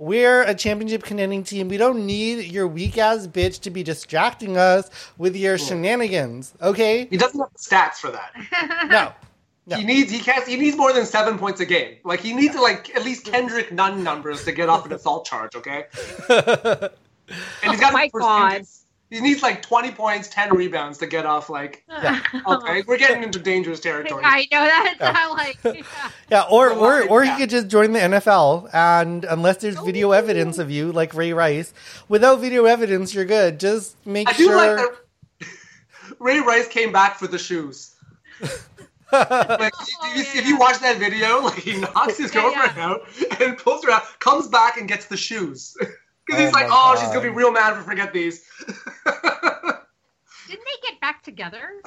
we're 0.00 0.42
a 0.42 0.54
championship 0.54 1.02
contending 1.02 1.44
team. 1.44 1.68
We 1.68 1.76
don't 1.76 2.06
need 2.06 2.46
your 2.46 2.66
weak 2.66 2.96
ass 2.96 3.26
bitch 3.26 3.60
to 3.60 3.70
be 3.70 3.82
distracting 3.82 4.56
us 4.56 4.90
with 5.18 5.36
your 5.36 5.58
shenanigans. 5.58 6.54
Okay? 6.62 7.06
He 7.10 7.18
doesn't 7.18 7.38
have 7.38 7.52
the 7.52 7.58
stats 7.58 7.96
for 7.96 8.10
that. 8.10 8.88
No. 8.90 9.12
No. 9.66 9.76
He 9.76 9.84
needs 9.84 10.10
he 10.10 10.18
can't 10.18 10.44
he 10.48 10.56
needs 10.56 10.76
more 10.76 10.92
than 10.92 11.06
seven 11.06 11.38
points 11.38 11.60
a 11.60 11.66
game. 11.66 11.98
Like 12.02 12.18
he 12.20 12.34
needs 12.34 12.56
like 12.56 12.92
at 12.96 13.04
least 13.04 13.26
Kendrick 13.26 13.70
Nunn 13.70 14.02
numbers 14.02 14.44
to 14.44 14.52
get 14.52 14.68
off 14.68 14.84
an 14.84 14.92
assault 14.92 15.26
charge. 15.26 15.54
Okay. 15.54 15.84
And 17.62 17.70
he's 17.72 17.80
got 17.80 17.90
Oh 17.92 17.94
my 17.94 18.08
God. 18.08 18.62
He 19.10 19.20
needs 19.20 19.42
like 19.42 19.60
twenty 19.60 19.90
points, 19.90 20.28
ten 20.28 20.54
rebounds 20.54 20.98
to 20.98 21.06
get 21.06 21.26
off. 21.26 21.50
Like 21.50 21.84
okay, 22.46 22.82
we're 22.86 22.96
getting 22.96 23.24
into 23.24 23.40
dangerous 23.40 23.80
territory. 23.80 24.22
I 24.24 24.42
know 24.52 24.64
that. 24.64 24.90
It's 24.92 25.00
Yeah. 25.00 25.10
not 25.12 25.30
like. 25.36 25.58
Yeah. 25.64 26.10
Yeah, 26.30 26.42
or 26.48 26.70
or 26.72 27.08
or 27.08 27.24
he 27.24 27.34
could 27.36 27.50
just 27.50 27.66
join 27.66 27.90
the 27.92 27.98
NFL, 27.98 28.70
and 28.72 29.24
unless 29.24 29.56
there's 29.58 29.80
video 29.80 30.12
evidence 30.12 30.58
of 30.58 30.70
you, 30.70 30.92
like 30.92 31.12
Ray 31.12 31.32
Rice, 31.32 31.74
without 32.08 32.36
video 32.40 32.66
evidence, 32.66 33.12
you're 33.12 33.24
good. 33.24 33.58
Just 33.58 33.96
make 34.06 34.28
I 34.28 34.32
do 34.34 34.44
sure. 34.44 34.56
like 34.56 34.76
that. 34.76 35.48
Ray 36.20 36.38
Rice 36.38 36.68
came 36.68 36.92
back 36.92 37.18
for 37.18 37.26
the 37.26 37.38
shoes. 37.38 37.96
like 39.12 39.72
if 39.72 40.34
you, 40.34 40.40
if 40.40 40.46
you 40.46 40.56
watch 40.56 40.78
that 40.80 40.98
video, 40.98 41.40
like 41.40 41.58
he 41.58 41.80
knocks 41.80 42.16
his 42.18 42.32
Yeah, 42.32 42.42
girlfriend 42.42 42.72
yeah. 42.76 42.86
out 42.90 43.40
and 43.40 43.58
pulls 43.58 43.84
her 43.84 43.90
out, 43.90 44.02
comes 44.20 44.46
back 44.48 44.76
and 44.76 44.86
gets 44.86 45.06
the 45.06 45.16
shoes 45.16 45.76
because 46.30 46.44
he's 46.44 46.52
Oh 46.54 46.58
like, 46.58 46.68
my 46.68 46.92
oh, 46.92 46.96
she's 46.98 47.08
gonna 47.08 47.22
be 47.22 47.28
real 47.28 47.52
mad 47.52 47.72
if 47.72 47.80
I 47.80 47.82
forget 47.82 48.12
these. 48.12 48.44
Didn't 50.46 50.64
they 50.64 50.88
get 50.88 51.00
back 51.00 51.22
together? 51.22 51.82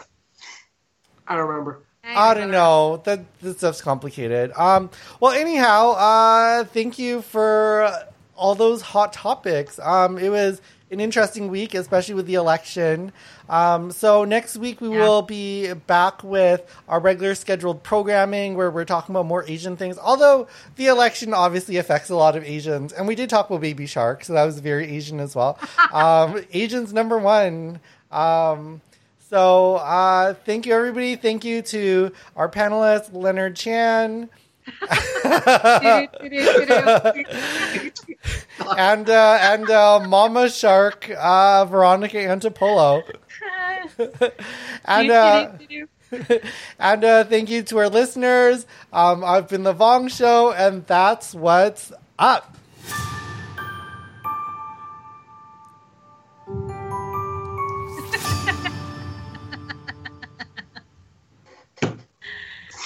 I 1.27 1.35
don't 1.35 1.47
remember. 1.47 1.83
I 2.05 2.33
don't 2.33 2.51
know. 2.51 3.01
That 3.05 3.21
this 3.41 3.57
stuff's 3.57 3.81
complicated. 3.81 4.51
Um. 4.57 4.89
Well, 5.19 5.31
anyhow, 5.31 5.91
uh, 5.91 6.63
thank 6.65 6.99
you 6.99 7.21
for 7.21 7.89
all 8.35 8.55
those 8.55 8.81
hot 8.81 9.13
topics. 9.13 9.79
Um, 9.79 10.17
it 10.17 10.29
was 10.29 10.61
an 10.93 10.99
interesting 11.01 11.49
week, 11.49 11.73
especially 11.73 12.13
with 12.13 12.27
the 12.27 12.35
election. 12.35 13.11
Um, 13.49 13.91
so 13.91 14.23
next 14.23 14.55
week 14.55 14.79
we 14.79 14.89
Yeah. 14.89 14.99
will 14.99 15.21
be 15.21 15.73
back 15.73 16.23
with 16.23 16.61
our 16.87 16.99
regular 16.99 17.35
scheduled 17.35 17.83
programming 17.83 18.55
where 18.55 18.71
we're 18.71 18.85
talking 18.85 19.13
about 19.13 19.25
more 19.25 19.43
Asian 19.47 19.75
things. 19.75 19.97
Although 19.97 20.47
the 20.77 20.87
election 20.87 21.33
obviously 21.33 21.75
affects 21.77 22.09
a 22.09 22.15
lot 22.15 22.35
of 22.37 22.43
Asians, 22.45 22.93
and 22.93 23.07
we 23.07 23.15
did 23.15 23.29
talk 23.29 23.49
about 23.49 23.59
Baby 23.61 23.85
Shark, 23.87 24.23
so 24.23 24.33
that 24.33 24.45
was 24.45 24.59
very 24.59 24.89
Asian 24.95 25.19
as 25.19 25.35
well. 25.35 25.57
um, 25.93 26.41
Asians 26.53 26.93
number 26.93 27.17
one. 27.17 27.79
Um, 28.11 28.81
so 29.29 29.75
uh, 29.77 30.35
thank 30.45 30.65
you, 30.65 30.73
everybody. 30.73 31.15
Thank 31.15 31.43
you 31.43 31.61
to 31.63 32.11
our 32.37 32.47
panelist, 32.47 33.09
Leonard 33.13 33.55
Chan, 33.55 34.29
and 38.77 39.10
uh, 39.10 39.38
and 39.41 39.69
uh, 39.69 39.99
Mama 40.07 40.49
Shark, 40.49 41.10
uh, 41.18 41.65
Veronica 41.65 42.18
Antipolo. 42.18 43.03
and 44.85 45.11
uh, 45.11 45.52
and 46.80 47.03
uh, 47.03 47.23
thank 47.26 47.49
you 47.49 47.64
to 47.64 47.80
our 47.80 47.90
listeners. 47.90 48.65
Um, 48.91 49.23
I've 49.23 49.48
been 49.48 49.64
the 49.64 49.73
Vong 49.73 50.10
Show, 50.10 50.52
and 50.52 50.85
that's 50.85 51.34
what's 51.34 51.91
up. 52.19 52.56